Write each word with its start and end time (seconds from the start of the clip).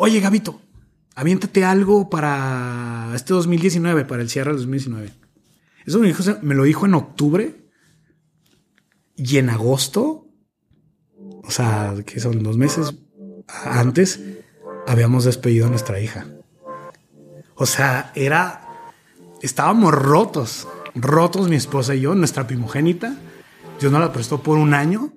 oye, 0.00 0.18
Gabito, 0.20 0.62
aviéntate 1.14 1.62
algo 1.62 2.08
para 2.08 3.12
este 3.14 3.34
2019, 3.34 4.06
para 4.06 4.22
el 4.22 4.30
cierre 4.30 4.50
del 4.50 4.60
2019. 4.60 5.12
Eso 5.84 5.98
me, 5.98 6.06
dijo, 6.06 6.22
me 6.40 6.54
lo 6.54 6.64
dijo 6.64 6.86
en 6.86 6.94
octubre 6.94 7.70
y 9.14 9.36
en 9.36 9.50
agosto, 9.50 10.26
o 11.18 11.50
sea, 11.50 11.94
que 12.06 12.18
son 12.18 12.42
dos 12.42 12.56
meses 12.56 12.94
antes, 13.46 14.22
habíamos 14.86 15.24
despedido 15.24 15.66
a 15.66 15.70
nuestra 15.70 16.00
hija. 16.00 16.26
O 17.54 17.66
sea, 17.66 18.10
era, 18.14 18.66
estábamos 19.42 19.92
rotos, 19.92 20.66
rotos 20.94 21.50
mi 21.50 21.56
esposa 21.56 21.94
y 21.94 22.00
yo, 22.00 22.14
nuestra 22.14 22.46
primogénita. 22.46 23.16
Dios 23.78 23.92
nos 23.92 24.00
la 24.00 24.14
prestó 24.14 24.42
por 24.42 24.56
un 24.56 24.72
año. 24.72 25.12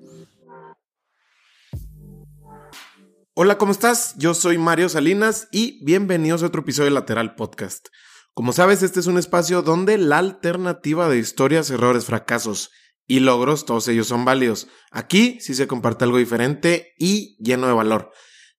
Hola, 3.36 3.58
¿cómo 3.58 3.72
estás? 3.72 4.14
Yo 4.20 4.36
soy 4.36 4.60
Mario 4.60 4.90
Salinas 4.90 5.48
y 5.52 5.84
bienvenidos 5.84 6.44
a 6.44 6.46
otro 6.46 6.62
episodio 6.62 6.90
de 6.90 6.94
Lateral 6.94 7.34
Podcast. 7.34 7.88
Como 8.36 8.54
sabes, 8.54 8.84
este 8.84 9.00
es 9.00 9.08
un 9.08 9.18
espacio 9.18 9.64
donde 9.64 9.98
la 9.98 10.20
alternativa 10.20 11.10
de 11.10 11.18
historias, 11.18 11.72
errores, 11.72 12.06
fracasos 12.06 12.70
y 13.08 13.22
logros, 13.22 13.66
todos 13.66 13.88
ellos 13.88 14.06
son 14.06 14.24
válidos. 14.24 14.68
Aquí 14.92 15.40
sí 15.42 15.56
se 15.56 15.66
comparte 15.66 16.04
algo 16.04 16.20
diferente 16.20 16.94
y 17.00 17.36
lleno 17.44 17.66
de 17.66 17.74
valor. 17.74 18.12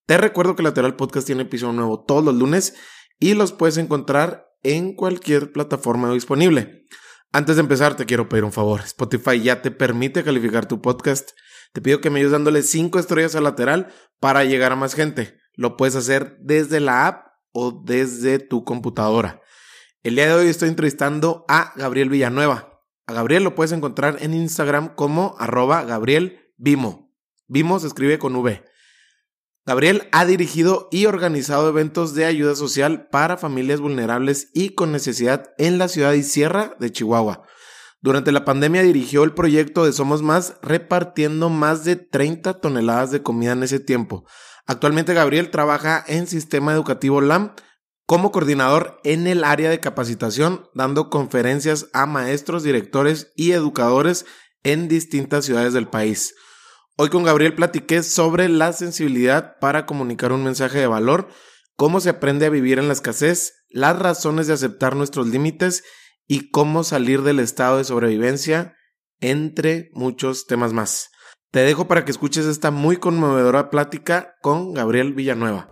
Te 0.06 0.18
recuerdo 0.18 0.56
que 0.56 0.64
Lateral 0.64 0.96
Podcast 0.96 1.24
tiene 1.24 1.42
episodio 1.42 1.74
nuevo 1.74 2.02
todos 2.02 2.24
los 2.24 2.34
lunes 2.34 2.74
y 3.20 3.34
los 3.34 3.52
puedes 3.52 3.76
encontrar 3.76 4.48
en 4.64 4.96
cualquier 4.96 5.52
plataforma 5.52 6.12
disponible. 6.12 6.84
Antes 7.30 7.54
de 7.54 7.60
empezar, 7.62 7.94
te 7.94 8.06
quiero 8.06 8.28
pedir 8.28 8.42
un 8.42 8.52
favor. 8.52 8.80
Spotify 8.80 9.40
ya 9.40 9.62
te 9.62 9.70
permite 9.70 10.24
calificar 10.24 10.66
tu 10.66 10.82
podcast 10.82 11.30
te 11.74 11.82
pido 11.82 12.00
que 12.00 12.08
me 12.08 12.20
ayudes 12.20 12.30
dándole 12.30 12.62
5 12.62 13.00
estrellas 13.00 13.34
al 13.34 13.42
lateral 13.42 13.92
para 14.20 14.44
llegar 14.44 14.70
a 14.70 14.76
más 14.76 14.94
gente. 14.94 15.36
Lo 15.54 15.76
puedes 15.76 15.96
hacer 15.96 16.36
desde 16.38 16.78
la 16.78 17.08
app 17.08 17.26
o 17.50 17.82
desde 17.84 18.38
tu 18.38 18.64
computadora. 18.64 19.42
El 20.04 20.14
día 20.14 20.28
de 20.28 20.34
hoy 20.34 20.46
estoy 20.46 20.68
entrevistando 20.68 21.44
a 21.48 21.72
Gabriel 21.74 22.10
Villanueva. 22.10 22.80
A 23.08 23.12
Gabriel 23.12 23.42
lo 23.42 23.56
puedes 23.56 23.72
encontrar 23.72 24.18
en 24.20 24.34
Instagram 24.34 24.94
como 24.94 25.34
arroba 25.40 25.82
Gabriel 25.82 26.52
Vimo. 26.56 27.12
Vimo 27.48 27.80
se 27.80 27.88
escribe 27.88 28.20
con 28.20 28.36
V. 28.36 28.62
Gabriel 29.66 30.08
ha 30.12 30.26
dirigido 30.26 30.88
y 30.92 31.06
organizado 31.06 31.68
eventos 31.68 32.14
de 32.14 32.24
ayuda 32.24 32.54
social 32.54 33.08
para 33.08 33.36
familias 33.36 33.80
vulnerables 33.80 34.48
y 34.54 34.70
con 34.70 34.92
necesidad 34.92 35.52
en 35.58 35.78
la 35.78 35.88
ciudad 35.88 36.12
y 36.12 36.22
sierra 36.22 36.76
de 36.78 36.92
Chihuahua. 36.92 37.48
Durante 38.04 38.32
la 38.32 38.44
pandemia 38.44 38.82
dirigió 38.82 39.24
el 39.24 39.32
proyecto 39.32 39.86
de 39.86 39.94
Somos 39.94 40.20
Más, 40.20 40.56
repartiendo 40.60 41.48
más 41.48 41.84
de 41.84 41.96
30 41.96 42.60
toneladas 42.60 43.10
de 43.10 43.22
comida 43.22 43.52
en 43.52 43.62
ese 43.62 43.80
tiempo. 43.80 44.26
Actualmente 44.66 45.14
Gabriel 45.14 45.50
trabaja 45.50 46.04
en 46.06 46.26
Sistema 46.26 46.74
Educativo 46.74 47.22
LAM 47.22 47.54
como 48.04 48.30
coordinador 48.30 49.00
en 49.04 49.26
el 49.26 49.42
área 49.42 49.70
de 49.70 49.80
capacitación, 49.80 50.68
dando 50.74 51.08
conferencias 51.08 51.86
a 51.94 52.04
maestros, 52.04 52.62
directores 52.62 53.32
y 53.36 53.52
educadores 53.52 54.26
en 54.64 54.86
distintas 54.86 55.46
ciudades 55.46 55.72
del 55.72 55.88
país. 55.88 56.34
Hoy 56.98 57.08
con 57.08 57.24
Gabriel 57.24 57.54
platiqué 57.54 58.02
sobre 58.02 58.50
la 58.50 58.74
sensibilidad 58.74 59.58
para 59.60 59.86
comunicar 59.86 60.30
un 60.30 60.44
mensaje 60.44 60.78
de 60.78 60.86
valor, 60.86 61.30
cómo 61.74 62.00
se 62.00 62.10
aprende 62.10 62.44
a 62.44 62.50
vivir 62.50 62.78
en 62.78 62.88
la 62.88 62.92
escasez, 62.92 63.64
las 63.70 63.98
razones 63.98 64.46
de 64.46 64.52
aceptar 64.52 64.94
nuestros 64.94 65.26
límites 65.28 65.84
y 66.26 66.50
cómo 66.50 66.84
salir 66.84 67.22
del 67.22 67.40
estado 67.40 67.78
de 67.78 67.84
sobrevivencia, 67.84 68.76
entre 69.20 69.90
muchos 69.92 70.46
temas 70.46 70.72
más. 70.72 71.10
Te 71.50 71.60
dejo 71.60 71.86
para 71.86 72.04
que 72.04 72.10
escuches 72.10 72.46
esta 72.46 72.70
muy 72.70 72.96
conmovedora 72.96 73.70
plática 73.70 74.34
con 74.42 74.74
Gabriel 74.74 75.12
Villanueva. 75.12 75.70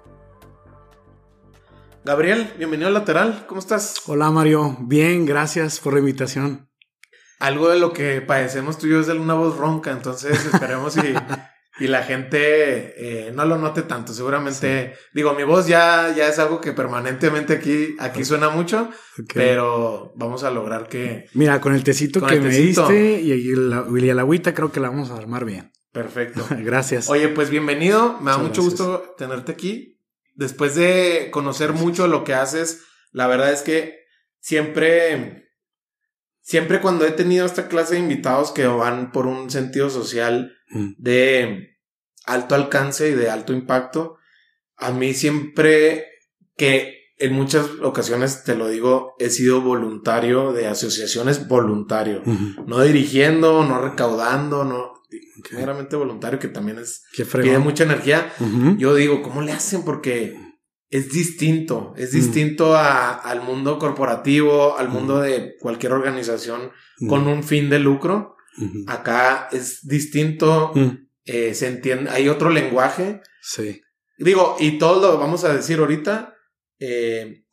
Gabriel, 2.05 2.53
bienvenido 2.59 2.89
al 2.89 2.95
lateral, 2.95 3.47
¿cómo 3.47 3.61
estás? 3.61 4.03
Hola 4.07 4.31
Mario, 4.31 4.77
bien, 4.81 5.25
gracias 5.25 5.79
por 5.79 5.93
la 5.93 6.01
invitación. 6.01 6.69
Algo 7.39 7.69
de 7.69 7.79
lo 7.79 7.93
que 7.93 8.21
padecemos 8.21 8.79
tú 8.79 8.87
y 8.87 8.91
yo 8.91 9.01
es 9.01 9.07
de 9.07 9.15
una 9.15 9.35
voz 9.35 9.57
ronca, 9.57 9.91
entonces 9.93 10.45
esperemos 10.45 10.97
y 10.97 11.01
y 11.83 11.89
la 11.89 12.05
gente 12.05 13.27
eh, 13.29 13.33
no 13.33 13.45
lo 13.45 13.59
note 13.59 13.83
tanto. 13.83 14.15
Seguramente, 14.15 14.95
digo, 15.13 15.35
mi 15.35 15.43
voz 15.43 15.67
ya, 15.67 16.15
ya 16.17 16.29
es 16.29 16.39
algo 16.39 16.61
que 16.61 16.71
permanentemente 16.73 17.55
aquí, 17.55 17.97
aquí 17.99 18.25
suena 18.25 18.51
mucho, 18.51 18.89
pero 19.35 20.13
vamos 20.15 20.45
a 20.45 20.53
lograr 20.53 20.87
que. 20.89 21.27
Mira, 21.35 21.61
con 21.61 21.75
el 21.75 21.83
tecito 21.83 22.25
que 22.25 22.39
me 22.39 22.51
diste 22.51 23.21
y, 23.21 23.57
la, 23.57 23.85
y 23.89 24.01
la 24.13 24.23
agüita, 24.23 24.55
creo 24.55 24.71
que 24.71 24.79
la 24.79 24.91
vamos 24.91 25.11
a 25.11 25.17
armar 25.17 25.45
bien. 25.45 25.73
Perfecto. 25.91 26.47
Gracias. 26.61 27.11
Oye, 27.11 27.27
pues 27.29 27.51
bienvenido. 27.51 28.17
Me 28.21 28.31
da 28.31 28.39
mucho 28.39 28.63
gusto 28.63 29.17
tenerte 29.19 29.51
aquí. 29.51 30.01
Después 30.37 30.77
de 30.77 31.31
conocer 31.33 31.73
mucho 31.73 32.07
lo 32.07 32.23
que 32.23 32.35
haces, 32.35 32.85
la 33.11 33.27
verdad 33.27 33.53
es 33.53 33.63
que 33.63 33.97
siempre, 34.39 35.49
siempre 36.43 36.81
cuando 36.81 37.05
he 37.05 37.11
tenido 37.11 37.45
esta 37.45 37.67
clase 37.67 37.95
de 37.95 38.01
invitados 38.01 38.53
que 38.53 38.69
van 38.69 39.11
por 39.11 39.27
un 39.27 39.51
sentido 39.51 39.91
social, 39.91 40.55
de 40.97 41.72
alto 42.27 42.55
alcance 42.55 43.11
y 43.11 43.15
de 43.15 43.31
alto 43.31 43.53
impacto, 43.53 44.17
a 44.77 44.91
mí 44.91 45.15
siempre 45.15 46.07
que 46.57 47.03
en 47.19 47.35
muchas 47.35 47.67
ocasiones, 47.83 48.43
te 48.43 48.57
lo 48.57 48.69
digo, 48.69 49.15
he 49.21 49.31
sido 49.31 49.61
voluntario 49.61 50.53
de 50.53 50.67
asociaciones 50.67 51.47
voluntario, 51.47 52.23
no 52.67 52.81
dirigiendo, 52.81 53.65
no 53.65 53.81
recaudando, 53.81 54.65
no 54.65 54.93
meramente 55.53 55.95
voluntario, 55.97 56.39
que 56.39 56.49
también 56.49 56.79
es 56.79 57.05
tiene 57.43 57.59
mucha 57.59 57.85
energía. 57.85 58.33
Yo 58.77 58.95
digo, 58.95 59.23
¿cómo 59.23 59.43
le 59.43 59.53
hacen? 59.53 59.85
Porque 59.85 60.37
es 60.91 61.13
distinto, 61.13 61.95
es 61.97 62.13
distinto 62.13 62.77
al 62.77 63.43
mundo 63.43 63.79
corporativo, 63.79 64.77
al 64.77 64.89
mundo 64.89 65.21
de 65.21 65.57
cualquier 65.61 65.93
organización 65.93 66.73
con 67.09 67.29
un 67.29 67.45
fin 67.45 67.71
de 67.71 67.79
lucro. 67.79 68.37
Acá 68.87 69.49
es 69.53 69.87
distinto, 69.87 70.73
eh, 71.25 71.55
se 71.55 71.69
entiende, 71.69 72.11
hay 72.11 72.29
otro 72.29 72.51
lenguaje. 72.51 73.21
Sí. 73.43 73.83
Digo, 74.19 74.57
y 74.59 74.79
todo 74.79 75.13
lo 75.13 75.19
vamos 75.19 75.45
a 75.45 75.55
decir 75.55 75.79
ahorita, 75.79 76.35
eh, 76.79 77.45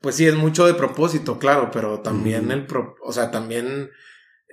pues 0.00 0.16
sí, 0.16 0.26
es 0.26 0.34
mucho 0.34 0.66
de 0.66 0.74
propósito, 0.74 1.38
claro, 1.38 1.70
pero 1.72 2.00
también 2.00 2.50
el, 2.50 2.66
o 3.02 3.12
sea, 3.12 3.30
también 3.30 3.90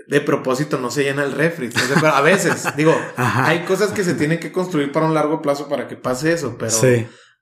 de 0.08 0.22
propósito 0.22 0.78
no 0.78 0.90
se 0.90 1.04
llena 1.04 1.24
el 1.24 1.34
refri. 1.34 1.70
pero 1.96 2.08
a 2.08 2.22
veces, 2.22 2.66
digo, 2.78 2.96
hay 3.18 3.66
cosas 3.66 3.92
que 3.92 4.04
se 4.04 4.14
tienen 4.14 4.40
que 4.40 4.52
construir 4.52 4.92
para 4.92 5.06
un 5.06 5.14
largo 5.14 5.42
plazo 5.42 5.68
para 5.68 5.88
que 5.88 5.96
pase 5.96 6.34
eso, 6.34 6.58
pero 6.58 6.76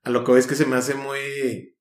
a 0.04 0.10
lo 0.10 0.24
que 0.24 0.32
ves 0.32 0.48
que 0.48 0.56
se 0.56 0.66
me 0.66 0.76
hace 0.76 0.96
muy 0.96 1.76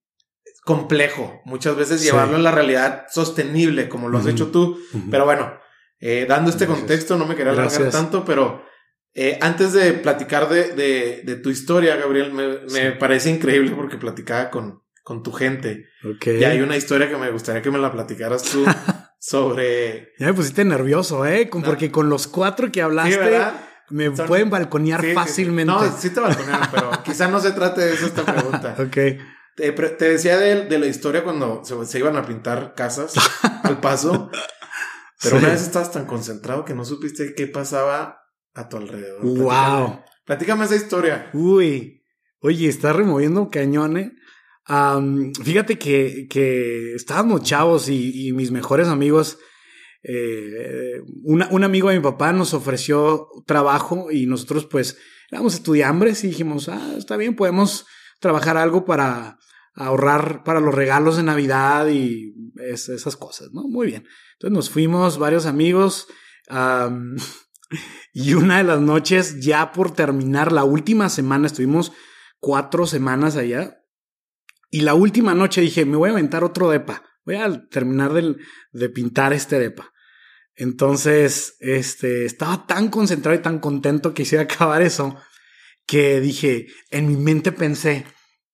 complejo 0.65 1.41
muchas 1.47 1.77
veces 1.77 2.03
llevarlo 2.03 2.37
a 2.37 2.41
la 2.41 2.51
realidad 2.51 3.07
sostenible 3.11 3.89
como 3.89 4.11
lo 4.11 4.19
has 4.19 4.27
hecho 4.27 4.49
tú, 4.49 4.79
pero 5.11 5.25
bueno, 5.25 5.59
eh, 6.01 6.27
dando 6.29 6.51
este 6.51 6.67
contexto, 6.67 7.17
no 7.17 7.27
me 7.27 7.35
quería 7.35 7.53
alargar 7.53 7.91
tanto, 7.91 8.25
pero 8.25 8.68
eh, 9.15 9.39
antes 9.41 9.73
de 9.73 9.95
platicar 9.95 10.49
de, 10.49 11.23
de, 11.25 11.37
tu 11.37 11.51
historia, 11.51 11.97
Gabriel, 11.97 12.33
me, 12.33 12.59
me, 12.73 12.93
parece 12.93 13.31
increíble 13.31 13.73
porque 13.75 13.97
platicaba 13.97 14.51
con, 14.51 14.83
con 15.03 15.23
tu 15.23 15.33
gente. 15.33 15.87
Y 16.25 16.45
hay 16.45 16.61
una 16.61 16.77
historia 16.77 17.09
que 17.09 17.17
me 17.17 17.31
gustaría 17.31 17.63
que 17.63 17.71
me 17.71 17.79
la 17.79 17.91
platicaras 17.91 18.43
tú 18.43 18.65
sobre... 19.19 20.13
Ya 20.19 20.27
me 20.27 20.35
pusiste 20.35 20.65
nervioso, 20.65 21.27
¿eh? 21.27 21.49
porque 21.65 21.91
con 21.91 22.09
los 22.09 22.29
cuatro 22.29 22.71
que 22.71 22.83
hablaste... 22.83 23.43
Me 23.91 24.11
pueden 24.11 24.51
balconear 24.51 25.03
fácilmente. 25.15 25.73
no, 25.73 25.99
sí 25.99 26.11
te 26.11 26.21
balconearon, 26.21 26.69
pero 26.71 26.91
quizá 27.05 27.29
no 27.29 27.41
se 27.41 27.53
trate 27.53 27.81
de 27.81 27.95
eso 27.95 28.07
esta 28.07 28.23
pregunta. 28.23 28.77
ok. 28.79 28.97
Te, 29.57 30.05
decía 30.05 30.37
de, 30.37 30.67
de, 30.67 30.79
la 30.79 30.87
historia 30.87 31.25
cuando 31.25 31.65
se, 31.65 31.85
se, 31.87 31.99
iban 31.99 32.17
a 32.17 32.27
pintar 32.27 32.75
casas 32.75 33.15
al 33.65 33.81
paso. 33.81 34.31
Pero 35.23 35.39
una 35.39 35.49
vez 35.49 35.63
estabas 35.63 35.91
tan 35.91 36.07
concentrado 36.07 36.65
que 36.65 36.75
no 36.75 36.85
supiste 36.85 37.35
qué 37.35 37.49
pasaba 37.49 38.21
a 38.59 38.69
tu 38.69 38.77
alrededor. 38.77 39.23
¡Wow! 39.23 40.01
Platícame, 40.25 40.65
esa 40.65 40.77
historia. 40.77 41.31
Uy, 41.33 42.05
oye, 42.41 42.69
está 42.69 42.93
removiendo 42.93 43.51
cañones. 43.51 44.11
fíjate 45.43 45.79
que, 45.79 46.27
que 46.29 46.95
estábamos 46.95 47.43
chavos 47.43 47.89
y, 47.89 48.33
mis 48.33 48.51
mejores 48.51 48.89
amigos, 48.89 49.39
eh, 50.03 51.01
un 51.25 51.65
amigo 51.65 51.89
de 51.89 51.97
mi 51.97 52.03
papá 52.03 52.33
nos 52.33 52.53
ofreció 52.53 53.29
trabajo 53.47 54.11
y 54.11 54.27
nosotros 54.27 54.67
pues 54.67 54.99
éramos 55.31 55.55
estudiambres 55.55 56.25
y 56.25 56.29
dijimos, 56.29 56.69
ah, 56.69 56.95
está 56.97 57.17
bien, 57.17 57.37
podemos 57.37 57.87
trabajar 58.21 58.57
algo 58.57 58.85
para 58.85 59.39
ahorrar 59.75 60.43
para 60.43 60.61
los 60.61 60.75
regalos 60.75 61.17
de 61.17 61.23
Navidad 61.23 61.89
y 61.89 62.35
esas 62.57 63.17
cosas, 63.17 63.51
¿no? 63.53 63.63
Muy 63.69 63.87
bien. 63.87 64.05
Entonces 64.33 64.55
nos 64.55 64.71
fuimos 64.71 65.19
varios 65.19 65.47
amigos 65.47 66.09
y 68.21 68.35
una 68.35 68.57
de 68.57 68.65
las 68.65 68.81
noches, 68.81 69.39
ya 69.39 69.71
por 69.71 69.95
terminar 69.95 70.51
la 70.51 70.65
última 70.65 71.09
semana, 71.09 71.47
estuvimos 71.47 71.93
cuatro 72.41 72.85
semanas 72.85 73.37
allá. 73.37 73.79
Y 74.71 74.81
la 74.81 74.95
última 74.95 75.35
noche 75.35 75.61
dije, 75.61 75.85
me 75.85 75.97
voy 75.97 76.09
a 76.09 76.13
aventar 76.15 76.43
otro 76.43 76.69
depa. 76.69 77.05
Voy 77.25 77.37
a 77.37 77.69
terminar 77.69 78.13
de, 78.13 78.35
de 78.73 78.89
pintar 78.89 79.33
este 79.33 79.61
depa. 79.61 79.93
Entonces, 80.57 81.55
este, 81.61 82.25
estaba 82.25 82.67
tan 82.67 82.89
concentrado 82.89 83.39
y 83.39 83.43
tan 83.43 83.61
contento 83.61 84.15
que 84.15 84.25
quisiera 84.25 84.43
acabar 84.43 84.83
eso, 84.83 85.17
que 85.87 86.21
dije, 86.21 86.67
en 86.91 87.07
mi 87.07 87.17
mente 87.17 87.53
pensé, 87.53 88.05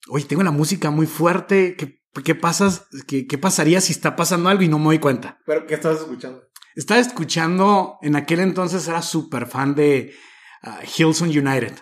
oye, 0.08 0.26
tengo 0.26 0.42
la 0.42 0.50
música 0.50 0.90
muy 0.90 1.06
fuerte, 1.06 1.74
¿qué, 1.76 2.02
qué, 2.22 2.34
pasas, 2.34 2.86
qué, 3.06 3.26
qué 3.26 3.38
pasaría 3.38 3.80
si 3.80 3.92
está 3.92 4.14
pasando 4.14 4.50
algo 4.50 4.62
y 4.62 4.68
no 4.68 4.78
me 4.78 4.84
doy 4.84 4.98
cuenta? 4.98 5.38
¿Pero 5.46 5.66
qué 5.66 5.72
estabas 5.72 6.00
escuchando? 6.00 6.42
Estaba 6.74 7.00
escuchando, 7.00 7.98
en 8.02 8.16
aquel 8.16 8.40
entonces 8.40 8.88
era 8.88 9.00
súper 9.02 9.46
fan 9.46 9.74
de 9.74 10.14
uh, 10.64 10.84
Hillsong 10.84 11.30
United. 11.30 11.74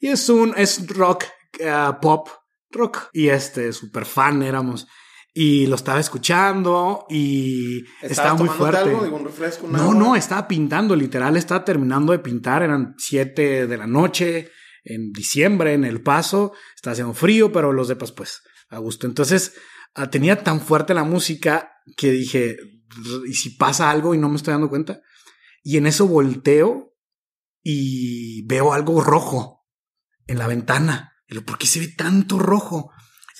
Y 0.00 0.08
es 0.08 0.28
un, 0.28 0.54
es 0.56 0.86
rock, 0.88 1.24
uh, 1.60 2.00
pop, 2.00 2.28
rock. 2.70 3.10
Y 3.12 3.28
este, 3.28 3.72
súper 3.72 4.04
fan 4.04 4.42
éramos. 4.42 4.88
Y 5.32 5.66
lo 5.66 5.76
estaba 5.76 6.00
escuchando 6.00 7.06
y 7.08 7.84
estaba 8.02 8.34
muy 8.34 8.48
fuerte. 8.48 8.80
algo, 8.80 9.16
un 9.16 9.24
refresco? 9.24 9.68
no, 9.68 9.94
no, 9.94 10.16
estaba 10.16 10.48
pintando, 10.48 10.96
literal, 10.96 11.36
estaba 11.36 11.64
terminando 11.64 12.12
de 12.12 12.18
pintar, 12.18 12.64
eran 12.64 12.94
siete 12.98 13.68
de 13.68 13.76
la 13.76 13.86
noche, 13.86 14.50
en 14.82 15.12
diciembre, 15.12 15.74
en 15.74 15.84
El 15.84 16.02
Paso, 16.02 16.52
estaba 16.74 16.92
haciendo 16.92 17.14
frío, 17.14 17.52
pero 17.52 17.72
los 17.72 17.86
depas, 17.86 18.10
pues, 18.10 18.42
a 18.70 18.78
gusto. 18.78 19.06
Entonces, 19.06 19.54
uh, 19.96 20.08
tenía 20.08 20.42
tan 20.42 20.60
fuerte 20.60 20.94
la 20.94 21.04
música 21.04 21.74
que 21.96 22.10
dije, 22.10 22.56
¿y 23.26 23.34
si 23.34 23.50
pasa 23.50 23.90
algo 23.90 24.14
y 24.14 24.18
no 24.18 24.28
me 24.28 24.36
estoy 24.36 24.52
dando 24.52 24.68
cuenta? 24.68 25.00
Y 25.62 25.76
en 25.76 25.86
eso 25.86 26.06
volteo 26.06 26.94
y 27.62 28.46
veo 28.46 28.72
algo 28.72 29.02
rojo 29.02 29.66
en 30.26 30.38
la 30.38 30.46
ventana. 30.46 31.14
Y 31.26 31.34
lo, 31.34 31.44
¿por 31.44 31.58
qué 31.58 31.66
se 31.66 31.80
ve 31.80 31.88
tanto 31.88 32.38
rojo? 32.38 32.92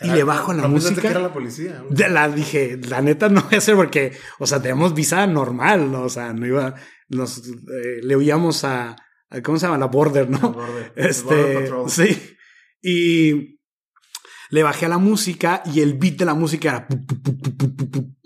Y 0.02 0.08
le 0.08 0.24
bajo 0.24 0.54
la 0.54 0.66
música. 0.66 1.02
que 1.02 1.08
era 1.08 1.20
la 1.20 1.32
policía. 1.32 1.84
De 1.90 2.08
la 2.08 2.28
dije, 2.28 2.78
la 2.88 3.02
neta 3.02 3.28
no 3.28 3.42
voy 3.42 3.56
a 3.56 3.58
hacer 3.58 3.76
porque, 3.76 4.12
o 4.38 4.46
sea, 4.46 4.62
tenemos 4.62 4.94
visa 4.94 5.26
normal, 5.26 5.92
¿no? 5.92 6.02
O 6.02 6.08
sea, 6.08 6.32
no 6.32 6.46
iba, 6.46 6.74
nos, 7.08 7.46
eh, 7.46 8.00
le 8.02 8.16
oíamos 8.16 8.64
a, 8.64 8.96
a, 9.28 9.42
¿cómo 9.42 9.58
se 9.58 9.66
llama? 9.66 9.76
La 9.76 9.86
border, 9.86 10.30
¿no? 10.30 10.38
La 10.40 10.48
border. 10.48 10.92
Este, 10.96 11.68
Border 11.68 11.90
sí. 11.90 12.36
Y 12.82 13.60
le 14.50 14.62
bajé 14.62 14.86
a 14.86 14.90
la 14.90 14.98
música 14.98 15.62
y 15.66 15.80
el 15.80 15.98
beat 15.98 16.16
de 16.16 16.24
la 16.24 16.34
música 16.34 16.70
era 16.70 16.88
pu, 16.88 17.04
pu, 17.04 17.22
pu. 17.90 18.16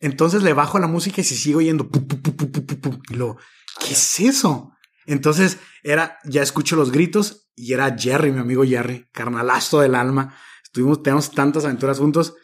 Entonces 0.00 0.42
le 0.42 0.52
bajo 0.52 0.78
la 0.78 0.86
música 0.86 1.20
y 1.20 1.24
se 1.24 1.34
sigue 1.34 1.56
oyendo 1.56 1.88
pu, 1.88 2.06
pu, 2.06 2.20
pu, 2.20 3.00
y 3.10 3.14
lo, 3.14 3.36
¿qué 3.80 3.92
es 3.92 4.20
eso? 4.20 4.72
Entonces 5.06 5.58
era, 5.82 6.18
ya 6.24 6.42
escucho 6.42 6.76
los 6.76 6.92
gritos 6.92 7.50
y 7.56 7.72
era 7.72 7.96
Jerry, 7.98 8.30
mi 8.30 8.40
amigo 8.40 8.64
Jerry, 8.64 9.08
carnalazo 9.12 9.80
del 9.80 9.94
alma. 9.94 10.36
Estuvimos, 10.62 11.02
tenemos 11.02 11.32
tantas 11.32 11.64
aventuras 11.64 11.98
juntos 11.98 12.34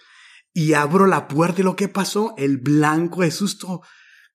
y 0.52 0.72
abro 0.72 1.06
la 1.06 1.28
puerta 1.28 1.60
y 1.60 1.64
lo 1.64 1.76
que 1.76 1.88
pasó, 1.88 2.34
el 2.38 2.58
blanco 2.58 3.22
de 3.22 3.30
susto. 3.30 3.82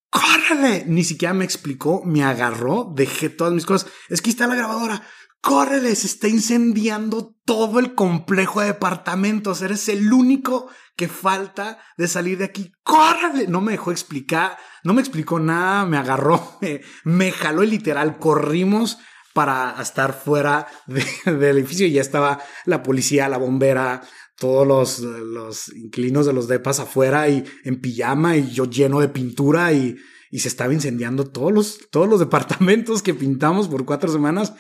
¡Córrele! 0.10 0.86
Ni 0.88 1.04
siquiera 1.04 1.34
me 1.34 1.46
explicó, 1.46 2.04
me 2.06 2.24
agarró, 2.24 2.92
dejé 2.96 3.30
todas 3.30 3.54
mis 3.54 3.66
cosas. 3.66 3.90
Es 4.10 4.22
que 4.22 4.30
está 4.30 4.48
la 4.48 4.56
grabadora. 4.56 5.02
¡Córrele! 5.42 5.96
Se 5.96 6.08
está 6.08 6.28
incendiando 6.28 7.36
todo 7.46 7.80
el 7.80 7.96
complejo 7.96 8.60
de 8.60 8.68
departamentos. 8.68 9.62
Eres 9.62 9.88
el 9.90 10.12
único 10.12 10.70
que 10.96 11.08
falta 11.08 11.80
de 11.98 12.08
salir 12.08 12.38
de 12.38 12.46
aquí. 12.46 12.74
¡Córrele! 12.84 13.48
No 13.48 13.62
me 13.62 13.72
dejó 13.72 13.92
explicar, 13.92 14.58
no 14.84 14.94
me 14.94 15.02
explicó 15.02 15.40
nada, 15.40 15.86
me 15.86 15.98
agarró, 15.98 16.60
me, 17.04 17.32
jaló 17.32 17.64
y 17.64 17.68
literal. 17.68 18.18
Corrimos 18.20 18.98
para 19.34 19.76
estar 19.82 20.14
fuera 20.14 20.68
de, 20.88 21.06
del 21.26 21.58
edificio 21.58 21.88
y 21.88 21.94
ya 21.94 22.02
estaba 22.02 22.40
la 22.66 22.84
policía, 22.84 23.30
la 23.30 23.38
bombera, 23.38 24.02
todos 24.36 24.68
los, 24.68 25.00
los 25.00 25.70
inquilinos 25.76 26.26
de 26.26 26.34
los 26.34 26.48
depas 26.48 26.80
afuera 26.80 27.30
y 27.30 27.44
en 27.64 27.80
pijama 27.80 28.38
y 28.38 28.52
yo 28.52 28.66
lleno 28.66 29.00
de 29.00 29.10
pintura 29.10 29.72
y, 29.74 29.98
y 30.32 30.40
se 30.40 30.48
estaba 30.48 30.74
incendiando 30.74 31.26
todos 31.26 31.52
los, 31.52 31.80
todos 31.90 32.08
los 32.08 32.20
departamentos 32.20 33.02
que 33.02 33.14
pintamos 33.14 33.68
por 33.68 33.86
cuatro 33.86 34.12
semanas 34.12 34.54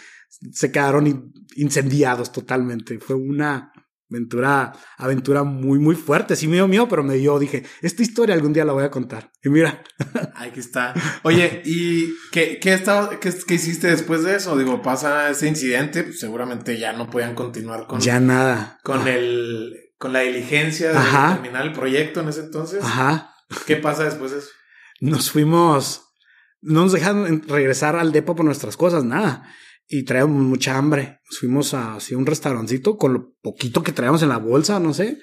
se 0.52 0.72
quedaron 0.72 1.34
incendiados 1.56 2.32
totalmente. 2.32 3.00
Fue 3.00 3.16
una 3.16 3.72
aventura, 4.10 4.74
aventura 4.98 5.44
muy, 5.44 5.80
muy 5.80 5.96
fuerte. 5.96 6.36
Sí 6.36 6.48
me 6.48 6.56
dio 6.56 6.68
miedo, 6.68 6.88
pero 6.88 7.04
me 7.04 7.16
dio, 7.16 7.40
dije, 7.40 7.64
esta 7.82 8.02
historia 8.02 8.36
algún 8.36 8.54
día 8.54 8.66
la 8.66 8.74
voy 8.74 8.84
a 8.84 8.92
contar. 8.92 9.32
Y 9.44 9.50
mira. 9.50 9.84
Aquí 10.36 10.60
está. 10.60 10.94
Oye, 11.24 11.62
¿y 11.66 12.14
qué, 12.32 12.60
qué, 12.60 12.74
estaba, 12.74 13.20
qué, 13.20 13.34
qué, 13.48 13.54
hiciste 13.56 13.88
después 13.88 14.24
de 14.24 14.36
eso? 14.36 14.58
Digo, 14.58 14.82
pasa 14.82 15.30
ese 15.30 15.48
incidente, 15.48 16.04
pues 16.04 16.20
seguramente 16.20 16.78
ya 16.80 16.94
no 16.94 17.10
podían 17.10 17.36
continuar 17.36 17.88
con... 17.88 18.00
Ya 18.00 18.20
nada. 18.20 18.80
Con 18.84 19.08
el... 19.08 19.76
Con 19.98 20.14
la 20.14 20.22
diligencia 20.22 20.94
de 20.94 20.98
Ajá. 20.98 21.34
terminar 21.34 21.66
el 21.66 21.74
proyecto 21.74 22.22
en 22.22 22.30
ese 22.30 22.40
entonces. 22.40 22.82
Ajá. 22.82 23.34
¿Qué 23.66 23.76
pasa 23.76 24.06
después 24.06 24.32
de 24.32 24.40
eso? 24.40 24.48
Nos 25.02 25.32
fuimos... 25.32 26.06
No 26.62 26.84
nos 26.84 26.92
dejaron 26.92 27.42
regresar 27.48 27.96
al 27.96 28.12
depo 28.12 28.36
por 28.36 28.46
nuestras 28.46 28.76
cosas, 28.76 29.06
nada 29.06 29.50
y 29.90 30.04
traíamos 30.04 30.44
mucha 30.44 30.78
hambre. 30.78 31.20
Nos 31.26 31.40
fuimos 31.40 31.74
a, 31.74 31.96
así, 31.96 32.14
un 32.14 32.28
restaurancito 32.28 32.98
con 32.98 33.14
lo 33.14 33.34
poquito 33.42 33.84
que 33.84 33.92
traíamos 33.92 34.22
en 34.22 34.30
la 34.30 34.38
bolsa, 34.38 34.80
no 34.80 34.94
sé, 34.94 35.18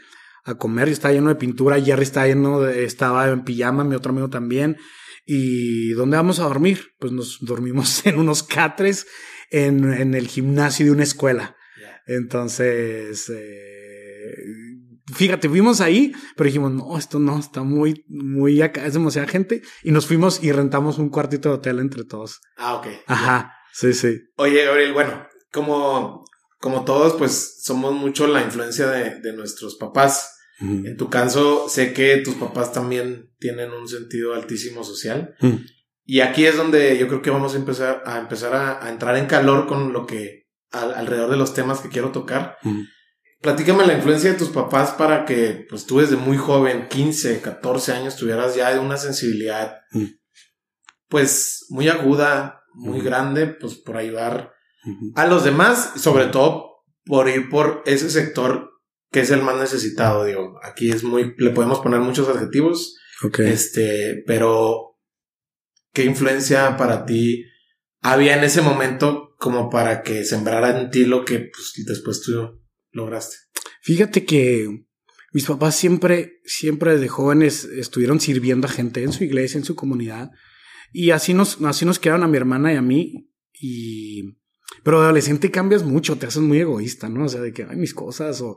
a 0.44 0.56
comer. 0.56 0.88
Y 0.88 0.93
estaba 0.93 1.14
lleno 1.14 1.28
de 1.28 1.37
pintura. 1.37 1.81
Jerry 1.81 2.02
estaba 2.02 2.26
lleno 2.26 2.61
de, 2.61 2.84
estaba 2.84 3.28
en 3.28 3.44
pijama, 3.44 3.84
mi 3.84 3.94
otro 3.94 4.11
amigo 4.11 4.28
también. 4.28 4.76
¿Y 5.25 5.90
dónde 5.90 6.17
vamos 6.17 6.40
a 6.40 6.44
dormir? 6.44 6.94
Pues 6.99 7.12
nos 7.12 7.38
dormimos 7.40 8.05
en 8.06 8.19
unos 8.19 8.43
catres 8.43 9.06
en, 9.50 9.93
en 9.93 10.14
el 10.14 10.26
gimnasio 10.26 10.87
de 10.87 10.93
una 10.93 11.05
escuela. 11.05 11.56
Entonces, 12.08 13.28
eh, 13.31 14.37
fíjate, 15.16 15.48
fuimos 15.48 15.80
ahí, 15.80 16.12
pero 16.36 16.46
dijimos, 16.46 16.70
no, 16.72 16.96
esto 16.98 17.18
no, 17.18 17.38
está 17.38 17.62
muy, 17.62 18.04
muy 18.08 18.62
acá, 18.62 18.86
es 18.86 18.92
demasiada 18.94 19.26
gente. 19.28 19.62
Y 19.82 19.90
nos 19.90 20.06
fuimos 20.06 20.42
y 20.42 20.52
rentamos 20.52 20.98
un 20.98 21.08
cuartito 21.08 21.48
de 21.48 21.54
hotel 21.56 21.78
entre 21.80 22.04
todos. 22.04 22.40
Ah, 22.56 22.74
ok. 22.76 22.86
Ajá. 23.06 23.52
Sí, 23.72 23.92
sí. 23.92 24.20
Oye, 24.36 24.64
Gabriel, 24.64 24.92
bueno, 24.92 25.26
como, 25.52 26.24
como 26.58 26.84
todos, 26.84 27.14
pues 27.14 27.58
somos 27.62 27.92
mucho 27.94 28.26
la 28.26 28.42
influencia 28.42 28.86
de, 28.88 29.20
de 29.20 29.32
nuestros 29.34 29.76
papás. 29.76 30.32
En 30.58 30.96
tu 30.96 31.10
caso, 31.10 31.68
sé 31.68 31.92
que 31.92 32.16
tus 32.24 32.36
papás 32.36 32.72
también 32.72 33.30
tienen 33.38 33.72
un 33.72 33.86
sentido 33.86 34.32
altísimo 34.34 34.84
social. 34.84 35.34
-huh. 35.40 35.62
Y 36.02 36.20
aquí 36.20 36.46
es 36.46 36.56
donde 36.56 36.96
yo 36.96 37.08
creo 37.08 37.20
que 37.20 37.28
vamos 37.28 37.52
a 37.52 37.58
empezar 37.58 38.02
a, 38.06 38.18
empezar 38.18 38.54
a, 38.54 38.82
a 38.82 38.88
entrar 38.88 39.18
en 39.18 39.26
calor 39.26 39.66
con 39.66 39.92
lo 39.92 40.06
que 40.06 40.46
al, 40.70 40.94
alrededor 40.94 41.30
de 41.30 41.36
los 41.36 41.52
temas 41.52 41.80
que 41.80 41.90
quiero 41.90 42.10
tocar. 42.10 42.56
-huh. 42.62 42.86
Platícame 43.41 43.87
la 43.87 43.94
influencia 43.94 44.33
de 44.33 44.38
tus 44.38 44.49
papás 44.49 44.93
para 44.93 45.25
que 45.25 45.67
pues 45.69 45.87
tú 45.87 46.00
desde 46.00 46.17
muy 46.17 46.37
joven, 46.37 46.88
15, 46.88 47.41
14 47.41 47.93
años, 47.93 48.17
tuvieras 48.17 48.55
ya 48.55 48.79
una 48.81 48.97
sensibilidad 48.97 49.81
pues 51.09 51.67
muy 51.69 51.88
aguda, 51.88 52.62
muy 52.75 53.00
grande, 53.00 53.47
pues 53.47 53.75
por 53.75 53.97
ayudar 53.97 54.53
a 55.15 55.27
los 55.27 55.44
demás, 55.44 55.93
sobre 55.97 56.27
todo 56.27 56.85
por 57.05 57.29
ir 57.29 57.49
por 57.49 57.83
ese 57.87 58.11
sector 58.11 58.71
que 59.11 59.21
es 59.21 59.31
el 59.31 59.43
más 59.43 59.56
necesitado, 59.56 60.25
digo, 60.25 60.59
aquí 60.62 60.90
es 60.90 61.05
muy, 61.05 61.35
le 61.38 61.50
podemos 61.50 61.78
poner 61.78 62.00
muchos 62.00 62.28
adjetivos, 62.28 62.97
okay. 63.23 63.49
este, 63.49 64.23
pero 64.26 64.99
¿qué 65.93 66.05
influencia 66.05 66.76
para 66.76 67.07
ti 67.07 67.45
había 68.02 68.37
en 68.37 68.45
ese 68.45 68.62
momento 68.62 69.35
como 69.38 69.71
para 69.71 70.02
que 70.02 70.25
sembrara 70.25 70.78
en 70.81 70.90
ti 70.90 71.05
lo 71.05 71.25
que 71.25 71.38
pues, 71.38 71.73
después 71.87 72.21
tú 72.23 72.61
lograste? 72.97 73.37
Fíjate 73.83 74.25
que 74.25 74.87
mis 75.33 75.45
papás 75.45 75.76
siempre, 75.76 76.41
siempre 76.45 76.99
de 76.99 77.09
jóvenes 77.09 77.65
estuvieron 77.65 78.21
sirviendo 78.21 78.67
a 78.67 78.71
gente 78.71 79.03
en 79.03 79.12
su 79.12 79.23
iglesia, 79.23 79.59
en 79.59 79.65
su 79.65 79.76
comunidad. 79.76 80.31
Y 80.93 81.11
así 81.11 81.35
nos, 81.35 81.61
así 81.62 81.85
nos 81.85 81.99
quedaron 81.99 82.25
a 82.25 82.29
mi 82.29 82.37
hermana 82.37 82.73
y 82.73 82.76
a 82.76 82.83
mí. 82.83 83.31
Y, 83.53 84.38
pero 84.83 84.99
de 84.99 85.05
adolescente 85.05 85.50
cambias 85.50 85.83
mucho, 85.83 86.17
te 86.17 86.26
haces 86.26 86.43
muy 86.43 86.59
egoísta, 86.61 87.09
¿no? 87.09 87.26
O 87.26 87.29
sea, 87.29 87.43
de 87.43 87.53
que, 87.53 87.65
ay, 87.65 87.76
mis 87.76 87.95
cosas, 87.95 88.41
o, 88.41 88.57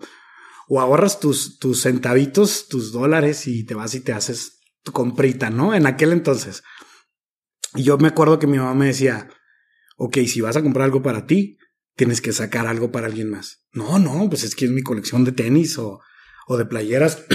o 0.67 0.79
ahorras 0.79 1.19
tus, 1.19 1.59
tus 1.59 1.81
centavitos, 1.81 2.67
tus 2.67 2.91
dólares 2.91 3.45
y 3.47 3.65
te 3.65 3.75
vas 3.75 3.93
y 3.95 3.99
te 3.99 4.13
haces 4.13 4.59
tu 4.83 4.91
comprita, 4.91 5.49
¿no? 5.49 5.75
En 5.75 5.85
aquel 5.85 6.13
entonces. 6.13 6.63
Y 7.75 7.83
yo 7.83 7.97
me 7.97 8.07
acuerdo 8.07 8.39
que 8.39 8.47
mi 8.47 8.57
mamá 8.57 8.73
me 8.73 8.87
decía, 8.87 9.29
ok, 9.97 10.17
si 10.25 10.41
vas 10.41 10.55
a 10.55 10.63
comprar 10.63 10.85
algo 10.85 11.01
para 11.01 11.27
ti, 11.27 11.58
tienes 11.99 12.21
que 12.21 12.31
sacar 12.31 12.65
algo 12.65 12.93
para 12.93 13.07
alguien 13.07 13.29
más. 13.29 13.65
No, 13.73 13.99
no, 13.99 14.29
pues 14.29 14.45
es 14.45 14.55
que 14.55 14.63
es 14.63 14.71
mi 14.71 14.81
colección 14.81 15.25
de 15.25 15.33
tenis 15.33 15.77
o, 15.77 15.99
o 16.47 16.55
de 16.55 16.65
playeras. 16.65 17.25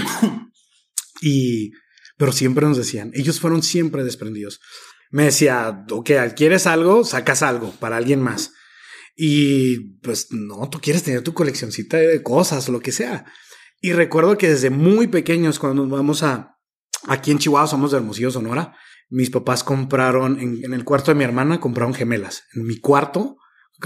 y, 1.21 1.71
pero 2.17 2.31
siempre 2.31 2.65
nos 2.65 2.75
decían, 2.75 3.11
ellos 3.13 3.39
fueron 3.39 3.61
siempre 3.61 4.03
desprendidos. 4.03 4.59
Me 5.11 5.25
decía, 5.25 5.85
ok, 5.91 6.09
quieres 6.35 6.65
algo, 6.65 7.05
sacas 7.05 7.43
algo 7.43 7.75
para 7.79 7.97
alguien 7.97 8.23
más. 8.23 8.53
Y 9.15 9.99
pues 9.99 10.29
no, 10.31 10.67
tú 10.71 10.79
quieres 10.81 11.03
tener 11.03 11.21
tu 11.21 11.35
coleccioncita 11.35 11.97
de 11.97 12.23
cosas 12.23 12.67
lo 12.67 12.79
que 12.79 12.91
sea. 12.91 13.23
Y 13.81 13.93
recuerdo 13.93 14.35
que 14.35 14.49
desde 14.49 14.71
muy 14.71 15.05
pequeños, 15.05 15.59
cuando 15.59 15.83
nos 15.83 15.91
vamos 15.91 16.23
a, 16.23 16.57
aquí 17.07 17.29
en 17.29 17.37
Chihuahua 17.37 17.67
somos 17.67 17.91
de 17.91 17.97
Hermosillo, 17.97 18.31
Sonora, 18.31 18.75
mis 19.09 19.29
papás 19.29 19.63
compraron, 19.63 20.39
en, 20.39 20.65
en 20.65 20.73
el 20.73 20.83
cuarto 20.83 21.11
de 21.11 21.15
mi 21.19 21.23
hermana, 21.23 21.59
compraron 21.59 21.93
gemelas. 21.93 22.45
En 22.55 22.65
mi 22.65 22.79
cuarto, 22.79 23.37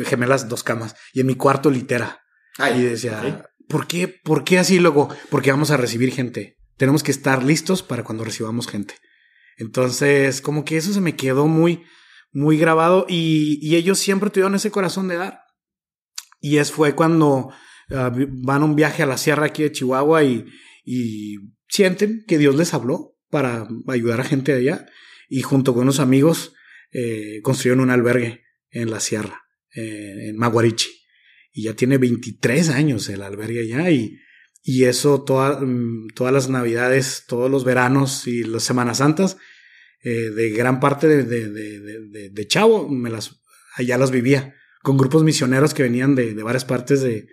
gemelas, 0.05 0.50
dos 0.50 0.63
camas. 0.63 0.96
Y 1.13 1.22
en 1.22 1.27
mi 1.27 1.36
cuarto, 1.36 1.69
litera. 1.69 2.22
Ay, 2.58 2.81
y 2.81 2.84
decía, 2.84 3.19
okay. 3.19 3.36
¿por 3.67 3.88
qué? 3.88 4.08
¿Por 4.08 4.43
qué 4.43 4.60
así 4.60 4.79
luego? 4.79 5.10
Porque 5.29 5.51
vamos 5.51 5.72
a 5.72 5.77
recibir 5.77 6.12
gente. 6.12 6.58
Tenemos 6.77 7.03
que 7.03 7.12
estar 7.12 7.43
listos 7.43 7.84
para 7.84 8.03
cuando 8.03 8.24
recibamos 8.24 8.67
gente. 8.67 8.96
Entonces, 9.58 10.41
como 10.41 10.63
que 10.63 10.77
eso 10.77 10.93
se 10.93 11.01
me 11.01 11.15
quedó 11.15 11.48
muy, 11.48 11.84
muy 12.31 12.58
grabado 12.58 13.05
y, 13.10 13.60
y 13.62 13.75
ellos 13.75 14.00
siempre 14.00 14.29
tuvieron 14.29 14.55
ese 14.55 14.72
corazón 14.72 15.08
de 15.08 15.17
dar. 15.17 15.41
Y 16.39 16.58
es 16.58 16.72
fue 16.72 16.96
cuando 16.96 17.51
ah, 17.91 18.12
van 18.15 18.62
a 18.62 18.65
un 18.65 18.75
viaje 18.75 19.03
a 19.03 19.05
la 19.05 19.17
sierra 19.17 19.48
aquí 19.48 19.63
de 19.63 19.72
Chihuahua 19.72 20.24
y, 20.24 20.46
y 20.86 21.38
sienten 21.67 22.24
que 22.27 22.38
Dios 22.38 22.55
les 22.55 22.74
habló 22.74 23.17
para 23.29 23.67
ayudar 23.88 24.22
a 24.22 24.25
gente 24.25 24.53
de 24.53 24.60
allá. 24.60 24.86
Y 25.27 25.41
junto 25.41 25.74
con 25.74 25.84
unos 25.84 26.00
amigos 26.00 26.53
eh, 26.91 27.41
construyeron 27.43 27.81
un 27.81 27.91
albergue 27.91 28.43
en 28.72 28.89
la 28.89 29.00
sierra, 29.00 29.43
eh, 29.74 30.30
en 30.30 30.38
Maguarichi. 30.38 30.90
Y 31.52 31.64
ya 31.64 31.76
tiene 31.76 31.98
23 31.98 32.70
años 32.70 33.10
el 33.10 33.22
albergue 33.22 33.62
allá 33.62 33.90
y, 33.90 34.20
y 34.64 34.86
eso 34.86 35.26
mm, 35.28 36.08
todas 36.14 36.34
las 36.34 36.50
navidades, 36.50 37.26
todos 37.28 37.50
los 37.50 37.64
veranos 37.64 38.28
y 38.28 38.44
las 38.44 38.64
Semanas 38.64 38.98
Santas, 39.00 39.38
eh, 40.02 40.30
de 40.30 40.50
gran 40.52 40.80
parte 40.80 41.08
de, 41.08 41.24
de, 41.24 41.50
de, 41.50 42.30
de, 42.30 42.48
Chavo, 42.48 42.88
me 42.88 43.10
las, 43.10 43.42
allá 43.76 43.98
las 43.98 44.12
vivía, 44.12 44.56
con 44.82 44.98
grupos 44.98 45.24
misioneros 45.24 45.74
que 45.74 45.84
venían 45.84 46.16
de, 46.16 46.34
varias 46.42 46.66
partes 46.66 47.02
de, 47.02 47.28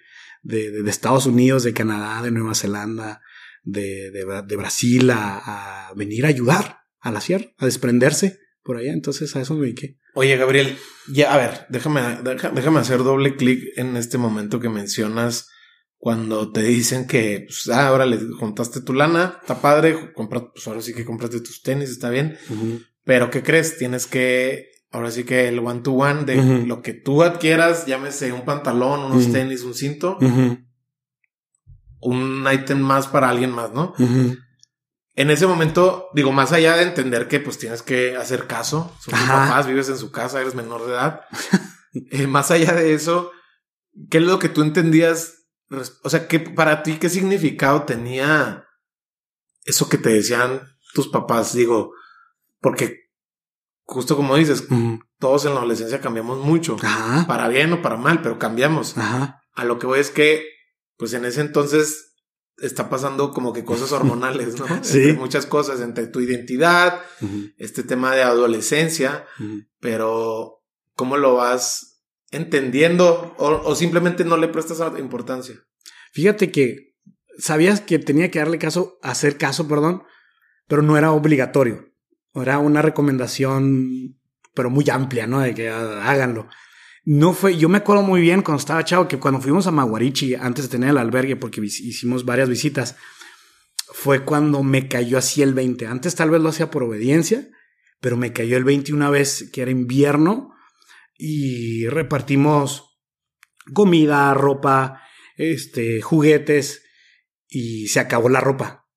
Estados 0.87 1.27
Unidos, 1.27 1.63
de 1.63 1.75
Canadá, 1.75 2.23
de 2.23 2.31
Nueva 2.31 2.55
Zelanda, 2.55 3.21
de, 3.63 4.57
Brasil, 4.57 5.11
a 5.11 5.93
venir 5.97 6.25
a 6.25 6.29
ayudar 6.29 6.81
a 7.01 7.13
la 7.13 7.21
sierra, 7.21 7.53
a 7.59 7.67
desprenderse 7.67 8.46
por 8.67 8.77
allá. 8.77 8.93
Entonces 8.93 9.35
a 9.37 9.41
eso 9.41 9.55
me 9.55 9.63
dediqué. 9.63 9.97
Oye, 10.15 10.37
Gabriel, 10.37 10.77
ya, 11.09 11.33
a 11.33 11.37
ver, 11.37 11.67
déjame, 11.69 12.01
déjame 12.23 12.81
hacer 12.81 12.99
doble 13.05 13.37
clic 13.37 13.63
en 13.77 13.97
este 13.97 14.19
momento 14.19 14.61
que 14.61 14.69
mencionas 14.69 15.49
cuando 15.99 16.53
te 16.53 16.63
dicen 16.63 17.07
que, 17.07 17.45
pues, 17.47 17.69
ah, 17.69 17.89
ahora 17.89 18.07
le 18.07 18.19
juntaste 18.19 18.81
tu 18.81 18.93
lana, 18.93 19.39
está 19.41 19.61
padre, 19.61 20.13
compra, 20.13 20.53
pues 20.53 20.67
ahora 20.69 20.81
sí 20.81 20.93
que 20.93 21.05
compraste 21.05 21.41
tus 21.41 21.63
tenis, 21.63 21.91
está 21.91 22.11
bien. 22.11 22.37
Pero 23.05 23.31
¿qué 23.31 23.43
crees? 23.43 23.79
Tienes 23.79 24.07
que, 24.07 24.69
ahora 24.91 25.11
sí 25.11 25.25
que 25.25 25.49
el 25.49 25.59
one 25.59 25.81
to 25.81 25.93
one 25.93 26.25
de 26.25 26.65
lo 26.67 26.83
que 26.83 26.93
tú 26.93 27.23
adquieras, 27.23 27.87
llámese 27.87 28.33
un 28.33 28.45
pantalón, 28.45 29.11
unos 29.11 29.33
tenis, 29.33 29.63
un 29.63 29.75
cinto, 29.75 30.19
un 32.01 32.47
ítem 32.53 32.79
más 32.79 33.07
para 33.09 33.29
alguien 33.31 33.51
más, 33.51 33.73
¿no? 33.73 33.95
En 35.17 35.31
ese 35.31 35.47
momento, 35.47 36.11
digo, 36.13 36.31
más 36.31 36.53
allá 36.53 36.77
de 36.77 36.83
entender 36.83 37.27
que 37.27 37.41
pues 37.41 37.57
tienes 37.57 37.83
que 37.83 38.17
hacer 38.17 38.47
caso, 38.47 38.95
son 39.01 39.15
tus 39.19 39.29
papás, 39.29 39.67
vives 39.67 39.89
en 39.89 39.97
su 39.97 40.13
casa, 40.13 40.41
eres 40.43 40.55
menor 40.55 40.87
de 40.87 40.93
edad. 40.93 41.23
Eh, 42.11 42.27
más 42.27 42.51
allá 42.51 42.75
de 42.75 42.93
eso, 42.93 43.31
¿qué 44.11 44.19
es 44.19 44.25
lo 44.25 44.39
que 44.39 44.51
tú 44.51 44.61
entendías? 44.61 45.47
O 46.03 46.11
sea, 46.11 46.29
¿qué, 46.29 46.41
para 46.41 46.83
ti, 46.83 46.99
¿qué 46.99 47.09
significado 47.09 47.85
tenía 47.85 48.67
eso 49.65 49.89
que 49.89 49.97
te 49.97 50.11
decían 50.11 50.61
tus 50.93 51.09
papás? 51.09 51.55
Digo, 51.55 51.95
porque 52.61 53.07
justo 53.85 54.15
como 54.15 54.37
dices, 54.37 54.65
todos 55.19 55.47
en 55.47 55.55
la 55.55 55.61
adolescencia 55.61 56.03
cambiamos 56.03 56.45
mucho, 56.45 56.77
para 57.27 57.49
bien 57.49 57.73
o 57.73 57.81
para 57.81 57.97
mal, 57.97 58.21
pero 58.21 58.39
cambiamos. 58.39 58.95
A 58.99 59.65
lo 59.65 59.79
que 59.79 59.87
voy 59.87 60.01
es 60.01 60.11
que, 60.11 60.45
pues 60.99 61.15
en 61.15 61.25
ese 61.25 61.41
entonces 61.41 62.06
está 62.59 62.89
pasando 62.89 63.33
como 63.33 63.53
que 63.53 63.65
cosas 63.65 63.93
hormonales, 63.93 64.59
¿no? 64.59 64.67
Sí. 64.83 65.13
muchas 65.13 65.47
cosas 65.47 65.81
entre 65.81 66.07
tu 66.07 66.21
identidad, 66.21 67.01
este 67.59 67.83
tema 67.83 68.15
de 68.15 68.23
adolescencia, 68.23 69.27
pero 69.81 70.63
¿cómo 70.95 71.17
lo 71.17 71.35
vas 71.35 72.03
entendiendo 72.31 73.35
o, 73.39 73.75
simplemente 73.75 74.25
no 74.25 74.37
le 74.37 74.49
prestas 74.49 74.81
importancia? 74.99 75.57
Fíjate 76.13 76.51
que 76.51 76.95
sabías 77.39 77.81
que 77.81 77.99
tenía 77.99 78.31
que 78.31 78.39
darle 78.39 78.59
caso, 78.59 78.99
hacer 79.03 79.37
caso, 79.37 79.69
perdón, 79.69 80.03
pero 80.67 80.83
no 80.83 80.97
era 80.97 81.13
obligatorio. 81.13 81.93
Era 82.35 82.59
una 82.59 82.83
recomendación, 82.83 84.19
pero 84.55 84.71
muy 84.71 84.89
amplia, 84.91 85.27
¿no? 85.27 85.41
De 85.41 85.55
que 85.55 85.69
háganlo. 85.69 86.49
No 87.07 87.33
fue, 87.35 87.57
yo 87.57 87.69
me 87.69 87.79
acuerdo 87.79 88.03
muy 88.03 88.21
bien 88.21 88.43
cuando 88.43 88.59
estaba 88.59 88.85
chavo 88.85 89.07
que 89.07 89.21
cuando 89.21 89.41
fuimos 89.41 89.69
a 89.69 89.71
Maguarichi, 89.71 90.35
antes 90.35 90.65
de 90.65 90.71
tener 90.73 90.91
el 90.91 90.99
albergue, 90.99 91.37
porque 91.37 91.61
hicimos 91.61 92.25
varias 92.25 92.49
visitas, 92.49 92.97
fue 93.93 94.25
cuando 94.25 94.65
me 94.65 94.89
cayó 94.89 95.17
así 95.17 95.41
el 95.41 95.55
20. 95.55 95.87
Antes 95.87 96.17
tal 96.17 96.31
vez 96.31 96.41
lo 96.41 96.49
hacía 96.49 96.69
por 96.69 96.83
obediencia, 96.83 97.49
pero 98.01 98.17
me 98.17 98.33
cayó 98.33 98.57
el 98.57 98.65
20 98.65 98.93
una 98.93 99.09
vez 99.09 99.49
que 99.53 99.63
era 99.63 99.71
invierno 99.71 100.53
y 101.17 101.87
repartimos 101.87 102.99
comida, 103.73 104.35
ropa, 104.35 105.01
este, 105.37 106.03
juguetes 106.03 106.83
y 107.47 107.87
se 107.87 108.01
acabó 108.01 108.29
la 108.29 108.41
ropa. 108.41 108.89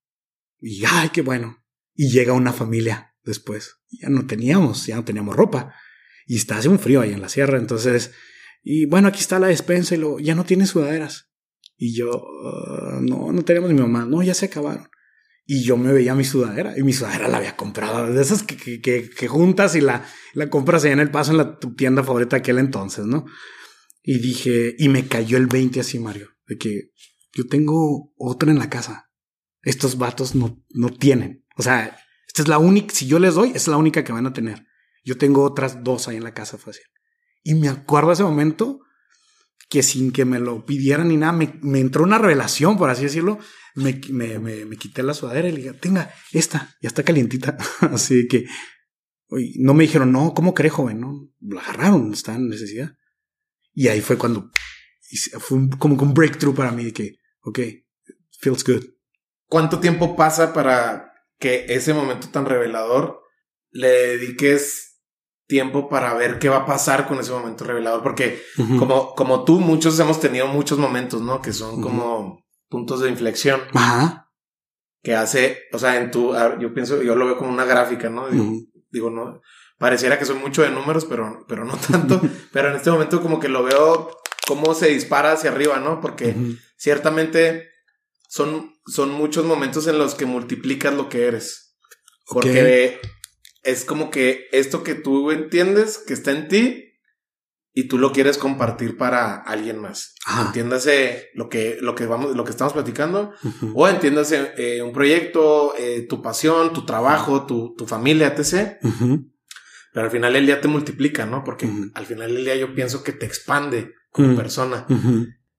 Y 0.58 0.82
ay, 0.84 1.10
qué 1.10 1.22
bueno. 1.22 1.64
Y 1.94 2.10
llega 2.10 2.32
una 2.32 2.52
familia 2.52 3.14
después. 3.22 3.76
Ya 3.88 4.08
no 4.08 4.26
teníamos, 4.26 4.86
ya 4.86 4.96
no 4.96 5.04
teníamos 5.04 5.36
ropa 5.36 5.72
y 6.30 6.36
está 6.36 6.58
hace 6.58 6.68
un 6.68 6.78
frío 6.78 7.00
ahí 7.00 7.12
en 7.12 7.20
la 7.20 7.28
sierra, 7.28 7.58
entonces, 7.58 8.12
y 8.62 8.86
bueno, 8.86 9.08
aquí 9.08 9.18
está 9.18 9.40
la 9.40 9.48
despensa 9.48 9.96
y 9.96 9.98
lo, 9.98 10.20
ya 10.20 10.36
no 10.36 10.44
tiene 10.44 10.64
sudaderas. 10.64 11.28
Y 11.76 11.96
yo, 11.96 12.22
ah, 12.44 13.00
no, 13.02 13.32
no 13.32 13.42
tenemos 13.42 13.72
mi 13.72 13.80
mamá, 13.80 14.06
no, 14.06 14.22
ya 14.22 14.32
se 14.32 14.46
acabaron. 14.46 14.86
Y 15.44 15.64
yo 15.64 15.76
me 15.76 15.92
veía 15.92 16.14
mi 16.14 16.22
sudadera 16.22 16.78
y 16.78 16.84
mi 16.84 16.92
sudadera 16.92 17.26
la 17.26 17.38
había 17.38 17.56
comprado, 17.56 18.12
de 18.12 18.22
esas 18.22 18.44
que, 18.44 18.80
que, 18.80 19.26
juntas 19.26 19.74
y 19.74 19.80
la, 19.80 20.06
la 20.34 20.48
compras 20.48 20.84
allá 20.84 20.92
en 20.92 21.00
el 21.00 21.10
paso 21.10 21.32
en 21.32 21.38
la, 21.38 21.58
tu 21.58 21.74
tienda 21.74 22.04
favorita 22.04 22.36
aquel 22.36 22.60
entonces, 22.60 23.06
¿no? 23.06 23.26
Y 24.04 24.20
dije, 24.20 24.76
y 24.78 24.88
me 24.88 25.08
cayó 25.08 25.36
el 25.36 25.48
20 25.48 25.80
así, 25.80 25.98
Mario, 25.98 26.28
de 26.46 26.58
que 26.58 26.92
yo 27.32 27.48
tengo 27.48 28.12
otra 28.16 28.52
en 28.52 28.60
la 28.60 28.70
casa. 28.70 29.10
Estos 29.62 29.98
vatos 29.98 30.36
no, 30.36 30.64
no 30.68 30.90
tienen. 30.90 31.44
O 31.56 31.62
sea, 31.64 31.98
esta 32.28 32.42
es 32.42 32.46
la 32.46 32.58
única, 32.58 32.94
si 32.94 33.08
yo 33.08 33.18
les 33.18 33.34
doy, 33.34 33.50
es 33.52 33.66
la 33.66 33.78
única 33.78 34.04
que 34.04 34.12
van 34.12 34.28
a 34.28 34.32
tener. 34.32 34.69
Yo 35.04 35.18
tengo 35.18 35.42
otras 35.42 35.82
dos 35.82 36.08
ahí 36.08 36.16
en 36.16 36.24
la 36.24 36.34
casa 36.34 36.58
fácil. 36.58 36.84
Y 37.42 37.54
me 37.54 37.68
acuerdo 37.68 38.12
ese 38.12 38.22
momento 38.22 38.80
que 39.68 39.82
sin 39.82 40.10
que 40.12 40.24
me 40.24 40.40
lo 40.40 40.66
pidieran 40.66 41.08
ni 41.08 41.16
nada, 41.16 41.32
me, 41.32 41.58
me 41.62 41.78
entró 41.78 42.02
una 42.02 42.18
revelación, 42.18 42.76
por 42.76 42.90
así 42.90 43.04
decirlo. 43.04 43.38
Me, 43.76 44.00
me, 44.10 44.38
me, 44.38 44.76
quité 44.76 45.02
la 45.02 45.14
sudadera 45.14 45.48
y 45.48 45.52
le 45.52 45.58
dije, 45.58 45.72
tenga, 45.74 46.12
esta, 46.32 46.76
ya 46.82 46.88
está 46.88 47.04
calientita. 47.04 47.56
así 47.80 48.26
que 48.26 48.46
no 49.56 49.74
me 49.74 49.84
dijeron, 49.84 50.10
no, 50.10 50.34
¿cómo 50.34 50.54
cree, 50.54 50.70
joven? 50.70 51.00
No, 51.00 51.30
lo 51.40 51.60
agarraron, 51.60 52.12
está 52.12 52.34
en 52.34 52.48
necesidad. 52.48 52.96
Y 53.72 53.88
ahí 53.88 54.00
fue 54.00 54.18
cuando 54.18 54.50
fue 55.38 55.68
como 55.78 55.94
un 56.02 56.14
breakthrough 56.14 56.54
para 56.54 56.72
mí 56.72 56.84
de 56.84 56.92
que, 56.92 57.16
ok, 57.42 57.60
feels 58.40 58.64
good. 58.64 58.84
¿Cuánto 59.46 59.80
tiempo 59.80 60.16
pasa 60.16 60.52
para 60.52 61.12
que 61.38 61.66
ese 61.68 61.94
momento 61.94 62.28
tan 62.28 62.46
revelador 62.46 63.20
le 63.70 63.88
dediques 63.88 64.89
tiempo 65.50 65.88
para 65.88 66.14
ver 66.14 66.38
qué 66.38 66.48
va 66.48 66.58
a 66.58 66.66
pasar 66.66 67.08
con 67.08 67.18
ese 67.18 67.32
momento 67.32 67.64
revelador, 67.64 68.04
porque 68.04 68.40
como, 68.78 69.16
como 69.16 69.44
tú, 69.44 69.58
muchos 69.58 69.98
hemos 69.98 70.20
tenido 70.20 70.46
muchos 70.46 70.78
momentos, 70.78 71.20
¿no? 71.20 71.42
Que 71.42 71.52
son 71.52 71.82
como 71.82 72.46
puntos 72.68 73.00
de 73.00 73.10
inflexión. 73.10 73.60
Ajá. 73.74 74.30
Que 75.02 75.16
hace, 75.16 75.64
o 75.72 75.78
sea, 75.78 75.96
en 75.96 76.12
tu, 76.12 76.32
yo 76.60 76.72
pienso, 76.72 77.02
yo 77.02 77.16
lo 77.16 77.26
veo 77.26 77.36
como 77.36 77.50
una 77.50 77.64
gráfica, 77.64 78.08
¿no? 78.08 78.28
Digo, 78.92 79.10
no, 79.10 79.40
pareciera 79.76 80.20
que 80.20 80.24
soy 80.24 80.36
mucho 80.36 80.62
de 80.62 80.70
números, 80.70 81.04
pero, 81.04 81.44
pero 81.48 81.64
no 81.64 81.74
tanto. 81.90 82.20
pero 82.52 82.70
en 82.70 82.76
este 82.76 82.92
momento 82.92 83.20
como 83.20 83.40
que 83.40 83.48
lo 83.48 83.64
veo 83.64 84.16
cómo 84.46 84.72
se 84.74 84.88
dispara 84.88 85.32
hacia 85.32 85.50
arriba, 85.50 85.80
¿no? 85.80 86.00
Porque 86.00 86.36
ciertamente 86.76 87.70
son, 88.28 88.72
son 88.86 89.10
muchos 89.10 89.44
momentos 89.44 89.88
en 89.88 89.98
los 89.98 90.14
que 90.14 90.26
multiplicas 90.26 90.94
lo 90.94 91.08
que 91.08 91.26
eres. 91.26 91.76
Porque 92.28 93.00
es 93.62 93.84
como 93.84 94.10
que 94.10 94.46
esto 94.52 94.82
que 94.82 94.94
tú 94.94 95.30
entiendes 95.30 95.98
que 95.98 96.14
está 96.14 96.30
en 96.32 96.48
ti 96.48 96.90
y 97.72 97.86
tú 97.88 97.98
lo 97.98 98.12
quieres 98.12 98.36
compartir 98.36 98.96
para 98.96 99.36
alguien 99.36 99.78
más. 99.78 100.14
Entiéndase 100.46 101.28
lo 101.34 101.48
que, 101.48 101.78
lo 101.80 101.94
que 101.94 102.06
vamos, 102.06 102.34
lo 102.34 102.44
que 102.44 102.50
estamos 102.50 102.72
platicando, 102.72 103.32
o 103.74 103.88
entiéndase 103.88 104.52
eh, 104.56 104.82
un 104.82 104.92
proyecto, 104.92 105.74
eh, 105.78 106.06
tu 106.08 106.20
pasión, 106.20 106.72
tu 106.72 106.84
trabajo, 106.84 107.46
tu, 107.46 107.74
tu 107.76 107.86
familia, 107.86 108.28
etc. 108.28 108.78
Pero 109.92 110.04
al 110.04 110.10
final 110.10 110.36
el 110.36 110.46
día 110.46 110.60
te 110.60 110.68
multiplica, 110.68 111.26
¿no? 111.26 111.44
Porque 111.44 111.70
al 111.94 112.06
final 112.06 112.36
el 112.36 112.44
día 112.44 112.56
yo 112.56 112.74
pienso 112.74 113.02
que 113.04 113.12
te 113.12 113.26
expande 113.26 113.94
como 114.10 114.34
persona. 114.36 114.86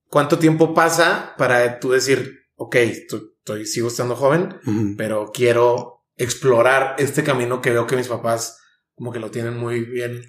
¿Cuánto 0.07 0.37
tiempo 0.37 0.73
pasa 0.73 1.33
para 1.37 1.79
tú 1.79 1.91
decir, 1.91 2.41
ok, 2.55 2.75
estoy, 2.75 3.65
sigo 3.65 3.87
estando 3.87 4.15
joven, 4.15 4.95
pero 4.97 5.31
quiero 5.33 6.00
explorar 6.23 6.95
este 6.99 7.23
camino 7.23 7.61
que 7.61 7.71
veo 7.71 7.87
que 7.87 7.95
mis 7.95 8.07
papás 8.07 8.59
como 8.95 9.11
que 9.11 9.19
lo 9.19 9.31
tienen 9.31 9.57
muy 9.57 9.81
bien 9.81 10.25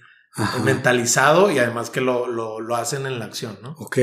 mentalizado 0.65 1.51
y 1.51 1.59
además 1.59 1.91
que 1.91 2.01
lo, 2.01 2.27
lo, 2.27 2.61
lo, 2.61 2.77
hacen 2.77 3.05
en 3.07 3.19
la 3.19 3.27
acción, 3.27 3.59
¿no? 3.63 3.75
Ok. 3.79 3.99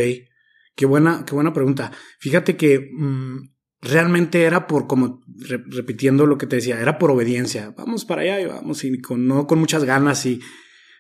Qué 0.75 0.86
buena, 0.86 1.25
qué 1.25 1.34
buena 1.34 1.51
pregunta. 1.51 1.91
Fíjate 2.19 2.55
que 2.55 2.91
mm, 2.93 3.50
realmente 3.81 4.43
era 4.43 4.67
por, 4.67 4.88
como 4.88 5.22
repitiendo 5.67 6.25
lo 6.25 6.38
que 6.38 6.46
te 6.46 6.58
decía, 6.58 6.79
era 6.79 7.00
por 7.00 7.12
obediencia. 7.12 7.74
Vamos 7.75 8.05
para 8.05 8.22
allá 8.22 8.41
y 8.41 8.46
vamos 8.46 8.84
y 8.84 9.01
con, 9.01 9.27
no 9.27 9.48
con 9.48 9.60
muchas 9.60 9.84
ganas 9.84 10.25
y, 10.25 10.39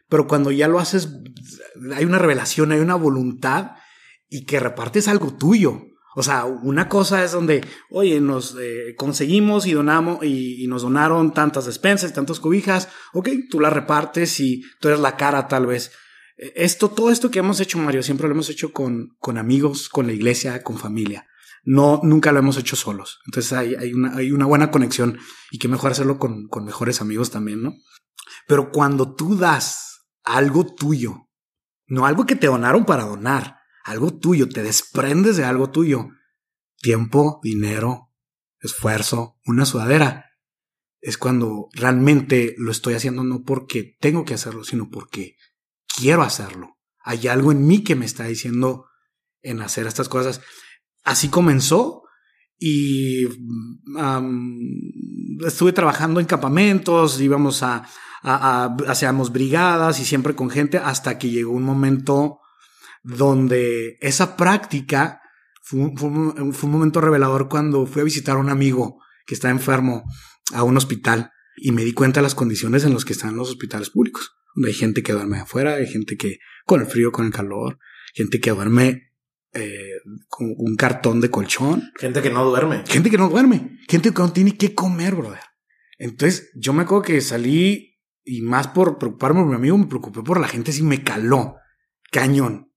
pero 0.09 0.27
cuando 0.27 0.51
ya 0.51 0.67
lo 0.67 0.79
haces, 0.79 1.09
hay 1.95 2.05
una 2.05 2.17
revelación, 2.17 2.71
hay 2.71 2.79
una 2.79 2.95
voluntad 2.95 3.73
y 4.27 4.45
que 4.45 4.59
repartes 4.59 5.07
algo 5.07 5.37
tuyo. 5.37 5.83
O 6.15 6.23
sea, 6.23 6.45
una 6.45 6.89
cosa 6.89 7.23
es 7.23 7.31
donde, 7.31 7.65
oye, 7.89 8.19
nos 8.19 8.55
eh, 8.59 8.95
conseguimos 8.97 9.65
y 9.67 9.73
donamos 9.73 10.23
y, 10.23 10.65
nos 10.67 10.81
donaron 10.81 11.33
tantas 11.33 11.65
despensas, 11.65 12.13
tantas 12.13 12.39
cobijas. 12.39 12.89
Ok, 13.13 13.29
tú 13.49 13.59
las 13.59 13.73
repartes 13.73 14.39
y 14.39 14.61
tú 14.79 14.87
eres 14.87 14.99
la 14.99 15.17
cara 15.17 15.47
tal 15.47 15.65
vez. 15.65 15.91
esto, 16.37 16.89
todo 16.89 17.11
esto 17.11 17.31
que 17.31 17.39
hemos 17.39 17.59
hecho, 17.59 17.77
Mario, 17.77 18.03
siempre 18.03 18.27
lo 18.27 18.33
hemos 18.33 18.49
hecho 18.49 18.71
con, 18.73 19.15
con 19.19 19.37
amigos, 19.37 19.89
con 19.89 20.07
la 20.07 20.13
iglesia, 20.13 20.63
con 20.63 20.77
familia. 20.77 21.27
No, 21.63 21.99
nunca 22.03 22.31
lo 22.31 22.39
hemos 22.39 22.57
hecho 22.57 22.75
solos. 22.75 23.19
Entonces 23.25 23.53
hay, 23.53 23.93
una, 23.93 24.45
buena 24.45 24.71
conexión 24.71 25.19
y 25.51 25.59
qué 25.59 25.67
mejor 25.67 25.91
hacerlo 25.91 26.17
con 26.17 26.49
mejores 26.63 27.01
amigos 27.01 27.31
también, 27.31 27.61
¿no? 27.61 27.73
Pero 28.47 28.71
cuando 28.71 29.15
tú 29.15 29.37
das 29.37 30.07
algo 30.23 30.65
tuyo, 30.65 31.29
no 31.87 32.05
algo 32.05 32.25
que 32.25 32.35
te 32.35 32.47
donaron 32.47 32.83
para 32.83 33.05
donar, 33.05 33.58
algo 33.83 34.17
tuyo, 34.17 34.49
te 34.49 34.63
desprendes 34.63 35.37
de 35.37 35.45
algo 35.45 35.71
tuyo, 35.71 36.09
tiempo, 36.77 37.39
dinero, 37.43 38.11
esfuerzo, 38.59 39.37
una 39.45 39.65
sudadera, 39.65 40.25
es 41.01 41.17
cuando 41.17 41.69
realmente 41.73 42.55
lo 42.57 42.71
estoy 42.71 42.93
haciendo 42.93 43.23
no 43.23 43.43
porque 43.43 43.95
tengo 43.99 44.25
que 44.25 44.33
hacerlo, 44.33 44.63
sino 44.63 44.89
porque 44.89 45.37
quiero 45.87 46.23
hacerlo. 46.23 46.77
Hay 47.01 47.27
algo 47.27 47.51
en 47.51 47.65
mí 47.65 47.83
que 47.83 47.95
me 47.95 48.05
está 48.05 48.25
diciendo 48.25 48.85
en 49.41 49.61
hacer 49.61 49.87
estas 49.87 50.09
cosas. 50.09 50.41
Así 51.03 51.29
comenzó 51.29 52.03
y 52.57 53.25
estuve 55.45 55.71
trabajando 55.71 56.19
en 56.19 56.25
campamentos, 56.25 57.19
íbamos 57.21 57.63
a, 57.63 57.87
hacíamos 58.87 59.31
brigadas 59.31 60.01
y 60.01 60.05
siempre 60.05 60.35
con 60.35 60.49
gente 60.49 60.77
hasta 60.77 61.17
que 61.17 61.29
llegó 61.29 61.53
un 61.53 61.63
momento 61.63 62.38
donde 63.03 63.97
esa 64.01 64.35
práctica 64.35 65.21
fue, 65.61 65.91
fue, 65.95 66.09
un, 66.09 66.53
fue 66.53 66.67
un 66.67 66.73
momento 66.73 67.01
revelador 67.01 67.49
cuando 67.49 67.85
fui 67.85 68.01
a 68.01 68.05
visitar 68.05 68.37
a 68.37 68.39
un 68.39 68.49
amigo 68.49 69.01
que 69.25 69.35
está 69.35 69.49
enfermo 69.49 70.03
a 70.53 70.63
un 70.63 70.77
hospital 70.77 71.31
y 71.55 71.71
me 71.71 71.83
di 71.83 71.93
cuenta 71.93 72.19
de 72.19 72.23
las 72.23 72.35
condiciones 72.35 72.83
en 72.83 72.93
las 72.93 73.05
que 73.05 73.13
están 73.13 73.35
los 73.35 73.49
hospitales 73.49 73.89
públicos. 73.89 74.31
Donde 74.55 74.69
hay 74.69 74.75
gente 74.75 75.03
que 75.03 75.13
duerme 75.13 75.39
afuera, 75.39 75.75
hay 75.75 75.87
gente 75.87 76.17
que 76.17 76.39
con 76.65 76.81
el 76.81 76.87
frío, 76.87 77.11
con 77.11 77.25
el 77.25 77.31
calor, 77.31 77.77
gente 78.13 78.39
que 78.39 78.51
duerme 78.51 79.13
eh, 79.53 79.99
con 80.27 80.53
un 80.57 80.75
cartón 80.75 81.21
de 81.21 81.29
colchón. 81.29 81.91
Gente 81.99 82.21
que 82.21 82.29
no 82.29 82.45
duerme. 82.45 82.83
Gente 82.87 83.09
que 83.09 83.17
no 83.17 83.29
duerme. 83.29 83.79
Gente 83.87 84.11
que 84.11 84.21
no 84.21 84.33
tiene 84.33 84.57
que 84.57 84.73
comer, 84.73 85.15
brother. 85.15 85.39
Entonces, 85.97 86.51
yo 86.55 86.73
me 86.73 86.83
acuerdo 86.83 87.03
que 87.03 87.21
salí 87.21 87.99
y 88.23 88.41
más 88.41 88.67
por 88.67 88.97
preocuparme 88.97 89.41
por 89.41 89.49
mi 89.49 89.55
amigo, 89.55 89.77
me 89.77 89.87
preocupé 89.87 90.21
por 90.21 90.39
la 90.39 90.47
gente, 90.47 90.71
así 90.71 90.83
me 90.83 91.03
caló. 91.03 91.55
Cañón. 92.11 92.68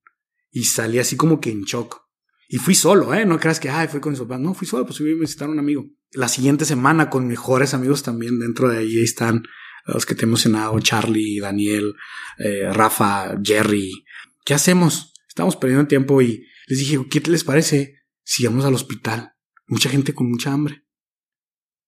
Y 0.52 0.64
salí 0.64 0.99
así 0.99 1.16
como 1.16 1.40
que 1.40 1.50
en 1.50 1.62
shock. 1.62 2.02
Y 2.49 2.59
fui 2.59 2.75
solo, 2.75 3.14
¿eh? 3.14 3.25
No 3.25 3.40
creas 3.40 3.59
que, 3.59 3.71
ay, 3.71 3.88
fui 3.88 3.99
con 3.99 4.12
mis 4.12 4.21
papás. 4.21 4.38
No, 4.38 4.52
fui 4.52 4.68
solo, 4.68 4.85
pues 4.85 4.99
fui 4.99 5.11
a 5.11 5.14
visitar 5.14 5.49
un 5.49 5.59
amigo. 5.59 5.87
La 6.12 6.28
siguiente 6.28 6.66
semana 6.66 7.09
con 7.09 7.26
mejores 7.26 7.73
amigos 7.73 8.02
también 8.02 8.38
dentro 8.38 8.68
de 8.68 8.78
ahí 8.78 9.02
están 9.02 9.42
los 9.87 10.06
que 10.06 10.14
te 10.14 10.25
he 10.25 10.28
mencionado, 10.28 10.78
Charlie, 10.80 11.40
Daniel, 11.40 11.94
eh, 12.38 12.71
Rafa, 12.73 13.35
Jerry. 13.42 14.04
¿Qué 14.44 14.54
hacemos? 14.54 15.14
Estamos 15.26 15.56
perdiendo 15.56 15.88
tiempo 15.88 16.21
y 16.21 16.47
les 16.66 16.78
dije, 16.78 17.00
¿qué 17.11 17.21
les 17.30 17.42
parece 17.42 18.02
si 18.23 18.44
vamos 18.44 18.64
al 18.64 18.75
hospital? 18.75 19.32
Mucha 19.66 19.88
gente 19.88 20.14
con 20.14 20.30
mucha 20.30 20.52
hambre. 20.52 20.85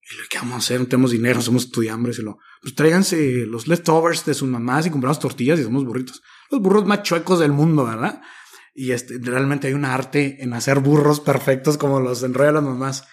Y 0.00 0.16
lo 0.16 0.24
que 0.28 0.38
vamos 0.38 0.54
a 0.54 0.58
hacer, 0.58 0.80
no 0.80 0.86
tenemos 0.86 1.10
dinero, 1.10 1.40
somos 1.40 1.64
estudiantes. 1.64 2.18
Y 2.18 2.22
lo, 2.22 2.38
pues 2.62 2.74
tráiganse 2.74 3.46
los 3.46 3.68
leftovers 3.68 4.24
de 4.24 4.34
sus 4.34 4.48
mamás 4.48 4.86
y 4.86 4.90
compramos 4.90 5.18
tortillas 5.18 5.60
y 5.60 5.62
somos 5.62 5.84
burritos. 5.84 6.22
Los 6.50 6.60
burros 6.60 6.86
más 6.86 7.02
chuecos 7.02 7.40
del 7.40 7.52
mundo, 7.52 7.84
¿verdad? 7.84 8.22
Y 8.74 8.90
este, 8.90 9.18
realmente 9.20 9.68
hay 9.68 9.74
un 9.74 9.84
arte 9.84 10.42
en 10.42 10.52
hacer 10.52 10.80
burros 10.80 11.20
perfectos 11.20 11.78
como 11.78 12.00
los 12.00 12.22
enrolla 12.22 12.52
las 12.52 12.62
mamás. 12.64 13.04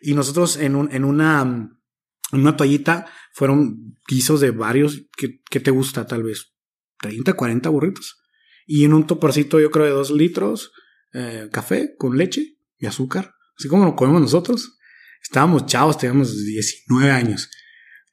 Y 0.00 0.14
nosotros 0.14 0.56
en, 0.56 0.74
un, 0.74 0.92
en 0.92 1.04
una, 1.04 1.42
en 1.42 2.40
una 2.40 2.56
toallita 2.56 3.06
fueron 3.32 3.98
guisos 4.08 4.40
de 4.40 4.50
varios, 4.50 5.06
que, 5.16 5.60
te 5.60 5.70
gusta 5.70 6.06
tal 6.06 6.22
vez? 6.22 6.54
30, 7.00 7.34
40 7.34 7.68
burritos. 7.68 8.20
Y 8.66 8.84
en 8.84 8.94
un 8.94 9.06
toporcito 9.06 9.60
yo 9.60 9.70
creo 9.70 9.84
de 9.84 9.92
dos 9.92 10.10
litros, 10.10 10.72
eh, 11.12 11.48
café 11.52 11.94
con 11.96 12.16
leche 12.16 12.58
y 12.78 12.86
azúcar, 12.86 13.34
así 13.58 13.68
como 13.68 13.84
lo 13.84 13.94
comemos 13.94 14.22
nosotros. 14.22 14.78
Estábamos 15.22 15.66
chavos, 15.66 15.98
teníamos 15.98 16.36
19 16.44 17.10
años. 17.10 17.50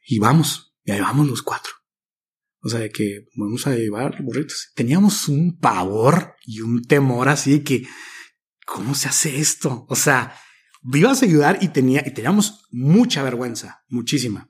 Y 0.06 0.20
vamos, 0.20 0.76
y 0.84 0.92
ahí 0.92 1.02
vamos 1.02 1.28
los 1.28 1.42
cuatro. 1.42 1.79
O 2.62 2.70
sea, 2.70 2.82
de 2.82 2.90
que 2.90 3.28
vamos 3.36 3.68
a 3.68 3.76
llevar 3.76 4.22
burritos. 4.22 4.72
Teníamos 4.76 5.28
un 5.28 5.58
pavor 5.58 6.36
y 6.42 6.62
un 6.62 6.84
temor 6.84 7.30
así 7.30 7.52
de 7.52 7.64
que, 7.64 7.88
¿cómo 8.66 8.96
se 8.96 9.08
hace 9.08 9.40
esto? 9.40 9.86
O 9.88 9.96
sea, 9.96 10.36
ibas 10.94 11.22
a 11.22 11.26
ayudar 11.26 11.60
y, 11.62 11.70
tenía, 11.70 12.04
y 12.06 12.14
teníamos 12.14 12.66
mucha 12.72 13.24
vergüenza, 13.24 13.84
muchísima. 13.88 14.50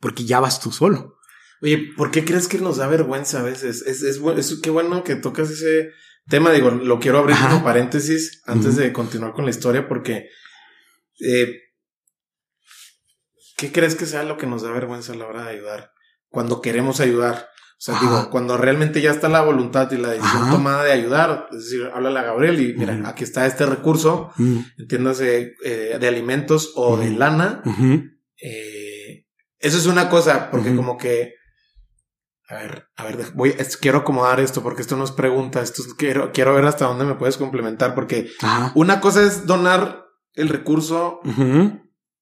Porque 0.00 0.24
ya 0.24 0.40
vas 0.40 0.60
tú 0.60 0.72
solo. 0.72 1.18
Oye, 1.60 1.92
¿por 1.96 2.10
qué 2.10 2.24
crees 2.24 2.48
que 2.48 2.58
nos 2.58 2.76
da 2.76 2.86
vergüenza 2.86 3.40
a 3.40 3.42
veces? 3.42 3.82
Es, 3.82 4.02
es, 4.02 4.20
es 4.20 4.60
qué 4.60 4.70
bueno 4.70 5.02
que 5.02 5.16
tocas 5.16 5.50
ese 5.50 5.90
tema. 6.28 6.52
Digo, 6.52 6.70
lo 6.70 7.00
quiero 7.00 7.18
abrir 7.18 7.36
como 7.36 7.64
paréntesis 7.64 8.42
antes 8.46 8.76
de 8.76 8.92
continuar 8.92 9.32
con 9.32 9.44
la 9.44 9.50
historia 9.50 9.88
porque 9.88 10.28
eh, 11.20 11.60
¿qué 13.56 13.72
crees 13.72 13.96
que 13.96 14.06
sea 14.06 14.22
lo 14.22 14.36
que 14.36 14.46
nos 14.46 14.62
da 14.62 14.70
vergüenza 14.70 15.12
a 15.12 15.16
la 15.16 15.26
hora 15.26 15.44
de 15.44 15.50
ayudar? 15.50 15.92
Cuando 16.30 16.60
queremos 16.60 17.00
ayudar. 17.00 17.48
O 17.72 17.80
sea, 17.80 18.00
digo, 18.00 18.28
cuando 18.30 18.56
realmente 18.56 19.00
ya 19.00 19.12
está 19.12 19.28
la 19.28 19.40
voluntad 19.42 19.88
y 19.92 19.98
la 19.98 20.08
decisión 20.10 20.50
tomada 20.50 20.82
de 20.82 20.90
ayudar, 20.90 21.46
es 21.52 21.58
decir, 21.64 21.88
háblale 21.94 22.18
a 22.18 22.22
Gabriel 22.24 22.60
y 22.60 22.74
mira, 22.74 23.00
aquí 23.06 23.22
está 23.22 23.46
este 23.46 23.66
recurso, 23.66 24.32
entiéndase, 24.78 25.54
eh, 25.64 25.96
de 26.00 26.08
alimentos 26.08 26.72
o 26.74 26.96
de 26.96 27.10
lana. 27.10 27.62
Eh, 28.42 29.26
eso 29.60 29.78
es 29.78 29.86
una 29.86 30.08
cosa, 30.10 30.50
porque 30.50 30.74
como 30.74 30.98
que, 30.98 31.34
a 32.48 32.56
ver, 32.56 32.88
a 32.96 33.04
ver, 33.04 33.16
voy, 33.34 33.54
quiero 33.80 33.98
acomodar 33.98 34.40
esto 34.40 34.60
porque 34.60 34.82
esto 34.82 34.96
no 34.96 35.04
es 35.04 35.12
pregunta, 35.12 35.62
esto 35.62 35.82
quiero, 35.96 36.32
quiero 36.32 36.54
ver 36.54 36.64
hasta 36.64 36.86
dónde 36.86 37.04
me 37.04 37.14
puedes 37.14 37.36
complementar, 37.36 37.94
porque 37.94 38.28
una 38.74 39.00
cosa 39.00 39.22
es 39.22 39.46
donar 39.46 40.04
el 40.34 40.48
recurso, 40.48 41.20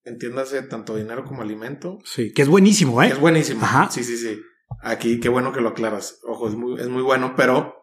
entiéndase, 0.06 0.62
tanto 0.62 0.96
dinero 0.96 1.24
como 1.24 1.42
alimento. 1.42 1.98
Sí, 2.04 2.32
que 2.32 2.42
es 2.42 2.48
buenísimo, 2.48 3.02
¿eh? 3.02 3.08
Es 3.08 3.20
buenísimo. 3.20 3.62
Ajá. 3.62 3.90
Sí, 3.90 4.02
sí, 4.02 4.16
sí. 4.16 4.40
Aquí, 4.80 5.20
qué 5.20 5.28
bueno 5.28 5.52
que 5.52 5.60
lo 5.60 5.70
aclaras. 5.70 6.20
Ojo, 6.24 6.48
es 6.48 6.54
muy, 6.54 6.80
es 6.80 6.88
muy 6.88 7.02
bueno, 7.02 7.34
pero 7.36 7.74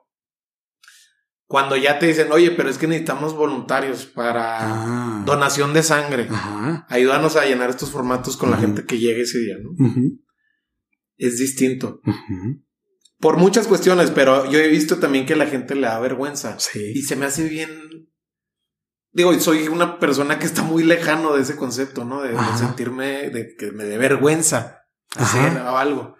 cuando 1.45 1.75
ya 1.75 1.99
te 1.99 2.07
dicen, 2.07 2.31
oye, 2.31 2.51
pero 2.51 2.69
es 2.69 2.77
que 2.77 2.88
necesitamos 2.88 3.36
voluntarios 3.36 4.05
para 4.05 4.57
ah. 4.62 5.23
donación 5.25 5.73
de 5.73 5.83
sangre, 5.83 6.27
ayúdanos 6.88 7.36
a 7.36 7.45
llenar 7.45 7.69
estos 7.69 7.91
formatos 7.91 8.38
con 8.38 8.49
la 8.49 8.57
gente 8.57 8.86
que 8.86 8.97
llegue 8.97 9.21
ese 9.21 9.39
día, 9.39 9.57
¿no? 9.62 9.71
Es 11.17 11.38
distinto. 11.38 12.01
Por 13.19 13.38
muchas 13.38 13.67
cuestiones, 13.67 14.09
pero 14.12 14.49
yo 14.49 14.59
he 14.59 14.67
visto 14.67 14.97
también 14.97 15.25
que 15.25 15.36
la 15.36 15.45
gente 15.45 15.75
le 15.75 15.81
da 15.81 15.99
vergüenza. 15.99 16.59
Sí. 16.59 16.91
Y 16.95 17.03
se 17.03 17.15
me 17.15 17.25
hace 17.25 17.47
bien. 17.47 17.69
Digo, 19.13 19.34
soy 19.39 19.67
una 19.67 19.99
persona 19.99 20.39
que 20.39 20.45
está 20.45 20.63
muy 20.63 20.84
lejano 20.84 21.36
de 21.36 21.43
ese 21.43 21.56
concepto, 21.56 22.04
¿no? 22.04 22.23
De, 22.23 22.36
sentirme, 22.58 23.30
de 23.30 23.56
que 23.56 23.71
me 23.71 23.84
dé 23.84 23.97
vergüenza 23.97 24.86
hacer 25.15 25.58
algo 25.60 26.17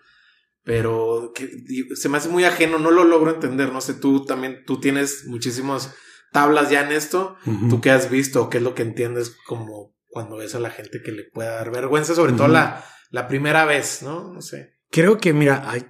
pero 0.64 1.34
que, 1.36 1.50
se 1.96 2.10
me 2.10 2.18
hace 2.18 2.30
muy 2.30 2.46
ajeno, 2.46 2.80
no 2.80 2.90
lo 2.90 3.04
logro 3.04 3.32
entender, 3.32 3.72
no 3.72 3.82
sé, 3.82 3.94
tú 3.94 4.26
también, 4.26 4.64
tú 4.66 4.80
tienes 4.80 5.26
muchísimas 5.28 5.94
tablas 6.32 6.70
ya 6.70 6.82
en 6.82 6.92
esto, 6.94 7.36
tú 7.70 7.82
qué 7.82 7.92
has 7.92 8.10
visto, 8.10 8.50
qué 8.50 8.58
es 8.58 8.64
lo 8.64 8.74
que 8.74 8.82
entiendes 8.82 9.36
como 9.46 9.94
cuando 10.08 10.38
ves 10.38 10.56
a 10.56 10.60
la 10.60 10.70
gente 10.70 11.02
que 11.04 11.12
le 11.12 11.24
pueda 11.26 11.56
dar 11.56 11.72
vergüenza, 11.72 12.16
sobre 12.16 12.34
todo 12.34 12.48
la, 12.48 12.84
la 13.10 13.28
primera 13.28 13.66
vez, 13.66 14.02
¿no? 14.04 14.34
No 14.34 14.42
sé. 14.42 14.80
Creo 14.90 15.18
que, 15.18 15.34
mira, 15.34 15.70
hay, 15.70 15.86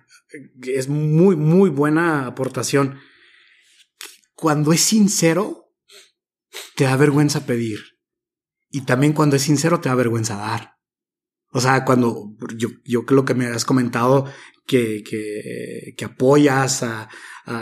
es 0.63 0.89
muy, 0.89 1.35
muy 1.35 1.69
buena 1.69 2.25
aportación. 2.25 2.99
Cuando 4.33 4.73
es 4.73 4.81
sincero, 4.81 5.62
te 6.75 6.85
da 6.85 6.95
vergüenza 6.95 7.45
pedir. 7.45 7.79
Y 8.69 8.81
también 8.81 9.13
cuando 9.13 9.35
es 9.35 9.43
sincero, 9.43 9.79
te 9.79 9.89
da 9.89 9.95
vergüenza 9.95 10.35
dar. 10.35 10.73
O 11.51 11.61
sea, 11.61 11.85
cuando 11.85 12.35
yo, 12.57 12.69
yo 12.83 13.05
creo 13.05 13.25
que 13.25 13.35
me 13.35 13.45
has 13.45 13.65
comentado 13.65 14.25
que, 14.65 15.03
que, 15.03 15.93
que 15.95 16.05
apoyas 16.05 16.83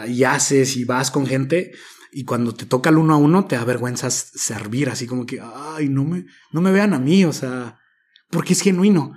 y 0.08 0.24
haces 0.24 0.78
y 0.78 0.86
vas 0.86 1.12
con 1.12 1.28
gente 1.28 1.74
y 2.12 2.26
cuando 2.26 2.54
te 2.54 2.66
toca 2.66 2.90
el 2.90 2.98
uno 2.98 3.14
a 3.14 3.18
uno 3.18 3.46
te 3.46 3.56
da 3.56 3.64
vergüenza 3.64 4.10
servir, 4.10 4.90
así 4.90 5.08
como 5.08 5.26
que, 5.26 5.40
ay, 5.42 5.88
no 5.90 6.04
me, 6.04 6.26
no 6.52 6.62
me 6.62 6.72
vean 6.72 6.94
a 6.94 7.00
mí, 7.00 7.24
o 7.24 7.34
sea, 7.34 7.80
porque 8.30 8.54
es 8.54 8.62
genuino. 8.62 9.14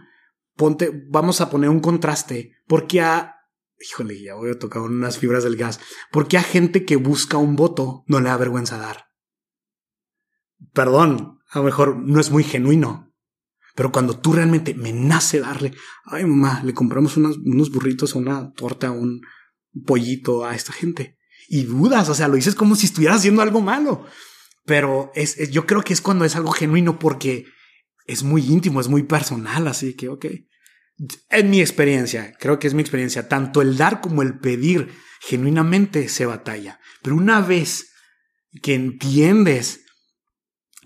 Ponte, 0.57 0.91
vamos 1.09 1.41
a 1.41 1.51
poner 1.51 1.71
un 1.71 1.81
contraste, 1.81 2.53
porque 2.69 3.01
a, 3.01 3.35
híjole, 3.81 4.23
ya 4.23 4.35
voy 4.35 4.51
a 4.51 4.59
tocar 4.59 4.83
unas 4.83 5.19
fibras 5.19 5.43
del 5.43 5.57
gas, 5.57 5.81
porque 6.13 6.39
a 6.39 6.43
gente 6.43 6.85
que 6.85 6.95
busca 6.95 7.37
un 7.37 7.57
voto 7.57 8.05
no 8.07 8.21
le 8.21 8.29
da 8.29 8.37
vergüenza 8.37 8.79
dar. 8.79 9.07
Perdón, 10.73 11.38
a 11.51 11.59
lo 11.59 11.64
mejor 11.64 11.97
no 11.97 12.21
es 12.21 12.31
muy 12.31 12.45
genuino, 12.45 13.12
pero 13.75 13.90
cuando 13.90 14.19
tú 14.19 14.33
realmente 14.33 14.75
me 14.75 14.93
nace 14.93 15.40
darle, 15.40 15.73
ay 16.05 16.25
mamá, 16.25 16.62
le 16.64 16.75
compramos 16.75 17.17
unos 17.17 17.71
burritos 17.71 18.14
o 18.14 18.19
una 18.19 18.53
torta, 18.53 18.90
un 18.90 19.21
pollito 19.85 20.45
a 20.45 20.55
esta 20.55 20.73
gente. 20.73 21.19
Y 21.49 21.64
dudas, 21.64 22.09
o 22.09 22.14
sea, 22.14 22.29
lo 22.29 22.37
dices 22.37 22.55
como 22.55 22.77
si 22.77 22.87
estuvieras 22.87 23.19
haciendo 23.19 23.43
algo 23.43 23.61
malo. 23.61 24.07
Pero 24.64 25.11
es, 25.14 25.51
yo 25.51 25.67
creo 25.67 25.83
que 25.83 25.93
es 25.93 26.01
cuando 26.01 26.25
es 26.25 26.37
algo 26.37 26.53
genuino 26.53 26.99
porque 26.99 27.47
es 28.07 28.23
muy 28.23 28.43
íntimo, 28.47 28.81
es 28.81 28.88
muy 28.88 29.03
personal, 29.03 29.67
así 29.69 29.95
que, 29.95 30.09
ok, 30.09 30.27
En 31.29 31.51
mi 31.51 31.61
experiencia, 31.61 32.35
creo 32.38 32.59
que 32.59 32.69
es 32.69 32.75
mi 32.75 32.81
experiencia, 32.81 33.29
tanto 33.29 33.61
el 33.61 33.77
dar 33.77 34.01
como 34.01 34.23
el 34.23 34.38
pedir 34.38 34.90
genuinamente 35.21 36.09
se 36.09 36.25
batalla. 36.25 36.79
Pero 37.03 37.17
una 37.17 37.40
vez 37.40 37.90
que 38.62 38.75
entiendes 38.75 39.84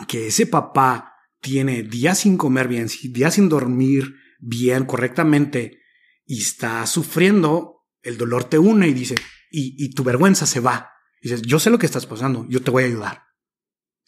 que 0.06 0.28
ese 0.28 0.46
papá 0.46 1.14
tiene 1.40 1.82
días 1.82 2.20
sin 2.20 2.36
comer 2.36 2.68
bien, 2.68 2.88
días 3.10 3.34
sin 3.34 3.48
dormir 3.48 4.14
bien, 4.38 4.84
correctamente, 4.84 5.80
y 6.24 6.40
está 6.40 6.86
sufriendo, 6.86 7.86
el 8.02 8.18
dolor 8.18 8.44
te 8.44 8.58
une 8.58 8.88
y 8.88 8.94
dice, 8.94 9.14
y, 9.50 9.74
y 9.82 9.90
tu 9.90 10.04
vergüenza 10.04 10.46
se 10.46 10.60
va. 10.60 10.90
Y 11.20 11.28
dices, 11.28 11.42
yo 11.42 11.58
sé 11.58 11.70
lo 11.70 11.78
que 11.78 11.86
estás 11.86 12.06
pasando, 12.06 12.46
yo 12.48 12.62
te 12.62 12.70
voy 12.70 12.84
a 12.84 12.86
ayudar. 12.86 13.28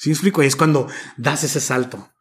¿Sí 0.00 0.08
me 0.08 0.14
explico? 0.14 0.40
Es 0.40 0.56
cuando 0.56 0.88
das 1.18 1.44
ese 1.44 1.60
salto. 1.60 2.14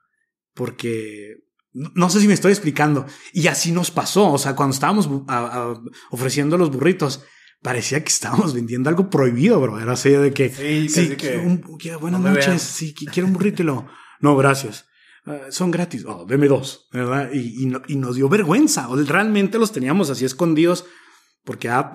Porque 0.53 1.37
no 1.71 2.09
sé 2.09 2.19
si 2.19 2.27
me 2.27 2.33
estoy 2.33 2.51
explicando. 2.51 3.05
Y 3.31 3.47
así 3.47 3.71
nos 3.71 3.89
pasó. 3.89 4.33
O 4.33 4.37
sea, 4.37 4.53
cuando 4.53 4.73
estábamos 4.73 5.09
ofreciendo 6.09 6.57
los 6.57 6.71
burritos, 6.71 7.23
parecía 7.61 8.03
que 8.03 8.09
estábamos 8.09 8.53
vendiendo 8.53 8.89
algo 8.89 9.09
prohibido, 9.09 9.59
bro. 9.59 9.79
Era 9.79 9.93
así 9.93 10.09
de 10.09 10.33
que, 10.33 10.49
sí, 10.49 11.15
que, 11.15 11.95
buenas 11.95 12.21
noches, 12.21 12.61
sí, 12.61 12.93
quiero 12.93 13.27
un 13.27 13.33
burrito 13.33 13.63
y 13.63 13.65
lo, 13.65 13.87
no, 14.19 14.35
gracias. 14.35 14.85
Ah, 15.25 15.47
son 15.49 15.69
gratis, 15.69 16.05
oh, 16.05 16.25
deme 16.27 16.47
dos, 16.47 16.87
¿verdad? 16.91 17.29
Y, 17.33 17.67
y, 17.87 17.95
nos 17.95 18.15
dio 18.15 18.29
vergüenza, 18.29 18.89
o 18.89 18.95
realmente 18.95 19.59
los 19.59 19.71
teníamos 19.71 20.09
así 20.09 20.25
escondidos 20.25 20.85
porque 21.43 21.69
ah, 21.69 21.91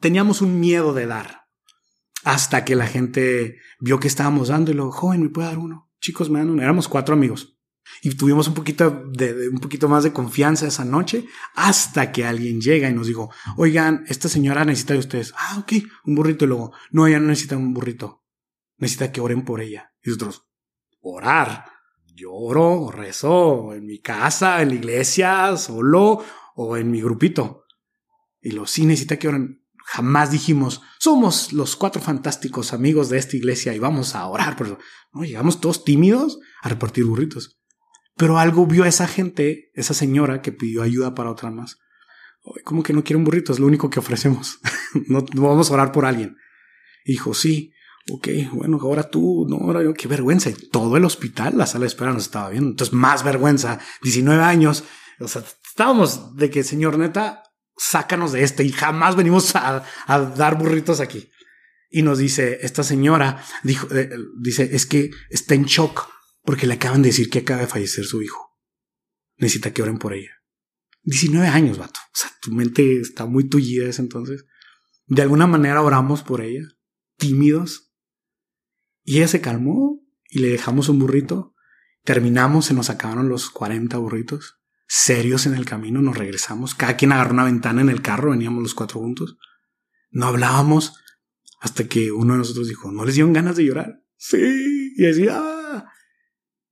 teníamos 0.00 0.40
un 0.40 0.60
miedo 0.60 0.92
de 0.92 1.06
dar. 1.06 1.42
Hasta 2.24 2.64
que 2.64 2.74
la 2.74 2.86
gente 2.86 3.58
vio 3.80 4.00
que 4.00 4.08
estábamos 4.08 4.48
dando 4.48 4.70
y 4.70 4.74
lo, 4.74 4.90
joven, 4.90 5.22
¿me 5.22 5.28
puede 5.28 5.48
dar 5.48 5.58
uno? 5.58 5.90
Chicos, 6.00 6.30
me 6.30 6.38
dan 6.38 6.50
uno. 6.50 6.62
Éramos 6.62 6.88
cuatro 6.88 7.14
amigos. 7.14 7.53
Y 8.02 8.10
tuvimos 8.14 8.48
un 8.48 8.54
poquito 8.54 9.04
de, 9.12 9.48
un 9.48 9.58
poquito 9.58 9.88
más 9.88 10.04
de 10.04 10.12
confianza 10.12 10.66
esa 10.66 10.84
noche 10.84 11.26
hasta 11.54 12.12
que 12.12 12.24
alguien 12.24 12.60
llega 12.60 12.88
y 12.88 12.94
nos 12.94 13.06
dijo, 13.06 13.30
oigan, 13.56 14.04
esta 14.08 14.28
señora 14.28 14.64
necesita 14.64 14.94
de 14.94 15.00
ustedes. 15.00 15.34
Ah, 15.36 15.58
ok, 15.60 15.72
un 16.04 16.14
burrito. 16.14 16.44
Y 16.44 16.48
luego, 16.48 16.72
no, 16.90 17.06
ella 17.06 17.20
no 17.20 17.28
necesita 17.28 17.56
un 17.56 17.74
burrito. 17.74 18.24
Necesita 18.76 19.12
que 19.12 19.20
oren 19.20 19.44
por 19.44 19.60
ella. 19.60 19.92
Y 20.02 20.10
nosotros, 20.10 20.46
orar. 21.00 21.66
Yo 22.16 22.32
oro, 22.32 22.90
rezo 22.92 23.74
en 23.74 23.86
mi 23.86 24.00
casa, 24.00 24.62
en 24.62 24.68
la 24.68 24.74
iglesia, 24.76 25.56
solo 25.56 26.24
o 26.54 26.76
en 26.76 26.90
mi 26.90 27.00
grupito. 27.00 27.64
Y 28.40 28.52
lo 28.52 28.66
sí 28.66 28.86
necesita 28.86 29.18
que 29.18 29.28
oren. 29.28 29.60
Jamás 29.86 30.30
dijimos, 30.30 30.80
somos 30.98 31.52
los 31.52 31.76
cuatro 31.76 32.00
fantásticos 32.00 32.72
amigos 32.72 33.10
de 33.10 33.18
esta 33.18 33.36
iglesia 33.36 33.74
y 33.74 33.78
vamos 33.78 34.14
a 34.14 34.26
orar. 34.26 34.56
Pero 34.56 34.78
no, 35.12 35.24
llegamos 35.24 35.60
todos 35.60 35.84
tímidos 35.84 36.38
a 36.62 36.68
repartir 36.70 37.04
burritos. 37.04 37.60
Pero 38.16 38.38
algo 38.38 38.66
vio 38.66 38.84
a 38.84 38.88
esa 38.88 39.08
gente, 39.08 39.70
esa 39.74 39.94
señora 39.94 40.40
que 40.40 40.52
pidió 40.52 40.82
ayuda 40.82 41.14
para 41.14 41.30
otra 41.30 41.50
más. 41.50 41.78
¿Cómo 42.64 42.82
que 42.82 42.92
no 42.92 43.02
quiere 43.02 43.16
un 43.16 43.24
burrito? 43.24 43.52
Es 43.52 43.58
lo 43.58 43.66
único 43.66 43.90
que 43.90 43.98
ofrecemos. 43.98 44.58
no, 45.08 45.24
vamos 45.34 45.70
a 45.70 45.74
orar 45.74 45.92
por 45.92 46.04
alguien. 46.04 46.36
Dijo, 47.04 47.34
sí, 47.34 47.72
ok, 48.10 48.28
bueno, 48.52 48.78
ahora 48.80 49.10
tú, 49.10 49.46
no, 49.48 49.56
ahora 49.56 49.82
yo, 49.82 49.94
qué 49.94 50.08
vergüenza. 50.08 50.50
Y 50.50 50.54
todo 50.54 50.96
el 50.96 51.04
hospital, 51.04 51.56
la 51.56 51.66
sala 51.66 51.82
de 51.82 51.88
espera 51.88 52.12
nos 52.12 52.24
estaba 52.24 52.50
viendo. 52.50 52.70
Entonces, 52.70 52.94
más 52.94 53.24
vergüenza. 53.24 53.80
19 54.02 54.42
años. 54.42 54.84
O 55.20 55.28
sea, 55.28 55.42
estábamos 55.66 56.36
de 56.36 56.50
que, 56.50 56.62
señor, 56.62 56.98
neta, 56.98 57.42
sácanos 57.76 58.32
de 58.32 58.44
este 58.44 58.62
y 58.62 58.70
jamás 58.70 59.16
venimos 59.16 59.56
a, 59.56 59.84
dar 60.06 60.58
burritos 60.58 61.00
aquí. 61.00 61.30
Y 61.90 62.02
nos 62.02 62.18
dice, 62.18 62.58
esta 62.62 62.82
señora 62.82 63.42
dijo, 63.62 63.88
eh, 63.94 64.10
dice, 64.40 64.68
es 64.72 64.86
que 64.86 65.10
está 65.30 65.54
en 65.54 65.64
shock 65.64 66.08
porque 66.44 66.66
le 66.66 66.74
acaban 66.74 67.02
de 67.02 67.08
decir 67.08 67.30
que 67.30 67.40
acaba 67.40 67.62
de 67.62 67.66
fallecer 67.66 68.04
su 68.04 68.22
hijo. 68.22 68.58
Necesita 69.36 69.72
que 69.72 69.82
oren 69.82 69.98
por 69.98 70.12
ella. 70.12 70.30
19 71.02 71.48
años, 71.48 71.78
vato. 71.78 72.00
O 72.06 72.16
sea, 72.16 72.30
tu 72.40 72.52
mente 72.52 73.00
está 73.00 73.26
muy 73.26 73.48
tullida 73.48 73.88
ese 73.88 74.02
entonces. 74.02 74.46
De 75.06 75.22
alguna 75.22 75.46
manera 75.46 75.82
oramos 75.82 76.22
por 76.22 76.40
ella, 76.40 76.62
tímidos. 77.16 77.92
Y 79.02 79.18
ella 79.18 79.28
se 79.28 79.40
calmó 79.40 80.00
y 80.28 80.38
le 80.38 80.48
dejamos 80.48 80.88
un 80.88 80.98
burrito. 80.98 81.54
Terminamos, 82.04 82.66
se 82.66 82.74
nos 82.74 82.90
acabaron 82.90 83.28
los 83.28 83.50
40 83.50 83.96
burritos. 83.98 84.60
Serios 84.86 85.46
en 85.46 85.54
el 85.54 85.64
camino, 85.64 86.02
nos 86.02 86.16
regresamos. 86.16 86.74
Cada 86.74 86.96
quien 86.96 87.12
agarró 87.12 87.32
una 87.32 87.44
ventana 87.44 87.80
en 87.80 87.88
el 87.88 88.02
carro, 88.02 88.30
veníamos 88.30 88.62
los 88.62 88.74
cuatro 88.74 89.00
juntos. 89.00 89.38
No 90.10 90.26
hablábamos 90.26 90.94
hasta 91.60 91.88
que 91.88 92.12
uno 92.12 92.34
de 92.34 92.38
nosotros 92.40 92.68
dijo, 92.68 92.92
¿no 92.92 93.04
les 93.04 93.14
dieron 93.14 93.32
ganas 93.32 93.56
de 93.56 93.64
llorar? 93.64 94.04
Sí. 94.16 94.92
Y 94.96 95.02
decía, 95.02 95.42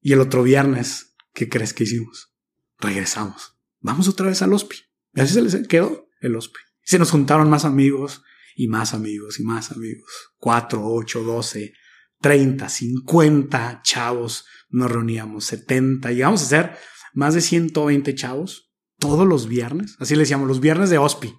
y 0.03 0.12
el 0.12 0.21
otro 0.21 0.43
viernes, 0.43 1.15
¿qué 1.33 1.49
crees 1.49 1.73
que 1.73 1.85
hicimos? 1.85 2.35
Regresamos. 2.79 3.57
Vamos 3.81 4.09
otra 4.09 4.27
vez 4.27 4.43
al 4.43 4.53
hospi. 4.53 4.77
Así 5.15 5.35
se 5.35 5.43
les 5.43 5.69
quedó 5.69 6.09
el 6.21 6.35
hospi. 6.35 6.59
Se 6.83 6.99
nos 6.99 7.12
juntaron 7.12 7.49
más 7.49 7.65
amigos 7.65 8.23
y 8.57 8.67
más 8.67 8.95
amigos 8.95 9.38
y 9.38 9.45
más 9.45 9.71
amigos. 9.71 10.11
Cuatro, 10.38 10.85
ocho, 10.85 11.23
doce, 11.23 11.75
treinta, 12.21 12.69
cincuenta 12.69 13.81
chavos. 13.85 14.45
Nos 14.71 14.91
reuníamos, 14.91 15.45
setenta. 15.45 16.11
Llegamos 16.11 16.43
a 16.43 16.47
ser 16.47 16.77
más 17.15 17.35
de 17.35 17.41
120 17.41 18.15
chavos 18.17 18.73
todos 18.99 19.27
los 19.27 19.47
viernes. 19.47 19.97
Así 20.01 20.15
le 20.15 20.21
decíamos, 20.21 20.49
los 20.49 20.61
viernes 20.61 20.91
de 20.91 20.99
hospi. 20.99 21.33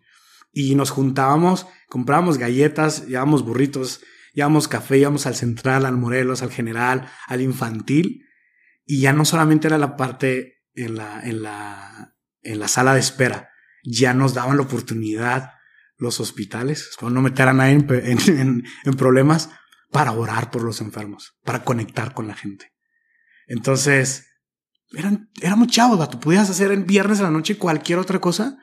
Y 0.53 0.75
nos 0.75 0.91
juntábamos, 0.91 1.67
comprábamos 1.89 2.37
galletas, 2.37 3.07
llevábamos 3.07 3.43
burritos, 3.43 4.01
llevábamos 4.33 4.69
café, 4.69 4.99
íbamos 4.99 5.25
al 5.25 5.35
central, 5.35 5.85
al 5.85 5.97
Morelos, 5.97 6.43
al 6.43 6.51
general, 6.51 7.09
al 7.27 7.41
infantil 7.41 8.23
y 8.85 9.01
ya 9.01 9.13
no 9.13 9.25
solamente 9.25 9.67
era 9.67 9.77
la 9.77 9.95
parte 9.95 10.63
en 10.73 10.95
la, 10.95 11.21
en 11.21 11.43
la, 11.43 12.15
en 12.41 12.59
la 12.59 12.67
sala 12.67 12.93
de 12.93 12.99
espera, 12.99 13.49
ya 13.83 14.13
nos 14.13 14.33
daban 14.33 14.57
la 14.57 14.63
oportunidad 14.63 15.51
los 15.97 16.19
hospitales, 16.19 16.89
para 16.99 17.13
no 17.13 17.21
meter 17.21 17.47
a 17.47 17.53
nadie 17.53 17.73
en, 17.73 18.63
en, 18.83 18.93
problemas, 18.95 19.49
para 19.91 20.11
orar 20.11 20.51
por 20.51 20.63
los 20.63 20.81
enfermos, 20.81 21.37
para 21.43 21.63
conectar 21.63 22.13
con 22.13 22.27
la 22.27 22.35
gente. 22.35 22.73
Entonces, 23.47 24.25
eran, 24.91 25.29
éramos 25.41 25.67
chavos, 25.67 26.09
tú 26.09 26.19
podías 26.19 26.49
hacer 26.49 26.71
el 26.71 26.83
viernes 26.83 27.19
a 27.19 27.23
la 27.23 27.31
noche 27.31 27.57
cualquier 27.57 27.99
otra 27.99 28.19
cosa 28.19 28.57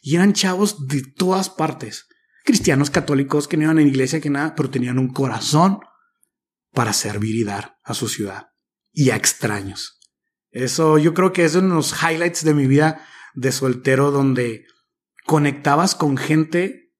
y 0.00 0.14
eran 0.14 0.32
chavos 0.32 0.86
de 0.86 1.02
todas 1.02 1.50
partes. 1.50 2.06
Cristianos 2.44 2.90
católicos 2.90 3.48
que 3.48 3.56
no 3.56 3.64
iban 3.64 3.78
a 3.78 3.80
la 3.82 3.86
iglesia, 3.86 4.20
que 4.20 4.30
nada, 4.30 4.54
pero 4.54 4.70
tenían 4.70 4.98
un 4.98 5.12
corazón 5.12 5.80
para 6.72 6.92
servir 6.92 7.34
y 7.34 7.44
dar 7.44 7.78
a 7.84 7.92
su 7.92 8.08
ciudad 8.08 8.55
y 8.96 9.10
a 9.10 9.16
extraños. 9.16 10.00
Eso 10.50 10.96
yo 10.96 11.12
creo 11.12 11.32
que 11.34 11.44
es 11.44 11.54
uno 11.54 11.68
de 11.68 11.74
los 11.74 11.94
highlights 12.02 12.44
de 12.44 12.54
mi 12.54 12.66
vida 12.66 13.06
de 13.34 13.52
soltero 13.52 14.10
donde 14.10 14.64
conectabas 15.26 15.94
con 15.94 16.16
gente 16.16 16.94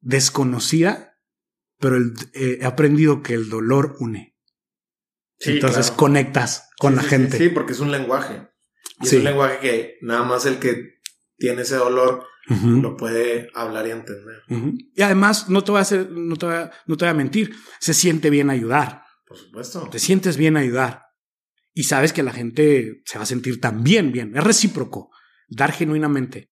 desconocida, 0.00 1.16
pero 1.78 1.96
eh, 1.96 2.58
he 2.60 2.64
aprendido 2.66 3.22
que 3.22 3.32
el 3.32 3.48
dolor 3.48 3.96
une. 4.00 4.36
Entonces 5.40 5.90
conectas 5.90 6.68
con 6.78 6.94
la 6.94 7.02
gente. 7.02 7.38
Sí, 7.38 7.48
porque 7.48 7.72
es 7.72 7.80
un 7.80 7.90
lenguaje. 7.90 8.46
es 9.00 9.12
un 9.14 9.24
lenguaje 9.24 9.60
que 9.60 9.98
nada 10.02 10.24
más 10.24 10.44
el 10.44 10.58
que 10.58 11.00
tiene 11.38 11.62
ese 11.62 11.76
dolor 11.76 12.26
lo 12.48 12.96
puede 12.96 13.50
hablar 13.54 13.86
y 13.86 13.92
entender. 13.92 14.42
Y 14.94 15.00
además, 15.00 15.48
no 15.48 15.64
te 15.64 15.70
voy 15.70 15.78
a 15.78 15.82
hacer, 15.82 16.10
no 16.10 16.36
te 16.36 16.46
no 16.86 16.96
te 16.96 17.04
voy 17.04 17.08
a 17.08 17.14
mentir, 17.14 17.54
se 17.78 17.94
siente 17.94 18.28
bien 18.28 18.50
ayudar. 18.50 19.07
Por 19.28 19.36
supuesto. 19.36 19.88
Te 19.90 19.98
sientes 19.98 20.36
bien 20.38 20.56
ayudar. 20.56 21.02
Y 21.74 21.84
sabes 21.84 22.12
que 22.12 22.22
la 22.22 22.32
gente 22.32 23.02
se 23.04 23.18
va 23.18 23.24
a 23.24 23.26
sentir 23.26 23.60
también 23.60 24.10
bien. 24.10 24.34
Es 24.34 24.42
recíproco. 24.42 25.10
Dar 25.48 25.72
genuinamente. 25.72 26.50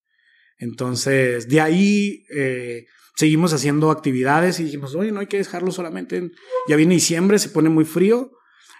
Entonces, 0.58 1.48
de 1.48 1.60
ahí 1.60 2.24
eh, 2.30 2.86
seguimos 3.16 3.52
haciendo 3.52 3.90
actividades 3.90 4.60
y 4.60 4.64
dijimos, 4.64 4.94
oye, 4.94 5.10
no 5.10 5.20
hay 5.20 5.26
que 5.26 5.38
dejarlo 5.38 5.72
solamente. 5.72 6.30
Ya 6.68 6.76
viene 6.76 6.94
diciembre, 6.94 7.38
se 7.38 7.48
pone 7.48 7.70
muy 7.70 7.84
frío. 7.84 8.30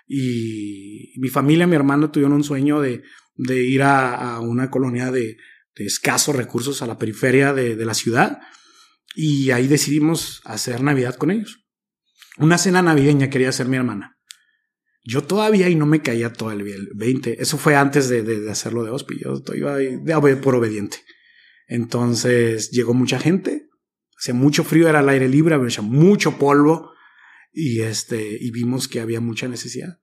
Y 0.07 1.15
mi 1.17 1.29
familia, 1.29 1.67
mi 1.67 1.75
hermano 1.75 2.11
tuvieron 2.11 2.35
un 2.35 2.45
sueño 2.45 2.81
de, 2.81 3.03
de 3.35 3.65
ir 3.65 3.83
a, 3.83 4.39
una 4.41 4.71
colonia 4.71 5.11
de, 5.11 5.37
escasos 5.75 6.35
recursos 6.35 6.81
a 6.81 6.87
la 6.87 6.99
periferia 6.99 7.53
de 7.53 7.85
la 7.85 7.95
ciudad. 7.95 8.41
Y 9.15 9.51
ahí 9.51 9.67
decidimos 9.67 10.43
hacer 10.45 10.83
Navidad 10.83 11.17
con 11.17 11.31
ellos. 11.31 11.66
Una 12.39 12.59
cena 12.59 12.83
navideña 12.83 13.31
quería 13.31 13.49
hacer 13.49 13.67
mi 13.67 13.77
hermana. 13.77 14.19
Yo 15.05 15.23
todavía 15.23 15.69
y 15.69 15.77
no 15.77 15.87
me 15.87 16.03
caía 16.03 16.33
todo 16.33 16.51
el 16.51 16.65
20. 16.95 17.41
Eso 17.41 17.59
fue 17.59 17.77
antes 17.77 18.09
de, 18.09 18.23
de, 18.23 18.51
hacerlo 18.51 18.83
de 18.83 18.91
hospi. 18.91 19.21
Yo 19.21 19.41
iba 19.55 19.77
de, 19.77 20.37
por 20.37 20.57
obediente. 20.57 20.99
Entonces 21.69 22.71
llegó 22.73 22.93
mucha 22.93 23.21
gente. 23.21 23.69
Hacía 24.19 24.35
mucho 24.35 24.65
frío, 24.65 24.89
era 24.89 24.99
al 24.99 25.09
aire 25.09 25.29
libre, 25.29 25.55
había 25.55 25.83
mucho 25.83 26.39
polvo. 26.39 26.91
Y 27.53 27.81
este, 27.81 28.37
y 28.41 28.51
vimos 28.51 28.89
que 28.89 29.01
había 29.01 29.21
mucha 29.21 29.47
necesidad. 29.47 30.01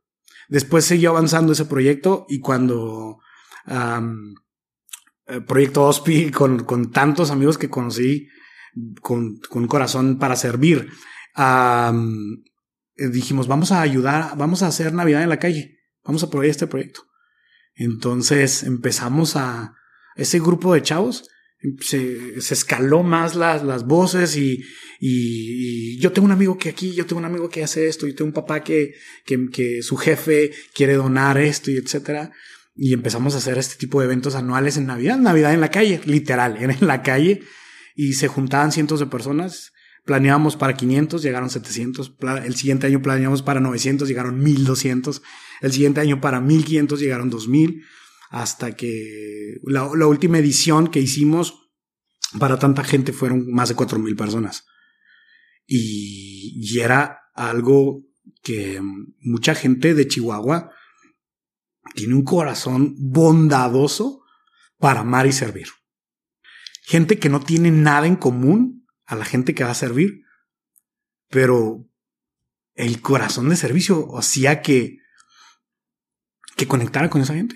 Después 0.47 0.85
siguió 0.85 1.11
avanzando 1.11 1.51
ese 1.51 1.65
proyecto 1.65 2.25
y 2.29 2.39
cuando 2.39 3.19
el 3.65 5.45
proyecto 5.45 5.83
OSPI 5.83 6.31
con, 6.31 6.63
con 6.63 6.91
tantos 6.91 7.29
amigos 7.31 7.57
que 7.57 7.69
conocí 7.69 8.27
con, 9.01 9.37
con 9.49 9.67
corazón 9.67 10.17
para 10.17 10.35
servir, 10.35 10.89
eh, 11.35 13.07
dijimos, 13.09 13.47
vamos 13.47 13.71
a 13.71 13.81
ayudar, 13.81 14.37
vamos 14.37 14.63
a 14.63 14.67
hacer 14.67 14.93
Navidad 14.93 15.23
en 15.23 15.29
la 15.29 15.39
calle, 15.39 15.79
vamos 16.03 16.23
a 16.23 16.29
probar 16.29 16.47
este 16.47 16.67
proyecto. 16.67 17.01
Entonces 17.75 18.63
empezamos 18.63 19.35
a, 19.35 19.73
ese 20.15 20.39
grupo 20.39 20.73
de 20.73 20.81
chavos, 20.81 21.29
se, 21.79 22.41
se 22.41 22.53
escaló 22.53 23.03
más 23.03 23.35
las, 23.35 23.63
las 23.63 23.85
voces 23.85 24.35
y, 24.35 24.63
y, 24.99 25.99
yo 25.99 26.11
tengo 26.11 26.25
un 26.25 26.31
amigo 26.31 26.57
que 26.57 26.69
aquí, 26.69 26.93
yo 26.93 27.05
tengo 27.05 27.19
un 27.19 27.25
amigo 27.25 27.49
que 27.49 27.63
hace 27.63 27.87
esto, 27.87 28.05
yo 28.05 28.15
tengo 28.15 28.27
un 28.27 28.33
papá 28.33 28.63
que, 28.63 28.93
que, 29.25 29.47
que 29.49 29.81
su 29.81 29.95
jefe 29.95 30.51
quiere 30.73 30.93
donar 30.93 31.37
esto 31.37 31.71
y 31.71 31.77
etcétera. 31.77 32.31
Y 32.75 32.93
empezamos 32.93 33.35
a 33.35 33.37
hacer 33.37 33.57
este 33.57 33.75
tipo 33.75 33.99
de 33.99 34.05
eventos 34.05 34.35
anuales 34.35 34.77
en 34.77 34.87
Navidad, 34.87 35.17
Navidad 35.17 35.53
en 35.53 35.61
la 35.61 35.69
calle, 35.69 36.01
literal, 36.05 36.57
era 36.57 36.73
en 36.73 36.87
la 36.87 37.01
calle 37.03 37.43
y 37.95 38.13
se 38.13 38.27
juntaban 38.27 38.71
cientos 38.71 38.99
de 38.99 39.05
personas. 39.05 39.71
Planeábamos 40.05 40.57
para 40.57 40.75
500, 40.75 41.21
llegaron 41.23 41.49
700. 41.49 42.13
El 42.43 42.55
siguiente 42.55 42.87
año 42.87 43.01
planeamos 43.01 43.41
para 43.41 43.61
900, 43.61 44.07
llegaron 44.07 44.43
1200. 44.43 45.21
El 45.61 45.71
siguiente 45.71 46.01
año 46.01 46.19
para 46.19 46.41
1500, 46.41 46.99
llegaron 46.99 47.29
2000 47.29 47.83
hasta 48.29 48.75
que 48.75 49.59
la, 49.63 49.85
última 49.85 50.39
edición 50.39 50.87
que 50.87 50.99
hicimos 50.99 51.69
para 52.39 52.57
tanta 52.57 52.83
gente 52.83 53.13
fueron 53.13 53.49
más 53.51 53.69
de 53.69 53.75
cuatro 53.75 53.99
mil 53.99 54.15
personas. 54.15 54.65
Y, 55.67 56.53
y, 56.59 56.79
era 56.79 57.19
algo 57.35 58.01
que 58.41 58.81
mucha 59.21 59.53
gente 59.53 59.93
de 59.93 60.07
Chihuahua 60.07 60.71
tiene 61.93 62.15
un 62.15 62.23
corazón 62.23 62.95
bondadoso 62.97 64.23
para 64.79 65.01
amar 65.01 65.27
y 65.27 65.31
servir. 65.31 65.67
Gente 66.81 67.19
que 67.19 67.29
no 67.29 67.39
tiene 67.39 67.69
nada 67.69 68.07
en 68.07 68.15
común 68.15 68.82
a 69.05 69.15
la 69.15 69.25
gente 69.25 69.53
que 69.53 69.63
va 69.63 69.71
a 69.71 69.75
servir, 69.75 70.23
pero 71.29 71.87
el 72.75 73.01
corazón 73.01 73.49
de 73.49 73.55
servicio 73.55 74.17
hacía 74.17 74.61
que, 74.61 74.97
que 76.55 76.67
conectara 76.67 77.09
con 77.09 77.21
esa 77.21 77.33
gente 77.33 77.55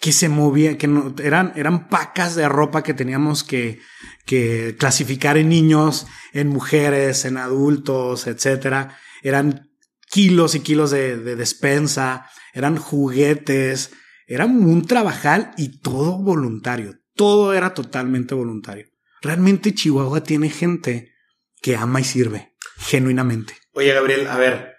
que 0.00 0.12
se 0.12 0.30
movía, 0.30 0.78
que 0.78 0.88
no, 0.88 1.14
eran, 1.22 1.52
eran 1.56 1.88
pacas 1.88 2.34
de 2.34 2.48
ropa 2.48 2.82
que 2.82 2.94
teníamos 2.94 3.44
que, 3.44 3.80
que 4.24 4.74
clasificar 4.78 5.36
en 5.36 5.50
niños, 5.50 6.06
en 6.32 6.48
mujeres, 6.48 7.26
en 7.26 7.36
adultos, 7.36 8.26
etcétera. 8.26 8.96
Eran 9.22 9.68
kilos 10.10 10.54
y 10.54 10.60
kilos 10.60 10.90
de, 10.90 11.18
de 11.18 11.36
despensa, 11.36 12.26
eran 12.54 12.78
juguetes, 12.78 13.92
era 14.26 14.46
un 14.46 14.86
trabajal 14.86 15.52
y 15.58 15.80
todo 15.80 16.18
voluntario. 16.18 16.94
Todo 17.14 17.52
era 17.52 17.74
totalmente 17.74 18.34
voluntario. 18.34 18.86
Realmente 19.22 19.74
Chihuahua 19.74 20.22
tiene 20.22 20.48
gente 20.48 21.12
que 21.60 21.76
ama 21.76 22.00
y 22.00 22.04
sirve, 22.04 22.56
genuinamente. 22.78 23.54
Oye, 23.72 23.92
Gabriel, 23.92 24.26
a 24.26 24.38
ver, 24.38 24.76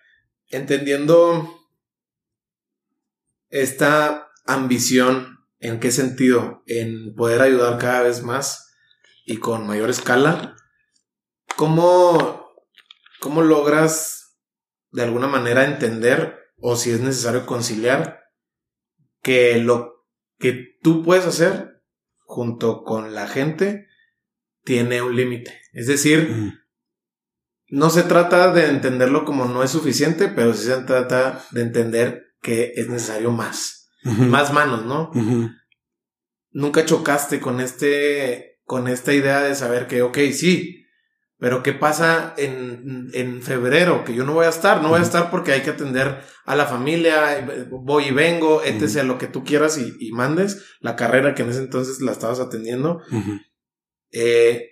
entendiendo 0.47 1.59
esta 3.49 4.31
ambición, 4.45 5.45
¿en 5.59 5.79
qué 5.79 5.91
sentido? 5.91 6.63
En 6.65 7.13
poder 7.15 7.41
ayudar 7.41 7.77
cada 7.77 8.01
vez 8.01 8.23
más 8.23 8.73
y 9.25 9.37
con 9.37 9.67
mayor 9.67 9.89
escala. 9.89 10.55
¿Cómo, 11.55 12.51
cómo 13.19 13.43
logras 13.43 14.39
de 14.89 15.03
alguna 15.03 15.27
manera 15.27 15.65
entender 15.65 16.39
o 16.57 16.75
si 16.75 16.91
es 16.91 17.01
necesario 17.01 17.45
conciliar 17.45 18.21
que 19.21 19.57
lo 19.57 20.07
que 20.39 20.77
tú 20.81 21.03
puedes 21.03 21.25
hacer 21.25 21.83
junto 22.23 22.83
con 22.83 23.13
la 23.13 23.27
gente 23.27 23.87
tiene 24.63 25.01
un 25.01 25.15
límite? 25.15 25.59
Es 25.73 25.87
decir, 25.87 26.29
mm. 26.29 26.53
no 27.69 27.89
se 27.89 28.03
trata 28.03 28.51
de 28.53 28.67
entenderlo 28.67 29.25
como 29.25 29.45
no 29.45 29.63
es 29.63 29.71
suficiente, 29.71 30.27
pero 30.27 30.53
sí 30.53 30.65
se 30.65 30.77
trata 30.81 31.45
de 31.51 31.61
entender 31.61 32.35
que 32.41 32.73
es 32.75 32.87
necesario 32.89 33.31
más 33.31 33.81
más 34.03 34.53
manos, 34.53 34.85
¿no? 34.85 35.11
Nunca 36.51 36.85
chocaste 36.85 37.39
con 37.39 37.61
este, 37.61 38.59
con 38.65 38.87
esta 38.87 39.13
idea 39.13 39.41
de 39.41 39.55
saber 39.55 39.87
que, 39.87 40.01
ok, 40.01 40.17
sí, 40.33 40.85
pero 41.37 41.63
¿qué 41.63 41.73
pasa 41.73 42.33
en, 42.37 43.09
en 43.13 43.41
febrero? 43.41 44.03
Que 44.03 44.13
yo 44.13 44.25
no 44.25 44.33
voy 44.33 44.45
a 44.45 44.49
estar, 44.49 44.81
no 44.81 44.89
voy 44.89 44.99
a 44.99 45.03
estar 45.03 45.31
porque 45.31 45.53
hay 45.53 45.61
que 45.61 45.71
atender 45.71 46.21
a 46.45 46.55
la 46.55 46.65
familia, 46.65 47.67
voy 47.71 48.05
y 48.05 48.11
vengo, 48.11 48.61
etc., 48.63 49.03
lo 49.03 49.17
que 49.17 49.27
tú 49.27 49.43
quieras 49.43 49.77
y, 49.77 50.11
mandes, 50.11 50.63
la 50.81 50.95
carrera 50.95 51.33
que 51.33 51.43
en 51.43 51.49
ese 51.49 51.59
entonces 51.59 52.01
la 52.01 52.11
estabas 52.11 52.39
atendiendo. 52.39 53.01
Eh, 54.11 54.67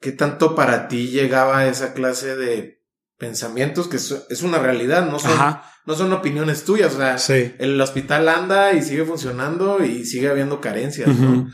¿Qué 0.00 0.12
tanto 0.12 0.54
para 0.54 0.88
ti 0.88 1.08
llegaba 1.08 1.66
esa 1.66 1.94
clase 1.94 2.36
de 2.36 2.82
pensamientos 3.22 3.86
que 3.86 3.98
es, 3.98 4.42
una 4.42 4.58
realidad, 4.58 5.08
no 5.08 5.20
son, 5.20 5.38
no 5.86 5.94
son 5.94 6.12
opiniones 6.12 6.64
tuyas. 6.64 6.92
O 6.92 6.96
sea, 6.96 7.54
el 7.60 7.80
hospital 7.80 8.28
anda 8.28 8.72
y 8.72 8.82
sigue 8.82 9.04
funcionando 9.04 9.84
y 9.84 10.04
sigue 10.04 10.28
habiendo 10.28 10.60
carencias, 10.60 11.06
¿no? 11.06 11.48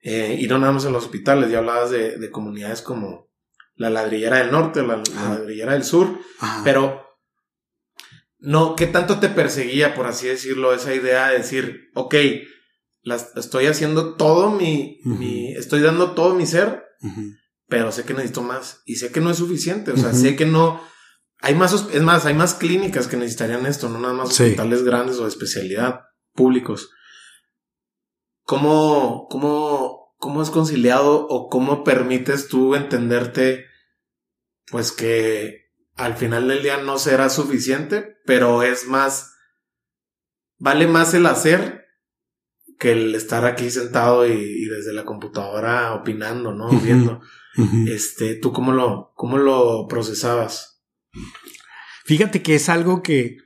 Eh, 0.00 0.38
y 0.38 0.46
no 0.46 0.58
nada 0.58 0.72
más 0.72 0.84
en 0.84 0.92
los 0.92 1.06
hospitales, 1.06 1.50
ya 1.50 1.58
hablabas 1.58 1.90
de, 1.90 2.30
comunidades 2.30 2.82
como 2.82 3.32
la 3.74 3.90
ladrillera 3.90 4.38
del 4.38 4.52
norte, 4.52 4.84
la, 4.84 5.02
ladrillera 5.28 5.72
del 5.72 5.82
sur, 5.82 6.20
pero 6.62 7.18
no, 8.38 8.76
¿qué 8.76 8.86
tanto 8.86 9.18
te 9.18 9.28
perseguía, 9.28 9.96
por 9.96 10.06
así 10.06 10.28
decirlo, 10.28 10.72
esa 10.72 10.94
idea 10.94 11.30
de 11.30 11.38
decir, 11.38 11.90
ok, 11.94 12.14
las, 13.02 13.36
estoy 13.36 13.66
haciendo 13.66 14.14
todo 14.14 14.50
mi, 14.50 15.00
mi, 15.04 15.52
estoy 15.54 15.80
dando 15.80 16.12
todo 16.12 16.34
mi 16.34 16.46
ser, 16.46 16.84
pero 17.66 17.92
sé 17.92 18.04
que 18.04 18.14
necesito 18.14 18.42
más 18.42 18.82
y 18.86 18.96
sé 18.96 19.10
que 19.12 19.20
no 19.20 19.30
es 19.30 19.38
suficiente, 19.38 19.92
o 19.92 19.96
sea, 19.96 20.12
sé 20.12 20.36
que 20.36 20.46
no, 20.46 20.80
hay 21.40 21.54
más, 21.54 21.72
es 21.72 22.02
más, 22.02 22.26
hay 22.26 22.34
más 22.34 22.54
clínicas 22.54 23.06
que 23.06 23.16
necesitarían 23.16 23.66
esto, 23.66 23.88
no 23.88 24.00
nada 24.00 24.14
más 24.14 24.30
hospitales 24.30 24.82
grandes 24.82 25.18
o 25.18 25.22
de 25.22 25.28
especialidad, 25.28 26.00
públicos. 26.34 26.90
¿Cómo, 28.42 29.26
cómo, 29.30 30.14
cómo 30.16 30.42
es 30.42 30.50
conciliado 30.50 31.26
o 31.28 31.48
cómo 31.48 31.84
permites 31.84 32.48
tú 32.48 32.74
entenderte, 32.74 33.66
pues 34.70 34.90
que 34.90 35.68
al 35.94 36.16
final 36.16 36.48
del 36.48 36.62
día 36.62 36.78
no 36.78 36.98
será 36.98 37.28
suficiente, 37.28 38.16
pero 38.24 38.62
es 38.62 38.86
más, 38.86 39.34
vale 40.58 40.86
más 40.86 41.14
el 41.14 41.26
hacer 41.26 41.87
que 42.78 42.92
el 42.92 43.14
estar 43.14 43.44
aquí 43.44 43.70
sentado 43.70 44.26
y, 44.26 44.64
desde 44.66 44.92
la 44.92 45.04
computadora 45.04 45.94
opinando, 45.94 46.52
¿no? 46.52 46.68
Viendo. 46.80 47.20
Este, 47.88 48.36
¿tú 48.36 48.52
cómo 48.52 48.72
lo, 48.72 49.12
cómo 49.16 49.36
lo 49.36 49.86
procesabas? 49.88 50.80
Fíjate 52.04 52.40
que 52.40 52.54
es 52.54 52.68
algo 52.68 53.02
que 53.02 53.38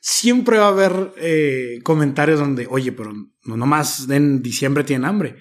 siempre 0.00 0.58
va 0.58 0.66
a 0.66 0.70
haber 0.70 1.12
eh, 1.18 1.78
comentarios 1.82 2.40
donde, 2.40 2.66
oye, 2.68 2.90
pero 2.90 3.12
no 3.44 3.56
nomás 3.56 4.08
en 4.08 4.42
diciembre 4.42 4.84
tienen 4.84 5.04
hambre. 5.04 5.36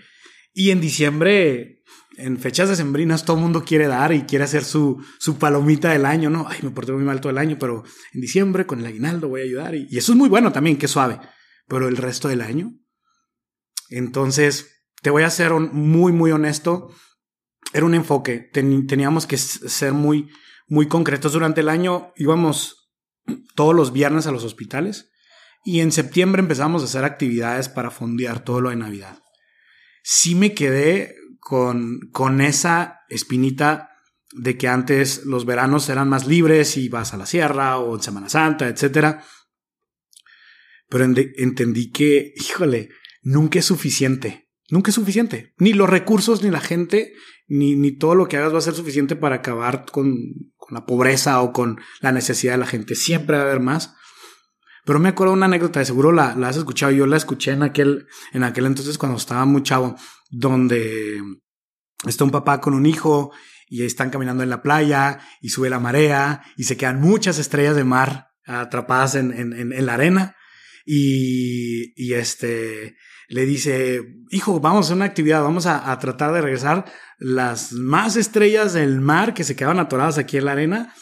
Y 0.54 0.72
en 0.72 0.82
diciembre, 0.82 1.84
en 2.18 2.38
fechas 2.38 2.68
decembrinas, 2.68 3.24
todo 3.24 3.38
el 3.38 3.44
mundo 3.44 3.64
quiere 3.64 3.88
dar 3.88 4.12
y 4.12 4.24
quiere 4.24 4.44
hacer 4.44 4.66
su, 4.66 5.02
su 5.18 5.38
palomita 5.38 5.92
del 5.92 6.06
año, 6.06 6.30
¿no? 6.30 6.46
Ay, 6.50 6.60
me 6.62 6.72
porté 6.72 6.92
muy 6.92 7.04
mal 7.04 7.22
todo 7.22 7.32
el 7.32 7.38
año, 7.38 7.58
pero 7.58 7.84
en 8.14 8.22
diciembre 8.22 8.66
con 8.66 8.80
el 8.80 8.86
aguinaldo 8.86 9.30
voy 9.30 9.42
a 9.42 9.46
ayudar. 9.46 9.76
Y, 9.76 9.98
eso 9.98 10.12
es 10.12 10.18
muy 10.18 10.28
bueno 10.28 10.52
también, 10.52 10.78
que 10.78 10.88
suave. 10.88 11.20
Pero 11.68 11.88
el 11.88 11.96
resto 11.96 12.28
del 12.28 12.42
año. 12.42 12.74
Entonces, 13.90 14.84
te 15.02 15.10
voy 15.10 15.24
a 15.24 15.30
ser 15.30 15.54
muy, 15.54 16.12
muy 16.12 16.32
honesto. 16.32 16.94
Era 17.74 17.86
un 17.86 17.96
enfoque. 17.96 18.50
teníamos 18.52 19.26
que 19.26 19.38
ser 19.38 19.94
muy 19.94 20.30
muy 20.70 20.88
concretos. 20.88 21.34
Durante 21.34 21.62
el 21.62 21.70
año 21.70 22.14
íbamos 22.16 22.92
todos 23.56 23.76
los 23.76 23.92
viernes 23.92 24.28
a 24.28 24.32
los 24.32 24.44
hospitales 24.46 25.12
y 25.66 25.82
en 25.82 25.92
septiembre 25.92 26.42
empezamos 26.42 26.82
a 26.82 26.86
hacer 26.86 27.04
actividades 27.04 27.68
para 27.68 27.92
fondear 27.92 28.44
todo 28.44 28.62
lo 28.62 28.70
de 28.70 28.78
Navidad. 28.78 29.22
Sí 30.04 30.36
me 30.36 30.54
quedé 30.54 31.16
con, 31.40 32.00
con 32.12 32.40
esa 32.40 33.02
espinita 33.10 33.90
de 34.32 34.58
que 34.58 34.68
antes 34.68 35.26
los 35.26 35.46
veranos 35.46 35.90
eran 35.90 36.08
más 36.08 36.28
libres 36.28 36.78
y 36.78 36.88
vas 36.88 37.14
a 37.14 37.18
la 37.18 37.26
sierra 37.26 37.80
o 37.80 37.96
en 37.96 38.04
Semana 38.04 38.30
Santa, 38.30 38.68
etc. 38.68 39.18
Pero 40.88 41.04
entendí 41.04 41.92
que, 41.92 42.34
híjole, 42.36 42.90
nunca 43.22 43.60
es 43.60 43.66
suficiente. 43.66 44.50
Nunca 44.70 44.92
es 44.92 44.96
suficiente. 44.96 45.54
Ni 45.58 45.74
los 45.74 45.90
recursos, 45.90 46.44
ni 46.44 46.52
la 46.52 46.62
gente, 46.62 47.14
ni, 47.48 47.76
ni 47.76 47.92
todo 47.92 48.16
lo 48.16 48.28
que 48.28 48.38
hagas 48.38 48.54
va 48.54 48.60
a 48.60 48.62
ser 48.62 48.76
suficiente 48.76 49.16
para 49.16 49.38
acabar 49.38 49.86
con, 49.92 50.16
con 50.56 50.76
la 50.76 50.86
pobreza 50.86 51.42
o 51.42 51.52
con 51.52 51.80
la 52.02 52.12
necesidad 52.12 52.54
de 52.54 52.60
la 52.60 52.68
gente. 52.68 52.96
Siempre 52.96 53.38
va 53.38 53.44
a 53.44 53.46
haber 53.46 53.60
más. 53.60 53.96
Pero 54.86 55.00
me 55.00 55.10
acuerdo 55.10 55.34
una 55.34 55.46
anécdota, 55.46 55.80
de 55.80 55.86
seguro 55.86 56.12
la, 56.12 56.32
has 56.32 56.58
escuchado. 56.58 56.92
Yo 56.92 57.06
la 57.06 57.18
escuché 57.18 57.52
en 57.52 57.64
aquel, 57.64 58.08
en 58.34 58.44
aquel 58.44 58.66
entonces 58.66 58.98
cuando 58.98 59.18
estaba 59.18 59.46
muy 59.46 59.64
chavo, 59.64 59.96
donde 60.30 61.22
está 62.08 62.24
un 62.24 62.32
papá 62.32 62.62
con 62.62 62.74
un 62.74 62.86
hijo 62.86 63.32
y 63.68 63.84
están 63.84 64.10
caminando 64.10 64.44
en 64.44 64.50
la 64.50 64.62
playa 64.62 65.20
y 65.42 65.50
sube 65.50 65.70
la 65.70 65.80
marea 65.80 66.42
y 66.58 66.64
se 66.64 66.78
quedan 66.78 67.02
muchas 67.02 67.38
estrellas 67.38 67.76
de 67.76 67.84
mar 67.84 68.30
atrapadas 68.46 69.16
en, 69.16 69.32
en, 69.32 69.54
en 69.54 69.86
la 69.86 69.94
arena. 69.94 70.36
Y, 70.86 71.94
y, 71.96 72.14
este 72.14 72.96
le 73.30 73.46
dice, 73.46 74.02
hijo, 74.32 74.60
vamos 74.60 74.90
a 74.90 74.96
una 74.96 75.06
actividad, 75.06 75.42
vamos 75.44 75.66
a, 75.66 75.92
a, 75.92 76.00
tratar 76.00 76.34
de 76.34 76.42
regresar 76.42 76.86
las 77.20 77.72
más 77.74 78.16
estrellas 78.16 78.74
del 78.74 79.00
mar 79.02 79.34
que 79.34 79.44
se 79.44 79.56
quedaban 79.56 79.80
atoradas 79.80 80.18
aquí 80.18 80.38
en 80.38 80.46
la 80.46 80.54
arena 80.54 80.94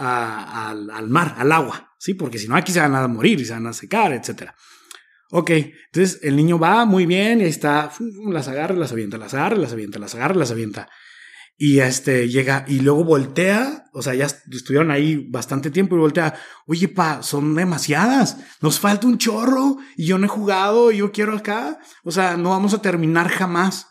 al 0.00 1.08
mar, 1.08 1.34
al 1.38 1.52
agua, 1.52 1.94
¿sí? 1.98 2.14
Porque 2.14 2.38
si 2.38 2.48
no 2.48 2.56
aquí 2.56 2.72
se 2.72 2.80
van 2.80 2.94
a 2.94 3.06
morir 3.08 3.40
y 3.40 3.44
se 3.44 3.52
van 3.52 3.66
a 3.66 3.72
secar, 3.72 4.12
etc. 4.12 4.50
Ok, 5.30 5.50
entonces 5.50 6.20
el 6.22 6.36
niño 6.36 6.58
va 6.58 6.84
muy 6.84 7.06
bien 7.06 7.40
y 7.40 7.44
ahí 7.44 7.50
está, 7.50 7.90
las 8.30 8.48
agarra, 8.48 8.74
las 8.74 8.92
avienta, 8.92 9.18
las 9.18 9.34
agarra, 9.34 9.56
las 9.56 9.72
avienta, 9.72 9.98
las 9.98 10.14
agarra, 10.14 10.34
las 10.34 10.50
avienta. 10.50 10.88
Y 11.62 11.80
este 11.80 12.26
llega 12.30 12.64
y 12.66 12.80
luego 12.80 13.04
voltea, 13.04 13.84
o 13.92 14.00
sea, 14.00 14.14
ya 14.14 14.24
estuvieron 14.24 14.90
ahí 14.90 15.28
bastante 15.28 15.70
tiempo 15.70 15.94
y 15.94 15.98
voltea, 15.98 16.34
oye, 16.66 16.88
pa, 16.88 17.22
son 17.22 17.54
demasiadas, 17.54 18.38
nos 18.62 18.80
falta 18.80 19.06
un 19.06 19.18
chorro 19.18 19.76
y 19.94 20.06
yo 20.06 20.16
no 20.16 20.24
he 20.24 20.28
jugado 20.30 20.90
y 20.90 20.96
yo 20.96 21.12
quiero 21.12 21.36
acá, 21.36 21.78
o 22.02 22.10
sea, 22.12 22.38
no 22.38 22.48
vamos 22.48 22.72
a 22.72 22.80
terminar 22.80 23.28
jamás. 23.28 23.88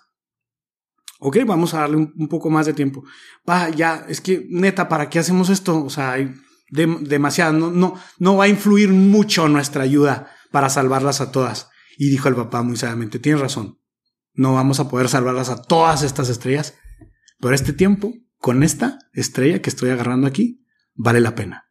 Ok, 1.20 1.38
vamos 1.46 1.76
a 1.76 1.82
darle 1.82 1.98
un, 1.98 2.28
poco 2.28 2.50
más 2.50 2.66
de 2.66 2.74
tiempo. 2.74 3.04
Pa, 3.46 3.70
ya, 3.70 4.04
es 4.10 4.20
que 4.20 4.48
neta, 4.50 4.90
¿para 4.90 5.08
qué 5.08 5.20
hacemos 5.20 5.52
esto? 5.52 5.86
O 5.86 5.92
sea, 5.92 6.14
hay 6.14 6.34
demasiado, 6.72 7.54
no, 7.54 7.70
no, 7.70 7.94
no 8.18 8.36
va 8.36 8.46
a 8.46 8.50
influir 8.50 8.90
mucho 8.90 9.48
nuestra 9.48 9.84
ayuda 9.84 10.32
para 10.52 10.70
salvarlas 10.70 11.22
a 11.22 11.32
todas. 11.32 11.70
Y 12.00 12.10
dijo 12.10 12.30
el 12.30 12.36
papá 12.36 12.64
muy 12.64 12.78
sabiamente, 12.78 13.20
tienes 13.20 13.42
razón, 13.42 13.78
no 14.34 14.56
vamos 14.56 14.80
a 14.80 14.90
poder 14.90 15.08
salvarlas 15.08 15.50
a 15.50 15.62
todas 15.62 16.02
estas 16.02 16.30
estrellas 16.30 16.74
pero 17.40 17.56
este 17.56 17.74
tiempo, 17.74 18.14
con 18.38 18.64
esta 18.64 19.00
estrella 19.14 19.62
que 19.62 19.70
estoy 19.70 19.90
agarrando 19.90 20.28
aquí, 20.28 20.66
vale 20.94 21.22
la 21.22 21.36
pena. 21.36 21.66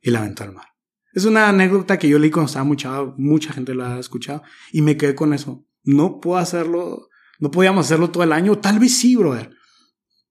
y 0.00 0.10
la 0.10 0.20
aventó 0.20 0.44
al 0.44 0.52
mar. 0.52 0.66
Es 1.12 1.24
una 1.24 1.48
anécdota 1.48 1.98
que 1.98 2.08
yo 2.08 2.18
leí 2.18 2.30
cuando 2.30 2.46
estaba 2.46 2.64
mucha, 2.64 3.02
mucha 3.16 3.52
gente 3.52 3.74
lo 3.74 3.84
ha 3.84 3.98
escuchado 3.98 4.42
y 4.72 4.82
me 4.82 4.96
quedé 4.96 5.14
con 5.14 5.34
eso. 5.34 5.66
No 5.82 6.20
puedo 6.20 6.38
hacerlo, 6.38 7.08
no 7.40 7.50
podíamos 7.50 7.86
hacerlo 7.86 8.10
todo 8.10 8.22
el 8.22 8.32
año, 8.32 8.58
tal 8.58 8.78
vez 8.78 8.96
sí, 8.96 9.16
brother. 9.16 9.50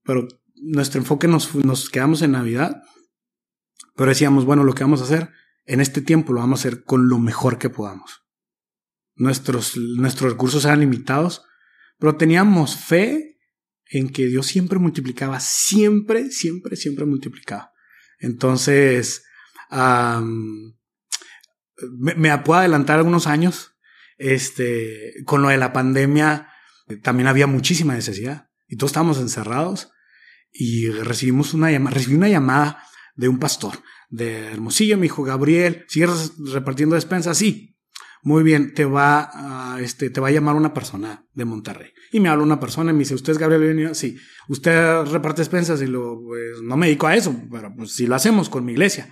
Pero 0.04 0.28
nuestro 0.56 1.02
enfoque 1.02 1.28
nos, 1.28 1.54
nos 1.56 1.90
quedamos 1.90 2.22
en 2.22 2.32
Navidad. 2.32 2.82
Pero 3.96 4.10
decíamos, 4.10 4.46
bueno, 4.46 4.64
lo 4.64 4.74
que 4.74 4.84
vamos 4.84 5.02
a 5.02 5.06
hacer 5.06 5.32
en 5.66 5.82
este 5.82 6.02
tiempo 6.02 6.32
lo 6.32 6.40
vamos 6.40 6.60
a 6.60 6.68
hacer 6.68 6.84
con 6.84 7.10
lo 7.10 7.20
mejor 7.20 7.58
que 7.58 7.70
podamos. 7.70 8.24
Nuestros, 9.16 9.76
nuestros 9.76 10.32
recursos 10.32 10.64
eran 10.64 10.80
limitados, 10.80 11.44
pero 11.98 12.16
teníamos 12.16 12.78
fe 12.78 13.37
en 13.90 14.10
que 14.10 14.28
Dios 14.28 14.48
siempre 14.48 14.80
multiplicaba, 14.80 15.40
siempre, 15.40 16.32
siempre, 16.32 16.76
siempre 16.76 17.06
multiplicaba. 17.06 17.72
Entonces, 18.20 19.24
me, 21.98 22.38
puedo 22.40 22.60
adelantar 22.60 22.98
algunos 22.98 23.28
años. 23.28 23.74
Este, 24.18 25.14
con 25.26 25.44
lo 25.44 25.50
de 25.50 25.58
la 25.58 25.74
pandemia, 25.74 26.50
también 27.04 27.28
había 27.28 27.46
muchísima 27.46 27.94
necesidad 27.94 28.50
y 28.68 28.76
todos 28.76 28.90
estábamos 28.90 29.20
encerrados 29.20 29.92
y 30.52 30.90
recibimos 30.90 31.54
una 31.54 31.72
llamada, 31.72 31.94
recibí 31.94 32.16
una 32.16 32.30
llamada 32.30 32.84
de 33.16 33.28
un 33.28 33.38
pastor 33.38 33.74
de 34.10 34.48
Hermosillo, 34.54 34.98
me 34.98 35.04
dijo 35.04 35.24
Gabriel, 35.24 35.86
¿sigues 35.88 36.34
repartiendo 36.52 36.96
despensas? 36.96 37.38
Sí. 37.38 37.77
Muy 38.24 38.44
bien, 38.44 38.74
te 38.74 38.86
va 38.86 39.30
a, 39.34 39.80
este, 39.82 40.10
te 40.10 40.20
va 40.20 40.28
a 40.28 40.32
llamar 40.32 40.56
una 40.56 40.74
persona 40.74 41.26
de 41.34 41.46
Monterrey. 41.46 41.92
Y 42.12 42.20
me 42.20 42.30
habla 42.30 42.44
una 42.44 42.60
persona 42.60 42.92
y 42.92 42.94
me 42.94 43.00
dice, 43.00 43.16
¿usted 43.16 43.34
es 43.34 43.38
Gabriel 43.38 43.64
Benio? 43.64 43.96
Sí. 43.96 44.18
¿Usted 44.50 45.06
reparte 45.06 45.42
despensas? 45.42 45.82
Y 45.82 45.88
lo, 45.88 46.22
pues, 46.24 46.62
no 46.64 46.78
me 46.78 46.88
dedico 46.88 47.08
a 47.08 47.16
eso, 47.16 47.36
pero 47.52 47.74
pues 47.76 47.94
sí 47.94 48.08
lo 48.08 48.16
hacemos 48.16 48.50
con 48.50 48.66
mi 48.66 48.74
iglesia. 48.74 49.10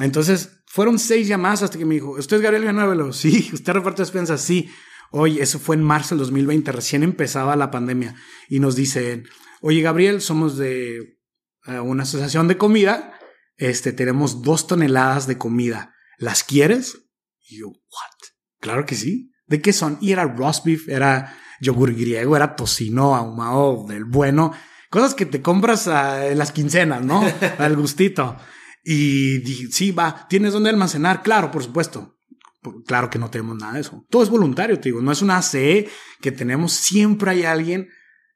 Entonces, 0.00 0.62
fueron 0.66 0.98
seis 0.98 1.26
llamadas 1.26 1.62
hasta 1.62 1.78
que 1.78 1.84
me 1.84 1.94
dijo, 1.94 2.10
¿usted 2.10 2.36
es 2.36 2.42
Gabriel 2.42 2.62
Villanueva? 2.62 3.12
Sí. 3.12 3.50
¿Usted 3.52 3.72
reparte 3.72 4.02
despensas? 4.02 4.40
Sí. 4.40 4.68
Oye, 5.10 5.42
eso 5.42 5.58
fue 5.58 5.76
en 5.76 5.82
marzo 5.82 6.14
del 6.14 6.20
2020, 6.20 6.70
recién 6.70 7.02
empezaba 7.02 7.56
la 7.56 7.70
pandemia. 7.70 8.14
Y 8.48 8.60
nos 8.60 8.76
dicen, 8.76 9.26
oye, 9.62 9.80
Gabriel, 9.80 10.20
somos 10.20 10.58
de 10.58 11.18
eh, 11.66 11.80
una 11.80 12.02
asociación 12.02 12.46
de 12.48 12.58
comida. 12.58 13.18
Este, 13.56 13.92
tenemos 13.92 14.42
dos 14.42 14.66
toneladas 14.66 15.26
de 15.26 15.38
comida. 15.38 15.94
¿Las 16.18 16.44
quieres? 16.44 16.98
Y 17.48 17.60
yo, 17.60 17.68
¿what? 17.68 18.17
Claro 18.60 18.86
que 18.86 18.94
sí. 18.94 19.32
¿De 19.46 19.60
qué 19.60 19.72
son? 19.72 19.98
Y 20.00 20.12
era 20.12 20.24
roast 20.24 20.64
beef, 20.64 20.88
era 20.88 21.36
yogur 21.60 21.94
griego, 21.94 22.36
era 22.36 22.54
tocino 22.54 23.16
ahumado 23.16 23.86
del 23.88 24.04
bueno. 24.04 24.52
Cosas 24.90 25.14
que 25.14 25.26
te 25.26 25.42
compras 25.42 25.86
en 25.86 26.38
las 26.38 26.52
quincenas, 26.52 27.04
¿no? 27.04 27.22
Al 27.58 27.76
gustito. 27.76 28.36
Y 28.84 29.38
dije, 29.38 29.66
sí, 29.70 29.90
va, 29.90 30.26
¿tienes 30.28 30.52
dónde 30.52 30.70
almacenar? 30.70 31.22
Claro, 31.22 31.50
por 31.50 31.62
supuesto. 31.62 32.16
Claro 32.86 33.08
que 33.08 33.18
no 33.18 33.30
tenemos 33.30 33.56
nada 33.56 33.74
de 33.74 33.80
eso. 33.80 34.04
Todo 34.10 34.22
es 34.22 34.30
voluntario, 34.30 34.78
te 34.78 34.88
digo. 34.88 35.00
No 35.00 35.12
es 35.12 35.22
una 35.22 35.38
ACE 35.38 35.88
que 36.20 36.32
tenemos. 36.32 36.72
Siempre 36.72 37.30
hay 37.30 37.44
alguien 37.44 37.88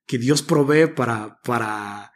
que 0.07 0.19
Dios 0.19 0.43
provee 0.43 0.87
para, 0.87 1.39
para, 1.45 2.13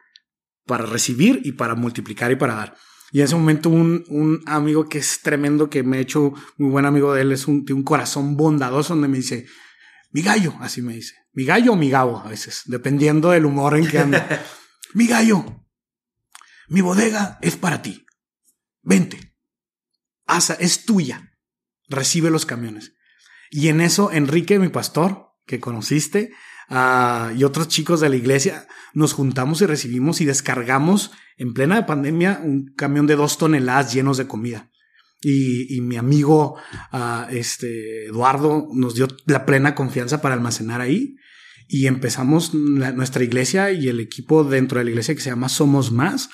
para 0.66 0.86
recibir 0.86 1.40
y 1.44 1.52
para 1.52 1.74
multiplicar 1.74 2.30
y 2.30 2.36
para 2.36 2.54
dar. 2.54 2.76
Y 3.12 3.20
en 3.20 3.26
ese 3.26 3.36
momento 3.36 3.70
un, 3.70 4.04
un, 4.08 4.42
amigo 4.46 4.88
que 4.88 4.98
es 4.98 5.20
tremendo, 5.22 5.70
que 5.70 5.82
me 5.82 5.98
he 5.98 6.00
hecho 6.00 6.34
muy 6.56 6.70
buen 6.70 6.86
amigo 6.86 7.14
de 7.14 7.22
él, 7.22 7.32
es 7.32 7.46
un, 7.46 7.64
un 7.70 7.82
corazón 7.82 8.36
bondadoso, 8.36 8.94
donde 8.94 9.08
me 9.08 9.18
dice, 9.18 9.46
mi 10.10 10.22
gallo, 10.22 10.54
así 10.60 10.82
me 10.82 10.94
dice, 10.94 11.14
mi 11.32 11.44
gallo 11.44 11.72
o 11.72 11.76
mi 11.76 11.90
gabo 11.90 12.18
a 12.18 12.28
veces, 12.28 12.62
dependiendo 12.66 13.30
del 13.30 13.46
humor 13.46 13.76
en 13.76 13.86
que 13.86 13.98
anda. 13.98 14.44
mi 14.94 15.06
gallo, 15.06 15.66
mi 16.68 16.80
bodega 16.80 17.38
es 17.42 17.56
para 17.56 17.82
ti. 17.82 18.06
Vente. 18.82 19.34
Asa, 20.26 20.54
es 20.54 20.84
tuya. 20.84 21.32
Recibe 21.88 22.30
los 22.30 22.46
camiones. 22.46 22.92
Y 23.50 23.68
en 23.68 23.80
eso, 23.80 24.10
Enrique, 24.10 24.58
mi 24.58 24.68
pastor, 24.68 25.28
que 25.46 25.60
conociste, 25.60 26.32
uh, 26.68 27.30
y 27.36 27.44
otros 27.44 27.68
chicos 27.68 28.00
de 28.00 28.08
la 28.08 28.16
iglesia, 28.16 28.66
nos 28.92 29.12
juntamos 29.12 29.60
y 29.60 29.66
recibimos 29.66 30.20
y 30.20 30.24
descargamos 30.24 31.12
en 31.36 31.54
plena 31.54 31.86
pandemia 31.86 32.40
un 32.42 32.72
camión 32.74 33.06
de 33.06 33.16
dos 33.16 33.38
toneladas 33.38 33.92
llenos 33.92 34.16
de 34.16 34.26
comida. 34.26 34.70
Y, 35.20 35.80
mi 35.80 35.96
amigo 35.96 36.56
uh, 36.92 37.28
este, 37.30 38.06
Eduardo 38.06 38.68
nos 38.72 38.94
dio 38.94 39.08
la 39.26 39.44
plena 39.44 39.74
confianza 39.74 40.20
para 40.20 40.34
almacenar 40.34 40.80
ahí. 40.80 41.16
Y 41.68 41.88
empezamos 41.88 42.54
nuestra 42.54 43.24
iglesia 43.24 43.72
y 43.72 43.88
el 43.88 43.98
equipo 43.98 44.44
dentro 44.44 44.78
de 44.78 44.84
la 44.84 44.90
iglesia 44.90 45.14
que 45.14 45.20
se 45.20 45.30
llama 45.30 45.48
Somos 45.48 45.90
Más 45.90 46.28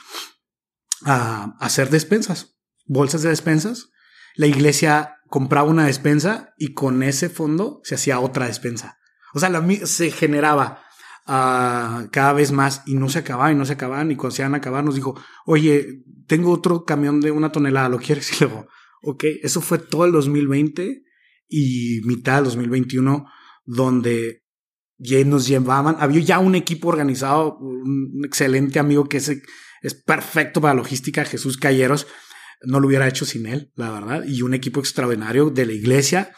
a 1.04 1.56
hacer 1.58 1.88
despensas, 1.88 2.58
bolsas 2.84 3.22
de 3.22 3.30
despensas. 3.30 3.88
La 4.34 4.46
iglesia 4.46 5.16
compraba 5.28 5.70
una 5.70 5.86
despensa 5.86 6.52
y 6.58 6.74
con 6.74 7.02
ese 7.02 7.30
fondo 7.30 7.80
se 7.84 7.94
hacía 7.94 8.20
otra 8.20 8.46
despensa. 8.46 8.98
O 9.32 9.40
sea, 9.40 9.50
se 9.84 10.10
generaba 10.10 10.81
uh, 11.26 12.08
cada 12.10 12.32
vez 12.32 12.52
más 12.52 12.82
y 12.86 12.94
no 12.94 13.08
se 13.08 13.20
acababa 13.20 13.52
y 13.52 13.54
no 13.54 13.64
se 13.64 13.74
acababan. 13.74 14.10
Y 14.10 14.16
cuando 14.16 14.34
se 14.34 14.42
iban 14.42 14.54
a 14.54 14.58
acabar, 14.58 14.84
nos 14.84 14.94
dijo, 14.94 15.20
oye, 15.46 16.02
tengo 16.26 16.50
otro 16.50 16.84
camión 16.84 17.20
de 17.20 17.30
una 17.30 17.52
tonelada, 17.52 17.88
¿lo 17.88 17.98
quieres? 17.98 18.30
Y 18.40 18.44
luego, 18.44 18.66
ok, 19.02 19.24
eso 19.42 19.60
fue 19.60 19.78
todo 19.78 20.04
el 20.04 20.12
2020 20.12 21.02
y 21.48 22.00
mitad 22.04 22.36
del 22.36 22.44
2021, 22.44 23.26
donde 23.64 24.44
ya 24.98 25.22
nos 25.24 25.46
llevaban. 25.46 25.96
Había 25.98 26.20
ya 26.20 26.38
un 26.38 26.54
equipo 26.54 26.88
organizado, 26.88 27.58
un 27.58 28.22
excelente 28.24 28.78
amigo 28.78 29.08
que 29.08 29.18
es, 29.18 29.28
es 29.82 29.94
perfecto 29.94 30.60
para 30.60 30.74
logística, 30.74 31.24
Jesús 31.24 31.56
Calleros. 31.56 32.06
No 32.64 32.78
lo 32.78 32.86
hubiera 32.86 33.08
hecho 33.08 33.24
sin 33.24 33.46
él, 33.46 33.72
la 33.74 33.90
verdad. 33.90 34.24
Y 34.24 34.42
un 34.42 34.54
equipo 34.54 34.78
extraordinario 34.78 35.50
de 35.50 35.66
la 35.66 35.72
iglesia 35.72 36.32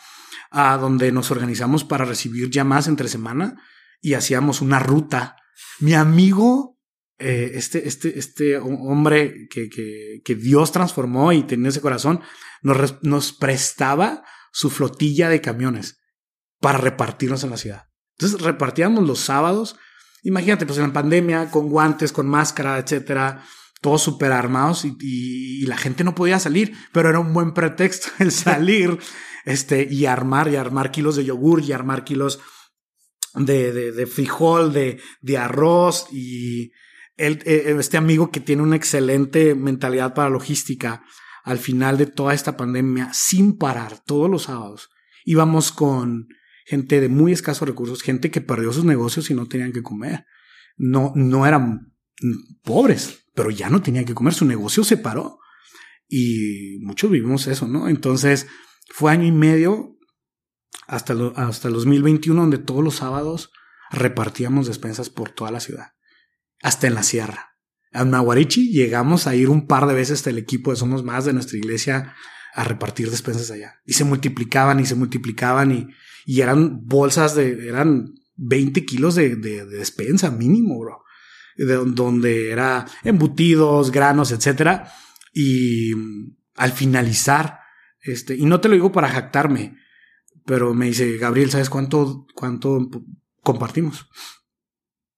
a 0.50 0.78
donde 0.78 1.12
nos 1.12 1.30
organizamos 1.30 1.84
para 1.84 2.04
recibir 2.04 2.48
llamadas 2.48 2.88
entre 2.88 3.08
semana 3.08 3.56
y 4.04 4.12
hacíamos 4.12 4.60
una 4.60 4.78
ruta. 4.78 5.36
Mi 5.80 5.94
amigo, 5.94 6.78
eh, 7.18 7.52
este, 7.54 7.88
este, 7.88 8.18
este 8.18 8.58
hombre 8.58 9.48
que, 9.48 9.70
que, 9.70 10.20
que, 10.22 10.34
Dios 10.34 10.72
transformó 10.72 11.32
y 11.32 11.42
tenía 11.44 11.70
ese 11.70 11.80
corazón, 11.80 12.20
nos, 12.60 13.02
nos 13.02 13.32
prestaba 13.32 14.22
su 14.52 14.68
flotilla 14.68 15.30
de 15.30 15.40
camiones 15.40 16.02
para 16.60 16.76
repartirnos 16.76 17.44
en 17.44 17.50
la 17.50 17.56
ciudad. 17.56 17.86
Entonces 18.18 18.42
repartíamos 18.42 19.06
los 19.06 19.20
sábados. 19.20 19.76
Imagínate, 20.22 20.66
pues 20.66 20.78
en 20.78 20.88
la 20.88 20.92
pandemia, 20.92 21.50
con 21.50 21.70
guantes, 21.70 22.12
con 22.12 22.26
máscara, 22.26 22.76
etcétera, 22.76 23.42
todos 23.80 24.02
súper 24.02 24.32
armados 24.32 24.84
y, 24.84 24.98
y, 25.00 25.64
la 25.64 25.78
gente 25.78 26.04
no 26.04 26.14
podía 26.14 26.38
salir, 26.38 26.76
pero 26.92 27.08
era 27.08 27.20
un 27.20 27.32
buen 27.32 27.54
pretexto 27.54 28.08
el 28.18 28.32
salir 28.32 28.98
este, 29.46 29.88
y 29.90 30.04
armar, 30.04 30.48
y 30.48 30.56
armar 30.56 30.90
kilos 30.90 31.16
de 31.16 31.24
yogur, 31.24 31.62
y 31.62 31.72
armar 31.72 32.04
kilos 32.04 32.40
de, 33.34 33.72
de, 33.72 33.92
de 33.92 34.06
frijol, 34.06 34.72
de, 34.72 35.00
de 35.20 35.38
arroz, 35.38 36.06
y 36.12 36.72
él, 37.16 37.42
eh, 37.44 37.74
este 37.78 37.96
amigo 37.96 38.30
que 38.30 38.40
tiene 38.40 38.62
una 38.62 38.76
excelente 38.76 39.54
mentalidad 39.54 40.14
para 40.14 40.30
logística, 40.30 41.04
al 41.44 41.58
final 41.58 41.98
de 41.98 42.06
toda 42.06 42.34
esta 42.34 42.56
pandemia, 42.56 43.10
sin 43.12 43.58
parar, 43.58 44.02
todos 44.04 44.30
los 44.30 44.44
sábados, 44.44 44.90
íbamos 45.24 45.72
con 45.72 46.28
gente 46.64 47.00
de 47.00 47.08
muy 47.08 47.32
escasos 47.32 47.68
recursos, 47.68 48.02
gente 48.02 48.30
que 48.30 48.40
perdió 48.40 48.72
sus 48.72 48.84
negocios 48.84 49.30
y 49.30 49.34
no 49.34 49.46
tenían 49.46 49.72
que 49.72 49.82
comer. 49.82 50.24
No, 50.76 51.12
no 51.14 51.46
eran 51.46 51.92
pobres, 52.62 53.26
pero 53.34 53.50
ya 53.50 53.68
no 53.68 53.82
tenían 53.82 54.04
que 54.04 54.14
comer, 54.14 54.34
su 54.34 54.46
negocio 54.46 54.84
se 54.84 54.96
paró. 54.96 55.38
Y 56.08 56.78
muchos 56.80 57.10
vivimos 57.10 57.46
eso, 57.46 57.68
¿no? 57.68 57.88
Entonces, 57.88 58.46
fue 58.88 59.12
año 59.12 59.26
y 59.26 59.32
medio 59.32 59.93
hasta, 60.86 61.14
hasta 61.36 61.68
el 61.68 61.74
2021 61.74 62.40
donde 62.40 62.58
todos 62.58 62.84
los 62.84 62.96
sábados 62.96 63.50
repartíamos 63.90 64.66
despensas 64.66 65.10
por 65.10 65.30
toda 65.30 65.50
la 65.50 65.60
ciudad, 65.60 65.92
hasta 66.62 66.86
en 66.86 66.94
la 66.94 67.02
sierra. 67.02 67.54
A 67.92 68.04
Nahuarichi 68.04 68.72
llegamos 68.72 69.26
a 69.26 69.36
ir 69.36 69.48
un 69.48 69.66
par 69.66 69.86
de 69.86 69.94
veces 69.94 70.18
hasta 70.18 70.30
el 70.30 70.38
equipo 70.38 70.70
de 70.70 70.76
Somos 70.76 71.04
Más 71.04 71.24
de 71.24 71.32
nuestra 71.32 71.56
iglesia 71.56 72.14
a 72.54 72.64
repartir 72.64 73.10
despensas 73.10 73.50
allá. 73.50 73.80
Y 73.84 73.92
se 73.92 74.04
multiplicaban 74.04 74.80
y 74.80 74.86
se 74.86 74.96
multiplicaban 74.96 75.70
y, 75.70 75.88
y 76.26 76.40
eran 76.40 76.86
bolsas 76.86 77.34
de, 77.36 77.68
eran 77.68 78.14
20 78.36 78.84
kilos 78.84 79.14
de, 79.14 79.36
de, 79.36 79.64
despensa 79.66 80.30
mínimo, 80.30 80.78
bro. 80.78 81.04
De, 81.56 81.74
donde 81.74 82.50
era 82.50 82.86
embutidos, 83.04 83.92
granos, 83.92 84.32
etcétera. 84.32 84.92
Y 85.32 85.92
al 86.56 86.72
finalizar, 86.72 87.60
este, 88.00 88.34
y 88.36 88.44
no 88.44 88.60
te 88.60 88.68
lo 88.68 88.74
digo 88.74 88.92
para 88.92 89.08
jactarme, 89.08 89.76
pero 90.44 90.74
me 90.74 90.86
dice, 90.86 91.16
Gabriel, 91.16 91.50
¿sabes 91.50 91.70
cuánto, 91.70 92.26
cuánto 92.34 92.90
compartimos? 93.42 94.06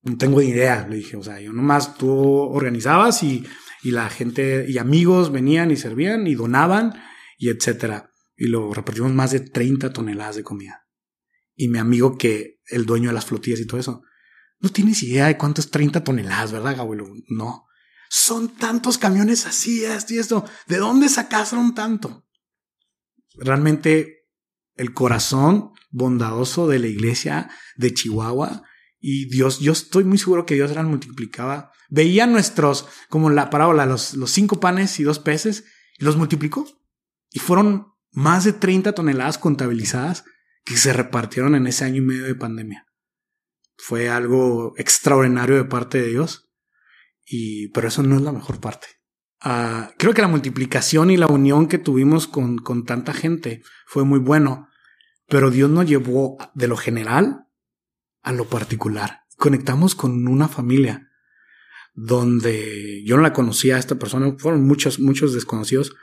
No 0.03 0.17
tengo 0.17 0.41
ni 0.41 0.49
idea, 0.49 0.87
le 0.89 0.97
dije, 0.97 1.17
o 1.17 1.23
sea, 1.23 1.41
yo 1.41 1.53
nomás 1.53 1.97
tú 1.97 2.11
organizabas 2.11 3.23
y, 3.23 3.45
y 3.83 3.91
la 3.91 4.09
gente 4.09 4.67
y 4.69 4.79
amigos 4.79 5.33
venían 5.33 5.71
y 5.71 5.77
servían 5.77 6.27
y 6.27 6.35
donaban 6.35 6.95
y 7.39 7.49
etcétera. 7.49 8.13
Y 8.37 8.47
lo 8.47 8.73
repartimos 8.73 9.13
más 9.13 9.33
de 9.33 9.41
30 9.41 9.93
toneladas 9.93 10.37
de 10.37 10.45
comida. 10.45 10.87
Y 11.55 11.69
mi 11.69 11.79
amigo 11.79 12.17
que 12.19 12.61
el 12.67 12.87
dueño 12.87 13.09
de 13.09 13.15
las 13.15 13.27
flotillas 13.27 13.61
y 13.61 13.67
todo 13.67 13.81
eso, 13.81 14.03
no 14.61 14.69
tienes 14.69 15.03
idea 15.03 15.27
de 15.27 15.37
cuánto 15.37 15.61
es 15.61 15.71
30 15.71 16.05
toneladas, 16.05 16.53
¿verdad, 16.53 16.79
abuelo? 16.79 17.09
No. 17.29 17.67
Son 18.09 18.55
tantos 18.57 18.99
camiones 18.99 19.47
así, 19.47 19.85
esto 19.85 20.15
y 20.15 20.19
esto. 20.19 20.45
¿De 20.67 20.77
dónde 20.77 21.09
sacaron 21.09 21.75
tanto? 21.75 22.27
Realmente 23.35 24.16
el 24.77 24.93
corazón 24.93 25.73
bondadoso 25.91 26.69
de 26.69 26.79
la 26.79 26.87
iglesia 26.87 27.51
de 27.77 27.93
Chihuahua 27.93 28.63
y 29.09 29.29
Dios, 29.29 29.61
yo 29.61 29.73
estoy 29.73 30.05
muy 30.05 30.19
seguro 30.19 30.47
que 30.47 30.55
Dios 30.55 30.71
eran 30.71 30.89
multiplicaba. 30.89 31.71
Veía 31.89 32.27
nuestros, 32.27 32.89
como 33.09 33.31
la 33.31 33.51
parábola, 33.51 33.87
los, 33.87 34.15
los 34.15 34.31
cinco 34.31 34.59
panes 34.59 34.99
y 34.99 35.05
dos 35.05 35.19
peces, 35.19 35.65
y 35.99 36.05
los 36.05 36.17
multiplicó. 36.17 36.67
Y 37.31 37.39
fueron 37.39 37.93
más 38.11 38.45
de 38.45 38.53
30 38.53 38.95
toneladas 38.95 39.39
contabilizadas 39.39 40.25
que 40.65 40.77
se 40.77 40.93
repartieron 40.93 41.55
en 41.55 41.67
ese 41.67 41.85
año 41.85 41.99
y 41.99 42.07
medio 42.07 42.25
de 42.25 42.35
pandemia. 42.35 42.87
Fue 43.77 44.09
algo 44.09 44.75
extraordinario 44.77 45.57
de 45.57 45.65
parte 45.65 46.01
de 46.01 46.09
Dios. 46.09 46.51
Y, 47.25 47.69
pero 47.69 47.89
eso 47.89 48.03
no 48.03 48.17
es 48.17 48.23
la 48.23 48.33
mejor 48.33 48.61
parte. 48.61 48.87
Uh, 49.45 49.93
creo 49.99 50.15
que 50.15 50.23
la 50.23 50.29
multiplicación 50.29 51.11
y 51.11 51.17
la 51.17 51.27
unión 51.27 51.69
que 51.69 51.79
tuvimos 51.79 52.27
con, 52.27 52.59
con 52.59 52.85
tanta 52.85 53.13
gente 53.13 53.63
fue 53.87 54.05
muy 54.05 54.19
bueno, 54.19 54.69
pero 55.29 55.51
Dios 55.51 55.71
nos 55.71 55.87
llevó 55.87 56.39
de 56.55 56.69
lo 56.69 56.77
general 56.77 57.47
a 58.23 58.33
lo 58.33 58.47
particular. 58.47 59.25
Conectamos 59.37 59.95
con 59.95 60.27
una 60.27 60.49
familia 60.49 61.11
donde 61.95 63.03
yo 63.05 63.17
no 63.17 63.23
la 63.23 63.33
conocía 63.33 63.77
a 63.77 63.79
esta 63.79 63.99
persona, 63.99 64.35
fueron 64.39 64.67
muchos, 64.67 65.01
muchos 65.01 65.33
desconocidos, 65.33 65.95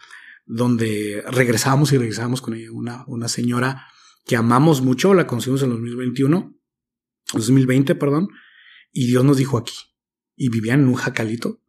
donde 0.46 1.24
regresamos 1.28 1.94
y 1.94 1.98
regresamos 1.98 2.42
con 2.42 2.56
ella, 2.56 2.72
una, 2.72 3.04
una 3.08 3.28
señora 3.28 3.88
que 4.26 4.36
amamos 4.36 4.82
mucho, 4.82 5.14
la 5.14 5.28
conocimos 5.28 5.62
en 5.64 5.70
2021, 5.70 6.56
2020, 7.34 7.96
perdón, 7.96 8.30
y 8.92 9.08
Dios 9.08 9.24
nos 9.24 9.38
dijo 9.38 9.58
aquí, 9.58 9.76
y 10.36 10.50
vivían 10.50 10.82
en 10.82 10.88
un 10.88 10.96
jacalito, 10.96 11.62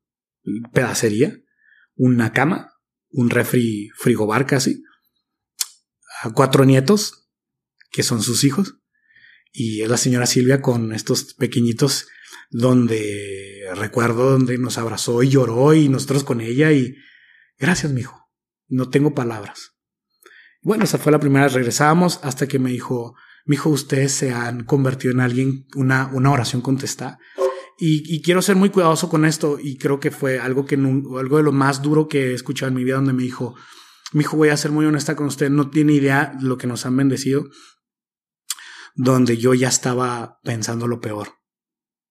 pedacería, 0.72 1.40
una 1.96 2.32
cama, 2.32 2.74
un 3.10 3.30
refri 3.30 3.90
frigobar 3.96 4.46
casi, 4.46 4.82
a 6.22 6.30
cuatro 6.32 6.64
nietos, 6.64 7.30
que 7.90 8.02
son 8.02 8.22
sus 8.22 8.44
hijos, 8.44 8.76
y 9.52 9.82
es 9.82 9.88
la 9.88 9.96
señora 9.96 10.26
Silvia 10.26 10.60
con 10.60 10.92
estos 10.92 11.34
pequeñitos 11.34 12.08
donde 12.50 13.68
recuerdo 13.74 14.30
donde 14.30 14.58
nos 14.58 14.78
abrazó 14.78 15.22
y 15.22 15.28
lloró 15.30 15.74
y 15.74 15.88
nosotros 15.88 16.24
con 16.24 16.40
ella 16.40 16.72
y 16.72 16.96
gracias, 17.58 17.92
mijo. 17.92 18.28
No 18.68 18.90
tengo 18.90 19.14
palabras. 19.14 19.72
Bueno, 20.62 20.84
esa 20.84 20.98
fue 20.98 21.12
la 21.12 21.20
primera 21.20 21.44
vez. 21.44 21.54
Regresamos 21.54 22.20
hasta 22.22 22.46
que 22.46 22.58
me 22.58 22.70
dijo, 22.70 23.14
mijo, 23.44 23.70
ustedes 23.70 24.12
se 24.12 24.32
han 24.32 24.64
convertido 24.64 25.12
en 25.12 25.20
alguien, 25.20 25.66
una, 25.74 26.10
una 26.12 26.30
oración 26.30 26.62
contestada. 26.62 27.18
Y, 27.78 28.22
quiero 28.22 28.40
ser 28.40 28.56
muy 28.56 28.70
cuidadoso 28.70 29.08
con 29.08 29.24
esto 29.24 29.58
y 29.60 29.76
creo 29.76 29.98
que 29.98 30.10
fue 30.10 30.38
algo 30.38 30.64
que 30.64 30.76
algo 30.76 31.36
de 31.36 31.42
lo 31.42 31.52
más 31.52 31.82
duro 31.82 32.06
que 32.08 32.30
he 32.30 32.34
escuchado 32.34 32.68
en 32.68 32.76
mi 32.76 32.84
vida 32.84 32.96
donde 32.96 33.12
me 33.12 33.24
dijo, 33.24 33.56
mi 34.12 34.22
hijo 34.22 34.36
voy 34.36 34.50
a 34.50 34.56
ser 34.56 34.70
muy 34.70 34.86
honesta 34.86 35.16
con 35.16 35.26
usted, 35.26 35.50
no 35.50 35.70
tiene 35.70 35.94
idea 35.94 36.36
lo 36.40 36.56
que 36.56 36.68
nos 36.68 36.86
han 36.86 36.96
bendecido, 36.96 37.48
donde 38.94 39.36
yo 39.36 39.54
ya 39.54 39.68
estaba 39.68 40.38
pensando 40.44 40.86
lo 40.86 41.00
peor. 41.00 41.34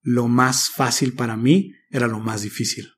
Lo 0.02 0.28
más 0.28 0.70
fácil 0.70 1.14
para 1.14 1.38
mí 1.38 1.72
era 1.90 2.08
lo 2.08 2.20
más 2.20 2.42
difícil. 2.42 2.92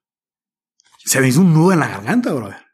Se 1.05 1.21
me 1.21 1.27
hizo 1.27 1.41
un 1.41 1.53
nudo 1.53 1.71
en 1.71 1.79
la 1.79 1.87
garganta, 1.87 2.33
brother 2.33 2.65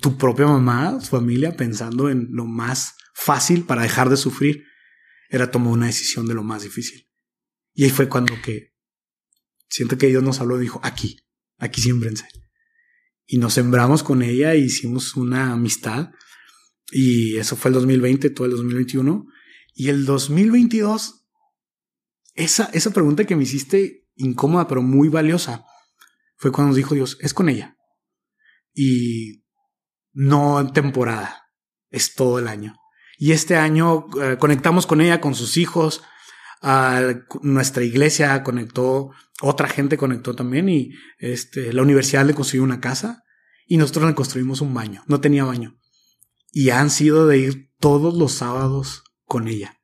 tu 0.00 0.16
propia 0.16 0.46
mamá, 0.46 0.98
tu 0.98 1.06
familia, 1.06 1.56
pensando 1.56 2.10
en 2.10 2.28
lo 2.30 2.46
más 2.46 2.94
fácil 3.14 3.64
para 3.64 3.82
dejar 3.82 4.08
de 4.08 4.16
sufrir, 4.16 4.64
era 5.28 5.50
tomar 5.50 5.72
una 5.72 5.86
decisión 5.86 6.26
de 6.26 6.34
lo 6.34 6.42
más 6.42 6.62
difícil. 6.62 7.08
Y 7.72 7.84
ahí 7.84 7.90
fue 7.90 8.08
cuando 8.08 8.34
que 8.42 8.73
siento 9.74 9.98
que 9.98 10.06
Dios 10.06 10.22
nos 10.22 10.40
habló 10.40 10.56
y 10.56 10.62
dijo, 10.62 10.78
aquí, 10.84 11.18
aquí 11.58 11.80
siémbrense. 11.80 12.28
Y 13.26 13.38
nos 13.38 13.54
sembramos 13.54 14.04
con 14.04 14.22
ella 14.22 14.52
e 14.52 14.58
hicimos 14.58 15.16
una 15.16 15.52
amistad. 15.52 16.12
Y 16.92 17.38
eso 17.38 17.56
fue 17.56 17.70
el 17.70 17.74
2020, 17.74 18.30
todo 18.30 18.44
el 18.44 18.52
2021. 18.52 19.26
Y 19.74 19.88
el 19.88 20.04
2022, 20.04 21.26
esa, 22.34 22.70
esa 22.72 22.92
pregunta 22.92 23.24
que 23.24 23.34
me 23.34 23.42
hiciste 23.42 24.06
incómoda, 24.14 24.68
pero 24.68 24.80
muy 24.80 25.08
valiosa, 25.08 25.64
fue 26.36 26.52
cuando 26.52 26.68
nos 26.68 26.76
dijo 26.76 26.94
Dios, 26.94 27.18
es 27.20 27.34
con 27.34 27.48
ella. 27.48 27.76
Y 28.72 29.42
no 30.12 30.60
en 30.60 30.72
temporada, 30.72 31.50
es 31.90 32.14
todo 32.14 32.38
el 32.38 32.46
año. 32.46 32.76
Y 33.18 33.32
este 33.32 33.56
año 33.56 34.06
eh, 34.22 34.36
conectamos 34.38 34.86
con 34.86 35.00
ella, 35.00 35.20
con 35.20 35.34
sus 35.34 35.56
hijos, 35.56 36.04
nuestra 37.42 37.84
iglesia 37.84 38.42
conectó, 38.42 39.10
otra 39.40 39.68
gente 39.68 39.96
conectó 39.96 40.34
también 40.34 40.68
y 40.68 40.92
este, 41.18 41.72
la 41.72 41.82
universidad 41.82 42.24
le 42.24 42.34
construyó 42.34 42.62
una 42.62 42.80
casa 42.80 43.22
y 43.66 43.76
nosotros 43.76 44.06
le 44.06 44.14
construimos 44.14 44.60
un 44.60 44.72
baño, 44.72 45.02
no 45.06 45.20
tenía 45.20 45.44
baño. 45.44 45.78
Y 46.52 46.70
han 46.70 46.90
sido 46.90 47.26
de 47.26 47.38
ir 47.38 47.70
todos 47.80 48.14
los 48.14 48.32
sábados 48.32 49.04
con 49.24 49.48
ella. 49.48 49.80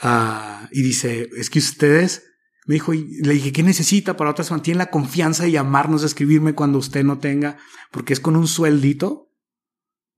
Ah, 0.00 0.68
y 0.72 0.82
dice, 0.82 1.30
es 1.36 1.48
que 1.48 1.60
ustedes 1.60 2.24
me 2.66 2.74
dijo, 2.74 2.94
y 2.94 3.22
le 3.22 3.34
dije, 3.34 3.52
¿qué 3.52 3.62
necesita 3.62 4.16
para 4.16 4.30
otras? 4.30 4.50
Mantiene 4.50 4.78
la 4.78 4.90
confianza 4.90 5.44
de 5.44 5.52
llamarnos, 5.52 6.04
escribirme 6.04 6.54
cuando 6.54 6.78
usted 6.78 7.04
no 7.04 7.18
tenga, 7.18 7.58
porque 7.90 8.12
es 8.12 8.20
con 8.20 8.36
un 8.36 8.46
sueldito. 8.46 9.32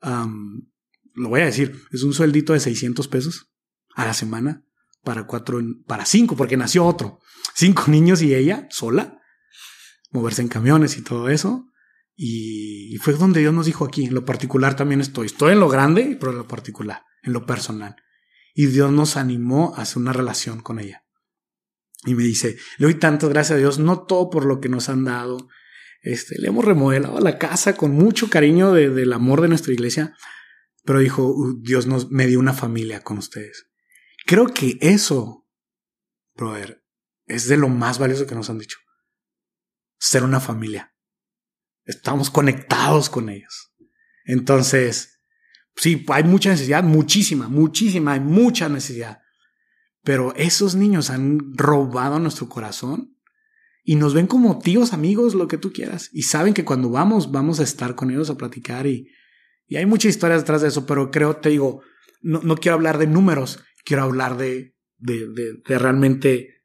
lo 0.02 1.28
voy 1.28 1.40
a 1.40 1.46
decir, 1.46 1.82
es 1.92 2.02
un 2.02 2.12
sueldito 2.12 2.52
de 2.52 2.60
600 2.60 3.08
pesos 3.08 3.50
a 3.94 4.04
la 4.04 4.14
semana 4.14 4.64
para 5.04 5.26
cuatro, 5.26 5.60
para 5.86 6.04
cinco, 6.04 6.36
porque 6.36 6.56
nació 6.56 6.84
otro. 6.84 7.20
Cinco 7.54 7.84
niños 7.88 8.22
y 8.22 8.34
ella 8.34 8.66
sola, 8.70 9.20
moverse 10.10 10.42
en 10.42 10.48
camiones 10.48 10.96
y 10.96 11.02
todo 11.02 11.28
eso. 11.28 11.66
Y, 12.16 12.96
fue 13.02 13.14
donde 13.14 13.40
Dios 13.40 13.52
nos 13.52 13.66
dijo 13.66 13.84
aquí, 13.84 14.06
en 14.06 14.14
lo 14.14 14.24
particular 14.24 14.76
también 14.76 15.00
estoy. 15.00 15.26
Estoy 15.26 15.52
en 15.52 15.60
lo 15.60 15.68
grande, 15.68 16.16
pero 16.18 16.32
en 16.32 16.38
lo 16.38 16.48
particular, 16.48 17.02
en 17.22 17.32
lo 17.32 17.44
personal. 17.44 17.96
Y 18.54 18.66
Dios 18.66 18.92
nos 18.92 19.16
animó 19.16 19.74
a 19.76 19.82
hacer 19.82 19.98
una 19.98 20.12
relación 20.12 20.60
con 20.60 20.78
ella. 20.78 21.04
Y 22.06 22.14
me 22.14 22.22
dice, 22.22 22.56
le 22.78 22.86
doy 22.86 22.94
tantas 22.94 23.30
gracias 23.30 23.56
a 23.56 23.58
Dios, 23.58 23.78
no 23.78 24.02
todo 24.02 24.30
por 24.30 24.44
lo 24.44 24.60
que 24.60 24.68
nos 24.68 24.88
han 24.88 25.04
dado. 25.04 25.48
Este, 26.02 26.38
le 26.38 26.48
hemos 26.48 26.64
remodelado 26.64 27.18
la 27.18 27.38
casa 27.38 27.76
con 27.76 27.92
mucho 27.92 28.28
cariño 28.28 28.72
del 28.72 29.12
amor 29.12 29.40
de 29.40 29.48
nuestra 29.48 29.72
iglesia, 29.72 30.14
pero 30.84 31.00
dijo, 31.00 31.34
Dios 31.60 31.86
nos 31.86 32.10
me 32.10 32.26
dio 32.26 32.38
una 32.38 32.52
familia 32.52 33.00
con 33.00 33.18
ustedes. 33.18 33.66
Creo 34.26 34.46
que 34.46 34.78
eso, 34.80 35.46
brother, 36.34 36.82
es 37.26 37.48
de 37.48 37.56
lo 37.56 37.68
más 37.68 37.98
valioso 37.98 38.26
que 38.26 38.34
nos 38.34 38.48
han 38.50 38.58
dicho. 38.58 38.78
Ser 39.98 40.24
una 40.24 40.40
familia. 40.40 40.94
Estamos 41.84 42.30
conectados 42.30 43.10
con 43.10 43.28
ellos. 43.28 43.74
Entonces, 44.24 45.20
sí, 45.76 46.04
hay 46.08 46.24
mucha 46.24 46.50
necesidad, 46.50 46.82
muchísima, 46.82 47.48
muchísima, 47.48 48.14
hay 48.14 48.20
mucha 48.20 48.68
necesidad. 48.68 49.18
Pero 50.02 50.34
esos 50.36 50.74
niños 50.74 51.10
han 51.10 51.54
robado 51.54 52.18
nuestro 52.18 52.48
corazón 52.48 53.18
y 53.82 53.96
nos 53.96 54.14
ven 54.14 54.26
como 54.26 54.58
tíos, 54.58 54.94
amigos, 54.94 55.34
lo 55.34 55.48
que 55.48 55.58
tú 55.58 55.72
quieras. 55.72 56.08
Y 56.12 56.22
saben 56.22 56.54
que 56.54 56.64
cuando 56.64 56.88
vamos, 56.88 57.30
vamos 57.30 57.60
a 57.60 57.64
estar 57.64 57.94
con 57.94 58.10
ellos 58.10 58.30
a 58.30 58.36
platicar 58.36 58.86
y, 58.86 59.10
y 59.66 59.76
hay 59.76 59.84
muchas 59.84 60.10
historias 60.10 60.40
detrás 60.40 60.62
de 60.62 60.68
eso, 60.68 60.86
pero 60.86 61.10
creo, 61.10 61.36
te 61.36 61.50
digo, 61.50 61.82
no, 62.22 62.40
no 62.40 62.56
quiero 62.56 62.76
hablar 62.76 62.96
de 62.96 63.06
números, 63.06 63.62
quiero 63.84 64.04
hablar 64.04 64.36
de, 64.36 64.74
de, 64.98 65.28
de, 65.28 65.78
realmente 65.78 66.62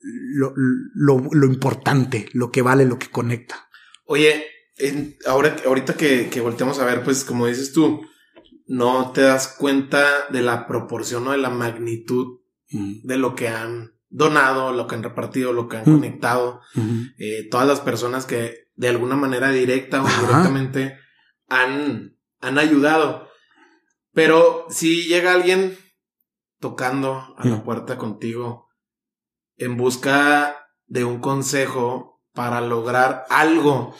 lo, 0.00 0.52
lo, 0.56 1.28
lo, 1.30 1.46
importante, 1.46 2.28
lo 2.32 2.50
que 2.50 2.62
vale, 2.62 2.84
lo 2.84 2.98
que 2.98 3.10
conecta. 3.10 3.68
Oye, 4.04 4.44
ahora, 5.26 5.56
ahorita 5.64 5.94
que, 5.94 6.28
que 6.28 6.40
volteamos 6.40 6.78
a 6.78 6.84
ver, 6.84 7.02
pues 7.04 7.24
como 7.24 7.46
dices 7.46 7.72
tú, 7.72 8.02
no 8.66 9.12
te 9.12 9.22
das 9.22 9.48
cuenta 9.48 10.26
de 10.30 10.42
la 10.42 10.66
proporción 10.66 11.26
o 11.28 11.32
de 11.32 11.38
la 11.38 11.50
magnitud 11.50 12.40
de 12.70 13.18
lo 13.18 13.34
que 13.34 13.48
han 13.48 13.92
donado, 14.08 14.72
lo 14.72 14.86
que 14.86 14.94
han 14.94 15.02
repartido, 15.02 15.52
lo 15.52 15.68
que 15.68 15.76
han 15.76 15.84
conectado, 15.84 16.60
eh, 17.18 17.48
todas 17.50 17.66
las 17.66 17.80
personas 17.80 18.24
que 18.24 18.68
de 18.74 18.88
alguna 18.88 19.14
manera 19.14 19.50
directa 19.50 20.02
o 20.02 20.08
indirectamente 20.08 20.96
han 21.48 22.12
han 22.42 22.58
ayudado. 22.58 23.28
Pero 24.12 24.66
si 24.68 25.04
llega 25.04 25.32
alguien 25.32 25.78
tocando 26.62 27.34
a 27.36 27.46
la 27.46 27.64
puerta 27.64 27.98
contigo 27.98 28.68
en 29.56 29.76
busca 29.76 30.68
de 30.86 31.04
un 31.04 31.18
consejo 31.18 32.22
para 32.32 32.60
lograr 32.60 33.24
algo 33.28 33.94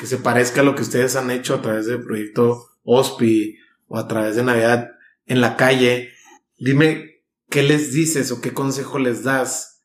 que 0.00 0.06
se 0.06 0.16
parezca 0.16 0.62
a 0.62 0.64
lo 0.64 0.74
que 0.74 0.82
ustedes 0.82 1.14
han 1.16 1.30
hecho 1.30 1.54
a 1.54 1.62
través 1.62 1.86
del 1.86 2.02
proyecto 2.02 2.66
OSPI 2.82 3.56
o 3.88 3.98
a 3.98 4.08
través 4.08 4.36
de 4.36 4.42
Navidad 4.42 4.88
en 5.26 5.42
la 5.42 5.56
calle, 5.56 6.10
dime 6.56 7.22
qué 7.50 7.62
les 7.62 7.92
dices 7.92 8.32
o 8.32 8.40
qué 8.40 8.54
consejo 8.54 8.98
les 8.98 9.22
das 9.22 9.84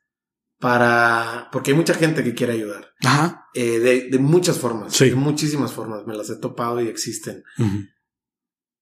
para... 0.59 1.49
Porque 1.51 1.71
hay 1.71 1.77
mucha 1.77 1.93
gente 1.93 2.23
que 2.23 2.33
quiere 2.33 2.53
ayudar. 2.53 2.93
Ajá. 3.03 3.49
eh, 3.53 3.79
de, 3.79 4.09
de 4.09 4.17
muchas 4.19 4.59
formas. 4.59 4.93
Sí. 4.93 5.09
De 5.09 5.15
muchísimas 5.15 5.73
formas. 5.73 6.07
Me 6.07 6.15
las 6.15 6.29
he 6.29 6.37
topado 6.37 6.79
y 6.81 6.87
existen. 6.87 7.43
Ujú. 7.59 7.79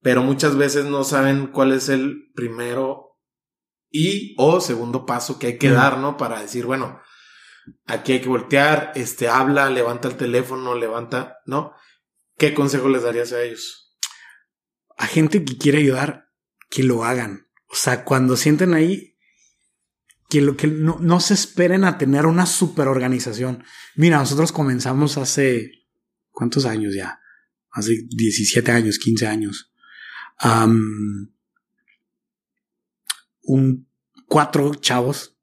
Pero 0.01 0.21
muchas 0.21 0.55
veces 0.55 0.85
no 0.85 1.03
saben 1.03 1.47
cuál 1.47 1.71
es 1.71 1.89
el 1.89 2.31
primero 2.35 3.10
y 3.91 4.35
o 4.37 4.61
segundo 4.61 5.05
paso 5.05 5.37
que 5.37 5.47
hay 5.47 5.57
que 5.57 5.69
dar, 5.69 5.97
¿no? 5.97 6.17
Para 6.17 6.41
decir, 6.41 6.65
bueno, 6.65 7.01
aquí 7.85 8.13
hay 8.13 8.21
que 8.21 8.29
voltear, 8.29 8.91
este, 8.95 9.27
habla, 9.27 9.69
levanta 9.69 10.07
el 10.07 10.15
teléfono, 10.15 10.75
levanta, 10.75 11.37
¿no? 11.45 11.73
¿Qué 12.37 12.53
consejo 12.53 12.89
les 12.89 13.03
darías 13.03 13.33
a 13.33 13.41
ellos? 13.43 13.95
A 14.97 15.05
gente 15.07 15.43
que 15.43 15.57
quiere 15.57 15.79
ayudar, 15.79 16.29
que 16.69 16.83
lo 16.83 17.03
hagan. 17.03 17.47
O 17.67 17.75
sea, 17.75 18.03
cuando 18.05 18.37
sienten 18.37 18.73
ahí, 18.73 19.17
que 20.29 20.41
lo 20.41 20.55
que 20.55 20.67
no, 20.67 20.97
no 21.01 21.19
se 21.19 21.33
esperen 21.33 21.83
a 21.83 21.97
tener 21.97 22.25
una 22.25 22.45
super 22.45 22.87
organización. 22.87 23.65
Mira, 23.95 24.17
nosotros 24.17 24.53
comenzamos 24.53 25.17
hace 25.17 25.81
¿cuántos 26.31 26.65
años 26.65 26.95
ya? 26.95 27.19
Hace 27.69 28.05
17 28.09 28.71
años, 28.71 28.97
15 28.97 29.27
años. 29.27 29.71
Un 33.43 33.87
cuatro 34.27 34.73
chavos 34.75 35.37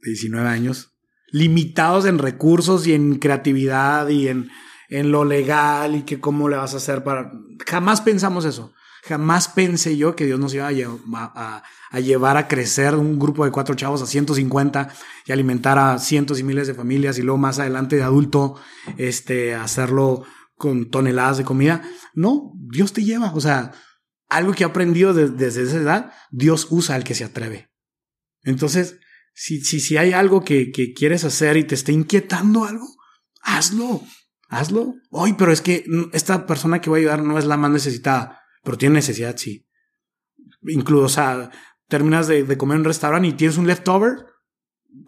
de 0.00 0.10
19 0.10 0.48
años, 0.48 0.92
limitados 1.32 2.06
en 2.06 2.18
recursos 2.18 2.86
y 2.86 2.94
en 2.94 3.16
creatividad 3.18 4.08
y 4.08 4.28
en, 4.28 4.50
en 4.88 5.12
lo 5.12 5.24
legal 5.24 5.94
y 5.96 6.02
que 6.02 6.20
cómo 6.20 6.48
le 6.48 6.56
vas 6.56 6.74
a 6.74 6.78
hacer 6.78 7.04
para... 7.04 7.32
Jamás 7.66 8.00
pensamos 8.00 8.44
eso. 8.44 8.72
Jamás 9.02 9.48
pensé 9.48 9.96
yo 9.96 10.14
que 10.14 10.26
Dios 10.26 10.38
nos 10.38 10.52
iba 10.54 10.68
a, 10.68 10.72
a- 11.14 11.62
a 11.92 12.00
llevar 12.00 12.36
a 12.36 12.46
crecer 12.48 12.94
un 12.94 13.18
grupo 13.18 13.44
de 13.44 13.50
cuatro 13.50 13.74
chavos 13.74 14.00
a 14.02 14.06
150 14.06 14.90
y 15.26 15.32
alimentar 15.32 15.76
a 15.78 15.98
cientos 15.98 16.38
y 16.38 16.44
miles 16.44 16.66
de 16.68 16.74
familias 16.74 17.18
y 17.18 17.22
luego 17.22 17.38
más 17.38 17.58
adelante 17.58 17.96
de 17.96 18.02
adulto, 18.04 18.54
este, 18.96 19.54
hacerlo 19.54 20.22
con 20.56 20.88
toneladas 20.90 21.38
de 21.38 21.44
comida. 21.44 21.82
No, 22.14 22.52
Dios 22.54 22.92
te 22.92 23.02
lleva. 23.02 23.32
O 23.34 23.40
sea, 23.40 23.72
algo 24.30 24.52
que 24.54 24.62
he 24.64 24.66
aprendido 24.66 25.12
de- 25.12 25.28
desde 25.28 25.62
esa 25.64 25.76
edad, 25.76 26.12
Dios 26.30 26.68
usa 26.70 26.94
al 26.94 27.04
que 27.04 27.14
se 27.14 27.24
atreve. 27.24 27.68
Entonces, 28.42 28.98
si, 29.34 29.60
si, 29.60 29.80
si 29.80 29.96
hay 29.98 30.12
algo 30.12 30.42
que, 30.44 30.70
que 30.72 30.92
quieres 30.94 31.24
hacer 31.24 31.56
y 31.58 31.64
te 31.64 31.74
está 31.74 31.92
inquietando 31.92 32.64
algo, 32.64 32.86
hazlo, 33.42 34.02
hazlo. 34.48 34.94
Hoy, 35.10 35.34
pero 35.34 35.52
es 35.52 35.60
que 35.60 35.84
esta 36.12 36.46
persona 36.46 36.80
que 36.80 36.88
voy 36.90 37.00
a 37.00 37.02
ayudar 37.02 37.22
no 37.22 37.38
es 37.38 37.44
la 37.44 37.56
más 37.58 37.70
necesitada, 37.70 38.40
pero 38.62 38.78
tiene 38.78 38.94
necesidad, 38.96 39.36
sí. 39.36 39.66
Incluso, 40.66 41.04
o 41.04 41.08
sea, 41.08 41.50
terminas 41.88 42.26
de, 42.28 42.44
de 42.44 42.56
comer 42.58 42.76
en 42.76 42.80
un 42.80 42.84
restaurante 42.86 43.28
y 43.28 43.32
tienes 43.32 43.56
un 43.58 43.66
leftover, 43.66 44.26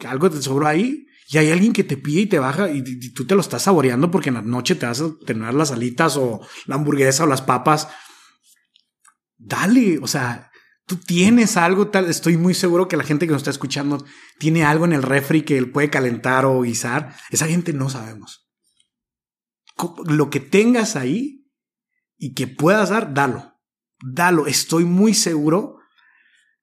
algo 0.07 0.31
te 0.31 0.41
sobró 0.43 0.66
ahí, 0.66 1.07
y 1.29 1.39
hay 1.39 1.51
alguien 1.51 1.73
que 1.73 1.85
te 1.85 1.97
pide 1.97 2.23
y 2.23 2.27
te 2.27 2.39
baja 2.39 2.70
y, 2.70 2.79
y 2.87 3.12
tú 3.12 3.27
te 3.27 3.35
lo 3.35 3.41
estás 3.41 3.62
saboreando 3.62 4.11
porque 4.11 4.29
en 4.29 4.35
la 4.35 4.43
noche 4.43 4.75
te 4.75 4.87
vas 4.87 5.01
a 5.01 5.11
tener 5.25 5.55
las 5.55 5.70
alitas 5.70 6.16
o 6.16 6.41
la 6.66 6.75
hamburguesa 6.75 7.25
o 7.25 7.27
las 7.27 7.41
papas. 7.43 7.89
Dale, 9.45 9.99
o 10.01 10.07
sea, 10.07 10.53
tú 10.86 10.97
tienes 10.97 11.57
algo 11.57 11.88
tal. 11.88 12.07
Estoy 12.07 12.36
muy 12.36 12.55
seguro 12.55 12.86
que 12.86 12.97
la 12.97 13.05
gente 13.05 13.26
que 13.26 13.32
nos 13.32 13.43
está 13.43 13.51
escuchando 13.51 14.05
tiene 14.38 14.64
algo 14.64 14.84
en 14.84 14.93
el 14.93 15.03
refri 15.03 15.43
que 15.43 15.59
él 15.59 15.70
puede 15.70 15.90
calentar 15.90 16.45
o 16.45 16.61
guisar. 16.62 17.16
Esa 17.30 17.47
gente 17.49 17.72
no 17.72 17.90
sabemos. 17.90 18.49
Lo 20.07 20.30
que 20.30 20.40
tengas 20.40 20.97
ahí 20.97 21.51
y 22.16 22.34
que 22.34 22.47
puedas 22.47 22.90
dar, 22.90 23.14
dalo. 23.14 23.59
Dalo. 24.01 24.47
Estoy 24.47 24.84
muy 24.84 25.12
seguro 25.12 25.78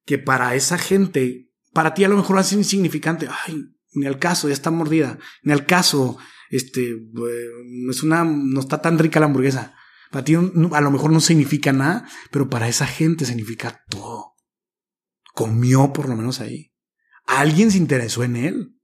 que 0.06 0.18
para 0.18 0.56
esa 0.56 0.78
gente, 0.78 1.52
para 1.74 1.94
ti 1.94 2.06
a 2.06 2.10
lo 2.10 2.16
mejor 2.16 2.42
ser 2.44 2.60
insignificante. 2.60 3.28
Ay, 3.46 3.66
ni 3.94 4.06
al 4.06 4.20
caso, 4.20 4.48
ya 4.48 4.54
está 4.54 4.72
mordida. 4.72 5.20
Ni 5.44 5.52
al 5.52 5.66
caso, 5.66 6.18
este, 6.50 6.92
eh, 6.92 7.50
es 7.90 8.04
una, 8.04 8.24
no 8.24 8.62
está 8.62 8.82
tan 8.82 8.98
rica 9.00 9.20
la 9.20 9.26
hamburguesa. 9.26 9.76
Para 10.12 10.24
ti 10.24 10.36
a 10.36 10.82
lo 10.82 10.92
mejor 10.92 11.12
no 11.12 11.20
significa 11.20 11.72
nada, 11.72 12.08
pero 12.32 12.50
para 12.50 12.68
esa 12.68 12.88
gente 12.88 13.26
significa 13.26 13.84
todo. 13.90 14.34
Comió 15.34 15.94
por 15.94 16.10
lo 16.10 16.16
menos 16.16 16.40
ahí. 16.40 16.74
Alguien 17.26 17.72
se 17.72 17.78
interesó 17.78 18.24
en 18.24 18.36
él. 18.36 18.76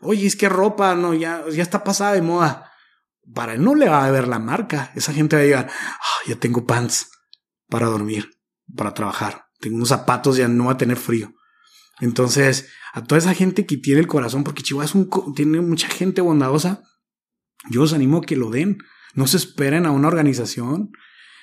Oye, 0.00 0.26
es 0.26 0.36
que 0.36 0.48
ropa, 0.48 0.94
no, 0.94 1.14
ya, 1.14 1.44
ya 1.50 1.62
está 1.62 1.82
pasada 1.82 2.12
de 2.12 2.22
moda. 2.22 2.70
Para 3.34 3.54
él 3.54 3.64
no 3.64 3.74
le 3.74 3.88
va 3.88 4.04
a 4.04 4.10
ver 4.10 4.28
la 4.28 4.38
marca. 4.38 4.92
Esa 4.94 5.12
gente 5.12 5.36
va 5.36 5.42
a 5.42 5.44
llegar, 5.46 5.70
"Ah, 5.70 6.28
ya 6.28 6.36
tengo 6.36 6.66
pants 6.66 7.10
para 7.68 7.86
dormir, 7.86 8.30
para 8.76 8.92
trabajar. 8.92 9.46
Tengo 9.60 9.76
unos 9.76 9.88
zapatos, 9.88 10.36
ya 10.36 10.48
no 10.48 10.66
va 10.66 10.72
a 10.72 10.76
tener 10.76 10.96
frío. 10.96 11.32
Entonces, 12.00 12.68
a 12.92 13.02
toda 13.02 13.18
esa 13.18 13.34
gente 13.34 13.66
que 13.66 13.78
tiene 13.78 14.00
el 14.00 14.06
corazón, 14.06 14.44
porque 14.44 14.62
Chihuahua 14.62 14.84
es 14.84 14.94
un, 14.94 15.34
tiene 15.34 15.60
mucha 15.60 15.88
gente 15.88 16.20
bondadosa, 16.20 16.82
yo 17.70 17.82
os 17.82 17.92
animo 17.92 18.18
a 18.18 18.22
que 18.22 18.36
lo 18.36 18.50
den. 18.50 18.78
No 19.16 19.26
se 19.26 19.36
esperen 19.38 19.86
a 19.86 19.90
una 19.90 20.06
organización. 20.06 20.92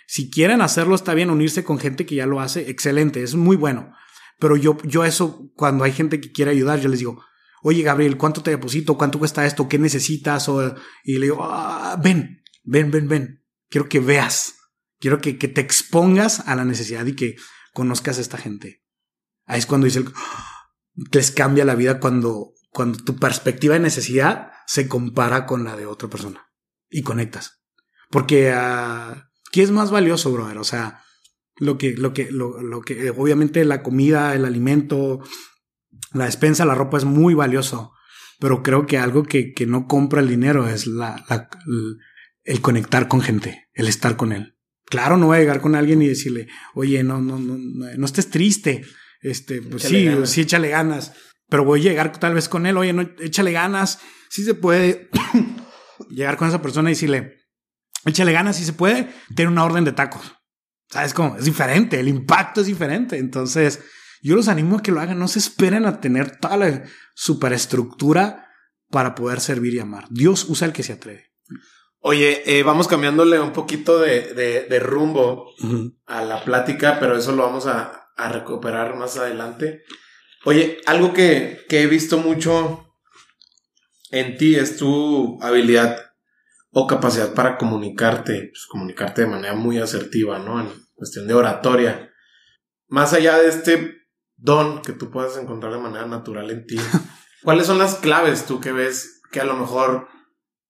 Si 0.07 0.29
quieren 0.29 0.61
hacerlo, 0.61 0.95
está 0.95 1.13
bien 1.13 1.29
unirse 1.29 1.65
con 1.65 1.77
gente 1.79 2.05
que 2.05 2.15
ya 2.15 2.25
lo 2.25 2.39
hace. 2.39 2.69
Excelente, 2.69 3.21
es 3.21 3.35
muy 3.35 3.57
bueno. 3.57 3.93
Pero 4.39 4.55
yo, 4.55 4.77
yo 4.83 5.03
eso, 5.03 5.51
cuando 5.55 5.83
hay 5.83 5.91
gente 5.91 6.21
que 6.21 6.31
quiere 6.31 6.51
ayudar, 6.51 6.79
yo 6.79 6.87
les 6.87 6.99
digo, 6.99 7.21
oye, 7.61 7.83
Gabriel, 7.83 8.17
¿cuánto 8.17 8.41
te 8.41 8.51
deposito? 8.51 8.97
¿Cuánto 8.97 9.19
cuesta 9.19 9.45
esto? 9.45 9.67
¿Qué 9.67 9.77
necesitas? 9.77 10.49
Y 11.03 11.17
le 11.17 11.25
digo, 11.25 11.39
"Ah, 11.41 11.99
ven, 12.01 12.41
ven, 12.63 12.91
ven, 12.91 13.09
ven. 13.09 13.43
Quiero 13.69 13.89
que 13.89 13.99
veas. 13.99 14.55
Quiero 14.99 15.19
que, 15.19 15.37
que 15.37 15.49
te 15.49 15.61
expongas 15.61 16.47
a 16.47 16.55
la 16.55 16.63
necesidad 16.63 17.05
y 17.05 17.15
que 17.15 17.35
conozcas 17.73 18.17
a 18.17 18.21
esta 18.21 18.37
gente. 18.37 18.83
Ahí 19.45 19.59
es 19.59 19.65
cuando 19.65 19.85
dice 19.85 20.05
les 21.11 21.31
cambia 21.31 21.65
la 21.65 21.75
vida 21.75 21.99
cuando, 21.99 22.53
cuando 22.69 23.03
tu 23.03 23.15
perspectiva 23.17 23.73
de 23.73 23.79
necesidad 23.79 24.51
se 24.67 24.87
compara 24.87 25.45
con 25.45 25.63
la 25.63 25.75
de 25.75 25.85
otra 25.85 26.09
persona 26.09 26.51
y 26.89 27.01
conectas. 27.01 27.62
Porque 28.13 28.51
ah, 28.53 29.29
¿qué 29.51 29.63
es 29.63 29.71
más 29.71 29.89
valioso, 29.91 30.31
brother? 30.31 30.59
O 30.59 30.63
sea, 30.63 31.03
lo 31.57 31.77
que, 31.77 31.97
lo 31.97 32.13
que, 32.13 32.31
lo, 32.31 32.61
lo 32.61 32.81
que, 32.81 33.09
obviamente 33.09 33.65
la 33.65 33.81
comida, 33.83 34.35
el 34.35 34.45
alimento, 34.45 35.19
la 36.13 36.25
despensa, 36.25 36.63
la 36.65 36.75
ropa 36.75 36.97
es 36.99 37.05
muy 37.05 37.33
valioso. 37.33 37.91
Pero 38.39 38.61
creo 38.61 38.85
que 38.85 38.97
algo 38.99 39.23
que, 39.23 39.53
que 39.53 39.65
no 39.65 39.87
compra 39.87 40.21
el 40.21 40.27
dinero 40.29 40.67
es 40.69 40.85
la, 40.85 41.25
la- 41.27 41.49
el, 42.43 42.61
conectar 42.61 43.07
con 43.07 43.21
gente, 43.21 43.67
el 43.73 43.87
estar 43.87 44.15
con 44.15 44.31
él. 44.31 44.57
Claro, 44.85 45.17
no 45.17 45.27
voy 45.27 45.37
a 45.37 45.39
llegar 45.39 45.59
con 45.61 45.73
alguien 45.75 46.01
y 46.03 46.07
decirle, 46.07 46.47
oye, 46.75 47.03
no, 47.03 47.19
no, 47.21 47.39
no, 47.39 47.57
no, 47.57 47.85
no 47.97 48.05
estés 48.05 48.29
triste. 48.29 48.85
Este, 49.21 49.61
pues 49.61 49.85
Échale 49.85 49.99
sí, 49.99 50.05
ganas. 50.05 50.29
sí, 50.29 50.41
échale 50.41 50.69
ganas. 50.69 51.13
Pero 51.49 51.63
voy 51.65 51.79
a 51.79 51.83
llegar 51.83 52.11
tal 52.19 52.35
vez 52.35 52.47
con 52.47 52.67
él, 52.67 52.77
oye, 52.77 52.93
no, 52.93 53.01
échale 53.19 53.51
ganas. 53.53 53.99
Sí 54.29 54.43
se 54.43 54.53
puede 54.53 55.09
llegar 56.09 56.37
con 56.37 56.47
esa 56.49 56.61
persona 56.61 56.89
y 56.89 56.93
decirle, 56.93 57.42
échale 58.05 58.31
ganas, 58.33 58.55
si 58.57 58.65
se 58.65 58.73
puede, 58.73 59.09
tiene 59.35 59.51
una 59.51 59.63
orden 59.63 59.83
de 59.85 59.91
tacos. 59.93 60.21
¿Sabes 60.89 61.13
cómo? 61.13 61.35
Es 61.37 61.45
diferente, 61.45 61.99
el 61.99 62.07
impacto 62.07 62.61
es 62.61 62.67
diferente. 62.67 63.17
Entonces, 63.17 63.81
yo 64.21 64.35
los 64.35 64.47
animo 64.47 64.77
a 64.77 64.81
que 64.83 64.91
lo 64.91 65.01
hagan. 65.01 65.17
No 65.19 65.27
se 65.27 65.39
esperen 65.39 65.85
a 65.85 65.99
tener 65.99 66.37
toda 66.39 66.57
la 66.57 66.83
superestructura 67.15 68.47
para 68.89 69.15
poder 69.15 69.39
servir 69.39 69.73
y 69.73 69.79
amar. 69.79 70.05
Dios 70.09 70.45
usa 70.49 70.67
el 70.67 70.73
que 70.73 70.83
se 70.83 70.93
atreve. 70.93 71.31
Oye, 71.99 72.43
eh, 72.45 72.63
vamos 72.63 72.87
cambiándole 72.87 73.39
un 73.39 73.53
poquito 73.53 73.97
de, 73.99 74.33
de- 74.33 74.65
de 74.69 74.79
rumbo 74.79 75.49
a 76.05 76.21
la 76.21 76.43
plática, 76.43 76.99
pero 76.99 77.17
eso 77.17 77.31
lo 77.31 77.43
vamos 77.43 77.65
a, 77.65 78.09
a 78.17 78.29
recuperar 78.29 78.95
más 78.97 79.17
adelante. 79.17 79.83
Oye, 80.45 80.79
algo 80.85 81.13
que, 81.13 81.61
que 81.69 81.81
he 81.81 81.87
visto 81.87 82.17
mucho 82.17 82.93
en 84.11 84.37
ti 84.37 84.55
es 84.55 84.77
tu 84.77 85.39
habilidad 85.41 85.97
o 86.73 86.87
capacidad 86.87 87.33
para 87.33 87.57
comunicarte, 87.57 88.49
pues, 88.51 88.65
comunicarte 88.67 89.21
de 89.21 89.27
manera 89.27 89.53
muy 89.53 89.77
asertiva, 89.79 90.39
¿no? 90.39 90.59
En 90.59 90.69
cuestión 90.95 91.27
de 91.27 91.33
oratoria. 91.35 92.09
Más 92.87 93.13
allá 93.13 93.37
de 93.37 93.47
este 93.47 93.97
don 94.35 94.81
que 94.81 94.93
tú 94.93 95.09
puedas 95.11 95.37
encontrar 95.37 95.71
de 95.73 95.79
manera 95.79 96.05
natural 96.07 96.49
en 96.49 96.65
ti, 96.65 96.77
¿cuáles 97.43 97.67
son 97.67 97.77
las 97.77 97.95
claves 97.95 98.45
tú 98.45 98.59
que 98.59 98.71
ves 98.71 99.21
que 99.31 99.39
a 99.39 99.45
lo 99.45 99.55
mejor 99.55 100.07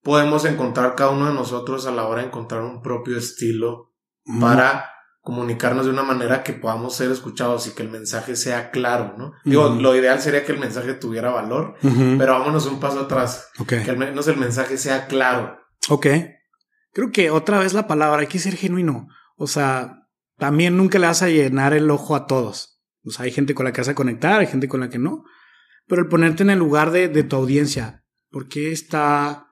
podemos 0.01 0.43
encontrar 0.45 0.95
cada 0.95 1.11
uno 1.11 1.27
de 1.27 1.33
nosotros 1.33 1.87
a 1.87 1.91
la 1.91 2.05
hora 2.05 2.21
de 2.21 2.27
encontrar 2.27 2.61
un 2.61 2.81
propio 2.81 3.17
estilo 3.17 3.93
para 4.41 4.89
comunicarnos 5.21 5.85
de 5.85 5.91
una 5.91 6.03
manera 6.03 6.43
que 6.43 6.51
podamos 6.51 6.95
ser 6.95 7.09
escuchados 7.09 7.65
y 7.67 7.71
que 7.71 7.83
el 7.83 7.89
mensaje 7.89 8.35
sea 8.35 8.71
claro, 8.71 9.15
¿no? 9.17 9.31
Digo, 9.45 9.67
Ujú. 9.69 9.79
lo 9.81 9.95
ideal 9.95 10.19
sería 10.19 10.43
que 10.45 10.51
el 10.51 10.59
mensaje 10.59 10.93
tuviera 10.95 11.31
valor, 11.31 11.75
Ujú. 11.81 12.15
pero 12.17 12.33
vámonos 12.33 12.65
un 12.65 12.81
paso 12.81 12.99
atrás, 13.01 13.49
Ok. 13.59 13.69
que 13.85 13.89
al 13.89 13.97
menos 13.97 14.27
el 14.27 14.35
mensaje 14.35 14.77
sea 14.77 15.07
claro. 15.07 15.57
Ok. 15.89 16.07
Creo 16.93 17.11
que 17.11 17.29
otra 17.29 17.59
vez 17.59 17.73
la 17.73 17.88
palabra, 17.88 18.21
hay 18.21 18.27
que 18.27 18.39
ser 18.39 18.55
genuino. 18.55 19.07
O 19.36 19.47
sea, 19.47 20.07
también 20.38 20.77
nunca 20.77 20.99
le 20.99 21.07
vas 21.07 21.21
a 21.23 21.29
llenar 21.29 21.73
el 21.73 21.89
ojo 21.89 22.15
a 22.15 22.27
todos. 22.27 22.81
O 23.03 23.11
sea, 23.11 23.25
hay 23.25 23.31
gente 23.31 23.53
con 23.55 23.65
la 23.65 23.73
que 23.73 23.81
vas 23.81 23.89
a 23.89 23.95
conectar, 23.95 24.39
hay 24.39 24.47
gente 24.47 24.67
con 24.67 24.79
la 24.79 24.89
que 24.89 24.99
no. 24.99 25.23
Pero 25.88 26.01
el 26.01 26.07
ponerte 26.07 26.43
en 26.43 26.49
el 26.49 26.59
lugar 26.59 26.91
de, 26.91 27.09
de 27.09 27.23
tu 27.23 27.36
audiencia, 27.36 28.05
¿por 28.29 28.47
qué 28.47 28.71
está, 28.71 29.47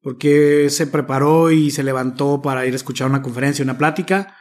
por 0.00 0.18
qué 0.18 0.68
se 0.70 0.86
preparó 0.86 1.50
y 1.50 1.70
se 1.70 1.82
levantó 1.82 2.40
para 2.42 2.66
ir 2.66 2.72
a 2.72 2.76
escuchar 2.76 3.08
una 3.08 3.22
conferencia, 3.22 3.64
una 3.64 3.78
plática? 3.78 4.36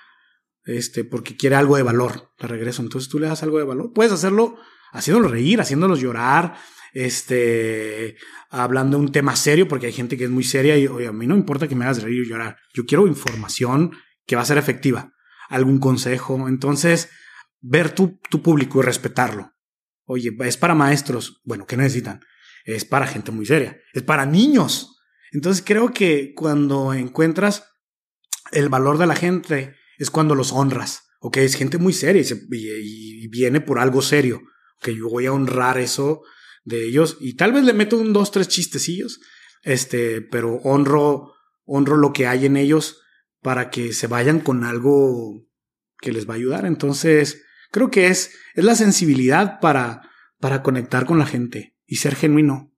Este, 0.63 1.03
porque 1.03 1.38
quiere 1.38 1.55
algo 1.55 1.78
de 1.78 1.84
valor, 1.84 2.34
de 2.39 2.47
regreso. 2.47 2.82
Entonces 2.82 3.09
tú 3.09 3.19
le 3.19 3.28
das 3.28 3.43
algo 3.43 3.57
de 3.57 3.63
valor. 3.63 3.93
Puedes 3.93 4.11
hacerlo 4.11 4.57
haciéndolo 4.91 5.30
reír, 5.30 5.61
haciéndolos 5.61 5.99
llorar, 5.99 6.55
este, 6.95 8.15
hablando 8.49 8.97
de 8.97 9.03
un 9.03 9.11
tema 9.11 9.35
serio, 9.35 9.67
porque 9.67 9.87
hay 9.87 9.91
gente 9.91 10.17
que 10.17 10.23
es 10.23 10.29
muy 10.29 10.45
seria 10.45 10.77
y 10.77 10.87
oye, 10.87 11.07
a 11.07 11.11
mí 11.11 11.27
no 11.27 11.35
importa 11.35 11.67
que 11.67 11.75
me 11.75 11.83
hagas 11.83 12.01
reír 12.01 12.23
y 12.23 12.29
llorar. 12.29 12.57
Yo 12.73 12.85
quiero 12.85 13.05
información 13.05 13.91
que 14.25 14.37
va 14.37 14.41
a 14.41 14.45
ser 14.45 14.57
efectiva, 14.57 15.13
algún 15.49 15.79
consejo. 15.79 16.47
Entonces, 16.47 17.09
ver 17.59 17.93
tu, 17.93 18.19
tu 18.29 18.41
público 18.41 18.79
y 18.79 18.83
respetarlo. 18.83 19.51
Oye, 20.05 20.31
es 20.45 20.55
para 20.55 20.73
maestros. 20.73 21.41
Bueno, 21.43 21.67
¿qué 21.67 21.75
necesitan? 21.75 22.21
Es 22.63 22.85
para 22.85 23.07
gente 23.07 23.31
muy 23.31 23.45
seria. 23.45 23.77
Es 23.93 24.01
para 24.01 24.25
niños. 24.25 24.97
Entonces 25.33 25.63
creo 25.65 25.91
que 25.91 26.33
cuando 26.33 26.93
encuentras 26.93 27.65
el 28.53 28.69
valor 28.69 28.97
de 28.97 29.07
la 29.07 29.15
gente 29.15 29.75
es 29.97 30.09
cuando 30.09 30.33
los 30.33 30.53
honras. 30.53 31.03
Ok, 31.19 31.37
es 31.37 31.55
gente 31.55 31.77
muy 31.77 31.91
seria 31.91 32.21
y, 32.21 33.27
viene 33.27 33.59
por 33.59 33.79
algo 33.79 34.01
serio. 34.01 34.41
Que 34.81 34.95
yo 34.95 35.09
voy 35.09 35.25
a 35.25 35.33
honrar 35.33 35.77
eso 35.77 36.21
de 36.66 36.86
ellos 36.86 37.18
y 37.22 37.36
tal 37.36 37.53
vez 37.53 37.63
le 37.63 37.74
meto 37.74 37.97
un 37.97 38.11
dos, 38.11 38.32
tres 38.32 38.49
chistecillos, 38.49 39.22
este, 39.61 40.22
pero 40.22 40.55
honro, 40.63 41.34
honro 41.63 41.95
lo 41.95 42.11
que 42.11 42.28
hay 42.28 42.45
en 42.45 42.57
ellos 42.57 43.01
para 43.41 43.70
que 43.70 43.93
se 43.93 44.07
vayan 44.07 44.39
con 44.39 44.63
algo 44.63 45.47
que 46.01 46.11
les 46.11 46.28
va 46.28 46.34
a 46.34 46.38
ayudar. 46.38 46.66
Entonces, 46.66 47.43
creo 47.72 47.91
que 47.91 48.07
es, 48.07 48.32
es 48.55 48.66
la 48.66 48.76
sensibilidad 48.76 49.59
para, 49.59 50.09
para 50.39 50.63
conectar 50.63 51.05
con 51.05 51.20
la 51.20 51.28
gente 51.28 51.78
y 51.86 51.97
ser 51.97 52.16
genuino. 52.16 52.74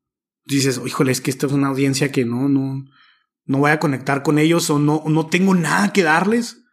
Dices, 0.45 0.79
híjole, 0.85 1.11
es 1.11 1.21
que 1.21 1.31
esta 1.31 1.47
es 1.47 1.53
una 1.53 1.67
audiencia 1.67 2.11
que 2.11 2.25
no, 2.25 2.47
no, 2.49 2.85
no 3.45 3.57
voy 3.57 3.71
a 3.71 3.79
conectar 3.79 4.23
con 4.23 4.37
ellos 4.37 4.69
o 4.69 4.79
no, 4.79 5.03
no 5.07 5.27
tengo 5.27 5.55
nada 5.55 5.93
que 5.93 6.03
darles. 6.03 6.63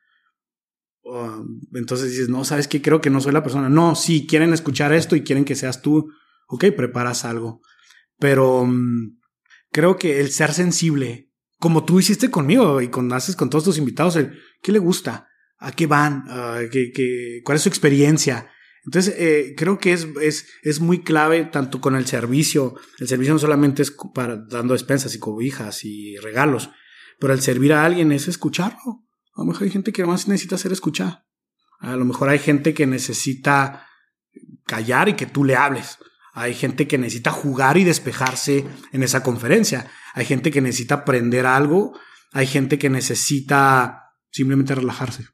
entonces 1.73 2.11
dices, 2.11 2.29
no, 2.29 2.45
sabes 2.45 2.67
que 2.67 2.83
creo 2.83 3.01
que 3.01 3.11
no 3.11 3.21
soy 3.21 3.33
la 3.33 3.43
persona. 3.43 3.69
No, 3.69 3.95
sí, 3.95 4.27
quieren 4.27 4.53
escuchar 4.53 4.93
esto 4.93 5.15
y 5.15 5.23
quieren 5.23 5.45
que 5.45 5.55
seas 5.55 5.83
tú 5.83 6.11
ok, 6.49 6.67
preparas 6.77 7.25
algo. 7.25 7.61
Pero 8.19 8.65
mm, 8.65 9.19
creo 9.71 9.97
que 9.97 10.21
el 10.21 10.31
ser 10.31 10.53
sensible, 10.53 11.31
como 11.59 11.85
tú 11.85 12.01
hiciste 12.01 12.31
conmigo 12.31 12.81
y 12.81 12.89
con 12.89 13.13
haces 13.13 13.37
con 13.37 13.51
todos 13.51 13.65
tus 13.65 13.79
invitados, 13.79 14.17
el 14.17 14.39
qué 14.63 14.73
le 14.73 14.79
gusta, 14.79 15.29
a 15.59 15.73
qué 15.73 15.87
van, 15.87 16.25
¿qué, 16.71 17.41
cuál 17.45 17.57
es 17.57 17.63
su 17.63 17.69
experiencia. 17.69 18.51
Entonces, 18.85 19.15
eh, 19.17 19.55
creo 19.57 19.79
que 19.79 19.95
es, 19.95 20.07
es, 20.21 20.47
es, 20.63 20.81
muy 20.81 21.03
clave 21.03 21.47
tanto 21.47 21.81
con 21.81 21.97
el 21.97 22.05
servicio. 22.05 22.75
El 22.99 23.09
servicio 23.09 23.33
no 23.33 23.41
solamente 23.41 23.83
es 23.83 23.95
para 24.15 24.37
dando 24.37 24.75
despensas 24.75 25.15
y 25.15 25.19
cobijas 25.19 25.85
y 25.85 26.19
regalos, 26.19 26.69
pero 27.19 27.33
el 27.33 27.41
servir 27.41 27.73
a 27.73 27.85
alguien 27.85 28.13
es 28.13 28.29
escucharlo. 28.29 29.05
A 29.35 29.41
lo 29.41 29.47
mejor 29.47 29.63
hay 29.63 29.71
gente 29.71 29.93
que 29.93 30.05
más 30.05 30.29
necesita 30.29 30.59
ser 30.59 30.73
escuchada. 30.73 31.27
A 31.79 31.97
lo 31.97 32.05
mejor 32.05 32.29
hay 32.29 32.39
gente 32.39 32.75
que 32.75 32.87
necesita 32.87 33.87
callar 34.67 35.09
y 35.09 35.15
que 35.15 35.27
tú 35.27 35.45
le 35.45 35.57
hables. 35.57 35.99
Hay 36.37 36.55
gente 36.55 36.89
que 36.89 36.99
necesita 36.99 37.31
jugar 37.31 37.77
y 37.77 37.85
despejarse 37.85 38.67
en 38.93 39.03
esa 39.05 39.23
conferencia. 39.23 39.89
Hay 40.15 40.25
gente 40.25 40.51
que 40.51 40.61
necesita 40.61 40.97
aprender 40.97 41.47
algo. 41.47 41.97
Hay 42.33 42.49
gente 42.49 42.77
que 42.77 42.91
necesita 42.91 44.11
simplemente 44.33 44.75
relajarse. 44.75 45.29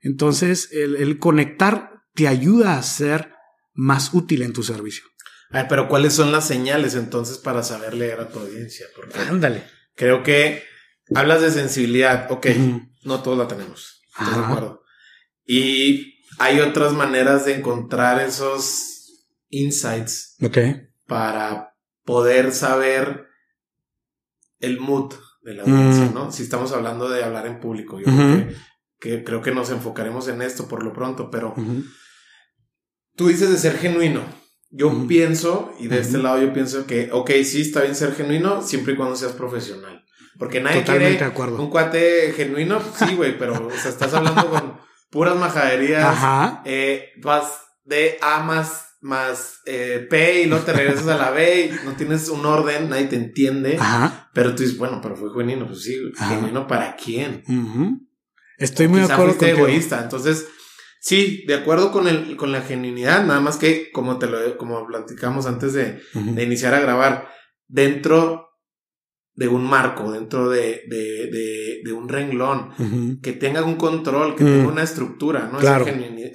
Entonces, 0.00 0.70
el, 0.72 1.18
conectar 1.18 2.04
te 2.14 2.28
ayuda 2.28 2.78
a 2.78 2.82
ser 2.84 3.32
más 3.74 4.14
útil 4.14 4.42
en 4.42 4.52
tu 4.52 4.62
servicio. 4.62 5.04
pero 5.68 5.88
¿cuáles 5.88 6.12
son 6.12 6.30
las 6.30 6.46
señales 6.46 6.94
entonces 6.94 7.38
para 7.38 7.64
saber 7.64 7.94
leer 7.94 8.20
a 8.20 8.28
tu 8.28 8.38
audiencia? 8.38 8.86
Porque 8.94 9.18
Ándale. 9.18 9.64
Creo 9.96 10.22
que 10.22 10.62
hablas 11.16 11.42
de 11.42 11.50
sensibilidad. 11.50 12.30
Ok, 12.30 12.46
no 13.02 13.22
todos 13.24 13.36
la 13.36 13.48
tenemos. 13.48 14.04
Estoy 14.20 14.38
de 14.38 14.44
acuerdo. 14.44 14.82
Y 15.44 16.14
hay 16.38 16.60
otras 16.60 16.92
maneras 16.92 17.44
de 17.44 17.56
encontrar 17.56 18.20
esos 18.20 18.91
insights 19.52 20.36
para 21.06 21.76
poder 22.04 22.52
saber 22.52 23.28
el 24.58 24.80
mood 24.80 25.14
de 25.42 25.54
la 25.54 25.62
audiencia, 25.62 26.06
mm. 26.06 26.14
¿no? 26.14 26.32
Si 26.32 26.42
estamos 26.42 26.72
hablando 26.72 27.08
de 27.08 27.22
hablar 27.22 27.46
en 27.46 27.60
público, 27.60 28.00
yo 28.00 28.06
creo, 28.06 28.48
que, 28.98 29.24
creo, 29.24 29.42
que, 29.42 29.52
nos 29.52 29.70
enfocaremos 29.70 30.26
en 30.28 30.42
esto 30.42 30.66
por 30.66 30.82
lo 30.82 30.92
pronto, 30.92 31.30
pero 31.30 31.54
tú 33.14 33.28
dices 33.28 33.50
de 33.50 33.58
ser 33.58 33.78
genuino. 33.78 34.22
Yo 34.70 35.06
pienso, 35.06 35.74
y 35.78 35.88
de 35.88 36.00
este 36.00 36.16
lado 36.16 36.40
yo 36.40 36.52
pienso 36.54 36.86
que, 36.86 37.10
ok, 37.12 37.30
sí, 37.44 37.60
está 37.60 37.82
bien 37.82 37.94
ser 37.94 38.14
genuino, 38.14 38.62
siempre 38.62 38.94
y 38.94 38.96
cuando 38.96 39.16
seas 39.16 39.32
profesional. 39.32 40.02
Porque 40.38 40.60
nadie 40.60 40.82
quiere 40.82 41.20
un 41.58 41.68
cuate 41.68 42.32
genuino, 42.34 42.80
sí, 42.96 43.14
güey, 43.14 43.36
pero 43.36 43.66
o 43.66 43.70
sea, 43.70 43.90
estás 43.90 44.14
hablando 44.14 44.48
con 44.48 44.80
puras 45.10 45.36
majaderías. 45.36 46.04
Ajá. 46.04 46.62
Eh, 46.64 47.10
vas 47.22 47.60
de 47.84 48.18
A 48.22 48.42
más 48.42 48.91
más 49.02 49.60
eh, 49.66 50.06
P 50.08 50.42
y 50.42 50.46
luego 50.46 50.64
te 50.64 50.72
regresas 50.72 51.08
a 51.08 51.16
la 51.16 51.30
B 51.30 51.66
y 51.66 51.84
no 51.84 51.92
tienes 51.96 52.28
un 52.28 52.46
orden, 52.46 52.88
nadie 52.88 53.06
te 53.06 53.16
entiende. 53.16 53.76
Ajá. 53.78 54.30
Pero 54.32 54.54
tú 54.54 54.62
dices, 54.62 54.78
bueno, 54.78 55.00
pero 55.02 55.16
fue 55.16 55.30
genuino, 55.36 55.66
pues 55.66 55.82
sí, 55.82 56.00
genuino 56.16 56.68
para 56.68 56.94
quién. 56.96 57.42
Estoy 58.58 58.86
muy 58.86 59.00
de 59.00 59.12
acuerdo 59.12 59.36
con 59.36 59.48
egoísta. 59.48 60.00
Entonces, 60.02 60.46
sí, 61.00 61.44
de 61.48 61.54
acuerdo 61.54 61.90
con 61.90 62.06
el, 62.06 62.36
con 62.36 62.52
la 62.52 62.62
genuinidad, 62.62 63.26
nada 63.26 63.40
más 63.40 63.56
que 63.56 63.90
como 63.90 64.18
te 64.18 64.28
lo, 64.28 64.56
como 64.56 64.86
platicamos 64.86 65.46
antes 65.46 65.72
de, 65.72 66.00
de 66.14 66.42
iniciar 66.44 66.72
a 66.72 66.80
grabar, 66.80 67.28
dentro 67.66 68.50
de 69.34 69.48
un 69.48 69.64
marco, 69.64 70.12
dentro 70.12 70.48
de, 70.48 70.82
de, 70.86 71.26
de, 71.26 71.80
de 71.84 71.92
un 71.92 72.08
renglón, 72.08 73.18
que 73.20 73.32
tenga 73.32 73.64
un 73.64 73.74
control, 73.74 74.36
que 74.36 74.44
tenga 74.44 74.68
una 74.68 74.84
estructura, 74.84 75.50
¿no? 75.52 75.58
Claro. 75.58 75.86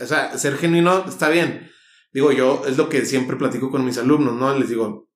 o 0.02 0.06
sea, 0.06 0.38
ser 0.38 0.58
genuino 0.58 1.06
está 1.08 1.30
bien 1.30 1.72
digo 2.12 2.32
yo, 2.32 2.64
es 2.68 2.78
lo 2.78 2.90
que 2.90 3.06
siempre 3.06 3.38
platico 3.38 3.72
con 3.72 3.86
mis 3.86 3.98
alumnos, 3.98 4.36
¿no? 4.36 4.58
Les 4.58 4.70
digo, 4.70 5.10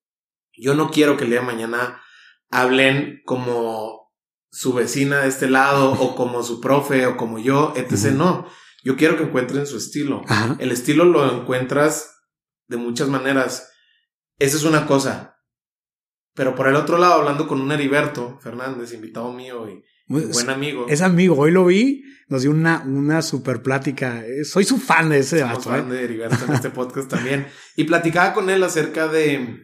yo 0.53 0.75
no 0.75 0.91
quiero 0.91 1.17
que 1.17 1.23
el 1.23 1.29
día 1.29 1.39
de 1.39 1.45
mañana 1.45 2.01
hablen 2.49 3.21
como 3.25 4.11
su 4.51 4.73
vecina 4.73 5.21
de 5.21 5.29
este 5.29 5.49
lado 5.49 5.93
o 5.93 6.15
como 6.17 6.43
su 6.43 6.59
profe 6.59 7.05
o 7.07 7.17
como 7.17 7.39
yo, 7.39 7.73
etc. 7.75 8.11
No, 8.13 8.47
yo 8.83 8.95
quiero 8.95 9.17
que 9.17 9.23
encuentren 9.23 9.65
su 9.65 9.77
estilo. 9.77 10.21
El 10.59 10.71
estilo 10.71 11.05
lo 11.05 11.41
encuentras 11.41 12.21
de 12.67 12.77
muchas 12.77 13.09
maneras. 13.09 13.71
Esa 14.39 14.57
es 14.57 14.63
una 14.63 14.87
cosa. 14.87 15.37
Pero 16.33 16.55
por 16.55 16.67
el 16.67 16.75
otro 16.75 16.97
lado, 16.97 17.15
hablando 17.15 17.47
con 17.47 17.61
un 17.61 17.71
Heriberto 17.71 18.39
Fernández, 18.39 18.93
invitado 18.93 19.31
mío 19.33 19.69
y 19.69 19.83
buen 20.11 20.49
amigo. 20.49 20.85
Es 20.89 21.01
amigo, 21.01 21.35
hoy 21.37 21.51
lo 21.51 21.65
vi, 21.65 22.03
nos 22.27 22.43
dio 22.43 22.51
una, 22.51 22.81
una 22.85 23.21
super 23.21 23.61
plática. 23.61 24.25
Eh, 24.25 24.45
soy 24.45 24.63
su 24.63 24.77
fan 24.77 25.09
de 25.09 25.19
ese 25.19 25.39
Soy 25.39 25.63
fan 25.63 25.91
¿eh? 25.91 25.95
de 25.95 26.03
Heriberto 26.03 26.45
en 26.45 26.53
este 26.53 26.69
podcast 26.71 27.09
también. 27.09 27.47
Y 27.75 27.83
platicaba 27.85 28.33
con 28.33 28.49
él 28.49 28.63
acerca 28.63 29.07
de, 29.07 29.59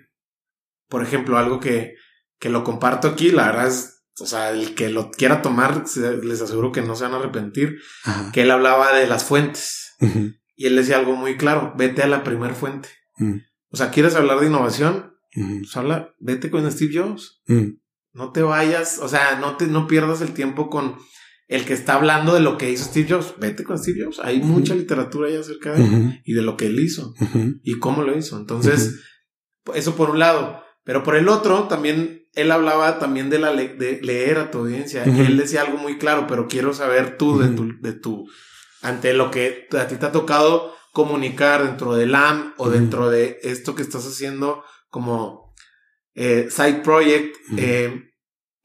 por 0.90 1.04
ejemplo, 1.04 1.38
algo 1.38 1.60
que, 1.60 1.96
que 2.40 2.50
lo 2.50 2.64
comparto 2.64 3.08
aquí, 3.08 3.32
la 3.32 3.48
verdad 3.48 3.68
es, 3.68 4.04
o 4.20 4.26
sea, 4.26 4.52
el 4.52 4.76
que 4.76 4.90
lo 4.90 5.12
quiera 5.12 5.42
tomar, 5.42 5.84
les 6.24 6.42
aseguro 6.42 6.72
que 6.72 6.82
no 6.82 6.96
se 6.96 7.04
van 7.04 7.14
a 7.14 7.18
arrepentir, 7.18 7.78
que 8.34 8.42
él 8.42 8.52
hablaba 8.52 8.94
de 8.94 9.08
las 9.08 9.24
fuentes. 9.24 9.96
Y 10.56 10.66
él 10.66 10.76
decía 10.76 10.98
algo 10.98 11.16
muy 11.16 11.38
claro, 11.38 11.74
vete 11.78 12.02
a 12.02 12.08
la 12.08 12.24
primer 12.24 12.54
fuente. 12.54 12.90
O 13.70 13.78
sea, 13.78 13.92
¿quieres 13.92 14.16
hablar 14.16 14.40
de 14.40 14.48
innovación? 14.48 15.14
Pues 15.34 15.78
habla, 15.78 16.16
vete 16.20 16.50
con 16.50 16.70
Steve 16.72 17.00
Jobs. 17.00 17.44
No 18.18 18.32
te 18.32 18.42
vayas, 18.42 19.00
o 19.00 19.08
sea, 19.08 19.38
no 19.40 19.58
te, 19.58 19.68
no 19.68 19.88
pierdas 19.88 20.22
el 20.22 20.34
tiempo 20.34 20.70
con 20.70 20.98
el 21.48 21.66
que 21.66 21.74
está 21.74 21.94
hablando 21.94 22.34
de 22.34 22.42
lo 22.42 22.58
que 22.58 22.72
hizo 22.72 22.86
Steve 22.86 23.08
Jobs. 23.10 23.36
Vete 23.40 23.64
con 23.64 23.78
Steve 23.78 24.04
Jobs. 24.04 24.20
Hay 24.20 24.42
mucha 24.42 24.76
literatura 24.76 25.30
ahí 25.30 25.36
acerca 25.36 25.74
de 25.74 25.84
él 25.84 26.22
y 26.26 26.34
de 26.34 26.42
lo 26.42 26.58
que 26.58 26.66
él 26.66 26.80
hizo 26.80 27.14
y 27.64 27.80
cómo 27.80 28.02
lo 28.04 28.18
hizo. 28.18 28.38
Entonces, 28.38 29.00
eso 29.74 29.96
por 29.96 30.10
un 30.10 30.20
lado. 30.20 30.64
Pero 30.84 31.04
por 31.04 31.16
el 31.16 31.30
otro, 31.30 31.68
también 31.68 32.24
él 32.34 32.52
hablaba 32.52 33.00
también 33.00 33.30
de 33.30 33.40
la 33.40 33.54
de 33.54 34.00
leer 34.02 34.40
a 34.40 34.52
tu 34.52 34.60
audiencia. 34.60 35.04
Él 35.04 35.38
decía 35.38 35.62
algo 35.62 35.78
muy 35.78 35.98
claro, 35.98 36.26
pero 36.28 36.48
quiero 36.48 36.74
saber 36.74 37.18
tú 37.18 37.40
de 37.40 37.50
tu, 37.50 37.80
de 37.82 37.94
tu, 37.94 38.28
ante 38.82 39.14
lo 39.14 39.32
que 39.32 39.68
a 39.78 39.88
ti 39.88 39.96
te 39.96 40.06
ha 40.06 40.12
tocado 40.12 40.74
comunicar 40.92 41.64
dentro 41.64 41.96
del 41.96 42.16
AM 42.16 42.54
o 42.58 42.70
dentro 42.70 43.10
de 43.10 43.40
esto 43.44 43.76
que 43.76 43.84
estás 43.84 44.06
haciendo 44.08 44.64
como 44.90 45.54
eh, 46.16 46.48
side 46.50 46.82
project. 46.84 47.36
Eh, 47.58 48.07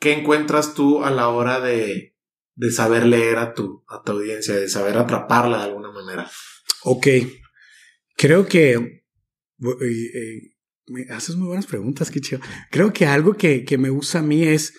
¿Qué 0.03 0.13
encuentras 0.13 0.75
tú 0.75 1.05
a 1.05 1.13
la 1.13 1.29
hora 1.29 1.61
de, 1.61 2.17
de 2.57 2.71
saber 2.73 3.07
leer 3.07 3.39
a 3.39 3.55
tu, 3.55 3.85
a 3.87 4.03
tu 4.03 4.11
audiencia, 4.11 4.53
de 4.53 4.69
saber 4.69 4.99
atraparla 4.99 5.59
de 5.59 5.63
alguna 5.63 5.93
manera? 5.93 6.29
Ok. 6.83 7.07
Creo 8.17 8.49
que 8.49 9.05
me 10.89 11.03
haces 11.11 11.37
muy 11.37 11.47
buenas 11.47 11.67
preguntas, 11.67 12.11
qué 12.11 12.21
chido. 12.21 12.41
Creo 12.73 12.93
que 12.93 13.07
algo 13.07 13.35
que, 13.35 13.65
que, 13.65 13.79
me 13.79 13.91
gusta 13.91 14.19
a 14.19 14.23
mí 14.23 14.43
es 14.43 14.75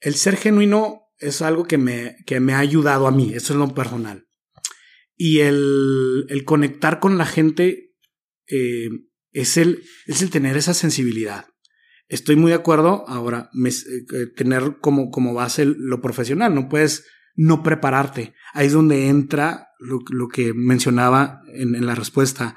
el 0.00 0.16
ser 0.16 0.36
genuino 0.36 1.00
es 1.16 1.40
algo 1.40 1.64
que 1.64 1.78
me, 1.78 2.18
que 2.26 2.38
me 2.38 2.52
ha 2.52 2.58
ayudado 2.58 3.06
a 3.06 3.12
mí, 3.12 3.32
eso 3.32 3.54
es 3.54 3.58
lo 3.58 3.72
personal. 3.74 4.28
Y 5.16 5.38
el, 5.38 6.26
el 6.28 6.44
conectar 6.44 7.00
con 7.00 7.16
la 7.16 7.24
gente 7.24 7.94
eh, 8.48 8.90
es, 9.32 9.56
el, 9.56 9.82
es 10.04 10.20
el 10.20 10.28
tener 10.28 10.58
esa 10.58 10.74
sensibilidad. 10.74 11.46
Estoy 12.08 12.36
muy 12.36 12.50
de 12.50 12.56
acuerdo. 12.56 13.04
Ahora, 13.08 13.50
eh, 13.64 14.26
tener 14.36 14.78
como, 14.80 15.10
como 15.10 15.34
base 15.34 15.64
lo 15.64 16.00
profesional. 16.00 16.54
No 16.54 16.68
puedes 16.68 17.04
no 17.34 17.62
prepararte. 17.62 18.34
Ahí 18.54 18.66
es 18.66 18.72
donde 18.72 19.08
entra 19.08 19.68
lo, 19.78 20.00
lo 20.10 20.28
que 20.28 20.54
mencionaba 20.54 21.42
en, 21.52 21.84
la 21.84 21.94
respuesta, 21.94 22.56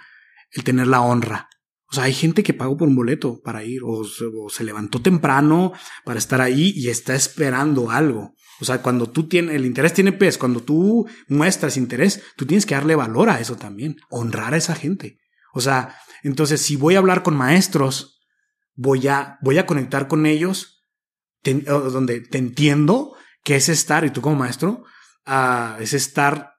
el 0.52 0.64
tener 0.64 0.88
la 0.88 1.02
honra. 1.02 1.50
O 1.92 1.96
sea, 1.96 2.04
hay 2.04 2.14
gente 2.14 2.44
que 2.44 2.54
pagó 2.54 2.78
por 2.78 2.88
un 2.88 2.96
boleto 2.96 3.42
para 3.42 3.64
ir 3.64 3.82
o 3.84 4.04
se, 4.04 4.64
levantó 4.64 5.02
temprano 5.02 5.74
para 6.06 6.20
estar 6.20 6.40
ahí 6.40 6.72
y 6.76 6.90
está 6.90 7.16
esperando 7.16 7.90
algo. 7.90 8.36
O 8.62 8.66
sea, 8.66 8.82
cuando 8.82 9.10
tú 9.10 9.28
tienes, 9.28 9.56
el 9.56 9.66
interés 9.66 9.94
tiene 9.94 10.12
pez, 10.12 10.38
cuando 10.38 10.62
tú 10.62 11.08
muestras 11.28 11.78
interés, 11.78 12.22
tú 12.36 12.46
tienes 12.46 12.66
que 12.66 12.76
darle 12.76 12.96
valor 12.96 13.30
a 13.30 13.40
eso 13.40 13.56
también, 13.56 13.98
honrar 14.10 14.54
a 14.54 14.58
esa 14.58 14.76
gente. 14.76 15.20
O 15.54 15.62
sea, 15.62 15.96
entonces 16.24 16.62
si 16.62 16.76
voy 16.76 16.96
a 16.96 17.00
hablar 17.00 17.24
con 17.24 17.36
maestros, 17.36 18.19
voy 18.80 19.10
a, 19.10 19.38
voy 19.42 19.58
a 19.58 19.66
conectar 19.66 20.08
con 20.08 20.26
ellos, 20.26 20.86
donde 21.44 22.22
te 22.22 22.38
entiendo 22.38 23.14
que 23.44 23.58
es 23.58 23.68
estar, 23.68 24.06
y 24.06 24.10
tú 24.10 24.22
como 24.22 24.38
maestro, 24.38 24.86
es 25.80 25.94
estar 25.94 26.54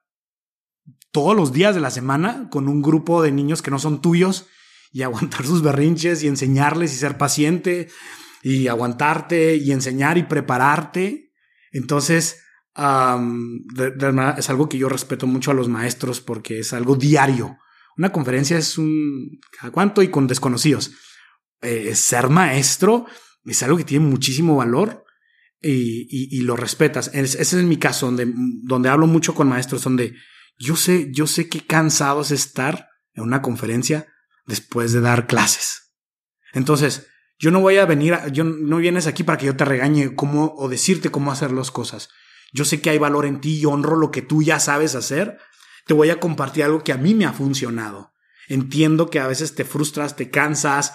todos 1.11 1.35
los 1.35 1.51
días 1.51 1.73
de 1.73 1.81
la 1.81 1.89
semana 1.89 2.47
con 2.51 2.67
un 2.67 2.83
grupo 2.83 3.23
de 3.23 3.31
niños 3.31 3.63
que 3.63 3.71
no 3.71 3.79
son 3.79 4.01
tuyos 4.01 4.45
y 4.91 5.01
aguantar 5.01 5.45
sus 5.47 5.63
berrinches 5.63 6.21
y 6.21 6.27
enseñarles 6.27 6.93
y 6.93 6.97
ser 6.97 7.17
paciente 7.17 7.89
y 8.43 8.67
aguantarte 8.67 9.55
y 9.55 9.71
enseñar 9.71 10.19
y 10.19 10.23
prepararte. 10.23 11.31
Entonces, 11.71 12.43
es 12.75 14.49
algo 14.49 14.69
que 14.69 14.77
yo 14.77 14.89
respeto 14.89 15.25
mucho 15.25 15.49
a 15.49 15.55
los 15.55 15.69
maestros 15.69 16.21
porque 16.21 16.59
es 16.59 16.71
algo 16.71 16.95
diario. 16.95 17.57
Una 17.97 18.11
conferencia 18.11 18.59
es 18.59 18.77
un 18.77 19.39
cada 19.59 19.71
cuánto 19.71 20.03
y 20.03 20.09
con 20.09 20.27
desconocidos. 20.27 20.91
Eh, 21.61 21.95
ser 21.95 22.29
maestro 22.29 23.05
es 23.45 23.61
algo 23.63 23.77
que 23.77 23.83
tiene 23.83 24.05
muchísimo 24.05 24.55
valor 24.55 25.03
y, 25.61 26.41
lo 26.41 26.55
respetas. 26.55 27.11
ese 27.13 27.41
es 27.41 27.53
mi 27.53 27.77
caso, 27.77 28.07
donde, 28.07 28.31
donde 28.63 28.89
hablo 28.89 29.05
mucho 29.05 29.35
con 29.35 29.47
maestros, 29.47 29.83
donde 29.83 30.15
yo 30.57 30.75
sé, 30.75 31.09
yo 31.11 31.27
sé 31.27 31.49
qué 31.49 31.61
cansado 31.61 32.21
es 32.21 32.31
estar 32.31 32.87
en 33.13 33.23
una 33.23 33.41
conferencia 33.41 34.07
después 34.45 34.91
de 34.91 35.01
dar 35.01 35.27
clases. 35.27 35.93
Entonces, 36.53 37.07
yo 37.39 37.51
no 37.51 37.59
voy 37.59 37.77
a 37.77 37.85
venir, 37.85 38.15
yo 38.31 38.43
no 38.43 38.77
vienes 38.77 39.07
aquí 39.07 39.23
para 39.23 39.37
que 39.37 39.47
yo 39.47 39.55
te 39.55 39.65
regañe 39.65 40.15
cómo 40.15 40.53
o 40.57 40.69
decirte 40.69 41.09
cómo 41.09 41.31
hacer 41.31 41.51
las 41.51 41.71
cosas. 41.71 42.09
Yo 42.53 42.65
sé 42.65 42.81
que 42.81 42.89
hay 42.89 42.97
valor 42.97 43.25
en 43.25 43.41
ti 43.41 43.59
y 43.59 43.65
honro 43.65 43.95
lo 43.95 44.11
que 44.11 44.21
tú 44.21 44.43
ya 44.43 44.59
sabes 44.59 44.93
hacer. 44.95 45.39
Te 45.87 45.93
voy 45.93 46.09
a 46.09 46.19
compartir 46.19 46.63
algo 46.63 46.83
que 46.83 46.93
a 46.93 46.97
mí 46.97 47.15
me 47.15 47.25
ha 47.25 47.33
funcionado. 47.33 48.13
Entiendo 48.47 49.09
que 49.09 49.19
a 49.19 49.27
veces 49.27 49.55
te 49.55 49.63
frustras, 49.63 50.15
te 50.15 50.29
cansas. 50.29 50.93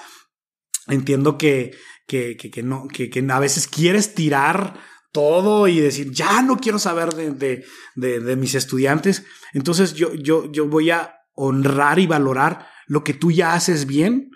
Entiendo 0.87 1.37
que, 1.39 1.77
que, 2.07 2.37
que, 2.37 2.63
no, 2.63 2.87
que, 2.89 3.11
que, 3.11 3.27
a 3.29 3.39
veces 3.41 3.67
quieres 3.67 4.15
tirar 4.15 4.79
todo 5.13 5.67
y 5.67 5.81
decir, 5.81 6.11
ya 6.13 6.43
no 6.43 6.59
quiero 6.59 6.79
saber 6.79 7.15
de, 7.15 7.65
de, 7.95 8.21
de, 8.21 8.37
mis 8.37 8.55
estudiantes. 8.55 9.25
Entonces 9.53 9.95
yo, 9.95 10.15
yo, 10.15 10.51
yo 10.53 10.69
voy 10.69 10.91
a 10.91 11.15
honrar 11.35 11.99
y 11.99 12.07
valorar 12.07 12.69
lo 12.87 13.03
que 13.03 13.15
tú 13.15 13.31
ya 13.31 13.55
haces 13.55 13.87
bien 13.87 14.31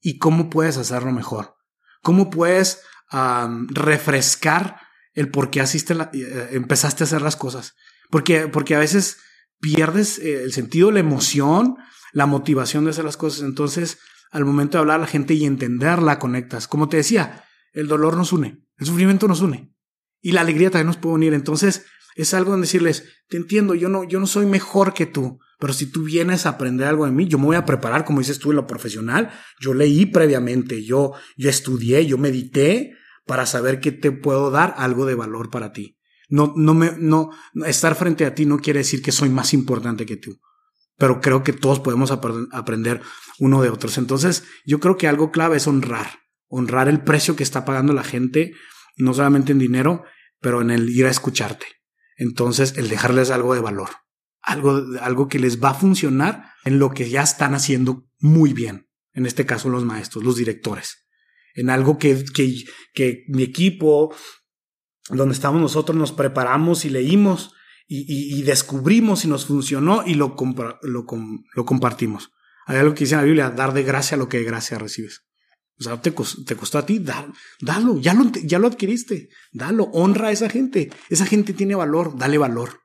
y 0.00 0.18
cómo 0.18 0.50
puedes 0.50 0.76
hacerlo 0.76 1.10
mejor. 1.12 1.56
Cómo 2.02 2.30
puedes 2.30 2.82
refrescar 3.68 4.80
el 5.14 5.30
por 5.30 5.50
qué 5.50 5.60
asiste 5.60 5.94
eh, 6.12 6.48
empezaste 6.52 7.02
a 7.02 7.06
hacer 7.06 7.22
las 7.22 7.36
cosas. 7.36 7.74
Porque, 8.10 8.48
porque 8.48 8.74
a 8.74 8.78
veces 8.78 9.18
pierdes 9.60 10.18
eh, 10.18 10.44
el 10.44 10.52
sentido, 10.52 10.90
la 10.90 11.00
emoción, 11.00 11.76
la 12.12 12.26
motivación 12.26 12.84
de 12.84 12.90
hacer 12.90 13.04
las 13.04 13.16
cosas. 13.16 13.42
Entonces, 13.42 13.98
al 14.36 14.44
momento 14.44 14.76
de 14.76 14.80
hablar 14.82 14.96
a 14.96 15.00
la 15.00 15.06
gente 15.06 15.32
y 15.32 15.46
entenderla, 15.46 16.18
conectas. 16.18 16.68
Como 16.68 16.90
te 16.90 16.98
decía, 16.98 17.44
el 17.72 17.88
dolor 17.88 18.18
nos 18.18 18.34
une, 18.34 18.62
el 18.76 18.86
sufrimiento 18.86 19.26
nos 19.26 19.40
une 19.40 19.74
y 20.20 20.32
la 20.32 20.42
alegría 20.42 20.70
también 20.70 20.88
nos 20.88 20.98
puede 20.98 21.14
unir. 21.14 21.32
Entonces, 21.32 21.86
es 22.16 22.34
algo 22.34 22.54
en 22.54 22.60
decirles, 22.60 23.04
te 23.28 23.38
entiendo, 23.38 23.74
yo 23.74 23.88
no, 23.88 24.04
yo 24.04 24.20
no 24.20 24.26
soy 24.26 24.44
mejor 24.44 24.92
que 24.92 25.06
tú, 25.06 25.38
pero 25.58 25.72
si 25.72 25.86
tú 25.86 26.02
vienes 26.02 26.44
a 26.44 26.50
aprender 26.50 26.86
algo 26.86 27.06
de 27.06 27.12
mí, 27.12 27.26
yo 27.26 27.38
me 27.38 27.46
voy 27.46 27.56
a 27.56 27.64
preparar, 27.64 28.04
como 28.04 28.18
dices 28.18 28.38
tú, 28.38 28.50
en 28.50 28.56
lo 28.56 28.66
profesional. 28.66 29.30
Yo 29.58 29.72
leí 29.72 30.04
previamente, 30.04 30.84
yo, 30.84 31.12
yo 31.38 31.48
estudié, 31.48 32.04
yo 32.04 32.18
medité 32.18 32.94
para 33.24 33.46
saber 33.46 33.80
que 33.80 33.90
te 33.90 34.12
puedo 34.12 34.50
dar 34.50 34.74
algo 34.76 35.06
de 35.06 35.14
valor 35.14 35.48
para 35.48 35.72
ti. 35.72 35.98
No, 36.28 36.52
no 36.56 36.74
me, 36.74 36.92
no, 36.98 37.30
estar 37.64 37.94
frente 37.94 38.26
a 38.26 38.34
ti 38.34 38.44
no 38.44 38.58
quiere 38.58 38.80
decir 38.80 39.00
que 39.00 39.12
soy 39.12 39.30
más 39.30 39.54
importante 39.54 40.04
que 40.04 40.18
tú, 40.18 40.38
pero 40.96 41.20
creo 41.20 41.42
que 41.42 41.52
todos 41.52 41.80
podemos 41.80 42.10
aprender 42.10 43.02
uno 43.38 43.62
de 43.62 43.70
otros. 43.70 43.98
Entonces, 43.98 44.44
yo 44.64 44.80
creo 44.80 44.96
que 44.96 45.08
algo 45.08 45.30
clave 45.30 45.58
es 45.58 45.66
honrar, 45.66 46.20
honrar 46.48 46.88
el 46.88 47.02
precio 47.02 47.36
que 47.36 47.42
está 47.42 47.64
pagando 47.64 47.92
la 47.92 48.04
gente, 48.04 48.54
no 48.96 49.14
solamente 49.14 49.52
en 49.52 49.58
dinero, 49.58 50.04
pero 50.40 50.60
en 50.60 50.70
el 50.70 50.88
ir 50.90 51.06
a 51.06 51.10
escucharte. 51.10 51.66
Entonces, 52.16 52.74
el 52.76 52.88
dejarles 52.88 53.30
algo 53.30 53.54
de 53.54 53.60
valor 53.60 53.90
algo, 54.46 54.84
algo 55.00 55.28
que 55.28 55.40
les 55.40 55.62
va 55.62 55.70
a 55.70 55.74
funcionar 55.74 56.52
en 56.64 56.78
lo 56.78 56.90
que 56.90 57.10
ya 57.10 57.22
están 57.22 57.54
haciendo 57.54 58.08
muy 58.20 58.52
bien. 58.52 58.88
En 59.12 59.26
este 59.26 59.44
caso, 59.44 59.68
los 59.68 59.84
maestros, 59.84 60.24
los 60.24 60.36
directores. 60.36 61.08
En 61.54 61.68
algo 61.68 61.98
que, 61.98 62.24
que, 62.32 62.64
que 62.94 63.24
mi 63.28 63.42
equipo, 63.42 64.14
donde 65.10 65.34
estamos 65.34 65.60
nosotros, 65.60 65.98
nos 65.98 66.12
preparamos 66.12 66.84
y 66.84 66.90
leímos 66.90 67.54
y, 67.88 68.42
descubrimos 68.42 69.24
y 69.24 69.28
nos 69.28 69.46
funcionó 69.46 70.02
y 70.04 70.14
lo, 70.14 70.36
lo, 70.82 71.06
lo 71.54 71.64
compartimos. 71.64 72.30
Hay 72.66 72.78
algo 72.78 72.94
que 72.94 73.04
dice 73.04 73.14
en 73.14 73.20
la 73.20 73.24
Biblia, 73.24 73.50
dar 73.50 73.72
de 73.72 73.84
gracia 73.84 74.16
lo 74.16 74.28
que 74.28 74.38
de 74.38 74.44
gracia 74.44 74.78
recibes. 74.78 75.22
O 75.78 75.84
sea, 75.84 76.00
te, 76.00 76.10
te 76.10 76.56
costó 76.56 76.78
a 76.78 76.86
ti, 76.86 76.98
dalo, 77.60 78.00
ya 78.00 78.14
lo, 78.14 78.32
ya 78.32 78.58
lo 78.58 78.66
adquiriste, 78.66 79.28
dalo, 79.52 79.84
honra 79.92 80.28
a 80.28 80.32
esa 80.32 80.48
gente. 80.48 80.90
Esa 81.10 81.26
gente 81.26 81.52
tiene 81.52 81.74
valor, 81.74 82.18
dale 82.18 82.38
valor. 82.38 82.80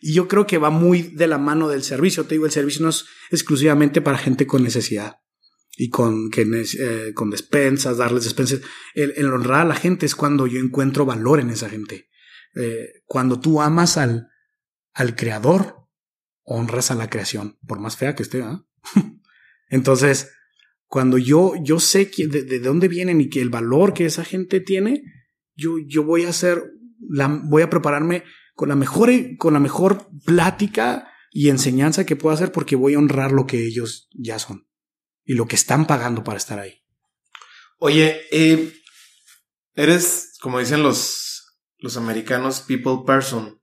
Y 0.00 0.12
yo 0.14 0.26
creo 0.26 0.46
que 0.46 0.58
va 0.58 0.70
muy 0.70 1.02
de 1.02 1.28
la 1.28 1.38
mano 1.38 1.68
del 1.68 1.84
servicio. 1.84 2.24
Te 2.24 2.34
digo, 2.34 2.46
el 2.46 2.52
servicio 2.52 2.82
no 2.82 2.88
es 2.90 3.06
exclusivamente 3.30 4.02
para 4.02 4.18
gente 4.18 4.46
con 4.46 4.64
necesidad 4.64 5.14
y 5.76 5.88
con, 5.88 6.30
que, 6.30 6.42
eh, 6.42 7.12
con 7.14 7.30
despensas, 7.30 7.98
darles 7.98 8.24
despensas. 8.24 8.60
El, 8.94 9.24
honrar 9.32 9.60
a 9.60 9.64
la 9.64 9.76
gente 9.76 10.04
es 10.04 10.16
cuando 10.16 10.48
yo 10.48 10.58
encuentro 10.58 11.06
valor 11.06 11.38
en 11.38 11.50
esa 11.50 11.70
gente. 11.70 12.08
Eh, 12.56 12.88
cuando 13.06 13.38
tú 13.38 13.62
amas 13.62 13.96
al, 13.96 14.31
al 14.94 15.16
creador, 15.16 15.88
honras 16.44 16.90
a 16.90 16.94
la 16.94 17.08
creación, 17.08 17.58
por 17.66 17.80
más 17.80 17.96
fea 17.96 18.14
que 18.14 18.22
esté. 18.22 18.42
¿ah? 18.42 18.64
Entonces, 19.68 20.30
cuando 20.86 21.18
yo, 21.18 21.54
yo 21.62 21.80
sé 21.80 22.10
de, 22.16 22.42
de, 22.42 22.60
dónde 22.60 22.88
vienen 22.88 23.20
y 23.20 23.28
que 23.28 23.40
el 23.40 23.50
valor 23.50 23.94
que 23.94 24.06
esa 24.06 24.24
gente 24.24 24.60
tiene, 24.60 25.02
yo, 25.54 25.76
yo 25.86 26.04
voy 26.04 26.24
a 26.24 26.30
hacer, 26.30 26.62
la, 27.00 27.28
voy 27.28 27.62
a 27.62 27.70
prepararme 27.70 28.24
con 28.54 28.68
la 28.68 28.76
mejor, 28.76 29.10
con 29.38 29.54
la 29.54 29.60
mejor 29.60 30.08
plática 30.24 31.08
y 31.30 31.48
enseñanza 31.48 32.04
que 32.04 32.16
puedo 32.16 32.34
hacer 32.34 32.52
porque 32.52 32.76
voy 32.76 32.94
a 32.94 32.98
honrar 32.98 33.32
lo 33.32 33.46
que 33.46 33.64
ellos 33.64 34.08
ya 34.12 34.38
son 34.38 34.68
y 35.24 35.34
lo 35.34 35.46
que 35.46 35.56
están 35.56 35.86
pagando 35.86 36.22
para 36.24 36.36
estar 36.36 36.58
ahí. 36.58 36.82
Oye, 37.78 38.20
eres, 39.74 40.36
como 40.40 40.58
dicen 40.58 40.82
los, 40.82 41.58
los 41.78 41.96
americanos, 41.96 42.60
people 42.60 42.98
person, 43.06 43.61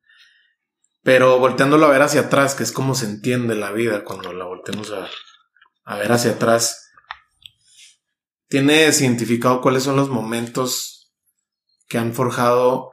pero 1.10 1.40
volteándolo 1.40 1.88
a 1.88 1.90
ver 1.90 2.04
hacia 2.04 2.22
atrás, 2.22 2.54
que 2.54 2.62
es 2.62 2.72
como 2.72 2.94
se 2.94 3.08
entiende 3.08 3.56
la 3.56 3.72
vida 3.72 4.04
cuando 4.04 4.32
la 4.32 4.46
volteamos 4.46 4.92
a, 4.92 5.10
a 5.84 5.98
ver 5.98 6.12
hacia 6.12 6.34
atrás. 6.34 6.92
¿Tienes 8.48 9.02
identificado 9.02 9.60
cuáles 9.60 9.82
son 9.82 9.96
los 9.96 10.10
momentos 10.10 11.12
que 11.88 11.98
han 11.98 12.14
forjado 12.14 12.92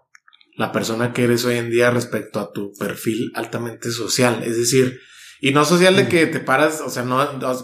la 0.57 0.73
persona 0.73 1.13
que 1.13 1.25
eres 1.25 1.45
hoy 1.45 1.59
en 1.59 1.69
día 1.69 1.91
respecto 1.91 2.41
a 2.41 2.55
tu 2.55 2.73
perfil 2.79 3.33
altamente 3.35 3.91
social. 3.91 4.43
Es 4.45 4.57
decir, 4.57 4.99
y 5.43 5.53
no 5.53 5.67
social 5.67 5.95
de 5.95 6.09
que 6.09 6.27
te 6.27 6.41
paras, 6.41 6.81
o 6.81 6.89
sea, 6.89 7.03
no, 7.03 7.23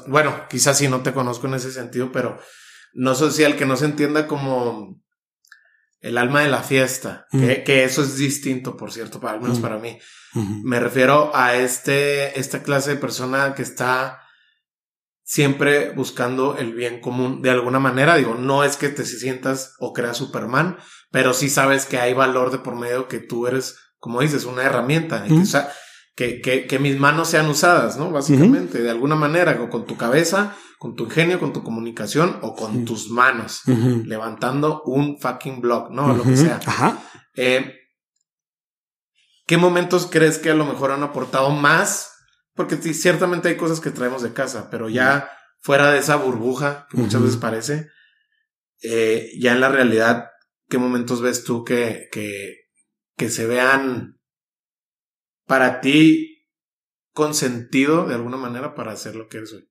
bueno, 0.08 0.48
quizás 0.50 0.76
sí 0.76 0.86
no 0.86 1.02
te 1.02 1.14
conozco 1.14 1.46
en 1.46 1.54
ese 1.54 1.72
sentido, 1.72 2.12
pero 2.12 2.38
no 2.92 3.14
social 3.14 3.56
que 3.56 3.64
no 3.64 3.78
se 3.78 3.86
entienda 3.86 4.26
como 4.26 5.02
el 6.02 6.18
alma 6.18 6.42
de 6.42 6.50
la 6.50 6.62
fiesta, 6.62 7.24
que, 7.30 7.84
eso 7.84 8.02
es 8.02 8.18
distinto, 8.18 8.76
por 8.76 8.92
cierto, 8.92 9.18
para, 9.18 9.32
al 9.32 9.40
menos 9.40 9.58
para 9.58 9.78
mí. 9.78 9.98
Me 10.34 10.80
refiero 10.80 11.30
a 11.34 11.54
este, 11.56 12.38
esta 12.38 12.62
clase 12.62 12.90
de 12.90 12.96
persona 12.96 13.54
que 13.54 13.62
está 13.62 14.22
siempre 15.24 15.92
buscando 15.92 16.56
el 16.56 16.74
bien 16.74 17.00
común 17.00 17.42
de 17.42 17.50
alguna 17.50 17.78
manera. 17.78 18.16
Digo, 18.16 18.34
no 18.34 18.64
es 18.64 18.76
que 18.76 18.88
te 18.88 19.04
sientas 19.04 19.74
o 19.78 19.92
creas 19.92 20.16
Superman, 20.16 20.76
pero 21.10 21.32
sí 21.34 21.48
sabes 21.48 21.86
que 21.86 21.98
hay 21.98 22.14
valor 22.14 22.50
de 22.50 22.58
por 22.58 22.76
medio 22.76 23.08
que 23.08 23.18
tú 23.18 23.46
eres, 23.46 23.76
como 23.98 24.20
dices, 24.20 24.44
una 24.44 24.62
herramienta. 24.62 25.24
que, 26.14 26.40
que, 26.40 26.66
que, 26.66 26.78
mis 26.78 26.98
manos 26.98 27.28
sean 27.28 27.48
usadas, 27.48 27.96
¿no? 27.96 28.10
Básicamente, 28.10 28.82
de 28.82 28.90
alguna 28.90 29.14
manera, 29.14 29.68
con 29.70 29.86
tu 29.86 29.96
cabeza, 29.96 30.54
con 30.78 30.96
tu 30.96 31.04
ingenio, 31.04 31.40
con 31.40 31.52
tu 31.52 31.62
comunicación 31.62 32.38
o 32.42 32.54
con 32.54 32.84
tus 32.84 33.08
manos, 33.08 33.62
levantando 34.04 34.82
un 34.84 35.18
fucking 35.18 35.60
blog, 35.60 35.90
¿no? 35.92 36.14
Lo 36.14 36.24
que 36.24 36.36
sea. 36.36 36.60
Eh, 37.34 37.81
¿Qué 39.52 39.58
momentos 39.58 40.08
crees 40.10 40.38
que 40.38 40.48
a 40.48 40.54
lo 40.54 40.64
mejor 40.64 40.92
han 40.92 41.02
aportado 41.02 41.50
más 41.50 42.10
porque 42.54 42.78
ciertamente 42.94 43.50
hay 43.50 43.58
cosas 43.58 43.80
que 43.80 43.90
traemos 43.90 44.22
de 44.22 44.32
casa, 44.32 44.70
pero 44.70 44.88
ya 44.88 45.30
fuera 45.60 45.92
de 45.92 45.98
esa 45.98 46.16
burbuja 46.16 46.86
que 46.90 46.96
muchas 46.96 47.20
veces 47.20 47.36
parece, 47.36 47.90
eh, 48.80 49.30
ya 49.38 49.52
en 49.52 49.60
la 49.60 49.68
realidad, 49.68 50.30
¿qué 50.70 50.78
momentos 50.78 51.20
ves 51.20 51.44
tú 51.44 51.64
que, 51.64 52.08
que, 52.10 52.70
que 53.18 53.28
se 53.28 53.46
vean 53.46 54.18
para 55.46 55.82
ti 55.82 56.48
con 57.12 57.34
sentido 57.34 58.08
de 58.08 58.14
alguna 58.14 58.38
manera 58.38 58.74
para 58.74 58.92
hacer 58.92 59.16
lo 59.16 59.28
que 59.28 59.36
eres 59.36 59.52
hoy? 59.52 59.68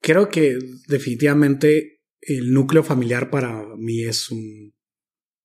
Creo 0.00 0.28
que 0.28 0.60
definitivamente 0.86 2.04
el 2.20 2.52
núcleo 2.52 2.84
familiar 2.84 3.30
para 3.30 3.64
mí 3.76 4.04
es 4.04 4.30
un, 4.30 4.76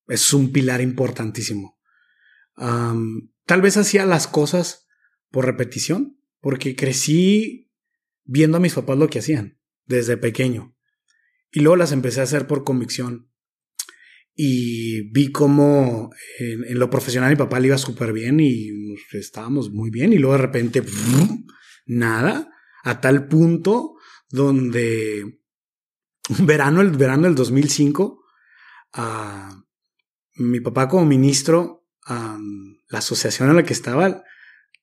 es 0.05 0.31
un 0.31 0.51
pilar 0.51 0.79
importantísimo. 0.79 1.81
Tal 3.45 3.61
vez 3.61 3.77
hacía 3.77 4.05
las 4.05 4.27
cosas 4.27 4.87
por 5.29 5.45
repetición, 5.45 6.19
porque 6.39 6.75
crecí 6.75 7.71
viendo 8.23 8.57
a 8.57 8.61
mis 8.61 8.73
papás 8.73 8.97
lo 8.97 9.09
que 9.09 9.19
hacían 9.19 9.59
desde 9.85 10.17
pequeño. 10.17 10.75
Y 11.51 11.61
luego 11.61 11.75
las 11.75 11.91
empecé 11.91 12.21
a 12.21 12.23
hacer 12.23 12.47
por 12.47 12.63
convicción. 12.63 13.29
Y 14.33 15.11
vi 15.11 15.31
cómo 15.31 16.09
en, 16.39 16.79
lo 16.79 16.89
profesional 16.89 17.29
mi 17.29 17.35
papá 17.35 17.59
le 17.59 17.67
iba 17.67 17.77
súper 17.77 18.13
bien 18.13 18.39
y 18.39 18.95
estábamos 19.11 19.71
muy 19.71 19.89
bien. 19.89 20.13
Y 20.13 20.17
luego 20.17 20.33
de 20.33 20.41
repente, 20.41 20.83
nada, 21.85 22.49
a 22.83 23.01
tal 23.01 23.27
punto 23.27 23.95
donde 24.29 25.41
un 26.29 26.45
verano, 26.45 26.81
el 26.81 26.91
verano 26.91 27.23
del 27.23 27.35
2005, 27.35 28.23
ah, 28.93 29.63
mi 30.35 30.61
papá 30.61 30.87
como 30.87 31.05
ministro, 31.05 31.85
la 32.91 32.99
asociación 32.99 33.49
en 33.49 33.55
la 33.55 33.63
que 33.63 33.73
estaba, 33.73 34.23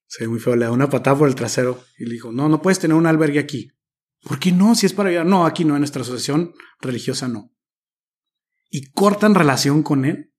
se 0.07 0.25
ve 0.25 0.29
muy 0.29 0.41
feo, 0.41 0.57
le 0.57 0.65
da 0.65 0.73
una 0.73 0.89
patada 0.89 1.19
por 1.19 1.29
el 1.29 1.35
trasero 1.35 1.85
y 1.99 2.07
le 2.07 2.15
dijo, 2.15 2.33
no, 2.33 2.49
no 2.49 2.63
puedes 2.63 2.79
tener 2.79 2.97
un 2.97 3.07
albergue 3.07 3.39
aquí. 3.39 3.71
¿Por 4.23 4.39
qué 4.41 4.51
no? 4.51 4.75
Si 4.75 4.87
es 4.87 4.95
para 4.95 5.11
ayudar. 5.11 5.27
No, 5.27 5.45
aquí 5.47 5.65
no, 5.65 5.75
en 5.75 5.81
nuestra 5.81 6.03
asociación 6.03 6.55
religiosa 6.81 7.29
no. 7.29 7.55
Y 8.71 8.91
cortan 8.93 9.35
relación 9.35 9.83
con 9.83 10.07
él. 10.07 10.33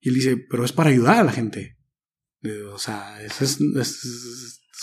Y 0.00 0.08
él 0.08 0.14
dice, 0.14 0.36
pero 0.50 0.64
es 0.64 0.72
para 0.72 0.90
ayudar 0.90 1.18
a 1.18 1.24
la 1.24 1.32
gente. 1.32 1.76
O 2.72 2.78
sea, 2.78 3.22
eso 3.22 3.44
es, 3.44 3.60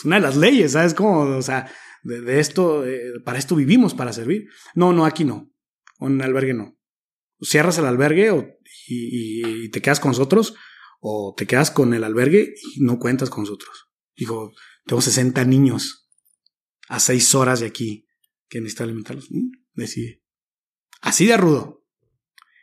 una 0.05 0.15
de 0.15 0.21
las 0.21 0.37
leyes, 0.37 0.73
¿sabes? 0.73 0.93
Como, 0.93 1.21
o 1.21 1.41
sea, 1.41 1.69
de, 2.03 2.39
esto, 2.39 2.85
eh, 2.85 3.13
para 3.25 3.39
esto 3.39 3.55
vivimos, 3.55 3.93
para 3.93 4.13
servir. 4.13 4.47
No, 4.75 4.93
no, 4.93 5.05
aquí 5.05 5.25
no. 5.25 5.51
Un 5.97 6.21
albergue 6.21 6.53
no. 6.53 6.77
Cierras 7.41 7.77
el 7.79 7.85
albergue 7.85 8.31
o- 8.31 8.47
y 8.87 9.69
te 9.69 9.81
quedas 9.81 9.99
con 9.99 10.11
nosotros 10.11 10.55
o 10.99 11.33
te 11.35 11.47
quedas 11.47 11.71
con 11.71 11.93
el 11.93 12.03
albergue 12.03 12.53
y 12.75 12.81
no 12.81 12.99
cuentas 12.99 13.29
con 13.29 13.43
nosotros. 13.43 13.89
Dijo, 14.15 14.53
tengo 14.85 15.01
60 15.01 15.43
niños 15.45 16.09
a 16.87 16.99
seis 16.99 17.33
horas 17.35 17.61
de 17.61 17.67
aquí 17.67 18.07
que 18.47 18.59
necesito 18.59 18.83
alimentarlos. 18.83 19.31
Mm, 19.31 19.51
Decide. 19.73 20.21
Así 21.01 21.25
de 21.25 21.37
rudo. 21.37 21.85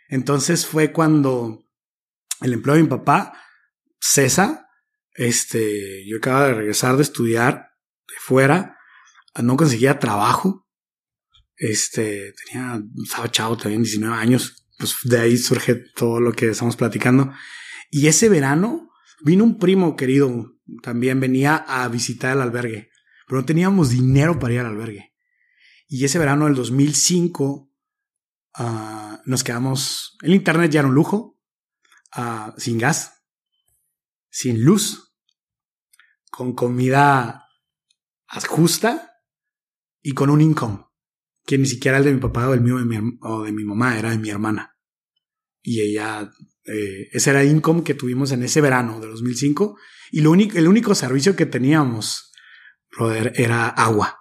Entonces 0.09 0.67
fue 0.67 0.93
cuando 0.93 1.65
el 2.43 2.53
empleo 2.53 2.77
de 2.77 2.83
mi 2.83 2.89
papá 2.89 3.33
cesa. 3.99 4.69
Este, 5.15 6.07
yo 6.07 6.19
acababa 6.19 6.49
de 6.49 6.55
regresar 6.55 6.97
de 6.97 7.03
estudiar 7.03 7.71
de 8.07 8.15
fuera, 8.19 8.77
no 9.43 9.57
conseguía 9.57 9.99
trabajo. 9.99 10.69
Este, 11.57 12.35
tenía, 12.45 12.83
estaba 13.03 13.31
chavo, 13.31 13.57
tenía 13.57 13.79
19 13.79 14.15
años. 14.15 14.67
Pues 14.79 14.97
de 15.05 15.19
ahí 15.19 15.39
surge 15.39 15.75
todo 15.95 16.21
lo 16.21 16.33
que 16.33 16.51
estamos 16.51 16.77
platicando. 16.77 17.33
Y 17.97 18.09
ese 18.09 18.29
verano 18.29 18.91
vino 19.23 19.43
un 19.43 19.59
primo 19.59 19.97
querido, 19.97 20.53
también 20.83 21.19
venía 21.19 21.57
a 21.57 21.89
visitar 21.89 22.37
el 22.37 22.43
albergue, 22.43 22.91
pero 23.27 23.41
no 23.41 23.47
teníamos 23.47 23.89
dinero 23.89 24.39
para 24.39 24.53
ir 24.53 24.61
al 24.61 24.67
albergue. 24.67 25.15
Y 25.89 26.05
ese 26.05 26.19
verano 26.19 26.45
del 26.45 26.57
2005 26.57 27.73
ah, 28.53 29.23
nos 29.25 29.43
quedamos, 29.43 30.19
el 30.21 30.35
internet 30.35 30.71
ya 30.71 30.81
era 30.81 30.91
un 30.91 30.95
lujo, 30.95 31.41
ah, 32.13 32.55
sin 32.59 32.77
gas, 32.77 33.25
sin 34.29 34.63
luz, 34.63 35.17
con 36.31 36.55
comida 36.55 37.49
justa 38.47 39.23
y 40.03 40.13
con 40.13 40.29
un 40.29 40.43
income 40.43 40.85
que 41.47 41.57
ni 41.57 41.65
siquiera 41.65 41.97
el 41.97 42.05
de 42.05 42.13
mi 42.13 42.21
papá 42.21 42.47
o 42.47 42.53
el 42.53 42.61
mío 42.61 42.77
de 42.77 42.85
mi 42.85 43.19
o 43.23 43.45
de 43.45 43.53
mi 43.53 43.65
mamá, 43.65 43.99
era 43.99 44.11
de 44.11 44.19
mi 44.19 44.29
hermana. 44.29 44.77
Y 45.63 45.81
ella, 45.81 46.31
eh, 46.67 47.09
ese 47.13 47.31
era 47.31 47.45
income 47.45 47.85
que 47.85 47.95
tuvimos 47.95 48.33
en 48.33 48.43
ese 48.43 48.61
verano 48.61 49.01
de 49.01 49.07
2005. 49.09 49.77
Y 50.13 50.21
lo 50.21 50.31
único, 50.31 50.59
el 50.59 50.69
único 50.69 50.95
servicio 50.95 51.37
que 51.37 51.47
teníamos, 51.47 52.33
brother, 52.97 53.33
era 53.37 53.69
agua. 53.69 54.19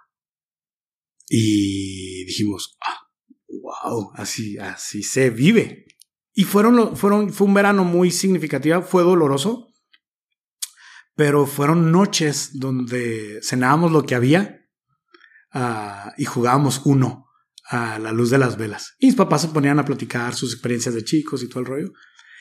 Y 1.28 2.26
dijimos, 2.26 2.78
ah, 2.86 3.08
wow, 3.48 4.12
así, 4.16 4.58
así 4.58 5.04
se 5.04 5.30
vive. 5.30 5.86
Y 6.34 6.44
fueron, 6.44 6.96
fueron, 6.96 7.32
fue 7.32 7.48
un 7.48 7.54
verano 7.54 7.84
muy 7.84 8.12
significativo, 8.12 8.82
fue 8.82 9.04
doloroso, 9.04 9.74
pero 11.16 11.46
fueron 11.46 11.92
noches 11.92 12.60
donde 12.60 13.40
cenábamos 13.42 13.92
lo 13.92 14.06
que 14.06 14.16
había 14.16 14.68
ah, 15.54 16.14
y 16.18 16.26
jugábamos 16.26 16.82
uno 16.86 17.26
a 17.70 17.98
la 18.00 18.12
luz 18.12 18.30
de 18.30 18.38
las 18.38 18.58
velas. 18.58 18.96
Y 19.00 19.08
mis 19.08 19.16
papás 19.16 19.44
se 19.44 19.48
ponían 19.48 19.80
a 19.80 19.86
platicar 19.86 20.36
sus 20.36 20.54
experiencias 20.54 20.94
de 20.94 21.04
chicos 21.04 21.42
y 21.42 21.50
todo 21.50 21.62
el 21.62 21.66
rollo. 21.66 21.94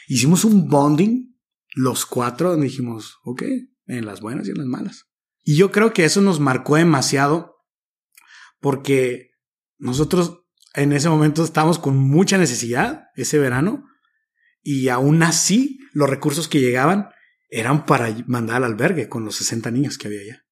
Hicimos 0.06 0.44
un 0.44 0.68
bonding, 0.68 1.36
los 1.74 2.06
cuatro, 2.06 2.50
donde 2.50 2.66
dijimos, 2.66 3.18
ok, 3.24 3.42
en 3.86 4.06
las 4.06 4.20
buenas 4.20 4.46
y 4.46 4.50
en 4.50 4.58
las 4.58 4.66
malas. 4.66 5.06
Y 5.42 5.56
yo 5.56 5.70
creo 5.70 5.92
que 5.92 6.04
eso 6.04 6.20
nos 6.20 6.40
marcó 6.40 6.76
demasiado 6.76 7.56
porque 8.60 9.32
nosotros 9.78 10.44
en 10.74 10.92
ese 10.92 11.08
momento 11.08 11.44
estábamos 11.44 11.78
con 11.78 11.96
mucha 11.96 12.38
necesidad 12.38 13.04
ese 13.14 13.38
verano 13.38 13.84
y 14.62 14.88
aún 14.88 15.22
así 15.22 15.78
los 15.92 16.08
recursos 16.08 16.48
que 16.48 16.60
llegaban 16.60 17.10
eran 17.50 17.86
para 17.86 18.14
mandar 18.26 18.56
al 18.56 18.72
albergue 18.72 19.08
con 19.08 19.24
los 19.24 19.36
60 19.36 19.70
niños 19.70 19.98
que 19.98 20.08
había 20.08 20.20
allá. 20.20 20.46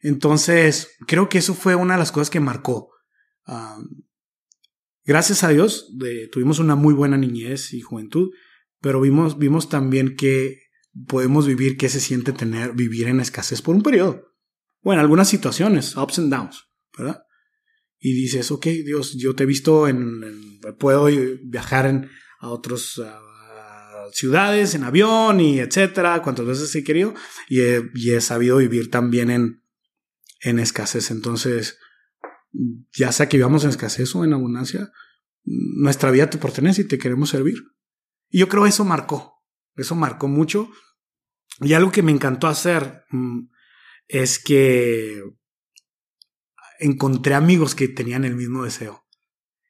Entonces, 0.00 0.96
creo 1.06 1.28
que 1.28 1.38
eso 1.38 1.54
fue 1.54 1.74
una 1.74 1.94
de 1.94 1.98
las 1.98 2.12
cosas 2.12 2.30
que 2.30 2.40
marcó. 2.40 2.90
Um, 3.46 4.04
gracias 5.04 5.42
a 5.42 5.48
Dios, 5.48 5.92
tuvimos 6.30 6.60
una 6.60 6.76
muy 6.76 6.94
buena 6.94 7.16
niñez 7.16 7.74
y 7.74 7.80
juventud, 7.80 8.30
pero 8.80 9.00
vimos, 9.00 9.38
vimos 9.38 9.68
también 9.68 10.16
que 10.16 10.60
podemos 11.06 11.46
vivir 11.46 11.76
qué 11.76 11.88
se 11.88 12.00
siente 12.00 12.32
tener, 12.32 12.72
vivir 12.72 13.08
en 13.08 13.20
escasez 13.20 13.62
por 13.62 13.74
un 13.74 13.82
periodo. 13.82 14.24
O 14.82 14.92
en 14.92 14.98
algunas 14.98 15.28
situaciones, 15.28 15.96
ups 15.96 16.18
and 16.18 16.32
downs, 16.32 16.64
¿verdad? 16.96 17.22
Y 17.98 18.12
dices, 18.12 18.50
ok, 18.50 18.66
Dios, 18.84 19.14
yo 19.16 19.34
te 19.34 19.42
he 19.42 19.46
visto 19.46 19.88
en, 19.88 20.60
puedo 20.78 21.06
viajar 21.44 21.86
en, 21.86 22.08
a 22.38 22.48
otras 22.48 23.00
ciudades 24.12 24.74
en 24.74 24.84
avión 24.84 25.40
y 25.40 25.58
etcétera, 25.58 26.22
cuantas 26.22 26.46
veces 26.46 26.74
he 26.74 26.84
querido, 26.84 27.14
y 27.48 27.60
he, 27.60 27.90
y 27.94 28.12
he 28.12 28.20
sabido 28.20 28.58
vivir 28.58 28.90
también 28.90 29.30
en, 29.30 29.62
en 30.40 30.58
escasez. 30.58 31.10
Entonces, 31.10 31.78
ya 32.92 33.12
sea 33.12 33.28
que 33.28 33.36
vivamos 33.36 33.64
en 33.64 33.70
escasez 33.70 34.14
o 34.14 34.24
en 34.24 34.32
abundancia, 34.32 34.92
nuestra 35.44 36.10
vida 36.10 36.30
te 36.30 36.38
pertenece 36.38 36.82
y 36.82 36.88
te 36.88 36.98
queremos 36.98 37.30
servir. 37.30 37.56
Y 38.30 38.38
yo 38.38 38.48
creo 38.48 38.66
eso 38.66 38.84
marcó, 38.84 39.34
eso 39.76 39.94
marcó 39.94 40.28
mucho. 40.28 40.70
Y 41.60 41.72
algo 41.72 41.90
que 41.90 42.02
me 42.02 42.12
encantó 42.12 42.46
hacer 42.46 43.04
mm, 43.10 43.48
es 44.06 44.38
que 44.38 45.22
encontré 46.78 47.34
amigos 47.34 47.74
que 47.74 47.88
tenían 47.88 48.24
el 48.24 48.36
mismo 48.36 48.64
deseo. 48.64 49.04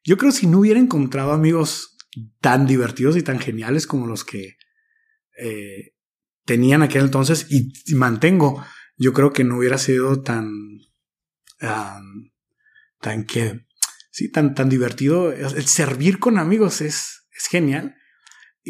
Yo 0.04 0.16
creo 0.16 0.32
que 0.32 0.38
si 0.38 0.46
no 0.46 0.60
hubiera 0.60 0.80
encontrado 0.80 1.32
amigos 1.32 1.96
tan 2.40 2.66
divertidos 2.66 3.16
y 3.16 3.22
tan 3.22 3.38
geniales 3.38 3.86
como 3.86 4.06
los 4.06 4.24
que 4.24 4.56
eh, 5.38 5.94
tenían 6.44 6.82
aquel 6.82 7.04
entonces 7.04 7.46
y, 7.50 7.94
mantengo, 7.94 8.64
yo 8.96 9.12
creo 9.12 9.32
que 9.32 9.44
no 9.44 9.58
hubiera 9.58 9.78
sido 9.78 10.22
tan, 10.22 10.50
tan 11.58 13.24
que, 13.26 13.66
sí, 14.10 14.30
tan, 14.30 14.54
tan 14.54 14.68
divertido. 14.68 15.32
El 15.32 15.66
servir 15.66 16.18
con 16.18 16.38
amigos 16.38 16.80
es, 16.80 17.26
es 17.30 17.46
genial. 17.48 17.97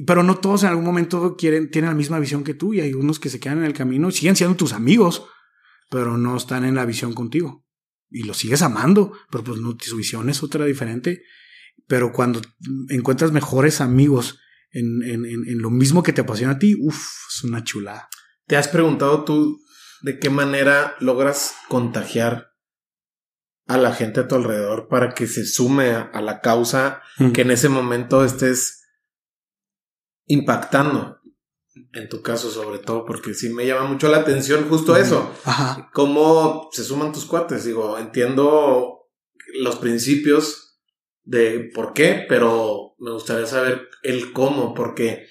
Pero 0.06 0.22
no 0.22 0.38
todos 0.38 0.62
en 0.62 0.70
algún 0.70 0.84
momento 0.84 1.36
quieren, 1.36 1.70
tienen 1.70 1.90
la 1.90 1.96
misma 1.96 2.18
visión 2.18 2.44
que 2.44 2.54
tú 2.54 2.74
y 2.74 2.80
hay 2.80 2.94
unos 2.94 3.18
que 3.18 3.28
se 3.28 3.40
quedan 3.40 3.58
en 3.58 3.64
el 3.64 3.72
camino, 3.72 4.10
siguen 4.10 4.36
siendo 4.36 4.56
tus 4.56 4.72
amigos, 4.72 5.24
pero 5.90 6.18
no 6.18 6.36
están 6.36 6.64
en 6.64 6.74
la 6.74 6.84
visión 6.84 7.14
contigo. 7.14 7.64
Y 8.10 8.22
los 8.24 8.38
sigues 8.38 8.62
amando, 8.62 9.12
pero 9.30 9.44
pues 9.44 9.60
no, 9.60 9.76
su 9.80 9.96
visión 9.96 10.30
es 10.30 10.42
otra 10.42 10.64
diferente. 10.64 11.22
Pero 11.86 12.12
cuando 12.12 12.40
encuentras 12.88 13.32
mejores 13.32 13.80
amigos 13.80 14.38
en, 14.70 15.02
en, 15.02 15.24
en, 15.24 15.58
lo 15.58 15.70
mismo 15.70 16.02
que 16.02 16.12
te 16.12 16.20
apasiona 16.20 16.54
a 16.54 16.58
ti, 16.58 16.74
uff, 16.78 17.06
es 17.34 17.44
una 17.44 17.64
chulada. 17.64 18.08
¿Te 18.46 18.56
has 18.56 18.68
preguntado 18.68 19.24
tú 19.24 19.60
de 20.02 20.18
qué 20.18 20.30
manera 20.30 20.96
logras 21.00 21.54
contagiar 21.68 22.48
a 23.66 23.76
la 23.76 23.94
gente 23.94 24.20
a 24.20 24.28
tu 24.28 24.34
alrededor 24.34 24.88
para 24.88 25.14
que 25.14 25.26
se 25.26 25.44
sume 25.44 25.90
a, 25.90 26.02
a 26.02 26.22
la 26.22 26.40
causa 26.40 27.02
Mm. 27.18 27.32
que 27.32 27.42
en 27.42 27.50
ese 27.50 27.68
momento 27.68 28.24
estés 28.24 28.77
impactando? 30.28 31.18
En 31.92 32.08
tu 32.08 32.22
caso, 32.22 32.50
sobre 32.50 32.78
todo, 32.78 33.04
porque 33.04 33.34
sí 33.34 33.50
me 33.50 33.66
llama 33.66 33.88
mucho 33.88 34.08
la 34.08 34.18
atención 34.18 34.68
justo 34.68 34.96
eso. 34.96 35.32
Ajá. 35.44 35.90
Cómo 35.92 36.68
se 36.72 36.84
suman 36.84 37.12
tus 37.12 37.24
cuates. 37.24 37.64
Digo, 37.64 37.98
entiendo 37.98 39.08
los 39.60 39.76
principios 39.76 40.80
de 41.22 41.70
por 41.74 41.92
qué, 41.92 42.24
pero 42.28 42.94
me 42.98 43.12
gustaría 43.12 43.46
saber 43.46 43.88
el 44.02 44.32
cómo, 44.32 44.74
porque 44.74 45.26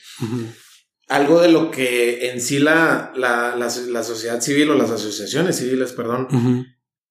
algo 1.08 1.41
de 1.41 1.52
lo 1.52 1.72
que 1.72 2.30
en 2.32 2.41
sí 2.41 2.60
la, 2.60 3.12
la, 3.16 3.56
la, 3.56 3.68
la 3.88 4.04
sociedad 4.04 4.41
civil 4.41 4.70
o 4.70 4.76
las 4.76 4.91
asociaciones 4.91 5.58
civiles, 5.58 5.93
perdón, 5.93 6.28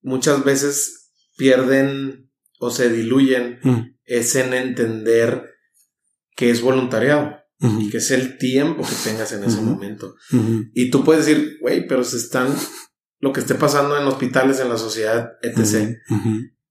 muchas 0.02 0.44
veces 0.44 1.12
pierden 1.36 2.30
o 2.58 2.70
se 2.70 2.88
diluyen 2.88 3.60
es 4.04 4.34
en 4.36 4.54
entender 4.54 5.54
que 6.34 6.50
es 6.50 6.62
voluntariado 6.62 7.36
Que 7.90 7.98
es 7.98 8.10
el 8.10 8.38
tiempo 8.38 8.82
que 8.82 8.94
tengas 9.04 9.32
en 9.32 9.44
ese 9.44 9.60
momento. 9.60 10.14
Y 10.74 10.90
tú 10.90 11.04
puedes 11.04 11.26
decir, 11.26 11.58
güey, 11.60 11.86
pero 11.86 12.04
se 12.04 12.16
están 12.16 12.54
lo 13.20 13.32
que 13.32 13.40
esté 13.40 13.54
pasando 13.54 13.98
en 13.98 14.06
hospitales, 14.06 14.60
en 14.60 14.68
la 14.68 14.76
sociedad, 14.76 15.32
etc. 15.42 15.96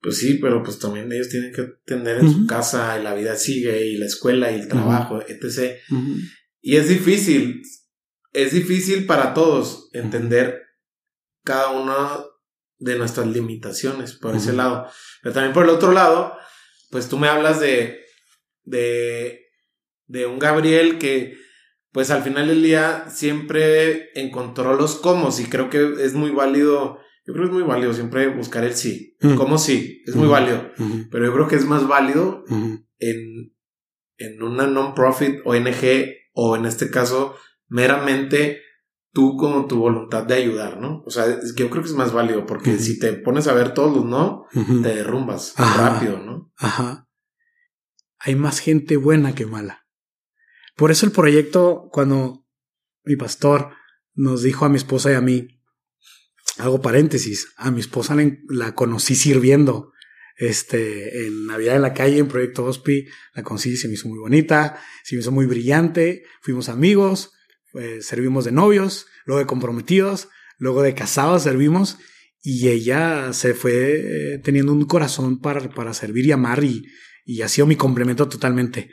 Pues 0.01 0.19
sí, 0.19 0.35
pero 0.35 0.61
pues 0.61 0.77
también 0.77 1.11
ellos 1.11 1.29
tienen 1.29 1.51
que 1.51 1.63
tener 1.85 2.19
en 2.19 2.31
su 2.31 2.45
casa 2.45 2.99
y 2.99 3.03
la 3.03 3.15
vida 3.15 3.35
sigue 3.35 3.87
y 3.87 3.97
la 3.97 4.05
escuela 4.05 4.51
y 4.51 4.55
el 4.55 4.67
trabajo, 4.67 5.21
etc. 5.27 5.77
Y 6.61 6.75
es 6.75 6.89
difícil, 6.89 7.63
es 8.33 8.51
difícil 8.51 9.05
para 9.05 9.33
todos 9.33 9.89
entender 9.93 10.61
cada 11.43 11.69
una 11.69 12.25
de 12.77 12.97
nuestras 12.97 13.27
limitaciones 13.27 14.13
por 14.13 14.35
ese 14.35 14.53
lado. 14.53 14.87
Pero 15.21 15.33
también 15.33 15.53
por 15.53 15.63
el 15.63 15.69
otro 15.69 15.91
lado, 15.91 16.37
pues 16.91 17.09
tú 17.09 17.17
me 17.17 17.27
hablas 17.27 17.59
de, 17.59 18.01
de, 18.63 19.44
de 20.07 20.25
un 20.25 20.39
Gabriel 20.39 20.97
que 20.97 21.37
pues 21.91 22.11
al 22.11 22.23
final 22.23 22.49
del 22.49 22.61
día 22.61 23.05
siempre 23.09 24.09
encontró 24.15 24.75
los 24.75 24.95
cómo 24.95 25.29
y 25.39 25.45
creo 25.45 25.69
que 25.69 26.03
es 26.03 26.13
muy 26.13 26.31
válido, 26.31 26.99
yo 27.25 27.33
creo 27.33 27.45
que 27.45 27.51
es 27.51 27.53
muy 27.53 27.63
válido 27.63 27.93
siempre 27.93 28.27
buscar 28.27 28.65
el 28.65 28.75
sí. 28.75 29.15
Mm. 29.21 29.35
¿Cómo 29.35 29.57
sí? 29.57 30.03
Es 30.05 30.15
muy 30.15 30.27
válido. 30.27 30.71
Pero 31.09 31.25
yo 31.25 31.33
creo 31.33 31.47
que 31.47 31.55
es 31.55 31.65
más 31.65 31.87
válido 31.87 32.43
en, 32.99 33.53
en 34.17 34.43
una 34.43 34.67
non-profit 34.67 35.39
ONG 35.45 36.15
o 36.33 36.57
en 36.57 36.65
este 36.65 36.89
caso 36.89 37.35
meramente 37.69 38.59
tú 39.13 39.37
como 39.37 39.65
tu 39.65 39.77
voluntad 39.77 40.25
de 40.25 40.33
ayudar, 40.33 40.81
¿no? 40.81 41.01
O 41.05 41.09
sea, 41.09 41.25
yo 41.55 41.69
creo 41.69 41.81
que 41.81 41.89
es 41.89 41.95
más 41.95 42.11
válido 42.11 42.45
porque 42.45 42.77
si 42.77 42.99
te 42.99 43.13
pones 43.13 43.47
a 43.47 43.53
ver 43.53 43.73
todos 43.73 43.95
los 43.95 44.05
no, 44.05 44.47
te 44.51 44.89
derrumbas 44.95 45.53
Ajá. 45.55 45.91
rápido, 45.91 46.19
¿no? 46.19 46.51
Ajá. 46.57 47.07
Hay 48.19 48.35
más 48.35 48.59
gente 48.59 48.97
buena 48.97 49.33
que 49.33 49.45
mala. 49.45 49.84
Por 50.75 50.91
eso 50.91 51.05
el 51.05 51.11
proyecto, 51.11 51.89
cuando 51.91 52.45
mi 53.03 53.15
pastor 53.15 53.71
nos 54.13 54.43
dijo 54.43 54.65
a 54.65 54.69
mi 54.69 54.77
esposa 54.77 55.11
y 55.11 55.15
a 55.15 55.21
mí, 55.21 55.47
hago 56.57 56.81
paréntesis, 56.81 57.53
a 57.57 57.71
mi 57.71 57.79
esposa 57.79 58.15
la, 58.49 58.75
conocí 58.75 59.15
sirviendo 59.15 59.91
este, 60.37 61.27
en 61.27 61.47
Navidad 61.47 61.75
en 61.75 61.81
la 61.81 61.93
calle, 61.93 62.17
en 62.17 62.27
Proyecto 62.27 62.65
Hospi, 62.65 63.07
la 63.33 63.43
conocí, 63.43 63.77
se 63.77 63.87
me 63.87 63.93
hizo 63.93 64.07
muy 64.09 64.19
bonita, 64.19 64.81
se 65.03 65.15
me 65.15 65.21
hizo 65.21 65.31
muy 65.31 65.45
brillante, 65.45 66.23
fuimos 66.41 66.67
amigos, 66.69 67.31
eh, 67.73 67.99
servimos 68.01 68.45
de 68.45 68.51
novios, 68.51 69.07
luego 69.25 69.39
de 69.39 69.45
comprometidos, 69.45 70.29
luego 70.57 70.81
de 70.81 70.93
casados 70.93 71.43
servimos 71.43 71.97
y 72.41 72.69
ella 72.69 73.33
se 73.33 73.53
fue 73.53 74.33
eh, 74.33 74.37
teniendo 74.39 74.71
un 74.71 74.85
corazón 74.85 75.39
para, 75.39 75.69
para 75.69 75.93
servir 75.93 76.25
y 76.25 76.31
amar 76.31 76.63
y, 76.63 76.85
y 77.25 77.41
ha 77.41 77.49
sido 77.49 77.65
mi 77.65 77.75
complemento 77.75 78.27
totalmente. 78.27 78.91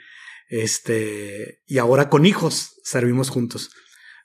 Este, 0.52 1.62
y 1.64 1.78
ahora 1.78 2.10
con 2.10 2.26
hijos 2.26 2.78
servimos 2.84 3.30
juntos. 3.30 3.70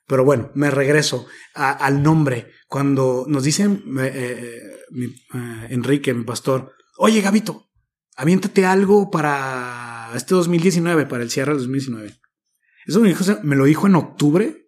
Pero 0.05 0.25
bueno, 0.25 0.51
me 0.55 0.69
regreso 0.69 1.25
al 1.53 2.03
nombre. 2.03 2.51
Cuando 2.67 3.23
nos 3.29 3.45
dicen 3.45 3.81
eh, 3.97 4.11
eh, 4.13 4.61
eh, 5.33 5.67
Enrique, 5.69 6.13
mi 6.13 6.25
pastor, 6.25 6.73
oye 6.97 7.21
Gabito, 7.21 7.69
aviéntate 8.17 8.65
algo 8.65 9.09
para 9.09 10.11
este 10.15 10.35
2019, 10.35 11.05
para 11.05 11.23
el 11.23 11.31
cierre 11.31 11.53
del 11.53 11.59
2019. 11.59 12.19
Eso 12.87 12.99
me, 12.99 13.07
dijo, 13.07 13.23
me 13.43 13.55
lo 13.55 13.63
dijo 13.63 13.87
en 13.87 13.95
octubre 13.95 14.67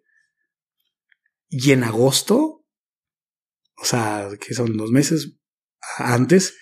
y 1.50 1.72
en 1.72 1.84
agosto, 1.84 2.64
o 3.76 3.84
sea, 3.84 4.30
que 4.40 4.54
son 4.54 4.78
dos 4.78 4.92
meses 4.92 5.38
antes, 5.98 6.56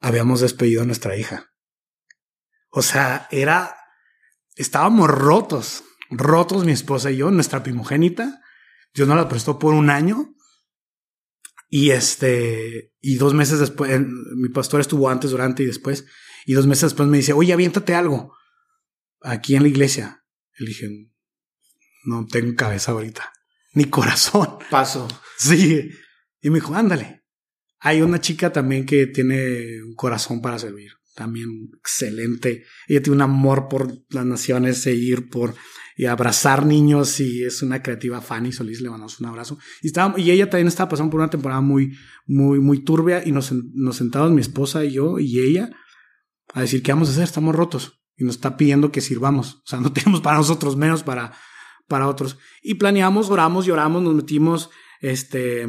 habíamos 0.00 0.40
despedido 0.40 0.82
a 0.82 0.86
nuestra 0.86 1.16
hija. 1.16 1.52
O 2.70 2.82
sea, 2.82 3.28
era, 3.30 3.76
estábamos 4.56 5.10
rotos, 5.10 5.84
rotos 6.10 6.64
mi 6.64 6.72
esposa 6.72 7.10
y 7.10 7.18
yo, 7.18 7.30
nuestra 7.30 7.62
primogénita. 7.62 8.40
Dios 8.94 9.08
nos 9.08 9.16
la 9.16 9.28
prestó 9.28 9.58
por 9.58 9.74
un 9.74 9.90
año. 9.90 10.34
Y 11.68 11.90
este, 11.90 12.92
y 13.00 13.16
dos 13.16 13.32
meses 13.32 13.58
después, 13.58 13.98
mi 14.36 14.50
pastor 14.50 14.80
estuvo 14.80 15.08
antes, 15.08 15.30
durante 15.30 15.62
y 15.62 15.66
después. 15.66 16.04
Y 16.44 16.52
dos 16.52 16.66
meses 16.66 16.90
después 16.90 17.08
me 17.08 17.16
dice, 17.16 17.32
oye, 17.32 17.52
aviéntate 17.52 17.94
algo 17.94 18.34
aquí 19.22 19.56
en 19.56 19.62
la 19.62 19.68
iglesia. 19.68 20.24
Le 20.58 20.66
dije, 20.66 20.88
no 22.04 22.26
tengo 22.26 22.54
cabeza 22.56 22.92
ahorita, 22.92 23.32
ni 23.72 23.86
corazón. 23.86 24.58
Paso. 24.70 25.08
Sí. 25.38 25.90
Y 26.42 26.50
me 26.50 26.56
dijo, 26.56 26.74
ándale. 26.74 27.24
Hay 27.78 28.02
una 28.02 28.20
chica 28.20 28.52
también 28.52 28.86
que 28.86 29.06
tiene 29.06 29.82
un 29.82 29.94
corazón 29.94 30.40
para 30.40 30.58
servir. 30.58 30.92
También 31.14 31.70
excelente. 31.78 32.64
Ella 32.88 33.02
tiene 33.02 33.16
un 33.16 33.22
amor 33.22 33.68
por 33.68 33.92
las 34.10 34.24
naciones 34.24 34.86
e 34.86 34.94
ir 34.94 35.28
por 35.28 35.54
y 35.96 36.06
abrazar 36.06 36.64
niños 36.64 37.20
y 37.20 37.44
es 37.44 37.62
una 37.62 37.82
creativa 37.82 38.20
Fanny 38.20 38.52
Solís, 38.52 38.80
le 38.80 38.88
mandamos 38.88 39.20
un 39.20 39.26
abrazo. 39.26 39.58
Y, 39.82 39.88
estaba, 39.88 40.18
y 40.18 40.30
ella 40.30 40.48
también 40.48 40.68
estaba 40.68 40.88
pasando 40.88 41.10
por 41.10 41.20
una 41.20 41.30
temporada 41.30 41.60
muy, 41.60 41.96
muy, 42.26 42.60
muy 42.60 42.82
turbia 42.82 43.22
y 43.24 43.32
nos, 43.32 43.52
nos 43.52 43.96
sentamos 43.96 44.30
mi 44.30 44.40
esposa 44.40 44.84
y 44.84 44.92
yo 44.92 45.18
y 45.18 45.40
ella 45.40 45.70
a 46.54 46.60
decir, 46.60 46.82
¿qué 46.82 46.92
vamos 46.92 47.08
a 47.08 47.12
hacer? 47.12 47.24
Estamos 47.24 47.54
rotos. 47.54 48.00
Y 48.16 48.24
nos 48.24 48.36
está 48.36 48.56
pidiendo 48.56 48.92
que 48.92 49.00
sirvamos. 49.00 49.56
O 49.56 49.62
sea, 49.66 49.80
no 49.80 49.92
tenemos 49.92 50.20
para 50.20 50.38
nosotros 50.38 50.76
menos 50.76 51.02
para, 51.02 51.32
para 51.88 52.08
otros. 52.08 52.38
Y 52.62 52.74
planeamos, 52.74 53.30
oramos, 53.30 53.66
lloramos, 53.66 54.02
nos 54.02 54.14
metimos, 54.14 54.70
este, 55.00 55.66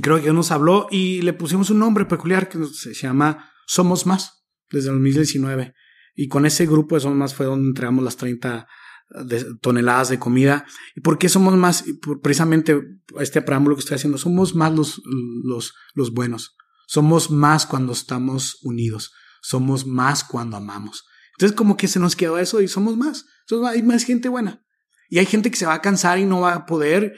creo 0.00 0.22
que 0.22 0.32
nos 0.32 0.50
habló 0.50 0.86
y 0.90 1.22
le 1.22 1.32
pusimos 1.32 1.70
un 1.70 1.78
nombre 1.78 2.04
peculiar 2.04 2.48
que 2.48 2.64
se 2.64 2.94
llama 2.94 3.50
Somos 3.66 4.06
Más, 4.06 4.43
desde 4.70 4.88
el 4.88 4.96
2019. 4.96 5.74
Y 6.14 6.28
con 6.28 6.46
ese 6.46 6.66
grupo 6.66 6.94
de 6.94 7.00
Somos 7.00 7.18
Más 7.18 7.34
fue 7.34 7.46
donde 7.46 7.68
entregamos 7.68 8.04
las 8.04 8.16
30 8.16 8.66
de 9.10 9.54
toneladas 9.60 10.08
de 10.08 10.18
comida. 10.18 10.66
¿Y 10.94 11.00
por 11.00 11.18
qué 11.18 11.28
somos 11.28 11.54
más? 11.56 11.84
Precisamente 12.22 12.80
este 13.18 13.42
preámbulo 13.42 13.76
que 13.76 13.80
estoy 13.80 13.96
haciendo, 13.96 14.18
somos 14.18 14.54
más 14.54 14.72
los, 14.72 15.02
los, 15.44 15.74
los 15.94 16.12
buenos. 16.12 16.56
Somos 16.86 17.30
más 17.30 17.66
cuando 17.66 17.92
estamos 17.92 18.58
unidos. 18.62 19.12
Somos 19.42 19.86
más 19.86 20.24
cuando 20.24 20.56
amamos. 20.56 21.04
Entonces 21.32 21.56
como 21.56 21.76
que 21.76 21.88
se 21.88 22.00
nos 22.00 22.16
quedó 22.16 22.38
eso 22.38 22.60
y 22.60 22.68
somos 22.68 22.96
más. 22.96 23.26
Más 23.50 23.74
hay 23.74 23.82
más 23.82 24.04
gente 24.04 24.28
buena. 24.28 24.62
Y 25.08 25.18
hay 25.18 25.26
gente 25.26 25.50
que 25.50 25.56
se 25.56 25.66
va 25.66 25.74
a 25.74 25.82
cansar 25.82 26.18
y 26.18 26.24
no 26.24 26.40
va 26.40 26.54
a 26.54 26.66
poder. 26.66 27.14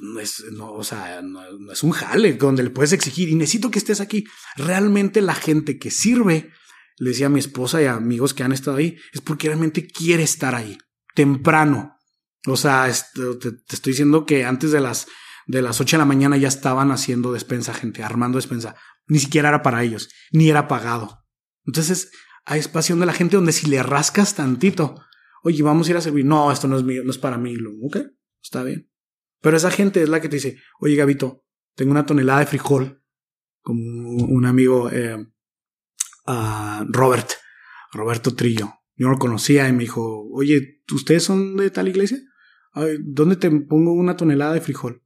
No 0.00 0.20
es, 0.20 0.44
no, 0.52 0.72
o 0.72 0.84
sea, 0.84 1.22
no 1.22 1.72
es 1.72 1.82
un 1.82 1.90
jale 1.90 2.34
donde 2.34 2.62
le 2.62 2.70
puedes 2.70 2.92
exigir 2.92 3.28
y 3.28 3.34
necesito 3.34 3.70
que 3.70 3.78
estés 3.78 4.00
aquí. 4.00 4.24
Realmente 4.56 5.20
la 5.20 5.34
gente 5.34 5.78
que 5.78 5.90
sirve, 5.90 6.52
le 6.98 7.10
decía 7.10 7.26
a 7.26 7.30
mi 7.30 7.40
esposa 7.40 7.80
y 7.82 7.86
a 7.86 7.94
amigos 7.94 8.34
que 8.34 8.42
han 8.42 8.52
estado 8.52 8.76
ahí, 8.76 8.96
es 9.12 9.20
porque 9.20 9.48
realmente 9.48 9.86
quiere 9.86 10.22
estar 10.22 10.54
ahí 10.54 10.78
temprano. 11.14 11.96
O 12.46 12.56
sea, 12.56 12.90
te, 13.14 13.48
estoy 13.74 13.92
diciendo 13.92 14.24
que 14.24 14.44
antes 14.44 14.70
de 14.70 14.80
las 14.80 15.06
de 15.48 15.62
las 15.62 15.80
8 15.80 15.96
de 15.96 15.98
la 15.98 16.04
mañana 16.04 16.36
ya 16.36 16.46
estaban 16.46 16.92
haciendo 16.92 17.32
despensa, 17.32 17.72
gente, 17.72 18.02
armando 18.02 18.36
despensa. 18.36 18.76
Ni 19.06 19.18
siquiera 19.18 19.48
era 19.48 19.62
para 19.62 19.82
ellos, 19.82 20.10
ni 20.30 20.50
era 20.50 20.68
pagado. 20.68 21.24
Entonces, 21.64 22.10
hay 22.44 22.60
espacio 22.60 22.94
de 22.96 23.06
la 23.06 23.14
gente 23.14 23.36
donde 23.36 23.52
si 23.52 23.66
le 23.66 23.82
rascas 23.82 24.34
tantito, 24.34 25.02
oye, 25.42 25.62
vamos 25.62 25.88
a 25.88 25.90
ir 25.90 25.96
a 25.96 26.02
servir. 26.02 26.26
No, 26.26 26.52
esto 26.52 26.68
no 26.68 26.76
es 26.76 26.84
mío, 26.84 27.02
no 27.02 27.10
es 27.10 27.18
para 27.18 27.38
mí. 27.38 27.56
Ok, 27.82 27.96
está 28.42 28.62
bien. 28.62 28.90
Pero 29.40 29.56
esa 29.56 29.70
gente 29.70 30.02
es 30.02 30.08
la 30.08 30.20
que 30.20 30.28
te 30.28 30.36
dice, 30.36 30.58
oye, 30.80 30.96
Gabito, 30.96 31.44
tengo 31.74 31.92
una 31.92 32.06
tonelada 32.06 32.40
de 32.40 32.46
frijol, 32.46 33.02
como 33.62 33.80
un 33.82 34.44
amigo, 34.44 34.90
eh, 34.90 35.26
Robert, 36.88 37.30
Roberto 37.92 38.34
Trillo. 38.34 38.74
Yo 38.96 39.06
no 39.06 39.12
lo 39.12 39.18
conocía 39.18 39.68
y 39.68 39.72
me 39.72 39.84
dijo, 39.84 40.28
oye, 40.32 40.82
¿ustedes 40.92 41.22
son 41.22 41.56
de 41.56 41.70
tal 41.70 41.88
iglesia? 41.88 42.18
¿Dónde 43.00 43.36
te 43.36 43.50
pongo 43.50 43.92
una 43.92 44.16
tonelada 44.16 44.54
de 44.54 44.60
frijol? 44.60 45.02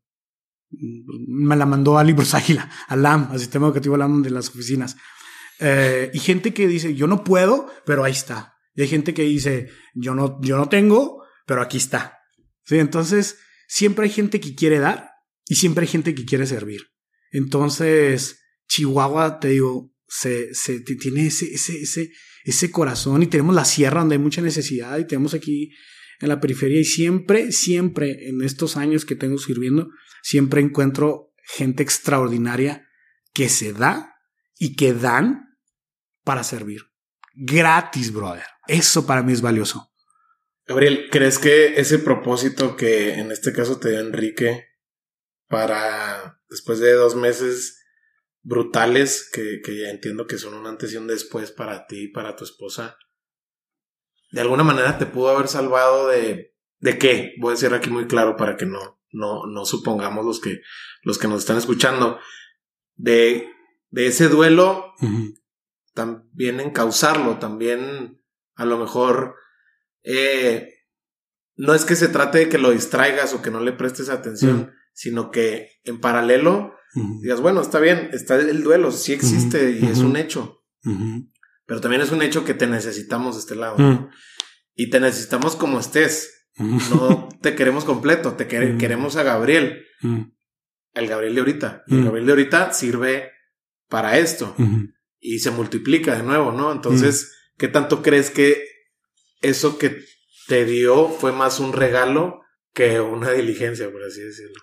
Me 0.70 1.56
la 1.56 1.66
mandó 1.66 1.98
a 1.98 2.04
Libros 2.04 2.34
Águila, 2.34 2.70
al 2.88 3.02
LAM, 3.02 3.28
al 3.30 3.38
Sistema 3.38 3.66
Educativo 3.66 3.96
LAM 3.96 4.22
de 4.22 4.30
las 4.30 4.48
oficinas. 4.48 4.96
Eh, 5.58 6.10
y 6.12 6.18
gente 6.18 6.54
que 6.54 6.66
dice, 6.66 6.94
yo 6.94 7.06
no 7.06 7.22
puedo, 7.22 7.70
pero 7.84 8.04
ahí 8.04 8.12
está. 8.12 8.56
Y 8.74 8.82
hay 8.82 8.88
gente 8.88 9.14
que 9.14 9.22
dice, 9.22 9.70
yo 9.94 10.14
no, 10.14 10.40
yo 10.40 10.56
no 10.56 10.68
tengo, 10.68 11.22
pero 11.46 11.62
aquí 11.62 11.76
está. 11.76 12.18
Sí, 12.64 12.78
entonces, 12.78 13.38
siempre 13.68 14.06
hay 14.06 14.10
gente 14.10 14.40
que 14.40 14.54
quiere 14.54 14.78
dar 14.78 15.10
y 15.46 15.56
siempre 15.56 15.82
hay 15.82 15.88
gente 15.88 16.14
que 16.14 16.24
quiere 16.24 16.46
servir. 16.46 16.80
Entonces, 17.30 18.40
Chihuahua, 18.68 19.40
te 19.40 19.48
digo, 19.48 19.91
se, 20.12 20.54
se 20.54 20.80
tiene 20.80 21.26
ese, 21.26 21.46
ese, 21.46 21.80
ese, 21.80 22.12
ese 22.44 22.70
corazón 22.70 23.22
y 23.22 23.26
tenemos 23.28 23.54
la 23.54 23.64
sierra 23.64 24.00
donde 24.00 24.16
hay 24.16 24.20
mucha 24.20 24.42
necesidad 24.42 24.98
y 24.98 25.06
tenemos 25.06 25.32
aquí 25.32 25.70
en 26.20 26.28
la 26.28 26.38
periferia 26.38 26.78
y 26.78 26.84
siempre, 26.84 27.50
siempre 27.50 28.28
en 28.28 28.42
estos 28.42 28.76
años 28.76 29.06
que 29.06 29.16
tengo 29.16 29.38
sirviendo, 29.38 29.88
siempre 30.22 30.60
encuentro 30.60 31.32
gente 31.56 31.82
extraordinaria 31.82 32.86
que 33.32 33.48
se 33.48 33.72
da 33.72 34.14
y 34.58 34.76
que 34.76 34.92
dan 34.92 35.56
para 36.24 36.44
servir. 36.44 36.82
Gratis, 37.34 38.12
brother. 38.12 38.44
Eso 38.68 39.06
para 39.06 39.22
mí 39.22 39.32
es 39.32 39.40
valioso. 39.40 39.90
Gabriel, 40.66 41.08
¿crees 41.10 41.38
que 41.38 41.80
ese 41.80 41.98
propósito 41.98 42.76
que 42.76 43.14
en 43.14 43.32
este 43.32 43.52
caso 43.52 43.78
te 43.78 43.90
dio 43.90 44.00
Enrique 44.00 44.66
para 45.48 46.38
después 46.50 46.80
de 46.80 46.92
dos 46.92 47.16
meses 47.16 47.81
brutales, 48.42 49.30
que, 49.32 49.60
que 49.64 49.80
ya 49.80 49.90
entiendo 49.90 50.26
que 50.26 50.38
son 50.38 50.54
un 50.54 50.66
antes 50.66 50.92
y 50.92 50.96
un 50.96 51.06
después 51.06 51.50
para 51.52 51.86
ti 51.86 52.04
y 52.04 52.08
para 52.08 52.36
tu 52.36 52.44
esposa, 52.44 52.96
de 54.32 54.40
alguna 54.40 54.64
manera 54.64 54.98
te 54.98 55.06
pudo 55.06 55.28
haber 55.28 55.48
salvado 55.48 56.08
de, 56.08 56.54
de 56.78 56.98
qué? 56.98 57.34
Voy 57.38 57.50
a 57.50 57.54
decir 57.54 57.72
aquí 57.74 57.90
muy 57.90 58.06
claro 58.06 58.36
para 58.36 58.56
que 58.56 58.66
no, 58.66 59.00
no, 59.10 59.46
no 59.46 59.64
supongamos 59.64 60.24
los 60.24 60.40
que, 60.40 60.60
los 61.02 61.18
que 61.18 61.28
nos 61.28 61.40
están 61.40 61.58
escuchando, 61.58 62.18
de, 62.94 63.48
de 63.90 64.06
ese 64.06 64.28
duelo, 64.28 64.94
también 65.94 66.60
encauzarlo, 66.60 67.38
también 67.38 68.22
a 68.54 68.64
lo 68.64 68.78
mejor 68.78 69.36
eh, 70.02 70.74
no 71.56 71.74
es 71.74 71.84
que 71.84 71.96
se 71.96 72.08
trate 72.08 72.38
de 72.38 72.48
que 72.48 72.58
lo 72.58 72.70
distraigas 72.70 73.34
o 73.34 73.42
que 73.42 73.50
no 73.50 73.60
le 73.60 73.72
prestes 73.72 74.08
atención, 74.08 74.72
sino 74.92 75.30
que 75.30 75.80
en 75.84 76.00
paralelo 76.00 76.74
digas, 76.94 77.40
bueno, 77.40 77.60
está 77.60 77.80
bien, 77.80 78.10
está 78.12 78.36
el 78.36 78.62
duelo, 78.62 78.92
sí 78.92 79.12
existe 79.12 79.78
y 79.80 79.86
es 79.86 79.98
un 79.98 80.16
hecho. 80.16 80.62
Pero 81.66 81.80
también 81.80 82.02
es 82.02 82.10
un 82.10 82.22
hecho 82.22 82.44
que 82.44 82.54
te 82.54 82.66
necesitamos 82.66 83.36
de 83.36 83.40
este 83.40 83.54
lado. 83.56 84.10
Y 84.74 84.90
te 84.90 85.00
necesitamos 85.00 85.56
como 85.56 85.80
estés. 85.80 86.48
No 86.56 87.28
te 87.40 87.54
queremos 87.54 87.84
completo, 87.84 88.34
te 88.34 88.46
queremos 88.46 89.16
a 89.16 89.22
Gabriel. 89.22 89.84
El 90.94 91.08
Gabriel 91.08 91.34
de 91.34 91.40
ahorita. 91.40 91.84
el 91.88 92.04
Gabriel 92.04 92.26
de 92.26 92.32
ahorita 92.32 92.72
sirve 92.72 93.30
para 93.88 94.18
esto. 94.18 94.54
Y 95.18 95.38
se 95.38 95.50
multiplica 95.50 96.16
de 96.16 96.22
nuevo, 96.22 96.52
¿no? 96.52 96.72
Entonces, 96.72 97.32
¿qué 97.56 97.68
tanto 97.68 98.02
crees 98.02 98.30
que 98.30 98.64
eso 99.40 99.78
que 99.78 100.04
te 100.46 100.64
dio 100.64 101.08
fue 101.08 101.32
más 101.32 101.60
un 101.60 101.72
regalo 101.72 102.40
que 102.72 103.00
una 103.00 103.32
diligencia, 103.32 103.90
por 103.90 104.02
así 104.02 104.20
decirlo. 104.20 104.62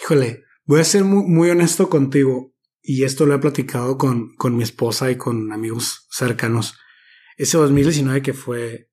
Híjole, 0.00 0.44
voy 0.68 0.80
a 0.80 0.84
ser 0.84 1.02
muy, 1.02 1.50
honesto 1.50 1.88
contigo 1.88 2.54
y 2.82 3.04
esto 3.04 3.24
lo 3.24 3.34
he 3.34 3.38
platicado 3.38 3.96
con, 3.96 4.34
con 4.36 4.54
mi 4.54 4.62
esposa 4.62 5.10
y 5.10 5.16
con 5.16 5.50
amigos 5.50 6.06
cercanos. 6.10 6.74
Ese 7.38 7.56
2019 7.56 8.20
que 8.20 8.34
fue 8.34 8.90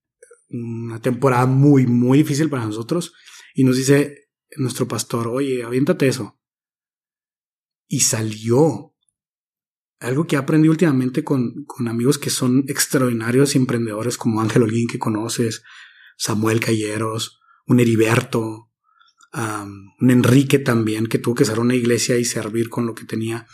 una 0.50 1.02
temporada 1.02 1.46
muy, 1.46 1.86
muy 1.86 2.20
difícil 2.20 2.50
para 2.50 2.66
nosotros 2.66 3.14
y 3.54 3.66
nos 3.66 3.76
dice 3.76 4.30
nuestro 4.56 4.88
pastor, 4.88 5.28
oye, 5.28 5.64
aviéntate 5.64 6.08
eso. 6.08 6.40
Y 7.88 8.00
salió 8.00 8.96
algo 10.00 10.28
que 10.28 10.38
he 10.38 10.40
aprendido 10.40 10.72
últimamente 10.72 11.26
con, 11.26 11.66
con 11.66 11.90
amigos 11.90 12.18
que 12.18 12.30
son 12.30 12.64
extraordinarios 12.70 13.56
emprendedores 13.56 14.18
como 14.18 14.40
Ángel 14.40 14.64
Holguín 14.64 14.88
que 14.88 15.00
conoces, 15.00 15.62
Samuel 16.18 16.62
Calleros, 16.62 17.42
un 17.68 17.82
Heriberto, 17.82 18.72
un 19.36 20.10
Enrique 20.10 20.60
también 20.60 21.08
que 21.08 21.20
tuvo 21.20 21.36
que 21.36 21.46
ser 21.46 21.60
una 21.60 21.76
iglesia 21.76 22.18
y 22.18 22.26
servir 22.26 22.70
con 22.70 22.86
lo 22.86 22.96
que 22.96 23.06
tenía. 23.06 23.46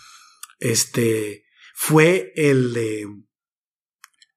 Este 0.59 1.45
fue 1.73 2.31
el 2.35 2.73
de 2.73 3.07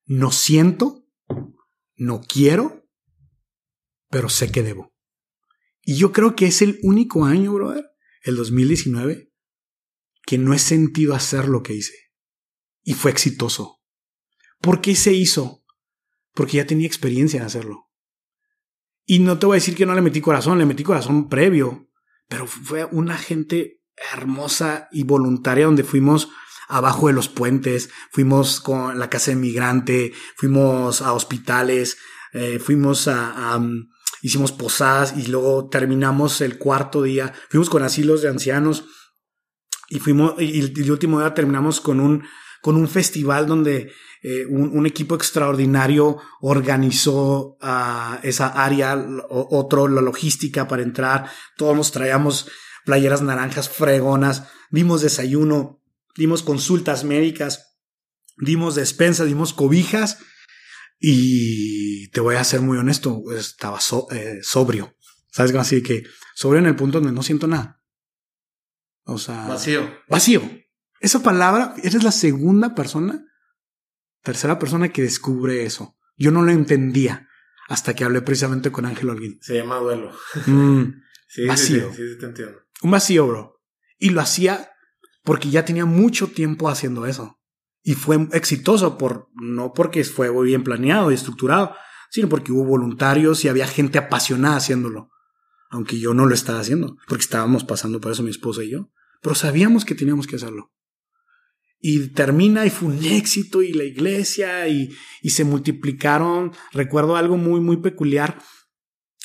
no 0.06 0.32
siento, 0.32 1.06
no 1.96 2.20
quiero, 2.22 2.88
pero 4.08 4.28
sé 4.28 4.50
que 4.50 4.62
debo. 4.62 4.94
Y 5.82 5.96
yo 5.96 6.12
creo 6.12 6.34
que 6.34 6.46
es 6.46 6.62
el 6.62 6.78
único 6.82 7.24
año, 7.26 7.52
brother, 7.52 7.84
el 8.22 8.36
2019, 8.36 9.30
que 10.26 10.38
no 10.38 10.54
he 10.54 10.58
sentido 10.58 11.14
hacer 11.14 11.48
lo 11.48 11.62
que 11.62 11.74
hice. 11.74 11.94
Y 12.82 12.94
fue 12.94 13.10
exitoso. 13.10 13.82
¿Por 14.60 14.80
qué 14.80 14.94
se 14.94 15.12
hizo? 15.12 15.62
Porque 16.32 16.56
ya 16.56 16.66
tenía 16.66 16.86
experiencia 16.86 17.38
en 17.38 17.46
hacerlo. 17.46 17.83
Y 19.06 19.18
no 19.18 19.38
te 19.38 19.46
voy 19.46 19.54
a 19.54 19.60
decir 19.60 19.76
que 19.76 19.86
no 19.86 19.94
le 19.94 20.00
metí 20.00 20.20
corazón, 20.20 20.58
le 20.58 20.66
metí 20.66 20.82
corazón 20.82 21.28
previo, 21.28 21.88
pero 22.28 22.46
fue 22.46 22.84
una 22.86 23.18
gente 23.18 23.82
hermosa 24.12 24.88
y 24.92 25.04
voluntaria 25.04 25.66
donde 25.66 25.84
fuimos 25.84 26.30
abajo 26.68 27.08
de 27.08 27.12
los 27.12 27.28
puentes, 27.28 27.90
fuimos 28.10 28.60
con 28.60 28.98
la 28.98 29.10
casa 29.10 29.30
de 29.30 29.36
migrante, 29.36 30.12
fuimos 30.36 31.02
a 31.02 31.12
hospitales, 31.12 31.98
eh, 32.32 32.58
fuimos 32.58 33.08
a, 33.08 33.60
hicimos 34.22 34.52
posadas 34.52 35.14
y 35.16 35.26
luego 35.26 35.68
terminamos 35.68 36.40
el 36.40 36.58
cuarto 36.58 37.02
día, 37.02 37.32
fuimos 37.50 37.68
con 37.68 37.82
asilos 37.82 38.22
de 38.22 38.30
ancianos 38.30 38.86
y 39.88 39.98
fuimos, 39.98 40.34
y, 40.40 40.60
el 40.60 40.90
último 40.90 41.20
día 41.20 41.34
terminamos 41.34 41.80
con 41.80 42.00
un, 42.00 42.24
con 42.62 42.76
un 42.76 42.88
festival 42.88 43.46
donde 43.46 43.92
eh, 44.26 44.46
un, 44.46 44.86
equipo 44.86 45.14
extraordinario 45.14 46.16
organizó 46.40 47.58
uh, 47.60 48.16
esa 48.22 48.46
área, 48.64 48.96
otro, 49.28 49.86
la 49.86 50.00
logística 50.00 50.66
para 50.66 50.82
entrar, 50.82 51.30
todos 51.58 51.76
nos 51.76 51.92
traíamos 51.92 52.48
playeras 52.86 53.20
naranjas 53.20 53.68
fregonas, 53.68 54.44
dimos 54.70 55.02
desayuno, 55.02 55.82
dimos 56.16 56.42
consultas 56.42 57.04
médicas, 57.04 57.76
dimos 58.38 58.76
despensa, 58.76 59.26
dimos 59.26 59.52
cobijas 59.52 60.16
y 60.98 62.08
te 62.08 62.20
voy 62.20 62.36
a 62.36 62.44
ser 62.44 62.62
muy 62.62 62.78
honesto, 62.78 63.24
estaba 63.36 63.78
eh, 64.10 64.38
sobrio, 64.40 64.96
¿sabes? 65.32 65.54
Así 65.54 65.82
que 65.82 66.04
sobrio 66.34 66.60
en 66.60 66.66
el 66.66 66.76
punto 66.76 66.98
donde 66.98 67.14
no 67.14 67.22
siento 67.22 67.46
nada. 67.46 67.82
O 69.02 69.18
sea. 69.18 69.48
Vacío. 69.48 69.86
Vacío. 70.08 70.40
Esa 71.00 71.22
palabra, 71.22 71.74
eres 71.82 72.02
la 72.02 72.10
segunda 72.10 72.74
persona, 72.74 73.22
tercera 74.24 74.58
persona 74.58 74.88
que 74.88 75.02
descubre 75.02 75.64
eso. 75.64 75.96
Yo 76.16 76.32
no 76.32 76.42
lo 76.42 76.50
entendía 76.50 77.28
hasta 77.68 77.94
que 77.94 78.02
hablé 78.02 78.22
precisamente 78.22 78.72
con 78.72 78.86
Ángel 78.86 79.10
Holguín. 79.10 79.38
Se 79.40 79.54
llama 79.54 79.76
duelo. 79.76 80.10
Mm, 80.46 80.82
sí, 81.28 81.46
vacío. 81.46 81.92
Sí, 81.94 82.02
sí, 82.08 82.18
te 82.18 82.26
entiendo. 82.26 82.58
Un 82.82 82.90
vacío, 82.90 83.26
bro. 83.28 83.62
Y 83.98 84.10
lo 84.10 84.20
hacía 84.20 84.72
porque 85.22 85.50
ya 85.50 85.64
tenía 85.64 85.86
mucho 85.86 86.26
tiempo 86.26 86.68
haciendo 86.68 87.06
eso. 87.06 87.40
Y 87.82 87.94
fue 87.94 88.28
exitoso 88.32 88.98
por, 88.98 89.28
no 89.34 89.72
porque 89.72 90.02
fue 90.02 90.32
muy 90.32 90.46
bien 90.46 90.64
planeado 90.64 91.12
y 91.12 91.14
estructurado, 91.14 91.76
sino 92.10 92.28
porque 92.28 92.50
hubo 92.50 92.64
voluntarios 92.64 93.44
y 93.44 93.48
había 93.48 93.68
gente 93.68 93.98
apasionada 93.98 94.56
haciéndolo 94.56 95.10
aunque 95.74 95.98
yo 95.98 96.14
no 96.14 96.26
lo 96.26 96.34
estaba 96.34 96.60
haciendo, 96.60 96.96
porque 97.08 97.22
estábamos 97.22 97.64
pasando 97.64 98.00
por 98.00 98.12
eso 98.12 98.22
mi 98.22 98.30
esposa 98.30 98.62
y 98.62 98.70
yo, 98.70 98.92
pero 99.20 99.34
sabíamos 99.34 99.84
que 99.84 99.96
teníamos 99.96 100.28
que 100.28 100.36
hacerlo. 100.36 100.72
Y 101.86 102.08
termina 102.08 102.64
y 102.64 102.70
fue 102.70 102.88
un 102.88 103.04
éxito 103.04 103.60
y 103.60 103.74
la 103.74 103.84
iglesia 103.84 104.66
y, 104.68 104.88
y 105.20 105.28
se 105.28 105.44
multiplicaron. 105.44 106.52
Recuerdo 106.72 107.14
algo 107.14 107.36
muy, 107.36 107.60
muy 107.60 107.76
peculiar, 107.76 108.38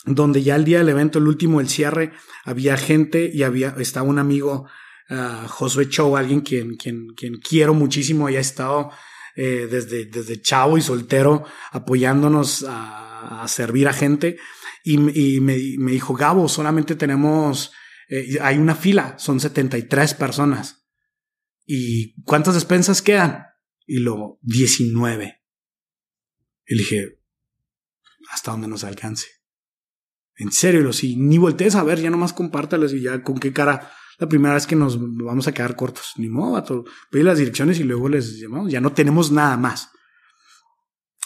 donde 0.06 0.44
ya 0.44 0.57
el 0.57 0.65
día 0.65 0.80
del 0.80 0.90
evento, 0.90 1.19
el 1.19 1.30
último, 1.30 1.61
el 1.61 1.69
cierre, 1.69 2.11
había 2.44 2.76
gente 2.76 3.31
y 3.34 3.44
había, 3.44 3.73
estaba 3.80 4.06
un 4.10 4.19
amigo, 4.19 4.65
uh, 5.10 5.48
Josué 5.48 5.88
Chow, 5.88 6.18
alguien 6.18 6.41
quien, 6.41 6.76
quien, 6.76 7.07
quien 7.15 7.38
quiero 7.38 7.73
muchísimo 7.73 8.30
y 8.30 8.36
ha 8.36 8.41
estado 8.41 8.91
eh, 9.38 9.69
desde, 9.72 10.03
desde 10.03 10.41
chavo 10.41 10.77
y 10.77 10.81
soltero 10.81 11.45
apoyándonos 11.72 12.65
a, 12.68 13.45
servir 13.48 13.88
a 13.88 13.94
gente 13.94 14.36
y, 14.84 14.98
me, 14.98 15.53
dijo, 15.53 16.14
Gabo, 16.14 16.49
solamente 16.49 16.95
tenemos, 16.95 17.72
eh, 18.10 18.38
hay 18.41 18.57
una 18.57 18.76
fila, 18.76 19.15
son 19.18 19.40
73 19.40 20.14
personas. 20.15 20.78
¿Y 21.72 22.16
cuántas 22.24 22.56
despensas 22.56 23.04
quedan? 23.04 23.46
Y 23.86 24.00
luego, 24.00 24.40
19. 24.41 25.40
Y 26.66 26.74
le 26.74 26.80
dije, 26.82 27.22
hasta 28.32 28.50
donde 28.50 28.68
nos 28.68 28.84
alcance. 28.84 29.28
En 30.36 30.52
serio, 30.52 30.91
si 30.94 31.16
ni 31.16 31.38
voltees 31.38 31.76
a 31.76 31.84
ver, 31.84 32.02
ya 32.02 32.10
nomás 32.10 32.34
compártales 32.34 32.91
y 32.94 33.02
ya 33.02 33.22
con 33.22 33.38
qué 33.38 33.54
cara. 33.54 33.91
La 34.18 34.28
primera 34.28 34.56
vez 34.56 34.66
que 34.66 34.76
nos 34.76 34.98
vamos 35.00 35.48
a 35.48 35.52
quedar 35.52 35.76
cortos. 35.76 36.14
Ni 36.18 36.28
modo, 36.28 36.86
Pedí 37.12 37.22
las 37.22 37.38
direcciones 37.38 37.80
y 37.80 37.84
luego 37.84 38.10
les 38.10 38.40
llamamos. 38.40 38.72
Ya 38.72 38.82
no 38.82 38.91
tenemos 38.91 39.30
nada 39.32 39.56
más. 39.56 39.91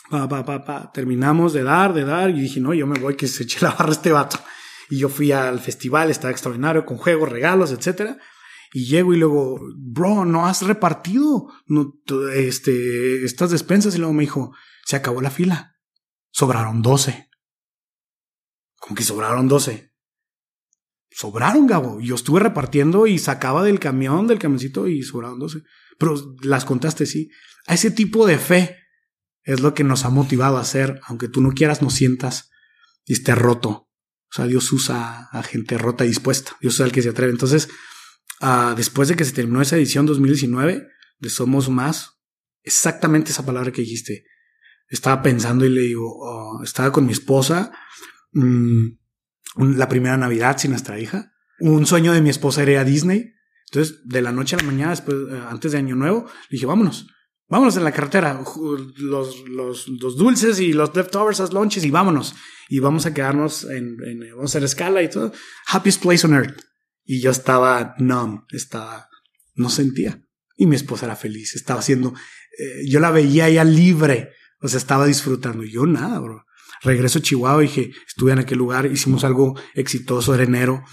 Pa, 0.09 0.27
pa, 0.27 0.43
pa, 0.43 0.65
pa. 0.65 0.91
Terminamos 0.91 1.53
de 1.53 1.63
dar, 1.63 1.93
de 1.93 2.03
dar, 2.03 2.29
y 2.31 2.41
dije, 2.41 2.59
no, 2.59 2.73
yo 2.73 2.85
me 2.85 2.99
voy 2.99 3.15
que 3.15 3.29
se 3.29 3.43
eche 3.43 3.59
la 3.61 3.71
barra 3.71 3.93
este 3.93 4.11
vato. 4.11 4.37
Y 4.89 4.97
yo 4.97 5.07
fui 5.07 5.31
al 5.31 5.61
festival, 5.61 6.11
estaba 6.11 6.31
extraordinario, 6.31 6.85
con 6.85 6.97
juegos, 6.97 7.29
regalos, 7.29 7.71
etcétera. 7.71 8.19
Y 8.73 8.85
llego 8.85 9.13
y 9.13 9.17
luego, 9.17 9.59
bro, 9.77 10.25
no 10.25 10.47
has 10.47 10.63
repartido 10.63 11.47
no, 11.67 11.93
este, 12.33 13.23
estas 13.23 13.51
despensas. 13.51 13.95
Y 13.95 13.99
luego 13.99 14.13
me 14.13 14.23
dijo, 14.23 14.53
se 14.83 14.95
acabó 14.95 15.21
la 15.21 15.29
fila. 15.29 15.77
Sobraron 16.31 16.81
12. 16.81 17.29
Como 18.79 18.95
que 18.95 19.03
sobraron 19.03 19.47
12. 19.47 19.93
Sobraron, 21.11 21.67
Gabo. 21.67 22.01
Yo 22.01 22.15
estuve 22.15 22.39
repartiendo 22.39 23.05
y 23.05 23.19
sacaba 23.19 23.63
del 23.63 23.79
camión, 23.79 24.25
del 24.25 24.39
camioncito 24.39 24.87
y 24.87 25.03
sobraron 25.03 25.37
12. 25.37 25.61
Pero 25.99 26.35
las 26.41 26.65
contaste, 26.65 27.05
sí. 27.05 27.29
A 27.67 27.75
ese 27.75 27.91
tipo 27.91 28.25
de 28.25 28.39
fe 28.39 28.77
es 29.43 29.59
lo 29.59 29.75
que 29.75 29.83
nos 29.83 30.05
ha 30.05 30.09
motivado 30.09 30.57
a 30.57 30.61
hacer, 30.61 30.99
aunque 31.05 31.27
tú 31.27 31.41
no 31.41 31.51
quieras, 31.51 31.81
no 31.81 31.91
sientas, 31.91 32.49
y 33.05 33.13
esté 33.13 33.35
roto. 33.35 33.69
O 33.69 34.35
sea, 34.35 34.47
Dios 34.47 34.71
usa 34.71 35.29
a 35.31 35.43
gente 35.43 35.77
rota 35.77 36.05
y 36.05 36.07
dispuesta. 36.07 36.57
Dios 36.59 36.73
usa 36.73 36.85
al 36.85 36.91
que 36.91 37.03
se 37.03 37.09
atreve. 37.09 37.31
Entonces, 37.31 37.69
uh, 38.43 38.75
después 38.75 39.07
de 39.07 39.15
que 39.15 39.25
se 39.25 39.31
terminó 39.31 39.61
esa 39.61 39.77
edición 39.77 40.05
2019 40.05 40.87
de 41.19 41.29
Somos 41.29 41.69
Más, 41.69 42.19
exactamente 42.61 43.31
esa 43.31 43.45
palabra 43.45 43.71
que 43.71 43.81
dijiste, 43.81 44.25
estaba 44.89 45.21
pensando 45.21 45.65
y 45.65 45.69
le 45.69 45.81
digo, 45.81 46.07
oh, 46.07 46.61
estaba 46.63 46.91
con 46.91 47.05
mi 47.05 47.13
esposa, 47.13 47.71
mmm, 48.33 48.87
la 49.55 49.87
primera 49.87 50.17
Navidad 50.17 50.57
sin 50.57 50.71
nuestra 50.71 50.99
hija. 50.99 51.31
Un 51.59 51.85
sueño 51.85 52.13
de 52.13 52.21
mi 52.21 52.29
esposa 52.29 52.63
era 52.63 52.71
ir 52.73 52.77
a 52.79 52.83
Disney. 52.83 53.33
Entonces, 53.71 54.01
de 54.05 54.21
la 54.21 54.31
noche 54.31 54.55
a 54.55 54.59
la 54.59 54.65
mañana, 54.65 54.91
después, 54.91 55.15
eh, 55.31 55.41
antes 55.49 55.71
de 55.71 55.77
Año 55.77 55.95
Nuevo, 55.95 56.29
dije, 56.49 56.65
vámonos. 56.65 57.07
Vámonos 57.47 57.77
en 57.77 57.83
la 57.83 57.91
carretera, 57.91 58.41
los, 58.97 60.17
dulces 60.17 60.59
y 60.59 60.73
los 60.73 60.95
leftovers, 60.95 61.39
los 61.39 61.53
lunches 61.53 61.83
y 61.85 61.91
vámonos. 61.91 62.35
Y 62.69 62.79
vamos 62.79 63.05
a 63.05 63.13
quedarnos 63.13 63.65
en, 63.65 63.97
en, 64.05 64.19
vamos 64.31 64.55
a 64.55 64.57
hacer 64.57 64.63
escala 64.63 65.03
y 65.03 65.09
todo. 65.09 65.31
Happiest 65.67 66.01
place 66.01 66.25
on 66.25 66.33
earth. 66.33 66.59
Y 67.03 67.21
yo 67.21 67.31
estaba 67.31 67.95
numb, 67.97 68.45
estaba, 68.49 69.09
no 69.55 69.69
sentía. 69.69 70.23
Y 70.55 70.67
mi 70.67 70.75
esposa 70.75 71.05
era 71.05 71.15
feliz, 71.15 71.55
estaba 71.55 71.79
haciendo, 71.79 72.13
eh, 72.57 72.85
yo 72.87 72.99
la 72.99 73.11
veía 73.11 73.49
ya 73.49 73.63
libre, 73.63 74.31
o 74.59 74.67
sea, 74.67 74.77
estaba 74.77 75.05
disfrutando. 75.05 75.63
Yo 75.63 75.85
nada, 75.85 76.19
bro. 76.19 76.45
Regreso 76.81 77.19
a 77.19 77.21
Chihuahua 77.21 77.61
dije, 77.61 77.91
estuve 78.07 78.31
en 78.33 78.39
aquel 78.39 78.57
lugar, 78.57 78.85
hicimos 78.85 79.23
algo 79.23 79.59
exitoso, 79.73 80.33
era 80.33 80.43
enero. 80.43 80.83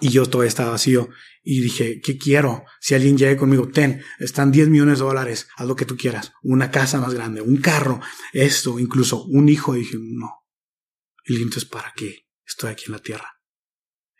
Y 0.00 0.10
yo 0.10 0.26
todavía 0.26 0.48
estaba 0.48 0.72
vacío. 0.72 1.08
Y 1.42 1.60
dije, 1.60 2.00
¿qué 2.00 2.18
quiero? 2.18 2.64
Si 2.80 2.94
alguien 2.94 3.16
llega 3.16 3.36
conmigo, 3.36 3.68
ten, 3.68 4.02
están 4.18 4.50
10 4.50 4.68
millones 4.68 4.98
de 4.98 5.04
dólares, 5.04 5.48
haz 5.56 5.66
lo 5.66 5.76
que 5.76 5.84
tú 5.84 5.96
quieras. 5.96 6.32
Una 6.42 6.70
casa 6.70 7.00
más 7.00 7.14
grande, 7.14 7.40
un 7.40 7.58
carro, 7.58 8.00
esto, 8.32 8.78
incluso 8.78 9.24
un 9.24 9.48
hijo. 9.48 9.76
Y 9.76 9.80
dije, 9.80 9.96
no. 10.00 10.44
Y 11.24 11.36
entonces, 11.36 11.64
¿para 11.64 11.92
qué 11.96 12.26
estoy 12.44 12.70
aquí 12.70 12.84
en 12.88 12.92
la 12.92 12.98
tierra? 12.98 13.35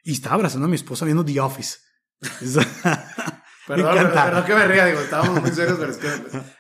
Y 0.07 0.13
estaba 0.13 0.37
abrazando 0.37 0.67
a 0.67 0.69
mi 0.69 0.77
esposa 0.77 1.05
viendo 1.05 1.25
The 1.25 1.41
Office. 1.41 1.79
Perdón, 2.21 2.65
perdón, 3.97 4.13
perdón, 4.15 4.45
que 4.45 4.55
me 4.55 4.69
ría, 4.69 4.87
digo, 4.87 5.01
estábamos 5.01 5.43
muy 5.43 5.51
serios, 5.51 5.77
pero 5.81 5.91
es 5.91 5.99
que 5.99 6.07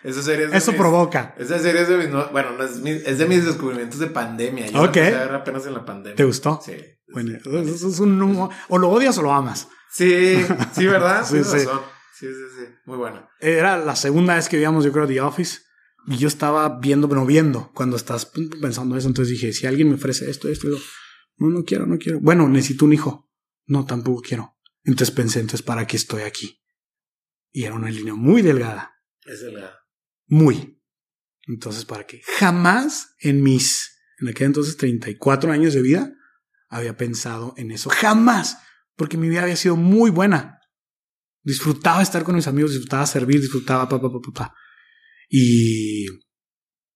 esa 0.03 0.23
serie 0.23 0.47
es 0.47 0.51
de 0.51 0.59
Eso 0.59 0.73
mis, 0.73 0.81
provoca. 0.81 1.33
Esa 1.39 1.61
serie 1.61 1.83
es 1.83 1.89
de 1.89 1.99
mis, 1.99 2.09
bueno, 2.33 2.51
no 2.59 2.65
es, 2.65 2.81
mi, 2.81 2.91
es 2.91 3.19
de 3.19 3.27
mis 3.27 3.47
descubrimientos 3.47 4.01
de 4.01 4.09
pandemia. 4.09 4.67
Yo 4.67 4.83
Ok. 4.83 4.97
la 4.97 5.37
apenas 5.37 5.65
en 5.67 5.75
la 5.75 5.85
pandemia. 5.85 6.17
¿Te 6.17 6.25
gustó? 6.25 6.61
Sí. 6.61 6.73
Bueno, 7.13 7.39
eso 7.39 7.89
es 7.89 8.01
un, 8.01 8.51
o 8.69 8.79
lo 8.79 8.89
odias 8.91 9.17
o 9.19 9.23
lo 9.23 9.33
amas. 9.33 9.69
Sí, 9.93 10.45
sí, 10.73 10.87
¿verdad? 10.89 11.25
Sí, 11.31 11.45
sí. 11.45 11.59
razón. 11.59 11.83
Sí, 12.19 12.27
sí, 12.27 12.59
sí. 12.59 12.75
Muy 12.87 12.97
bueno. 12.97 13.29
Era 13.39 13.77
la 13.77 13.95
segunda 13.95 14.35
vez 14.35 14.49
que 14.49 14.57
veíamos, 14.57 14.85
yo 14.85 14.91
creo, 14.91 15.07
The 15.07 15.21
Office. 15.21 15.61
Y 16.09 16.17
yo 16.17 16.27
estaba 16.27 16.81
viendo, 16.81 17.09
pero 17.09 17.21
no 17.21 17.27
viendo, 17.27 17.71
cuando 17.73 17.95
estás 17.97 18.33
pensando 18.61 18.97
eso. 18.97 19.07
Entonces 19.07 19.31
dije, 19.31 19.53
si 19.53 19.69
alguien 19.69 19.89
me 19.89 19.95
ofrece 19.95 20.29
esto, 20.29 20.49
esto, 20.49 20.69
yo, 20.69 20.77
no, 21.39 21.51
no 21.51 21.65
quiero, 21.65 21.87
no 21.87 21.99
quiero. 21.99 22.19
Bueno, 22.21 22.49
necesito 22.49 22.85
un 22.85 22.93
hijo. 22.93 23.26
No, 23.67 23.85
tampoco 23.85 24.23
quiero. 24.23 24.57
Entonces 24.85 25.15
pensé, 25.15 25.41
entonces, 25.41 25.63
¿para 25.63 25.87
qué 25.87 25.97
estoy 25.97 26.23
aquí? 26.23 26.63
Y 27.53 27.65
era 27.65 27.75
una 27.75 27.91
línea 27.91 28.15
muy 28.15 28.43
delgada. 28.43 28.95
Es 29.25 29.43
la. 29.43 29.81
Muy. 30.27 30.81
Entonces, 31.47 31.85
¿para 31.85 32.07
qué? 32.07 32.23
Jamás 32.39 33.15
en 33.21 33.43
mis, 33.43 33.99
en 34.19 34.29
aquel 34.29 34.49
entonces 34.49 34.77
34 34.77 35.53
años 35.53 35.75
de 35.75 35.83
vida, 35.83 36.13
había 36.69 36.97
pensado 36.97 37.55
en 37.57 37.71
eso. 37.71 37.91
Jamás. 37.91 38.59
Porque 38.95 39.17
mi 39.17 39.29
vida 39.29 39.43
había 39.43 39.57
sido 39.57 39.77
muy 39.77 40.11
buena. 40.11 40.61
Disfrutaba 41.43 42.03
estar 42.03 42.25
con 42.25 42.35
mis 42.35 42.47
amigos, 42.47 42.73
disfrutaba 42.73 43.07
servir, 43.07 43.41
disfrutaba 43.41 43.89
pa, 43.89 44.01
pa, 44.01 44.11
pa, 44.11 44.21
pa, 44.21 44.33
pa. 44.33 44.55
Y 45.29 46.07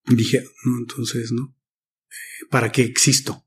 dije, 0.07 0.43
no, 0.65 0.79
entonces, 0.79 1.31
¿no? 1.33 1.57
Eh, 2.09 2.47
¿Para 2.51 2.73
qué 2.73 2.83
existo? 2.83 3.47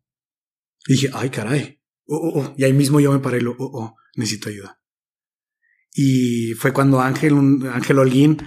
Y 0.88 0.94
dije, 0.94 1.10
ay, 1.14 1.30
caray. 1.30 1.83
Oh, 2.06 2.18
oh, 2.18 2.40
oh. 2.42 2.54
Y 2.58 2.64
ahí 2.64 2.74
mismo 2.74 3.00
yo 3.00 3.12
me 3.12 3.20
paré 3.20 3.38
y 3.38 3.42
lo, 3.42 3.52
oh, 3.58 3.72
oh, 3.74 3.96
necesito 4.16 4.50
ayuda. 4.50 4.80
Y 5.94 6.54
fue 6.54 6.74
cuando 6.74 7.02
Ángel, 7.02 7.34
un- 7.34 7.68
Ángel 7.68 8.00
Holguín, 8.00 8.38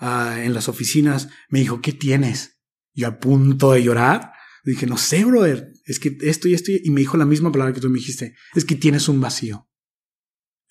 ah, 0.00 0.36
en 0.42 0.54
las 0.54 0.68
oficinas, 0.68 1.28
me 1.48 1.60
dijo, 1.60 1.80
¿qué 1.80 1.92
tienes? 1.92 2.58
Yo 2.94 3.08
a 3.08 3.18
punto 3.18 3.72
de 3.72 3.82
llorar. 3.82 4.32
Dije, 4.64 4.86
no 4.86 4.96
sé, 4.96 5.24
brother, 5.24 5.72
es 5.84 5.98
que 6.00 6.16
esto 6.22 6.48
y 6.48 6.54
esto. 6.54 6.72
Y 6.72 6.90
me 6.90 7.00
dijo 7.00 7.16
la 7.18 7.26
misma 7.26 7.52
palabra 7.52 7.74
que 7.74 7.80
tú 7.80 7.90
me 7.90 7.98
dijiste, 7.98 8.34
es 8.54 8.64
que 8.64 8.76
tienes 8.76 9.08
un 9.08 9.20
vacío. 9.20 9.68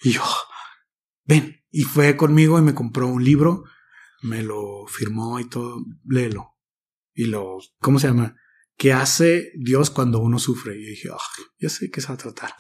Y 0.02 0.12
yo, 0.14 0.24
ven. 1.26 1.62
Y 1.70 1.84
fue 1.84 2.18
conmigo 2.18 2.58
y 2.60 2.62
me 2.62 2.74
compró 2.74 3.08
un 3.08 3.24
libro, 3.24 3.64
me 4.22 4.42
lo 4.44 4.86
firmó 4.88 5.40
y 5.40 5.46
todo, 5.50 5.84
léelo. 6.08 6.56
Y 7.14 7.26
lo, 7.26 7.60
¿cómo 7.80 8.00
se 8.00 8.08
llama? 8.08 8.36
¿Qué 8.84 8.92
hace 8.92 9.54
Dios 9.56 9.90
cuando 9.90 10.20
uno 10.20 10.40
sufre? 10.40 10.76
Y 10.76 10.84
dije, 10.84 11.08
"Ah, 11.10 11.18
ya 11.58 11.70
sé 11.70 11.90
qué 11.90 12.02
se 12.02 12.10
va 12.10 12.16
a 12.16 12.18
tratar. 12.18 12.52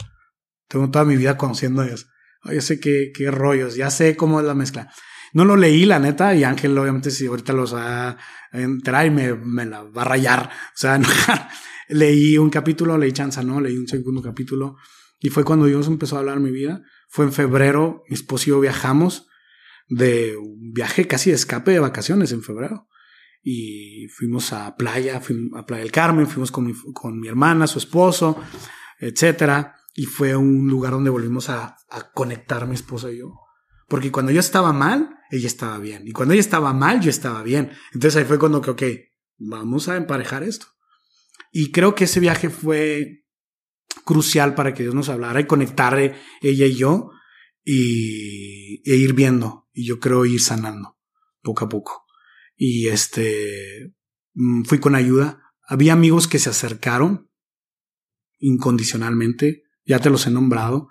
Tengo 0.70 0.90
toda 0.90 1.04
mi 1.04 1.18
vida 1.18 1.36
conociendo 1.36 1.82
a 1.82 1.86
Dios. 1.86 2.08
Ya 2.46 2.62
sé 2.62 2.80
qué, 2.80 3.12
qué 3.14 3.30
rollos, 3.30 3.76
ya 3.76 3.92
sé 3.92 4.16
cómo 4.16 4.40
es 4.40 4.46
la 4.46 4.54
mezcla. 4.54 4.90
No 5.34 5.44
lo 5.44 5.58
leí, 5.58 5.84
la 5.84 6.00
neta, 6.00 6.34
y 6.34 6.46
Ángel, 6.46 6.78
obviamente, 6.78 7.12
si 7.12 7.26
ahorita 7.26 7.52
los 7.52 7.76
va 7.76 8.18
entrar 8.54 9.06
y 9.06 9.12
me, 9.12 9.34
me 9.36 9.66
la 9.66 9.84
va 9.84 10.04
a 10.04 10.06
rayar. 10.06 10.50
O 10.50 10.78
sea, 10.78 10.98
leí 11.90 12.38
un 12.38 12.50
capítulo, 12.50 12.98
leí 12.98 13.12
chanza, 13.12 13.44
no, 13.44 13.60
leí 13.60 13.76
un 13.78 13.90
segundo 13.90 14.22
capítulo. 14.22 14.78
Y 15.20 15.28
fue 15.28 15.44
cuando 15.44 15.66
Dios 15.66 15.88
empezó 15.88 16.16
a 16.16 16.20
hablar 16.20 16.40
mi 16.40 16.52
vida. 16.52 16.84
Fue 17.10 17.26
en 17.26 17.34
febrero, 17.34 18.06
mi 18.08 18.14
esposo 18.14 18.46
y 18.46 18.50
yo 18.52 18.62
viajamos 18.62 19.28
de 19.90 20.38
un 20.38 20.72
viaje 20.72 21.06
casi 21.06 21.32
de 21.32 21.36
escape 21.36 21.72
de 21.72 21.80
vacaciones 21.80 22.32
en 22.32 22.44
febrero. 22.44 22.88
Y 23.44 24.08
fuimos 24.08 24.54
a 24.54 24.76
playa, 24.78 25.20
fuimos 25.20 25.60
a 25.60 25.66
Playa 25.66 25.84
del 25.84 25.92
Carmen, 25.92 26.28
fuimos 26.28 26.50
con 26.50 26.66
mi, 26.66 26.74
con 26.94 27.20
mi 27.20 27.28
hermana, 27.28 27.68
su 27.68 27.78
esposo, 27.78 28.42
etcétera. 29.00 29.76
Y 29.94 30.06
fue 30.06 30.36
un 30.36 30.68
lugar 30.70 30.94
donde 30.94 31.10
volvimos 31.10 31.50
a, 31.50 31.78
conectar 32.14 32.66
mi 32.68 32.76
esposa 32.76 33.12
y 33.12 33.20
yo. 33.20 33.40
Porque 33.88 34.12
cuando 34.12 34.32
yo 34.32 34.40
estaba 34.40 34.74
mal, 34.74 35.20
ella 35.30 35.48
estaba 35.48 35.78
bien. 35.78 36.08
Y 36.08 36.14
cuando 36.14 36.34
ella 36.34 36.42
estaba 36.42 36.74
mal, 36.74 37.02
yo 37.02 37.10
estaba 37.10 37.44
bien. 37.44 37.72
Entonces 37.94 38.16
ahí 38.16 38.26
fue 38.26 38.40
cuando 38.40 38.62
que, 38.62 38.72
ok, 38.72 38.84
vamos 39.38 39.90
a 39.90 39.98
emparejar 39.98 40.42
esto. 40.44 40.68
Y 41.52 41.72
creo 41.72 41.94
que 41.94 42.06
ese 42.06 42.20
viaje 42.20 42.50
fue 42.50 43.26
crucial 44.06 44.56
para 44.56 44.74
que 44.74 44.84
Dios 44.84 44.96
nos 44.96 45.10
hablara 45.10 45.40
y 45.40 45.46
conectar 45.46 46.00
eh, 46.00 46.16
ella 46.42 46.66
y 46.66 46.76
yo 46.76 47.12
y, 47.64 48.90
e 48.90 48.96
ir 48.96 49.14
viendo. 49.14 49.70
Y 49.74 49.86
yo 49.86 50.00
creo 50.00 50.26
ir 50.26 50.42
sanando 50.42 50.98
poco 51.42 51.66
a 51.66 51.70
poco. 51.70 52.03
Y 52.56 52.88
este, 52.88 53.94
mm, 54.34 54.64
fui 54.64 54.80
con 54.80 54.96
ayuda. 54.96 55.42
Había 55.68 55.94
amigos 55.94 56.28
que 56.28 56.40
se 56.40 56.50
acercaron 56.50 57.30
incondicionalmente. 58.40 59.64
Ya 59.86 60.00
te 60.00 60.10
los 60.10 60.28
he 60.28 60.32
nombrado. 60.32 60.90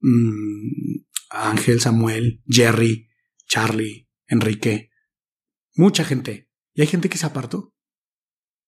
Mm, 0.00 1.04
Ángel, 1.30 1.80
Samuel, 1.80 2.42
Jerry, 2.46 3.08
Charlie, 3.46 4.08
Enrique. 4.26 4.90
Mucha 5.74 6.04
gente. 6.04 6.50
Y 6.74 6.82
hay 6.82 6.86
gente 6.86 7.08
que 7.08 7.18
se 7.18 7.26
apartó. 7.26 7.74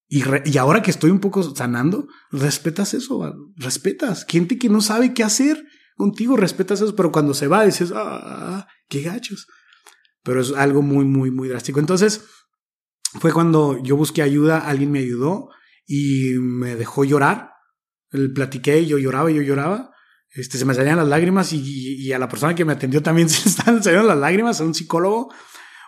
Y, 0.08 0.24
y 0.44 0.58
ahora 0.58 0.82
que 0.82 0.90
estoy 0.90 1.10
un 1.10 1.20
poco 1.20 1.42
sanando, 1.54 2.08
respetas 2.32 2.94
eso, 2.94 3.32
respetas. 3.54 4.26
Gente 4.28 4.58
que 4.58 4.68
no 4.68 4.80
sabe 4.80 5.14
qué 5.14 5.22
hacer 5.22 5.64
contigo, 5.96 6.36
respetas 6.36 6.80
eso, 6.80 6.96
pero 6.96 7.12
cuando 7.12 7.34
se 7.34 7.46
va 7.46 7.64
dices, 7.64 7.92
ah, 7.94 8.66
qué 8.88 9.02
gachos. 9.02 9.46
Pero 10.22 10.40
es 10.40 10.52
algo 10.52 10.82
muy, 10.82 11.04
muy, 11.04 11.30
muy 11.30 11.48
drástico. 11.48 11.80
Entonces, 11.80 12.24
fue 13.20 13.32
cuando 13.32 13.82
yo 13.82 13.96
busqué 13.96 14.22
ayuda, 14.22 14.58
alguien 14.58 14.90
me 14.92 14.98
ayudó 15.00 15.48
y 15.86 16.34
me 16.38 16.76
dejó 16.76 17.04
llorar. 17.04 17.50
El 18.10 18.32
platiqué 18.32 18.84
yo 18.86 18.98
lloraba 18.98 19.30
yo 19.30 19.42
lloraba. 19.42 19.90
Este, 20.32 20.58
se 20.58 20.64
me 20.64 20.74
salían 20.74 20.96
las 20.98 21.08
lágrimas 21.08 21.52
y, 21.52 21.58
y- 22.06 22.12
a 22.12 22.18
la 22.18 22.28
persona 22.28 22.54
que 22.54 22.64
me 22.64 22.72
atendió 22.74 23.02
también 23.02 23.28
se 23.30 23.48
estaban 23.48 23.82
saliendo 23.82 24.06
las 24.06 24.18
lágrimas, 24.18 24.60
a 24.60 24.64
un 24.64 24.74
psicólogo, 24.74 25.32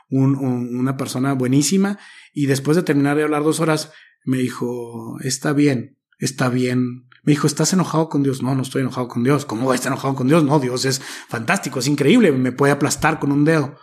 un- 0.08 0.34
un- 0.36 0.76
una 0.78 0.96
persona 0.96 1.32
buenísima. 1.34 1.98
Y 2.32 2.46
después 2.46 2.76
de 2.76 2.82
terminar 2.82 3.16
de 3.16 3.22
hablar 3.24 3.44
dos 3.44 3.60
horas, 3.60 3.92
me 4.24 4.38
dijo, 4.38 5.18
está 5.20 5.52
bien, 5.52 5.98
está 6.18 6.48
bien. 6.48 7.08
Me 7.24 7.32
dijo, 7.32 7.46
¿estás 7.46 7.72
enojado 7.72 8.08
con 8.08 8.24
Dios? 8.24 8.42
No, 8.42 8.54
no 8.56 8.62
estoy 8.62 8.82
enojado 8.82 9.06
con 9.06 9.22
Dios. 9.22 9.44
¿Cómo 9.44 9.72
estar 9.74 9.92
enojado 9.92 10.14
con 10.16 10.26
Dios? 10.26 10.42
No, 10.42 10.58
Dios 10.58 10.84
es 10.86 11.00
fantástico, 11.28 11.78
es 11.78 11.86
increíble, 11.86 12.32
me 12.32 12.50
puede 12.50 12.72
aplastar 12.72 13.20
con 13.20 13.30
un 13.30 13.44
dedo. 13.44 13.76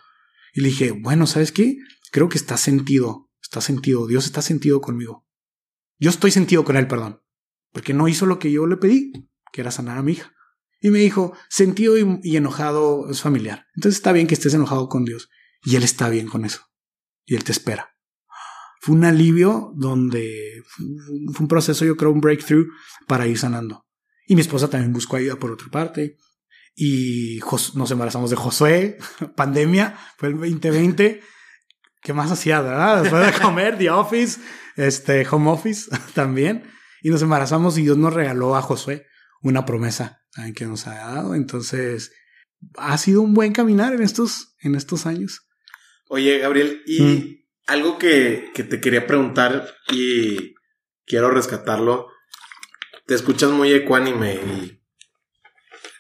Y 0.54 0.62
le 0.62 0.70
dije, 0.70 0.92
bueno, 0.92 1.28
¿sabes 1.28 1.52
qué? 1.52 1.78
Creo 2.12 2.30
que 2.30 2.38
está 2.38 2.58
sentido, 2.58 3.30
está 3.42 3.62
sentido, 3.62 4.08
Dios 4.08 4.26
está 4.26 4.42
sentido 4.42 4.82
conmigo. 4.82 5.26
Yo 6.00 6.10
estoy 6.10 6.32
sentido 6.32 6.64
con 6.64 6.78
él, 6.78 6.88
perdón, 6.88 7.22
porque 7.72 7.94
no 7.94 8.08
hizo 8.08 8.26
lo 8.26 8.40
que 8.40 8.52
yo 8.52 8.66
le 8.66 8.78
pedí, 8.78 9.12
que 9.52 9.62
era 9.62 9.72
sanar 9.72 9.98
a 9.98 10.04
mi 10.04 10.14
hija. 10.14 10.34
Y 10.82 10.92
me 10.92 11.00
dijo, 11.00 11.34
sentido 11.50 11.98
y, 11.98 12.38
enojado 12.38 13.10
es 13.10 13.22
familiar. 13.22 13.66
Entonces 13.76 13.98
está 13.98 14.14
bien 14.14 14.28
que 14.28 14.34
estés 14.34 14.54
enojado 14.54 14.88
con 14.88 15.04
Dios. 15.04 15.30
Y 15.64 15.76
él 15.76 15.84
está 15.84 16.10
bien 16.10 16.28
con 16.28 16.46
eso. 16.46 16.62
Y 17.26 17.36
él 17.36 17.44
te 17.44 17.52
espera. 17.52 17.98
Fue 18.80 18.96
un 18.96 19.04
alivio 19.04 19.74
donde 19.76 20.64
fue 21.34 21.42
un 21.42 21.48
proceso, 21.50 21.84
yo 21.84 21.98
creo, 21.98 22.12
un 22.12 22.22
breakthrough 22.22 22.68
para 23.08 23.28
ir 23.28 23.38
sanando. 23.38 23.86
Y 24.26 24.36
mi 24.36 24.42
esposa 24.42 24.70
también 24.70 24.94
buscó 24.94 25.18
ayuda 25.18 25.36
por 25.36 25.52
otra 25.52 25.68
parte. 25.68 26.16
Y 26.82 27.42
nos 27.74 27.92
embarazamos 27.92 28.30
de 28.30 28.38
Josué, 28.38 28.98
pandemia, 29.36 30.00
fue 30.16 30.30
el 30.30 30.36
2020. 30.36 31.22
¿Qué 32.02 32.14
más 32.14 32.32
hacía, 32.32 32.62
verdad? 32.62 33.04
Después 33.04 33.26
de 33.26 33.42
comer, 33.42 33.78
The 33.78 33.90
Office, 33.90 34.40
este, 34.78 35.28
Home 35.30 35.52
Office 35.52 35.92
también. 36.14 36.72
y 37.04 37.10
nos 37.10 37.22
embarazamos 37.22 37.78
y 37.78 37.82
Dios 37.82 37.98
nos 37.98 38.14
regaló 38.14 38.56
a 38.56 38.62
Josué 38.62 39.08
una 39.42 39.66
promesa 39.66 40.22
que 40.56 40.66
nos 40.66 40.88
ha 40.88 40.96
dado. 40.96 41.36
Entonces, 41.36 42.14
ha 42.78 42.98
sido 42.98 43.24
un 43.24 43.34
buen 43.34 43.52
caminar 43.52 43.94
en 43.94 44.02
estos, 44.02 44.56
en 44.62 44.76
estos 44.76 45.06
años. 45.06 45.50
Oye, 46.08 46.38
Gabriel, 46.38 46.82
y 46.86 47.02
mm. 47.02 47.46
algo 47.68 47.98
que, 47.98 48.52
que 48.54 48.64
te 48.64 48.80
quería 48.80 49.06
preguntar 49.06 49.76
y 49.92 50.56
quiero 51.06 51.30
rescatarlo. 51.30 52.08
Te 53.06 53.16
escuchas 53.16 53.52
muy 53.52 53.74
ecuánime 53.74 54.36
y 54.36 54.79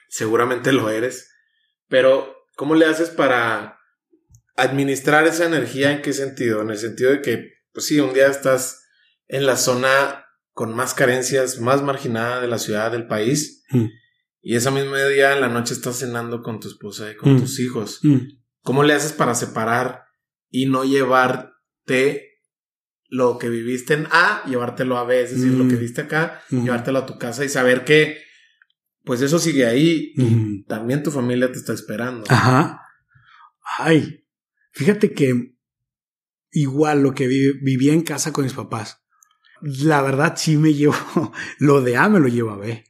seguramente 0.09 0.73
lo 0.73 0.89
eres, 0.89 1.31
pero 1.87 2.35
¿cómo 2.55 2.75
le 2.75 2.85
haces 2.85 3.09
para 3.09 3.79
administrar 4.55 5.25
esa 5.25 5.45
energía? 5.45 5.91
¿En 5.91 6.01
qué 6.01 6.11
sentido? 6.11 6.61
En 6.61 6.71
el 6.71 6.77
sentido 6.77 7.11
de 7.11 7.21
que, 7.21 7.53
pues 7.71 7.85
sí, 7.85 7.99
un 7.99 8.13
día 8.13 8.27
estás 8.27 8.83
en 9.27 9.45
la 9.45 9.55
zona 9.55 10.25
con 10.51 10.75
más 10.75 10.93
carencias, 10.93 11.59
más 11.59 11.81
marginada 11.81 12.41
de 12.41 12.47
la 12.47 12.59
ciudad, 12.59 12.91
del 12.91 13.07
país, 13.07 13.63
mm. 13.69 13.85
y 14.41 14.55
esa 14.55 14.71
misma 14.71 15.05
día 15.05 15.33
en 15.33 15.41
la 15.41 15.47
noche 15.47 15.73
estás 15.73 15.99
cenando 15.99 16.41
con 16.41 16.59
tu 16.59 16.67
esposa 16.67 17.09
y 17.09 17.15
con 17.15 17.35
mm. 17.35 17.39
tus 17.39 17.59
hijos. 17.59 18.01
¿Cómo 18.61 18.83
le 18.83 18.93
haces 18.93 19.13
para 19.13 19.35
separar 19.35 20.03
y 20.49 20.65
no 20.65 20.83
llevarte 20.83 22.29
lo 23.07 23.37
que 23.37 23.49
viviste 23.49 23.93
en 23.93 24.07
A, 24.11 24.43
llevártelo 24.45 24.97
a 24.97 25.03
B, 25.03 25.21
es 25.21 25.31
decir, 25.31 25.53
lo 25.53 25.67
que 25.67 25.75
mm. 25.75 25.79
viste 25.79 26.01
acá, 26.01 26.43
llevártelo 26.49 26.99
a 26.99 27.05
tu 27.05 27.17
casa 27.17 27.45
y 27.45 27.49
saber 27.49 27.85
que, 27.85 28.21
pues 29.03 29.21
eso 29.21 29.39
sigue 29.39 29.65
ahí 29.65 30.13
y 30.15 30.63
también 30.63 31.03
tu 31.03 31.11
familia 31.11 31.51
te 31.51 31.57
está 31.57 31.73
esperando. 31.73 32.25
Ajá. 32.29 32.81
Ay, 33.77 34.25
fíjate 34.71 35.13
que 35.13 35.55
igual 36.51 37.03
lo 37.03 37.13
que 37.13 37.27
viví 37.27 37.89
en 37.89 38.01
casa 38.01 38.33
con 38.33 38.43
mis 38.43 38.53
papás, 38.53 39.01
la 39.61 40.01
verdad 40.01 40.35
sí 40.37 40.57
me 40.57 40.73
llevo, 40.75 41.33
lo 41.59 41.81
de 41.81 41.97
A 41.97 42.09
me 42.09 42.19
lo 42.19 42.27
llevo 42.27 42.51
a 42.51 42.57
B, 42.57 42.83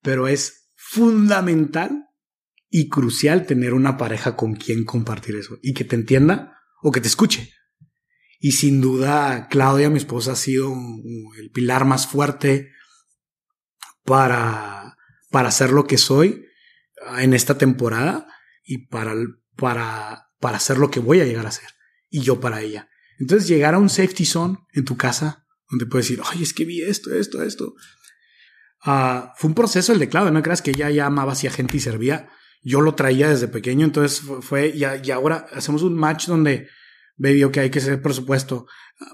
pero 0.00 0.28
es 0.28 0.70
fundamental 0.76 2.08
y 2.70 2.88
crucial 2.88 3.46
tener 3.46 3.74
una 3.74 3.96
pareja 3.96 4.34
con 4.34 4.54
quien 4.54 4.84
compartir 4.84 5.36
eso 5.36 5.58
y 5.62 5.74
que 5.74 5.84
te 5.84 5.94
entienda 5.94 6.58
o 6.82 6.90
que 6.90 7.00
te 7.00 7.08
escuche. 7.08 7.52
Y 8.40 8.52
sin 8.52 8.80
duda, 8.80 9.46
Claudia, 9.48 9.88
mi 9.88 9.98
esposa, 9.98 10.32
ha 10.32 10.36
sido 10.36 10.74
el 11.38 11.50
pilar 11.52 11.84
más 11.84 12.08
fuerte 12.08 12.72
para, 14.04 14.81
para 15.32 15.50
ser 15.50 15.70
lo 15.70 15.86
que 15.86 15.98
soy 15.98 16.46
en 17.18 17.34
esta 17.34 17.58
temporada 17.58 18.28
y 18.62 18.86
para, 18.86 19.14
para, 19.56 20.28
para 20.38 20.60
ser 20.60 20.78
lo 20.78 20.90
que 20.90 21.00
voy 21.00 21.20
a 21.20 21.24
llegar 21.24 21.46
a 21.46 21.50
ser. 21.50 21.68
Y 22.10 22.20
yo 22.20 22.38
para 22.38 22.60
ella. 22.60 22.88
Entonces, 23.18 23.48
llegar 23.48 23.74
a 23.74 23.78
un 23.78 23.88
safety 23.88 24.24
zone 24.24 24.58
en 24.72 24.84
tu 24.84 24.96
casa, 24.96 25.46
donde 25.70 25.86
puedes 25.86 26.06
decir, 26.06 26.22
ay, 26.30 26.42
es 26.42 26.52
que 26.52 26.64
vi 26.64 26.82
esto, 26.82 27.12
esto, 27.14 27.42
esto. 27.42 27.74
Ah, 28.84 29.32
fue 29.36 29.48
un 29.48 29.54
proceso 29.54 29.92
el 29.92 29.98
de 29.98 30.08
Claudia, 30.08 30.30
no 30.30 30.42
creas 30.42 30.60
que 30.60 30.72
ella 30.72 30.90
ya 30.90 31.06
amaba 31.06 31.32
hacia 31.32 31.50
gente 31.50 31.78
y 31.78 31.80
servía. 31.80 32.28
Yo 32.62 32.80
lo 32.80 32.94
traía 32.94 33.28
desde 33.28 33.48
pequeño, 33.48 33.86
entonces 33.86 34.22
fue, 34.42 34.68
y 34.68 35.10
ahora 35.10 35.46
hacemos 35.52 35.82
un 35.82 35.94
match 35.94 36.26
donde 36.26 36.68
baby, 37.16 37.50
que 37.50 37.60
hay 37.60 37.70
que 37.70 37.78
hacer 37.78 38.00
presupuesto, 38.02 38.66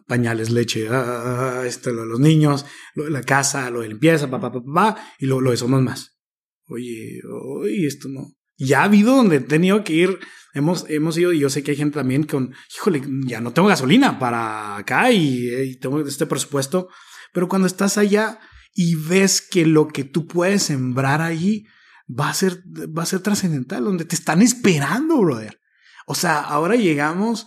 pañales, 0.07 0.51
leche, 0.51 0.89
ah, 0.91 1.63
esto, 1.67 1.93
lo 1.93 2.03
de 2.03 2.09
los 2.09 2.21
niños, 2.21 2.67
lo 2.95 3.05
de 3.05 3.11
la 3.11 3.23
casa, 3.23 3.71
lo 3.71 3.81
de 3.81 3.89
limpieza, 3.89 4.31
papá, 4.31 4.53
pa, 4.53 4.97
y 5.19 5.27
lo, 5.27 5.41
lo 5.41 5.51
de 5.51 5.57
somos 5.57 5.83
más. 5.83 6.19
Oye, 6.67 7.21
oye, 7.61 7.87
esto 7.87 8.09
no. 8.09 8.35
Ya 8.57 8.81
ha 8.81 8.85
habido 8.85 9.15
donde 9.15 9.37
he 9.37 9.41
tenido 9.41 9.85
que 9.85 9.93
ir, 9.93 10.19
hemos, 10.53 10.85
hemos 10.89 11.17
ido, 11.17 11.33
y 11.33 11.39
yo 11.39 11.49
sé 11.49 11.63
que 11.63 11.71
hay 11.71 11.77
gente 11.77 11.99
también 11.99 12.25
con, 12.25 12.55
híjole, 12.75 13.03
ya 13.27 13.41
no 13.41 13.53
tengo 13.53 13.69
gasolina 13.69 14.19
para 14.19 14.77
acá 14.77 15.11
y, 15.13 15.49
y 15.55 15.77
tengo 15.79 16.01
este 16.01 16.27
presupuesto, 16.27 16.89
pero 17.33 17.49
cuando 17.49 17.67
estás 17.67 17.99
allá 17.99 18.41
y 18.75 18.95
ves 18.95 19.41
que 19.41 19.67
lo 19.67 19.89
que 19.89 20.05
tú 20.05 20.27
puedes 20.27 20.65
sembrar 20.65 21.21
allí 21.21 21.67
va 22.09 22.31
a 22.31 22.35
ser, 22.35 22.63
va 22.67 23.03
a 23.03 23.07
ser 23.07 23.21
trascendental, 23.21 23.85
donde 23.85 24.05
te 24.05 24.15
están 24.15 24.43
esperando, 24.43 25.19
brother. 25.19 25.61
O 26.07 26.15
sea, 26.15 26.41
ahora 26.41 26.75
llegamos, 26.77 27.47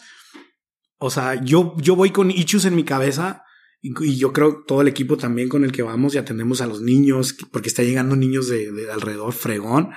o 1.03 1.09
sea, 1.09 1.43
yo, 1.43 1.75
yo 1.77 1.95
voy 1.95 2.11
con 2.11 2.29
ichus 2.29 2.65
en 2.65 2.75
mi 2.75 2.83
cabeza 2.83 3.43
y, 3.81 4.17
yo 4.17 4.31
creo 4.31 4.63
todo 4.67 4.81
el 4.81 4.87
equipo 4.87 5.17
también 5.17 5.49
con 5.49 5.63
el 5.65 5.71
que 5.71 5.81
vamos 5.81 6.13
y 6.13 6.19
atendemos 6.19 6.61
a 6.61 6.67
los 6.67 6.81
niños, 6.81 7.35
porque 7.51 7.69
está 7.69 7.81
llegando 7.81 8.15
niños 8.15 8.47
de, 8.47 8.87
alrededor 8.93 9.33
fregón. 9.33 9.89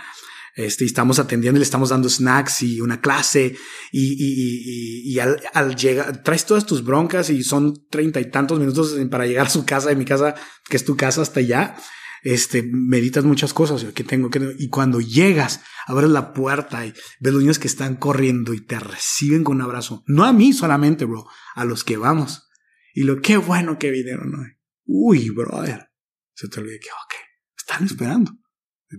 Este, 0.56 0.84
y 0.84 0.86
estamos 0.86 1.18
atendiendo 1.18 1.58
y 1.58 1.60
le 1.60 1.64
estamos 1.64 1.90
dando 1.90 2.08
snacks 2.08 2.62
y 2.62 2.80
una 2.80 3.00
clase 3.00 3.56
y, 3.92 4.12
y, 4.12 5.12
y, 5.12 5.18
al, 5.18 5.42
al, 5.52 5.76
llegar, 5.76 6.22
traes 6.22 6.46
todas 6.46 6.64
tus 6.64 6.82
broncas 6.84 7.28
y 7.28 7.42
son 7.42 7.86
treinta 7.90 8.20
y 8.20 8.30
tantos 8.30 8.58
minutos 8.58 8.96
para 9.10 9.26
llegar 9.26 9.48
a 9.48 9.50
su 9.50 9.66
casa, 9.66 9.90
de 9.90 9.96
mi 9.96 10.04
casa, 10.04 10.36
que 10.70 10.76
es 10.76 10.84
tu 10.84 10.96
casa 10.96 11.22
hasta 11.22 11.40
allá 11.40 11.76
este, 12.24 12.62
meditas 12.62 13.22
muchas 13.24 13.52
cosas 13.52 13.84
que 13.92 14.02
tengo 14.02 14.30
que, 14.30 14.56
y 14.58 14.68
cuando 14.70 15.00
llegas, 15.00 15.60
abres 15.86 16.10
la 16.10 16.32
puerta 16.32 16.86
y 16.86 16.94
ves 17.20 17.32
los 17.32 17.42
niños 17.42 17.58
que 17.58 17.68
están 17.68 17.96
corriendo 17.96 18.54
y 18.54 18.62
te 18.62 18.80
reciben 18.80 19.44
con 19.44 19.56
un 19.56 19.62
abrazo. 19.62 20.02
No 20.06 20.24
a 20.24 20.32
mí 20.32 20.54
solamente, 20.54 21.04
bro, 21.04 21.26
a 21.54 21.66
los 21.66 21.84
que 21.84 21.98
vamos. 21.98 22.48
Y 22.94 23.02
lo 23.02 23.20
que 23.20 23.36
bueno 23.36 23.78
que 23.78 23.90
vinieron 23.90 24.34
hoy. 24.34 24.56
Uy, 24.86 25.30
brother. 25.30 25.90
Se 26.34 26.48
te 26.48 26.60
olvida 26.60 26.78
que, 26.78 27.16
están 27.56 27.84
esperando. 27.84 28.32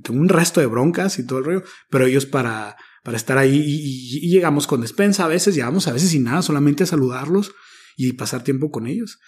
Tengo 0.04 0.20
un 0.20 0.30
resto 0.30 0.60
de 0.60 0.68
broncas 0.68 1.18
y 1.18 1.26
todo 1.26 1.40
el 1.40 1.46
rollo, 1.46 1.64
pero 1.90 2.06
ellos 2.06 2.26
para, 2.26 2.76
para 3.04 3.18
estar 3.18 3.38
ahí 3.38 3.56
y, 3.56 4.18
y, 4.18 4.30
llegamos 4.30 4.68
con 4.68 4.82
despensa 4.82 5.26
a 5.26 5.30
veces, 5.30 5.56
llegamos 5.56 5.88
a 5.88 5.94
veces 5.94 6.12
sin 6.12 6.26
nada, 6.26 6.42
solamente 6.42 6.84
a 6.84 6.88
saludarlos 6.88 7.54
y 7.96 8.14
pasar 8.14 8.44
tiempo 8.44 8.72
con 8.72 8.88
ellos. 8.88 9.20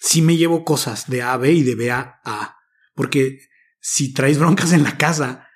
Sí 0.00 0.22
me 0.22 0.36
llevo 0.36 0.64
cosas 0.64 1.08
de 1.08 1.22
A 1.22 1.32
a 1.32 1.36
B 1.38 1.52
y 1.52 1.62
de 1.62 1.74
B 1.74 1.90
a 1.90 2.20
A. 2.24 2.56
Porque 2.96 3.38
si 3.80 4.12
traes 4.12 4.40
broncas 4.40 4.72
en 4.72 4.82
la 4.82 4.98
casa, 4.98 5.46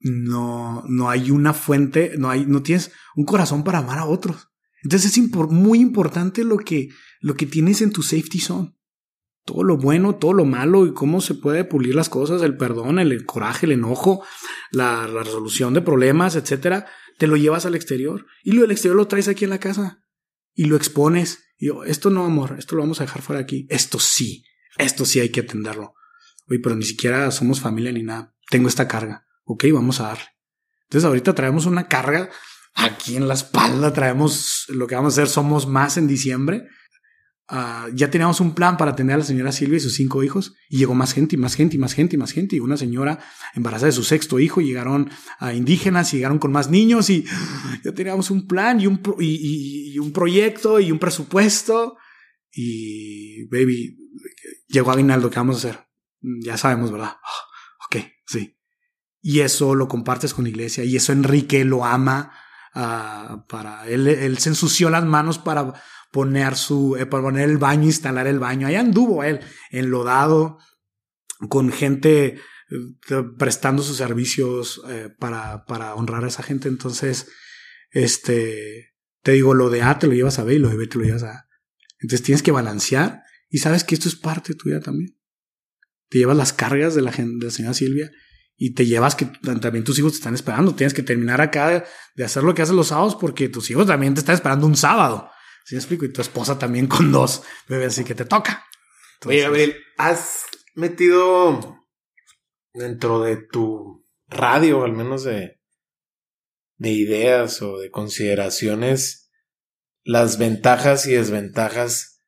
no, 0.00 0.84
no 0.88 1.10
hay 1.10 1.30
una 1.30 1.52
fuente, 1.52 2.14
no 2.16 2.30
hay, 2.30 2.46
no 2.46 2.62
tienes 2.62 2.92
un 3.14 3.26
corazón 3.26 3.64
para 3.64 3.78
amar 3.78 3.98
a 3.98 4.06
otros. 4.06 4.48
Entonces 4.82 5.16
es 5.16 5.50
muy 5.50 5.80
importante 5.80 6.44
lo 6.44 6.58
que, 6.58 6.88
lo 7.20 7.34
que 7.34 7.46
tienes 7.46 7.82
en 7.82 7.92
tu 7.92 8.02
safety 8.02 8.38
zone. 8.38 8.74
Todo 9.44 9.64
lo 9.64 9.76
bueno, 9.76 10.16
todo 10.16 10.32
lo 10.32 10.44
malo 10.44 10.86
y 10.86 10.94
cómo 10.94 11.20
se 11.20 11.34
puede 11.34 11.64
pulir 11.64 11.94
las 11.94 12.08
cosas, 12.08 12.42
el 12.42 12.56
perdón, 12.56 12.98
el, 12.98 13.26
coraje, 13.26 13.66
el 13.66 13.72
enojo, 13.72 14.24
la, 14.70 15.06
resolución 15.06 15.74
de 15.74 15.82
problemas, 15.82 16.36
etcétera, 16.36 16.86
te 17.18 17.26
lo 17.26 17.36
llevas 17.36 17.66
al 17.66 17.74
exterior 17.74 18.26
y 18.44 18.52
lo 18.52 18.62
del 18.62 18.72
exterior 18.72 18.96
lo 18.96 19.08
traes 19.08 19.28
aquí 19.28 19.44
en 19.44 19.50
la 19.50 19.60
casa 19.60 20.04
y 20.54 20.64
lo 20.64 20.76
expones. 20.76 21.44
Y 21.58 21.66
yo, 21.66 21.84
esto 21.84 22.10
no, 22.10 22.24
amor, 22.24 22.56
esto 22.58 22.76
lo 22.76 22.82
vamos 22.82 23.00
a 23.00 23.04
dejar 23.04 23.22
fuera 23.22 23.40
aquí. 23.40 23.66
Esto 23.70 23.98
sí, 23.98 24.44
esto 24.78 25.04
sí 25.04 25.20
hay 25.20 25.30
que 25.30 25.40
atenderlo. 25.40 25.94
Oye, 26.48 26.60
pero 26.62 26.76
ni 26.76 26.84
siquiera 26.84 27.30
somos 27.30 27.60
familia 27.60 27.92
ni 27.92 28.02
nada. 28.02 28.34
Tengo 28.50 28.68
esta 28.68 28.86
carga. 28.86 29.26
Ok, 29.44 29.64
vamos 29.72 30.00
a 30.00 30.08
darle. 30.08 30.24
Entonces 30.84 31.06
ahorita 31.06 31.34
traemos 31.34 31.66
una 31.66 31.88
carga 31.88 32.30
aquí 32.74 33.16
en 33.16 33.28
la 33.28 33.34
espalda. 33.34 33.92
Traemos 33.92 34.66
lo 34.68 34.86
que 34.86 34.94
vamos 34.94 35.12
a 35.12 35.22
hacer. 35.22 35.32
Somos 35.32 35.66
más 35.66 35.96
en 35.96 36.06
diciembre. 36.06 36.66
Uh, 37.48 37.94
ya 37.94 38.10
teníamos 38.10 38.40
un 38.40 38.56
plan 38.56 38.76
para 38.76 38.90
atender 38.90 39.14
a 39.14 39.18
la 39.18 39.24
señora 39.24 39.52
Silvia 39.52 39.76
y 39.76 39.80
sus 39.80 39.94
cinco 39.94 40.24
hijos 40.24 40.56
y 40.68 40.78
llegó 40.78 40.94
más 40.94 41.12
gente 41.12 41.36
y 41.36 41.38
más 41.38 41.54
gente 41.54 41.76
y 41.76 41.78
más 41.78 41.92
gente 41.92 42.16
y 42.16 42.18
más 42.18 42.32
gente 42.32 42.56
y 42.56 42.58
una 42.58 42.76
señora 42.76 43.20
embarazada 43.54 43.86
de 43.86 43.92
su 43.92 44.02
sexto 44.02 44.40
hijo 44.40 44.60
llegaron 44.60 45.10
a 45.38 45.54
indígenas 45.54 46.12
y 46.12 46.16
llegaron 46.16 46.40
con 46.40 46.50
más 46.50 46.70
niños 46.70 47.08
y 47.08 47.24
ya 47.84 47.92
teníamos 47.94 48.32
un 48.32 48.48
plan 48.48 48.80
y 48.80 48.88
un, 48.88 49.00
y, 49.20 49.92
y 49.94 49.98
un 50.00 50.12
proyecto 50.12 50.80
y 50.80 50.90
un 50.90 50.98
presupuesto 50.98 51.96
y 52.50 53.44
baby 53.44 53.96
llegó 54.66 54.90
Aguinaldo 54.90 55.30
¿qué 55.30 55.36
vamos 55.36 55.64
a 55.64 55.68
hacer? 55.68 55.85
Ya 56.42 56.56
sabemos, 56.56 56.90
¿verdad? 56.90 57.16
ok, 57.86 58.04
sí. 58.26 58.58
Y 59.22 59.40
eso 59.40 59.74
lo 59.74 59.88
compartes 59.88 60.34
con 60.34 60.44
la 60.44 60.50
iglesia 60.50 60.84
y 60.84 60.96
eso 60.96 61.12
Enrique 61.12 61.64
lo 61.64 61.84
ama. 61.84 62.32
Uh, 62.74 63.46
para 63.48 63.88
él, 63.88 64.06
él 64.06 64.36
se 64.36 64.50
ensució 64.50 64.90
las 64.90 65.02
manos 65.02 65.38
para 65.38 65.72
poner 66.12 66.56
su, 66.56 66.94
eh, 66.96 67.06
para 67.06 67.22
poner 67.22 67.48
el 67.48 67.56
baño, 67.56 67.84
instalar 67.84 68.26
el 68.26 68.38
baño. 68.38 68.66
Ahí 68.66 68.74
anduvo 68.74 69.24
él, 69.24 69.40
enlodado, 69.70 70.58
con 71.48 71.72
gente 71.72 72.38
eh, 72.70 73.22
prestando 73.38 73.82
sus 73.82 73.96
servicios 73.96 74.82
eh, 74.88 75.08
para, 75.18 75.64
para 75.64 75.94
honrar 75.94 76.24
a 76.24 76.28
esa 76.28 76.42
gente. 76.42 76.68
Entonces, 76.68 77.28
este, 77.90 78.94
te 79.22 79.32
digo, 79.32 79.54
lo 79.54 79.70
de 79.70 79.82
A 79.82 79.98
te 79.98 80.06
lo 80.06 80.12
llevas 80.12 80.38
a 80.38 80.44
B 80.44 80.54
y 80.54 80.58
lo 80.58 80.68
de 80.68 80.76
B 80.76 80.86
te 80.86 80.98
lo 80.98 81.04
llevas 81.04 81.22
a 81.22 81.30
A. 81.30 81.48
Entonces 81.98 82.24
tienes 82.24 82.42
que 82.42 82.52
balancear 82.52 83.22
y 83.48 83.58
sabes 83.58 83.84
que 83.84 83.94
esto 83.94 84.08
es 84.08 84.16
parte 84.16 84.54
tuya 84.54 84.80
también 84.80 85.16
te 86.08 86.18
llevas 86.18 86.36
las 86.36 86.52
cargas 86.52 86.94
de 86.94 87.02
la, 87.02 87.10
de 87.10 87.44
la 87.46 87.50
señora 87.50 87.74
Silvia 87.74 88.10
y 88.56 88.74
te 88.74 88.86
llevas 88.86 89.14
que 89.14 89.26
también 89.60 89.84
tus 89.84 89.98
hijos 89.98 90.12
te 90.12 90.18
están 90.18 90.34
esperando. 90.34 90.74
Tienes 90.74 90.94
que 90.94 91.02
terminar 91.02 91.40
acá 91.40 91.84
de 92.14 92.24
hacer 92.24 92.42
lo 92.42 92.54
que 92.54 92.62
haces 92.62 92.74
los 92.74 92.88
sábados 92.88 93.16
porque 93.16 93.48
tus 93.48 93.70
hijos 93.70 93.86
también 93.86 94.14
te 94.14 94.20
están 94.20 94.34
esperando 94.34 94.66
un 94.66 94.76
sábado. 94.76 95.30
¿Sí 95.64 95.74
me 95.74 95.80
explico? 95.80 96.04
Y 96.04 96.12
tu 96.12 96.20
esposa 96.20 96.58
también 96.58 96.86
con 96.86 97.10
dos 97.12 97.42
bebés, 97.68 97.88
así 97.88 98.04
que 98.04 98.14
te 98.14 98.24
toca. 98.24 98.64
Oye, 99.24 99.42
Gabriel, 99.42 99.76
¿has 99.98 100.44
metido 100.74 101.84
dentro 102.72 103.22
de 103.22 103.36
tu 103.36 104.04
radio, 104.28 104.84
al 104.84 104.92
menos 104.92 105.24
de, 105.24 105.60
de 106.76 106.90
ideas 106.90 107.62
o 107.62 107.78
de 107.78 107.90
consideraciones, 107.90 109.30
las 110.04 110.38
ventajas 110.38 111.06
y 111.06 111.12
desventajas 111.12 112.22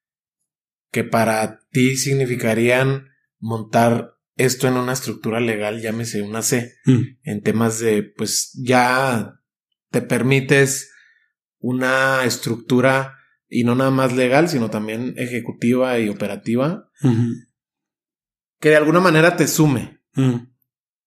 que 0.91 1.05
para 1.05 1.61
ti 1.71 1.97
significarían 1.97 3.09
montar 3.39 4.15
esto 4.37 4.69
en 4.69 4.75
una 4.75 4.93
estructura 4.93 5.41
legal, 5.41 5.81
llámese 5.81 6.23
una 6.23 6.43
C, 6.43 6.75
Mm. 6.85 7.01
en 7.25 7.43
temas 7.43 7.79
de, 7.81 8.03
pues 8.03 8.53
ya 8.63 9.35
te 9.91 10.01
permites 10.03 10.91
una 11.59 12.25
estructura 12.25 13.17
y 13.49 13.65
no 13.65 13.75
nada 13.75 13.91
más 13.91 14.13
legal, 14.15 14.49
sino 14.49 14.71
también 14.71 15.15
ejecutiva 15.17 15.99
y 15.99 16.09
operativa, 16.09 16.89
que 18.61 18.69
de 18.71 18.77
alguna 18.77 19.01
manera 19.01 19.37
te 19.37 19.47
sume. 19.49 20.01
Mm. 20.15 20.37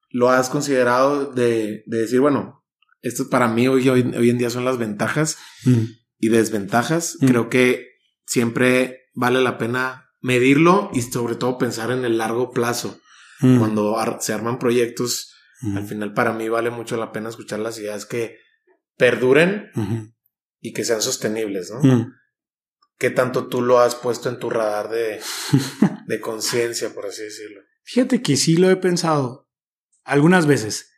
¿Lo 0.10 0.30
has 0.30 0.50
considerado 0.50 1.32
de, 1.32 1.84
de 1.86 1.98
decir, 2.00 2.20
bueno, 2.20 2.66
esto 3.02 3.30
para 3.30 3.48
mí 3.48 3.68
hoy, 3.68 3.88
hoy, 3.90 4.02
hoy 4.18 4.30
en 4.30 4.38
día 4.38 4.50
son 4.50 4.66
las 4.66 4.78
ventajas 4.78 5.38
Mm. 5.66 5.84
y 6.20 6.30
desventajas? 6.30 7.18
Creo 7.20 7.50
que 7.50 7.88
siempre 8.26 9.10
vale 9.14 9.42
la 9.42 9.58
pena 9.58 10.10
medirlo 10.22 10.90
y 10.94 11.02
sobre 11.02 11.36
todo 11.36 11.58
pensar 11.58 11.92
en 11.92 12.06
el 12.06 12.18
largo 12.18 12.52
plazo. 12.52 13.00
Mm. 13.42 13.60
Cuando 13.60 13.98
ar- 13.98 14.18
se 14.22 14.34
arman 14.34 14.60
proyectos, 14.60 15.34
Mm. 15.64 15.78
al 15.78 15.86
final 15.88 16.14
para 16.14 16.34
mí 16.34 16.50
vale 16.50 16.70
mucho 16.72 16.98
la 16.98 17.12
pena 17.12 17.30
escuchar 17.30 17.60
las 17.60 17.78
ideas 17.78 18.06
que 18.08 18.38
perduren 18.98 19.72
y 20.60 20.74
que 20.74 20.84
sean 20.84 21.02
sostenibles, 21.02 21.70
¿no? 21.72 21.82
Mm. 21.84 22.14
¿Qué 22.98 23.10
tanto 23.12 23.48
tú 23.48 23.62
lo 23.62 23.80
has 23.80 23.96
puesto 23.96 24.30
en 24.30 24.38
tu 24.40 24.50
radar 24.50 24.90
de, 24.90 25.20
de 26.08 26.20
conciencia, 26.20 26.94
por 26.94 27.06
así 27.08 27.24
decirlo? 27.24 27.62
Fíjate 27.84 28.22
que 28.22 28.38
sí 28.38 28.58
lo 28.58 28.70
he 28.70 28.76
pensado 28.76 29.50
algunas 30.04 30.46
veces. 30.46 30.92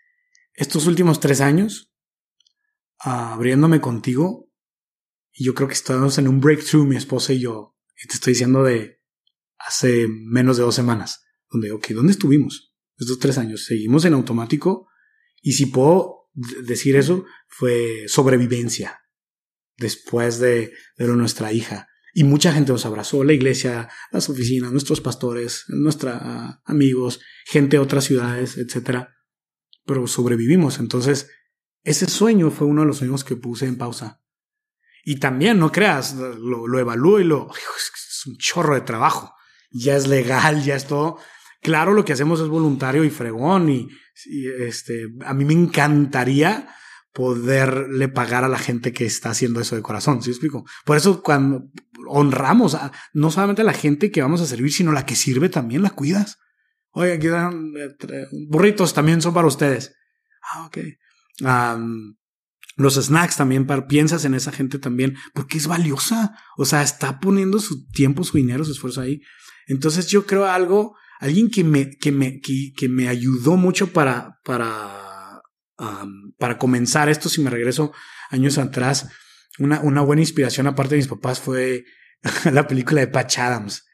Estos 0.53 0.85
últimos 0.87 1.19
tres 1.19 1.39
años, 1.41 1.93
ah, 2.99 3.33
abriéndome 3.33 3.81
contigo, 3.81 4.49
y 5.33 5.45
yo 5.45 5.53
creo 5.55 5.67
que 5.67 5.73
estamos 5.73 6.17
en 6.17 6.27
un 6.27 6.39
breakthrough, 6.41 6.85
mi 6.85 6.95
esposa 6.95 7.33
y 7.33 7.39
yo, 7.39 7.75
y 8.01 8.07
te 8.07 8.15
estoy 8.15 8.33
diciendo 8.33 8.63
de 8.63 9.01
hace 9.67 10.07
menos 10.07 10.57
de 10.57 10.63
dos 10.63 10.75
semanas, 10.75 11.23
donde, 11.49 11.71
ok, 11.71 11.89
¿dónde 11.89 12.11
estuvimos 12.11 12.73
estos 12.97 13.19
tres 13.19 13.37
años? 13.37 13.65
Seguimos 13.65 14.05
en 14.05 14.13
automático, 14.13 14.87
y 15.41 15.53
si 15.53 15.67
puedo 15.67 16.29
decir 16.33 16.95
eso, 16.95 17.25
fue 17.47 18.05
sobrevivencia 18.07 19.01
después 19.77 20.39
de, 20.39 20.73
lo 20.97 21.07
de 21.07 21.15
nuestra 21.15 21.51
hija. 21.51 21.87
Y 22.13 22.23
mucha 22.23 22.53
gente 22.53 22.71
nos 22.71 22.85
abrazó, 22.85 23.23
la 23.23 23.33
iglesia, 23.33 23.89
las 24.11 24.29
oficinas, 24.29 24.71
nuestros 24.71 25.01
pastores, 25.01 25.65
nuestros 25.67 26.15
amigos, 26.63 27.19
gente 27.45 27.77
de 27.77 27.83
otras 27.83 28.05
ciudades, 28.05 28.57
etcétera. 28.57 29.15
Pero 29.85 30.07
sobrevivimos. 30.07 30.79
Entonces, 30.79 31.29
ese 31.83 32.07
sueño 32.07 32.51
fue 32.51 32.67
uno 32.67 32.81
de 32.81 32.87
los 32.87 32.97
sueños 32.99 33.23
que 33.23 33.35
puse 33.35 33.65
en 33.65 33.77
pausa. 33.77 34.21
Y 35.03 35.17
también, 35.17 35.59
no 35.59 35.71
creas, 35.71 36.13
lo, 36.15 36.67
lo 36.67 36.79
evalúo 36.79 37.19
y 37.19 37.25
lo. 37.25 37.49
Es 37.53 38.25
un 38.27 38.37
chorro 38.37 38.75
de 38.75 38.81
trabajo. 38.81 39.33
Ya 39.73 39.97
es 39.97 40.07
legal, 40.07 40.63
ya 40.63 40.75
es 40.75 40.85
todo. 40.85 41.17
Claro, 41.61 41.93
lo 41.93 42.05
que 42.05 42.13
hacemos 42.13 42.39
es 42.39 42.47
voluntario 42.47 43.03
y 43.03 43.09
fregón. 43.09 43.69
Y, 43.69 43.89
este, 44.59 45.07
a 45.25 45.33
mí 45.33 45.43
me 45.43 45.53
encantaría 45.53 46.69
poderle 47.13 48.07
pagar 48.07 48.43
a 48.43 48.49
la 48.49 48.57
gente 48.57 48.93
que 48.93 49.05
está 49.05 49.31
haciendo 49.31 49.59
eso 49.59 49.75
de 49.75 49.81
corazón. 49.81 50.21
¿Sí 50.21 50.29
explico? 50.29 50.65
Por 50.85 50.97
eso, 50.97 51.21
cuando 51.23 51.65
honramos 52.07 52.75
a 52.75 52.91
no 53.13 53.31
solamente 53.31 53.61
a 53.61 53.65
la 53.65 53.73
gente 53.73 54.11
que 54.11 54.21
vamos 54.21 54.41
a 54.41 54.45
servir, 54.45 54.71
sino 54.71 54.91
la 54.91 55.05
que 55.05 55.15
sirve 55.15 55.49
también 55.49 55.81
la 55.81 55.91
cuidas. 55.91 56.37
Oye, 56.91 57.13
aquí 57.13 57.27
dan 57.27 57.73
eh, 57.75 58.27
burritos 58.49 58.93
también 58.93 59.21
son 59.21 59.33
para 59.33 59.47
ustedes. 59.47 59.95
Ah, 60.51 60.65
ok. 60.65 60.77
Los 62.75 62.95
snacks 62.95 63.37
también, 63.37 63.65
para, 63.67 63.87
piensas 63.87 64.25
en 64.25 64.33
esa 64.33 64.51
gente 64.51 64.79
también, 64.79 65.15
porque 65.33 65.57
es 65.57 65.67
valiosa. 65.67 66.35
O 66.57 66.65
sea, 66.65 66.81
está 66.81 67.19
poniendo 67.19 67.59
su 67.59 67.87
tiempo, 67.87 68.23
su 68.23 68.37
dinero, 68.37 68.65
su 68.65 68.71
esfuerzo 68.71 69.01
ahí. 69.01 69.21
Entonces 69.67 70.07
yo 70.07 70.25
creo 70.25 70.45
algo, 70.45 70.95
alguien 71.19 71.49
que 71.49 71.63
me, 71.63 71.91
que 71.97 72.11
me, 72.11 72.39
que, 72.39 72.73
que 72.75 72.89
me 72.89 73.07
ayudó 73.07 73.55
mucho 73.57 73.91
para, 73.93 74.39
para, 74.43 75.41
para 76.37 76.57
comenzar 76.57 77.09
esto, 77.09 77.29
si 77.29 77.41
me 77.41 77.49
regreso 77.49 77.91
años 78.29 78.57
atrás, 78.57 79.09
una, 79.59 79.81
una 79.81 80.01
buena 80.01 80.21
inspiración 80.21 80.67
aparte 80.67 80.95
de 80.95 81.01
mis 81.01 81.07
papás 81.07 81.39
fue 81.39 81.85
la 82.51 82.67
película 82.67 83.01
de 83.01 83.07
Patch 83.07 83.39
Adams. 83.39 83.85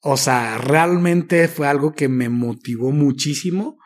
O 0.00 0.16
sea, 0.16 0.58
realmente 0.58 1.46
fue 1.48 1.68
algo 1.68 1.92
que 1.92 2.08
me 2.08 2.28
motivó 2.28 2.90
muchísimo 2.90 3.78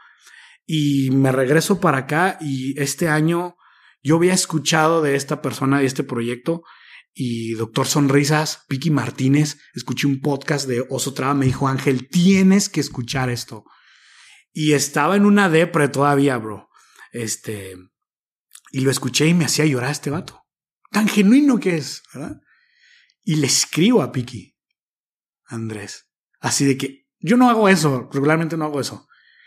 y 0.66 1.10
me 1.10 1.32
regreso 1.32 1.80
para 1.80 1.98
acá 1.98 2.38
y 2.40 2.80
este 2.80 3.08
año 3.08 3.56
yo 4.02 4.16
había 4.16 4.32
escuchado 4.32 5.02
de 5.02 5.16
esta 5.16 5.42
persona 5.42 5.82
y 5.82 5.86
este 5.86 6.04
proyecto 6.04 6.62
y 7.14 7.54
Doctor 7.54 7.86
Sonrisas, 7.86 8.64
Piki 8.68 8.90
Martínez, 8.90 9.58
escuché 9.74 10.08
un 10.08 10.20
podcast 10.20 10.66
de 10.66 10.84
Oso 10.90 11.14
Traba, 11.14 11.34
me 11.34 11.46
dijo 11.46 11.68
Ángel, 11.68 12.08
tienes 12.08 12.68
que 12.68 12.80
escuchar 12.80 13.30
esto. 13.30 13.64
Y 14.52 14.72
estaba 14.72 15.16
en 15.16 15.24
una 15.24 15.48
depre 15.48 15.88
todavía, 15.88 16.36
bro. 16.38 16.68
Este, 17.12 17.76
y 18.72 18.80
lo 18.80 18.90
escuché 18.90 19.28
y 19.28 19.34
me 19.34 19.44
hacía 19.44 19.64
llorar 19.64 19.92
este 19.92 20.10
vato. 20.10 20.42
Tan 20.90 21.08
genuino 21.08 21.60
que 21.60 21.76
es, 21.76 22.02
¿verdad? 22.12 22.40
Y 23.22 23.36
le 23.36 23.46
escribo 23.46 24.02
a 24.02 24.10
Piki, 24.10 24.56
Andrés. 25.44 26.08
Así 26.40 26.64
de 26.64 26.76
que 26.76 27.06
yo 27.20 27.36
no 27.36 27.48
hago 27.48 27.68
eso, 27.68 28.10
regularmente 28.12 28.56
no 28.56 28.64
hago 28.64 28.80
eso. 28.80 29.06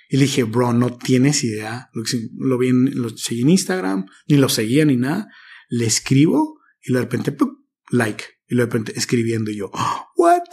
Y 0.10 0.18
le 0.18 0.24
dije, 0.24 0.44
bro, 0.44 0.72
no 0.72 0.98
tienes 0.98 1.44
idea. 1.44 1.90
Lo, 1.92 2.04
lo 2.38 2.58
vi 2.58 2.70
en, 2.70 3.02
lo 3.02 3.10
seguí 3.10 3.42
en 3.42 3.50
Instagram, 3.50 4.06
ni 4.28 4.38
lo 4.38 4.48
seguía 4.48 4.86
ni 4.86 4.96
nada. 4.96 5.28
Le 5.68 5.86
escribo 5.86 6.57
y 6.88 6.94
de 6.94 7.00
repente, 7.00 7.36
like. 7.92 8.24
Y 8.48 8.56
de 8.56 8.64
repente 8.64 8.94
escribiendo 8.96 9.52
y 9.52 9.58
yo, 9.58 9.70
"Oh, 9.74 10.08
what? 10.16 10.44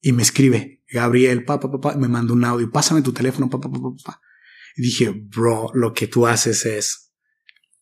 Y 0.00 0.12
me 0.12 0.22
escribe, 0.22 0.82
Gabriel, 0.90 1.44
papá, 1.44 1.70
papá, 1.70 1.96
me 1.96 2.08
manda 2.08 2.32
un 2.32 2.44
audio, 2.44 2.70
pásame 2.70 3.02
tu 3.02 3.12
teléfono, 3.12 3.50
papá, 3.50 3.70
papá, 3.70 3.88
papá. 4.02 4.20
Y 4.76 4.82
dije, 4.82 5.10
bro, 5.10 5.70
lo 5.74 5.92
que 5.92 6.06
tú 6.06 6.26
haces 6.26 6.64
es 6.64 7.12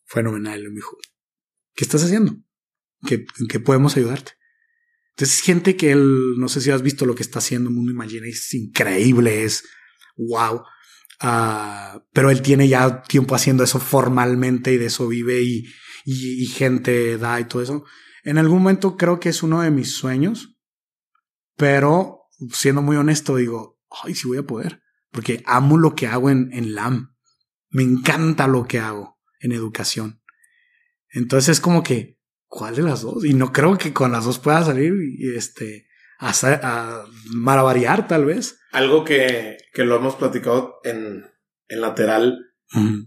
fenomenal. 0.04 0.60
Y 0.60 0.68
me 0.68 0.74
dijo, 0.76 0.96
¿qué 1.74 1.84
estás 1.84 2.02
haciendo? 2.02 2.36
¿Qué, 3.06 3.26
¿En 3.38 3.46
qué 3.46 3.60
podemos 3.60 3.96
ayudarte? 3.96 4.32
Entonces, 5.10 5.40
gente 5.40 5.76
que 5.76 5.92
él, 5.92 6.34
no 6.38 6.48
sé 6.48 6.60
si 6.60 6.70
has 6.70 6.82
visto 6.82 7.06
lo 7.06 7.14
que 7.14 7.22
está 7.22 7.38
haciendo 7.38 7.70
Mundo 7.70 7.92
Imagina, 7.92 8.26
es 8.26 8.52
increíble, 8.54 9.44
es 9.44 9.64
wow. 10.16 10.62
Ah, 11.20 12.04
pero 12.12 12.30
él 12.30 12.42
tiene 12.42 12.68
ya 12.68 13.02
tiempo 13.02 13.34
haciendo 13.34 13.62
eso 13.62 13.78
formalmente 13.78 14.72
y 14.72 14.76
de 14.76 14.86
eso 14.86 15.06
vive 15.06 15.42
y, 15.42 15.64
y, 16.06 16.44
y 16.44 16.46
gente 16.46 17.18
da 17.18 17.38
y 17.40 17.44
todo 17.44 17.62
eso. 17.62 17.84
En 18.22 18.38
algún 18.38 18.58
momento 18.58 18.96
creo 18.96 19.20
que 19.20 19.28
es 19.28 19.42
uno 19.42 19.60
de 19.60 19.70
mis 19.70 19.92
sueños, 19.92 20.56
pero 21.56 22.28
siendo 22.52 22.80
muy 22.80 22.96
honesto, 22.96 23.36
digo, 23.36 23.80
ay, 23.90 24.14
sí 24.14 24.28
voy 24.28 24.38
a 24.38 24.44
poder, 24.44 24.82
porque 25.10 25.42
amo 25.46 25.76
lo 25.76 25.94
que 25.94 26.06
hago 26.06 26.30
en, 26.30 26.50
en 26.52 26.74
LAM. 26.74 27.14
Me 27.70 27.82
encanta 27.82 28.46
lo 28.46 28.66
que 28.66 28.78
hago 28.78 29.18
en 29.40 29.52
educación. 29.52 30.22
Entonces 31.10 31.58
es 31.58 31.60
como 31.60 31.82
que, 31.82 32.18
¿cuál 32.46 32.76
de 32.76 32.82
las 32.82 33.02
dos? 33.02 33.24
Y 33.24 33.34
no 33.34 33.52
creo 33.52 33.76
que 33.76 33.92
con 33.92 34.12
las 34.12 34.24
dos 34.24 34.38
pueda 34.38 34.64
salir 34.64 34.94
y 35.18 35.34
este, 35.34 35.88
a, 36.18 36.30
a 36.30 37.04
maravariar 37.30 38.06
tal 38.06 38.26
vez. 38.26 38.60
Algo 38.70 39.04
que, 39.04 39.56
que 39.72 39.84
lo 39.84 39.96
hemos 39.96 40.14
platicado 40.14 40.76
en, 40.84 41.24
en 41.68 41.80
lateral 41.80 42.38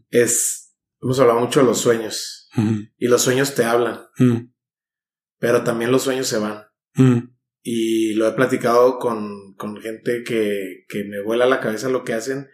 es, 0.09 0.76
hemos 1.01 1.19
hablado 1.19 1.39
mucho 1.39 1.61
de 1.61 1.65
los 1.65 1.80
sueños 1.80 2.38
y 2.55 3.07
los 3.07 3.21
sueños 3.21 3.55
te 3.55 3.63
hablan, 3.63 4.01
pero 5.38 5.63
también 5.63 5.91
los 5.91 6.03
sueños 6.03 6.27
se 6.27 6.38
van. 6.38 6.65
Y 7.61 8.13
lo 8.13 8.27
he 8.27 8.31
platicado 8.31 8.99
con, 8.99 9.53
con 9.55 9.77
gente 9.81 10.23
que, 10.23 10.85
que 10.88 11.03
me 11.03 11.21
vuela 11.21 11.45
la 11.45 11.59
cabeza 11.59 11.89
lo 11.89 12.03
que 12.03 12.13
hacen. 12.13 12.47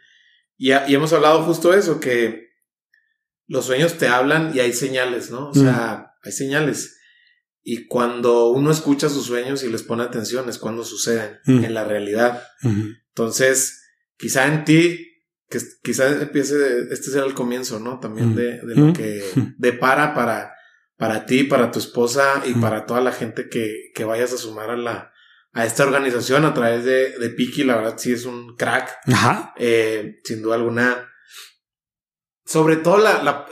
Y, 0.58 0.72
hemos 0.72 1.14
hablado 1.14 1.44
justo 1.44 1.74
eso, 1.74 2.00
que 2.00 2.50
los 3.48 3.66
sueños 3.66 3.98
te 3.98 4.08
hablan 4.08 4.56
y 4.56 4.60
hay 4.60 4.74
señales, 4.74 5.30
¿no? 5.32 5.50
O 5.50 5.54
sea, 5.54 6.14
hay 6.24 6.32
señales. 6.32 6.98
Y 7.62 7.88
cuando 7.88 8.50
uno 8.50 8.72
escucha 8.72 9.10
sus 9.10 9.26
sueños 9.26 9.64
y 9.64 9.70
les 9.70 9.84
pone 9.84 10.04
atención 10.04 10.48
es 10.50 10.58
cuando 10.58 10.84
suceden 10.84 11.40
en 11.46 11.74
la 11.74 11.84
realidad. 11.84 12.44
Entonces, 12.62 13.84
quizá 14.18 14.48
en 14.48 14.66
ti, 14.66 15.15
que 15.60 15.66
quizá 15.84 16.10
empiece, 16.22 16.56
este 16.92 17.12
sea 17.12 17.24
el 17.24 17.34
comienzo, 17.34 17.80
¿no? 17.80 18.00
También 18.00 18.32
Mm. 18.32 18.36
de, 18.36 18.62
de 18.62 18.76
lo 18.76 18.86
Mm. 18.88 18.94
que 18.94 19.24
depara 19.58 20.14
para, 20.14 20.54
para 20.98 21.26
ti, 21.26 21.44
para 21.44 21.72
tu 21.72 21.80
esposa 21.80 22.44
y 22.46 22.54
Mm. 22.56 22.62
para 22.62 22.86
toda 22.86 23.02
la 23.02 23.12
gente 23.12 23.50
que, 23.50 23.92
que 23.94 24.04
vayas 24.06 24.34
a 24.34 24.38
sumar 24.38 24.70
a 24.70 24.78
la, 24.78 25.12
a 25.54 25.66
esta 25.66 25.84
organización 25.84 26.46
a 26.46 26.54
través 26.54 26.84
de, 26.86 27.18
de 27.18 27.30
Piki. 27.30 27.64
La 27.64 27.78
verdad, 27.78 27.98
sí 27.98 28.12
es 28.14 28.26
un 28.26 28.56
crack, 28.56 28.90
Ajá. 29.12 29.54
eh, 29.58 30.20
sin 30.24 30.42
duda 30.42 30.56
alguna. 30.56 31.10
Sobre 32.46 32.76
todo 32.76 32.98
la, 33.00 33.24
la- 33.24 33.48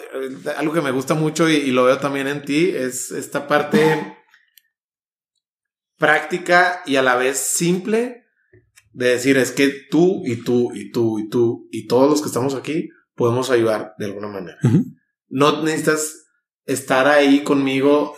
algo 0.57 0.71
que 0.73 0.81
me 0.81 0.91
gusta 0.91 1.13
mucho 1.15 1.49
y, 1.49 1.55
y 1.55 1.71
lo 1.71 1.85
veo 1.85 1.97
también 1.97 2.27
en 2.27 2.43
ti 2.43 2.69
es 2.75 3.09
esta 3.11 3.47
parte 3.47 4.17
práctica 5.97 6.81
y 6.85 6.95
a 6.97 7.01
la 7.01 7.15
vez 7.15 7.37
simple 7.37 8.22
de 8.93 9.09
decir 9.09 9.37
es 9.37 9.51
que 9.51 9.69
tú 9.89 10.23
y 10.25 10.37
tú 10.37 10.71
y 10.73 10.91
tú 10.91 11.19
y 11.19 11.29
tú 11.29 11.67
y 11.71 11.87
todos 11.87 12.09
los 12.09 12.21
que 12.21 12.27
estamos 12.27 12.55
aquí 12.55 12.89
podemos 13.15 13.49
ayudar 13.49 13.93
de 13.97 14.05
alguna 14.05 14.27
manera. 14.27 14.57
No 15.27 15.63
necesitas 15.63 16.27
estar 16.65 17.07
ahí 17.07 17.43
conmigo 17.43 18.15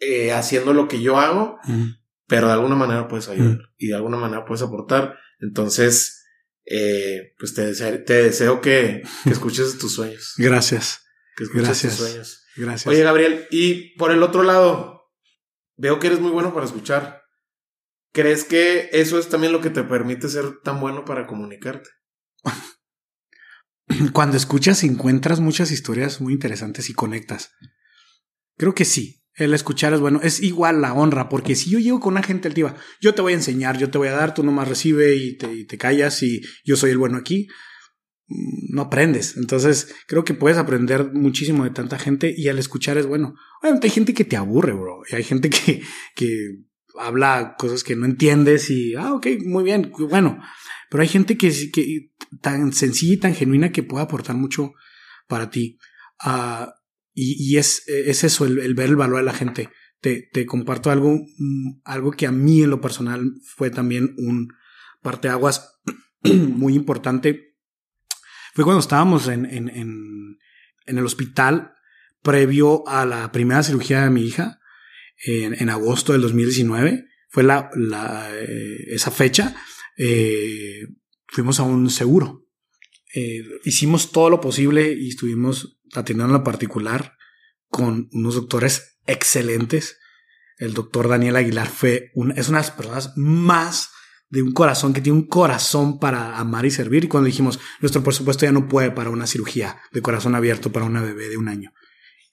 eh, 0.00 0.32
haciendo 0.32 0.72
lo 0.72 0.88
que 0.88 1.00
yo 1.00 1.18
hago, 1.18 1.58
pero 2.26 2.48
de 2.48 2.52
alguna 2.54 2.74
manera 2.76 3.08
puedes 3.08 3.28
ayudar 3.28 3.58
y 3.78 3.88
de 3.88 3.94
alguna 3.94 4.16
manera 4.16 4.44
puedes 4.44 4.62
aportar. 4.62 5.16
Entonces, 5.40 6.24
eh, 6.64 7.34
pues 7.38 7.54
te 7.54 7.66
deseo, 7.66 8.02
te 8.04 8.22
deseo 8.24 8.60
que, 8.60 9.02
que 9.24 9.30
escuches 9.30 9.78
tus 9.78 9.94
sueños. 9.94 10.34
Gracias. 10.38 11.02
Que 11.36 11.44
escuches 11.44 11.66
Gracias. 11.66 11.96
tus 11.96 12.08
sueños. 12.08 12.42
Gracias. 12.56 12.86
Oye, 12.86 13.02
Gabriel, 13.02 13.46
y 13.50 13.94
por 13.96 14.10
el 14.10 14.22
otro 14.22 14.42
lado, 14.42 15.02
veo 15.76 15.98
que 15.98 16.08
eres 16.08 16.20
muy 16.20 16.30
bueno 16.30 16.54
para 16.54 16.66
escuchar. 16.66 17.22
¿Crees 18.16 18.44
que 18.44 18.88
eso 18.92 19.18
es 19.18 19.28
también 19.28 19.52
lo 19.52 19.60
que 19.60 19.68
te 19.68 19.84
permite 19.84 20.30
ser 20.30 20.62
tan 20.64 20.80
bueno 20.80 21.04
para 21.04 21.26
comunicarte? 21.26 21.90
Cuando 24.14 24.38
escuchas 24.38 24.82
encuentras 24.84 25.38
muchas 25.38 25.70
historias 25.70 26.22
muy 26.22 26.32
interesantes 26.32 26.88
y 26.88 26.94
conectas. 26.94 27.52
Creo 28.56 28.74
que 28.74 28.86
sí. 28.86 29.22
El 29.34 29.52
escuchar 29.52 29.92
es 29.92 30.00
bueno. 30.00 30.20
Es 30.22 30.42
igual 30.42 30.80
la 30.80 30.94
honra, 30.94 31.28
porque 31.28 31.54
si 31.54 31.68
yo 31.68 31.78
llego 31.78 32.00
con 32.00 32.14
una 32.14 32.22
gente 32.22 32.48
altiva, 32.48 32.74
yo 33.02 33.14
te 33.14 33.20
voy 33.20 33.34
a 33.34 33.36
enseñar, 33.36 33.76
yo 33.76 33.90
te 33.90 33.98
voy 33.98 34.08
a 34.08 34.12
dar, 34.12 34.32
tú 34.32 34.42
nomás 34.42 34.66
recibe 34.66 35.14
y 35.14 35.36
te, 35.36 35.76
callas 35.76 36.22
y 36.22 36.40
yo 36.64 36.76
soy 36.76 36.92
el 36.92 36.98
bueno 36.98 37.18
aquí. 37.18 37.48
mm, 38.28 38.74
No 38.74 38.80
aprendes. 38.80 39.36
Entonces 39.36 39.94
creo 40.06 40.24
que 40.24 40.32
puedes 40.32 40.56
aprender 40.56 41.12
muchísimo 41.12 41.64
de 41.64 41.70
tanta 41.70 41.98
gente 41.98 42.32
y 42.34 42.48
al 42.48 42.58
escuchar 42.58 42.96
es 42.96 43.04
bueno. 43.04 43.34
Obviamente 43.60 43.88
hay 43.88 43.92
gente 43.92 44.14
que 44.14 44.24
te 44.24 44.36
aburre, 44.38 44.72
bro. 44.72 45.02
Y 45.06 45.16
hay 45.16 45.22
gente 45.22 45.50
que, 45.50 45.82
que 46.14 46.62
habla 46.98 47.54
cosas 47.58 47.84
que 47.84 47.96
no 47.96 48.06
entiendes 48.06 48.70
y, 48.70 48.94
ah, 48.94 49.14
ok, 49.14 49.26
muy 49.44 49.64
bien, 49.64 49.92
bueno. 50.10 50.40
Pero 50.90 51.02
hay 51.02 51.08
gente 51.08 51.36
que, 51.36 51.52
que 51.72 52.12
tan 52.40 52.72
sencilla 52.72 53.14
y 53.14 53.18
tan 53.18 53.34
genuina 53.34 53.72
que 53.72 53.82
puede 53.82 54.04
aportar 54.04 54.36
mucho 54.36 54.72
para 55.26 55.50
ti. 55.50 55.78
Ah, 56.20 56.74
y, 57.12 57.36
y 57.38 57.56
es, 57.56 57.86
es 57.88 58.24
eso, 58.24 58.44
el, 58.44 58.74
ver 58.74 58.88
el 58.88 58.96
valor 58.96 59.18
de 59.18 59.24
la 59.24 59.34
gente. 59.34 59.70
Te, 60.00 60.28
te 60.32 60.46
comparto 60.46 60.90
algo, 60.90 61.18
mm, 61.38 61.80
algo 61.84 62.12
que 62.12 62.26
a 62.26 62.32
mí 62.32 62.62
en 62.62 62.70
lo 62.70 62.80
personal 62.80 63.32
fue 63.42 63.70
también 63.70 64.14
un 64.18 64.52
parteaguas 65.02 65.80
muy 66.22 66.74
importante. 66.74 67.56
Fue 68.54 68.64
cuando 68.64 68.80
estábamos 68.80 69.28
en, 69.28 69.46
en, 69.46 69.68
en 70.86 70.98
el 70.98 71.04
hospital 71.04 71.74
previo 72.22 72.86
a 72.88 73.04
la 73.04 73.30
primera 73.32 73.62
cirugía 73.62 74.02
de 74.02 74.10
mi 74.10 74.22
hija 74.22 74.60
en, 75.24 75.68
agosto 75.70 76.12
del 76.12 76.22
2019. 76.22 77.06
Fue 77.28 77.42
la, 77.42 77.70
eh, 78.32 78.84
esa 78.88 79.10
fecha. 79.10 79.56
eh, 79.96 80.86
fuimos 81.28 81.60
a 81.60 81.64
un 81.64 81.90
seguro. 81.90 82.46
Eh, 83.14 83.42
hicimos 83.64 84.12
todo 84.12 84.30
lo 84.30 84.40
posible 84.40 84.92
y 84.92 85.08
estuvimos 85.08 85.78
atendiendo 85.94 86.34
en 86.34 86.38
la 86.38 86.44
particular 86.44 87.16
con 87.68 88.08
unos 88.12 88.34
doctores 88.34 88.98
excelentes. 89.06 89.98
El 90.58 90.74
doctor 90.74 91.08
Daniel 91.08 91.36
Aguilar 91.36 91.68
fue 91.68 92.10
un, 92.14 92.32
es 92.32 92.48
una 92.48 92.58
de 92.58 92.64
las 92.64 92.70
personas 92.70 93.12
más 93.16 93.90
de 94.28 94.42
un 94.42 94.52
corazón 94.52 94.92
que 94.92 95.00
tiene 95.00 95.18
un 95.18 95.28
corazón 95.28 95.98
para 95.98 96.38
amar 96.38 96.66
y 96.66 96.70
servir. 96.70 97.04
Y 97.04 97.08
cuando 97.08 97.26
dijimos, 97.26 97.60
nuestro 97.80 98.02
presupuesto 98.02 98.44
ya 98.44 98.52
no 98.52 98.68
puede 98.68 98.90
para 98.90 99.10
una 99.10 99.26
cirugía 99.26 99.80
de 99.92 100.02
corazón 100.02 100.34
abierto 100.34 100.72
para 100.72 100.86
una 100.86 101.02
bebé 101.02 101.28
de 101.28 101.36
un 101.36 101.48
año. 101.48 101.72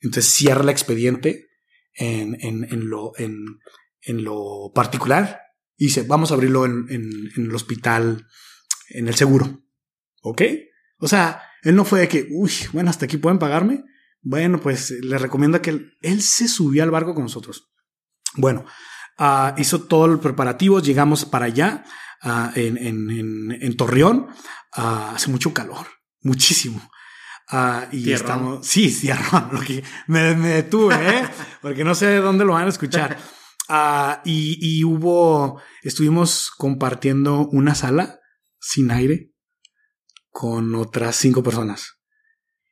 Entonces 0.02 0.34
cierra 0.34 0.64
el 0.64 0.70
expediente 0.70 1.50
en, 1.96 2.38
en, 2.42 2.64
en 2.72 2.90
lo, 2.90 3.14
en, 3.18 3.60
en 4.02 4.24
lo 4.24 4.72
particular 4.74 5.42
y 5.78 5.86
dice, 5.86 6.04
vamos 6.04 6.32
a 6.32 6.36
abrirlo 6.36 6.66
en, 6.66 6.88
en, 6.90 7.32
el 7.36 7.56
hospital, 7.56 8.28
en 8.90 9.08
el 9.08 9.16
seguro. 9.16 9.64
¿Ok? 10.22 10.42
O 11.00 11.08
sea, 11.08 11.42
él 11.64 11.76
no 11.76 11.86
fue 11.86 12.02
de 12.02 12.08
que, 12.08 12.28
uy, 12.32 12.52
bueno, 12.72 12.90
hasta 12.90 13.06
aquí 13.06 13.18
pueden 13.18 13.40
pagarme. 13.40 13.84
Bueno, 14.22 14.62
pues 14.62 14.92
le 14.92 15.18
recomiendo 15.18 15.62
que 15.62 15.72
él, 15.72 15.98
él 16.02 16.22
se 16.22 16.48
subió 16.48 16.84
al 16.84 16.92
barco 16.92 17.14
con 17.14 17.24
nosotros. 17.24 17.74
Bueno, 18.36 18.66
ah, 19.18 19.54
hizo 19.58 19.84
todo 19.84 20.06
el 20.06 20.20
preparativo, 20.20 20.80
llegamos 20.80 21.26
para 21.26 21.46
allá, 21.46 21.84
ah, 22.22 22.52
en, 22.56 22.78
en, 22.78 23.10
en, 23.10 23.58
en 23.62 23.78
Torreón. 23.78 24.28
Ah, 24.72 25.14
hace 25.16 25.30
mucho 25.30 25.54
calor, 25.54 25.88
muchísimo. 26.22 26.90
Ah, 27.50 27.88
y 27.92 28.04
Tierrón. 28.04 28.22
estamos, 28.26 28.68
sí, 28.68 28.96
que 29.68 29.84
me, 30.08 30.36
me 30.36 30.50
detuve, 30.50 30.96
¿eh? 30.96 31.30
porque 31.62 31.84
no 31.84 31.94
sé 31.94 32.08
de 32.08 32.20
dónde 32.20 32.46
lo 32.46 32.54
van 32.54 32.66
a 32.66 32.70
escuchar. 32.70 33.18
Ah, 33.70 34.22
y, 34.26 34.58
y 34.60 34.84
hubo, 34.84 35.62
estuvimos 35.84 36.52
compartiendo 36.52 37.48
una 37.48 37.76
sala 37.76 38.20
sin 38.60 38.92
aire 38.92 39.32
con 40.30 40.76
otras 40.76 41.16
cinco 41.16 41.42
personas 41.44 41.98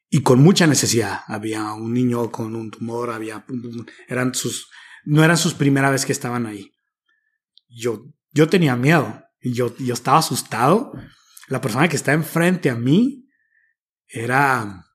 y 0.09 0.21
con 0.21 0.43
mucha 0.43 0.67
necesidad. 0.67 1.21
Había 1.27 1.73
un 1.73 1.93
niño 1.93 2.29
con 2.29 2.55
un 2.55 2.69
tumor, 2.69 3.09
había, 3.09 3.45
eran 4.09 4.35
sus, 4.35 4.69
no 5.05 5.23
eran 5.23 5.37
sus 5.37 5.53
primera 5.53 5.89
vez 5.89 6.05
que 6.05 6.11
estaban 6.11 6.45
ahí. 6.45 6.73
Yo, 7.69 8.03
yo 8.31 8.49
tenía 8.49 8.75
miedo 8.75 9.23
y 9.39 9.53
yo, 9.53 9.75
yo 9.77 9.93
estaba 9.93 10.17
asustado. 10.17 10.91
La 11.47 11.61
persona 11.61 11.87
que 11.87 11.95
está 11.95 12.11
enfrente 12.11 12.69
a 12.69 12.75
mí 12.75 13.29
era, 14.11 14.85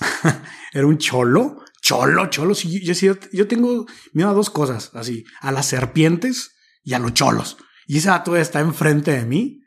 era 0.72 0.86
un 0.86 0.98
cholo, 0.98 1.64
cholo, 1.80 2.28
cholo. 2.30 2.54
Sí, 2.54 2.82
yo, 2.84 3.14
yo, 3.32 3.46
tengo 3.46 3.86
miedo 4.12 4.30
a 4.30 4.34
dos 4.34 4.50
cosas, 4.50 4.90
así, 4.94 5.24
a 5.40 5.52
las 5.52 5.66
serpientes 5.66 6.52
y 6.82 6.94
a 6.94 6.98
los 6.98 7.14
cholos. 7.14 7.56
Y 7.86 7.98
ese 7.98 8.08
dato 8.08 8.36
está 8.36 8.60
enfrente 8.60 9.12
de 9.12 9.24
mí 9.24 9.60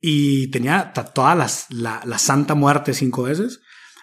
y 0.00 0.50
tenía 0.50 0.92
tatuada 0.92 1.34
las, 1.34 1.66
la, 1.70 2.02
la 2.04 2.18
Santa 2.18 2.54
Muerte 2.54 2.94
cinco 2.94 3.24
veces. 3.24 3.60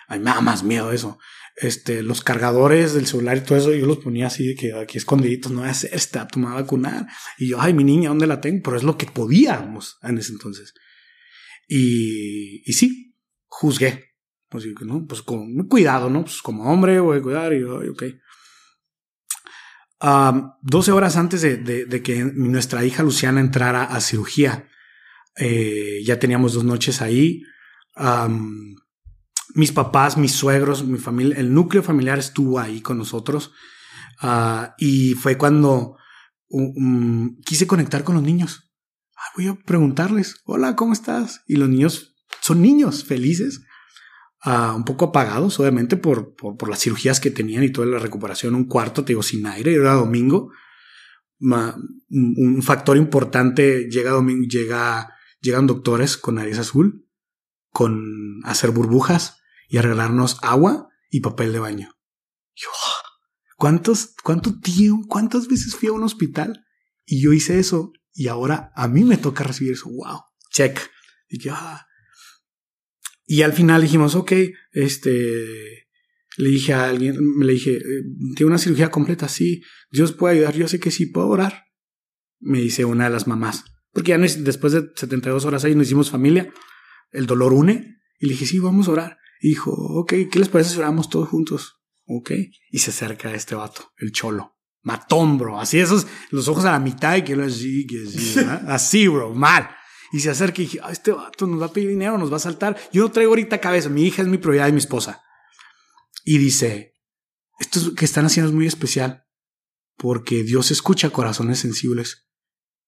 Ay, 0.07 0.19
me 0.19 0.31
da 0.31 0.41
más 0.41 0.63
miedo 0.63 0.91
eso. 0.91 1.17
Este, 1.57 2.03
los 2.03 2.21
cargadores 2.21 2.93
del 2.93 3.07
celular 3.07 3.37
y 3.37 3.41
todo 3.41 3.57
eso, 3.57 3.73
yo 3.73 3.85
los 3.85 3.99
ponía 3.99 4.27
así 4.27 4.55
que 4.55 4.73
aquí 4.73 4.97
escondiditos, 4.97 5.53
no 5.53 5.63
a 5.63 5.69
hacer, 5.69 5.89
está, 5.93 6.27
tú 6.27 6.39
me 6.39 6.47
a 6.47 6.55
vacunar. 6.55 7.07
Y 7.37 7.49
yo, 7.49 7.61
ay, 7.61 7.73
mi 7.73 7.83
niña, 7.83 8.09
¿dónde 8.09 8.27
la 8.27 8.41
tengo? 8.41 8.61
Pero 8.63 8.77
es 8.77 8.83
lo 8.83 8.97
que 8.97 9.05
podíamos 9.05 9.97
en 10.03 10.17
ese 10.17 10.33
entonces. 10.33 10.73
Y, 11.67 12.69
y 12.69 12.73
sí, 12.73 13.15
juzgué. 13.45 14.14
Pues, 14.55 14.63
digo, 14.63 14.85
¿no? 14.85 15.05
pues 15.05 15.21
con 15.21 15.67
cuidado, 15.67 16.09
¿no? 16.09 16.23
Pues 16.23 16.41
como 16.41 16.71
hombre 16.71 16.97
voy 17.01 17.17
a 17.17 17.21
cuidar 17.21 17.53
y 17.53 17.61
ok. 17.63 18.03
Um, 20.01 20.51
12 20.61 20.91
horas 20.93 21.17
antes 21.17 21.41
de, 21.41 22.01
que 22.01 22.23
nuestra 22.23 22.85
hija 22.85 23.03
Luciana 23.03 23.41
entrara 23.41 23.83
a 23.83 23.99
cirugía, 23.99 24.69
eh, 25.35 26.01
ya 26.05 26.19
teníamos 26.19 26.53
dos 26.53 26.63
noches 26.63 27.01
ahí. 27.01 27.43
Mis 29.55 29.73
papás, 29.73 30.15
mis 30.15 30.31
suegros, 30.31 30.85
mi 30.85 30.99
familia, 30.99 31.35
el 31.37 31.53
núcleo 31.53 31.83
familiar 31.83 32.17
estuvo 32.17 32.57
ahí 32.57 32.79
con 32.79 32.97
nosotros. 32.97 33.51
Uh, 34.23 34.71
y 34.77 35.15
fue 35.15 35.37
cuando 35.37 35.97
um, 36.47 37.41
quise 37.41 37.67
conectar 37.67 38.05
con 38.05 38.15
los 38.15 38.23
niños. 38.23 38.71
Ah, 39.17 39.31
voy 39.35 39.47
a 39.47 39.55
preguntarles, 39.55 40.37
hola, 40.45 40.77
¿cómo 40.77 40.93
estás? 40.93 41.41
Y 41.45 41.57
los 41.57 41.67
niños 41.67 42.15
son 42.41 42.61
niños 42.61 43.03
felices, 43.03 43.64
un 44.45 44.85
poco 44.85 45.05
apagados, 45.05 45.59
obviamente, 45.59 45.97
por, 45.97 46.35
por, 46.35 46.69
las 46.69 46.79
cirugías 46.79 47.19
que 47.19 47.31
tenían 47.31 47.63
y 47.63 47.71
toda 47.71 47.87
la 47.87 47.99
recuperación. 47.99 48.53
Un 48.53 48.65
cuarto, 48.65 49.03
te 49.03 49.09
digo, 49.09 49.23
sin 49.23 49.45
aire, 49.47 49.73
era 49.73 49.93
domingo. 49.93 50.51
Un, 51.39 52.61
factor 52.61 52.97
importante, 52.97 53.89
llega 53.89 54.11
domingo, 54.11 54.45
llega, 54.47 55.09
llegan 55.41 55.65
doctores 55.65 56.17
con 56.17 56.35
nariz 56.35 56.59
azul, 56.59 57.07
con 57.71 58.41
hacer 58.43 58.69
burbujas 58.69 59.39
y 59.67 59.77
arreglarnos 59.77 60.37
agua 60.43 60.89
y 61.09 61.21
papel 61.21 61.51
de 61.51 61.59
baño. 61.59 61.89
Yo, 62.53 62.69
¿cuántos, 63.57 64.13
cuánto 64.23 64.59
tiempo, 64.59 65.07
cuántas 65.07 65.47
veces 65.47 65.75
fui 65.75 65.89
a 65.89 65.93
un 65.93 66.03
hospital 66.03 66.63
y 67.03 67.21
yo 67.21 67.33
hice 67.33 67.57
eso 67.57 67.91
y 68.13 68.27
ahora 68.27 68.71
a 68.75 68.87
mí 68.87 69.03
me 69.03 69.17
toca 69.17 69.43
recibir 69.43 69.73
eso? 69.73 69.89
Wow, 69.89 70.21
check. 70.51 70.79
Y 71.27 71.39
yo, 71.39 71.53
ah. 71.55 71.87
Y 73.25 73.41
al 73.41 73.53
final 73.53 73.81
dijimos, 73.81 74.15
ok, 74.15 74.33
este, 74.71 75.87
le 76.37 76.49
dije 76.49 76.73
a 76.73 76.89
alguien, 76.89 77.17
le 77.39 77.53
dije, 77.53 77.79
tiene 78.35 78.49
una 78.49 78.57
cirugía 78.57 78.91
completa, 78.91 79.27
sí, 79.27 79.63
Dios 79.89 80.11
puede 80.11 80.35
ayudar, 80.35 80.55
yo 80.55 80.67
sé 80.67 80.79
que 80.79 80.91
sí 80.91 81.07
puedo 81.07 81.27
orar. 81.27 81.65
Me 82.39 82.59
dice 82.59 82.85
una 82.85 83.05
de 83.05 83.09
las 83.09 83.27
mamás, 83.27 83.63
porque 83.91 84.09
ya 84.09 84.17
no 84.17 84.25
es, 84.25 84.43
después 84.43 84.73
de 84.73 84.91
72 84.95 85.45
horas 85.45 85.63
ahí 85.63 85.73
nos 85.73 85.87
hicimos 85.87 86.11
familia, 86.11 86.53
el 87.11 87.25
dolor 87.25 87.53
une, 87.53 87.97
y 88.19 88.27
le 88.27 88.33
dije, 88.33 88.45
sí, 88.45 88.59
vamos 88.59 88.87
a 88.87 88.91
orar. 88.91 89.17
Y 89.41 89.49
dijo, 89.49 89.71
ok, 89.71 90.13
¿qué 90.31 90.39
les 90.39 90.49
parece 90.49 90.71
si 90.71 90.79
oramos 90.79 91.09
todos 91.09 91.29
juntos? 91.29 91.81
Ok, 92.05 92.31
y 92.71 92.79
se 92.79 92.91
acerca 92.91 93.29
a 93.29 93.35
este 93.35 93.55
vato, 93.55 93.93
el 93.97 94.11
cholo. 94.11 94.55
Matón, 94.83 95.39
bro. 95.39 95.59
Así 95.59 95.79
esos, 95.79 96.05
los 96.29 96.47
ojos 96.47 96.63
a 96.65 96.71
la 96.71 96.79
mitad 96.79 97.17
y 97.17 97.23
que 97.23 97.35
lo 97.35 97.43
así, 97.43 97.87
que 97.87 98.03
así, 98.07 98.39
así, 98.67 99.07
bro, 99.07 99.33
mal. 99.33 99.67
Y 100.15 100.21
se 100.21 100.29
acerca 100.29 100.61
y 100.61 100.65
dije, 100.65 100.79
ah, 100.81 100.93
este 100.93 101.11
vato 101.11 101.45
nos 101.45 101.61
va 101.61 101.65
a 101.65 101.73
pedir 101.73 101.89
dinero, 101.89 102.17
nos 102.17 102.31
va 102.31 102.37
a 102.37 102.39
saltar. 102.39 102.77
Yo 102.93 103.03
no 103.03 103.11
traigo 103.11 103.31
ahorita 103.31 103.59
cabeza, 103.59 103.89
mi 103.89 104.03
hija 104.03 104.21
es 104.21 104.29
mi 104.29 104.37
prioridad 104.37 104.69
y 104.69 104.71
mi 104.71 104.77
esposa. 104.77 105.21
Y 106.23 106.37
dice, 106.37 106.93
esto 107.59 107.93
que 107.93 108.05
están 108.05 108.25
haciendo 108.25 108.47
es 108.47 108.55
muy 108.55 108.65
especial 108.65 109.25
porque 109.97 110.43
Dios 110.43 110.71
escucha 110.71 111.09
corazones 111.09 111.59
sensibles. 111.59 112.29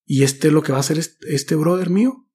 Y 0.06 0.24
este 0.24 0.52
lo 0.52 0.64
que 0.64 0.72
va 0.72 0.78
a 0.78 0.80
hacer 0.80 0.98
este, 1.00 1.56
brother 1.56 1.90
mío. 1.90 2.30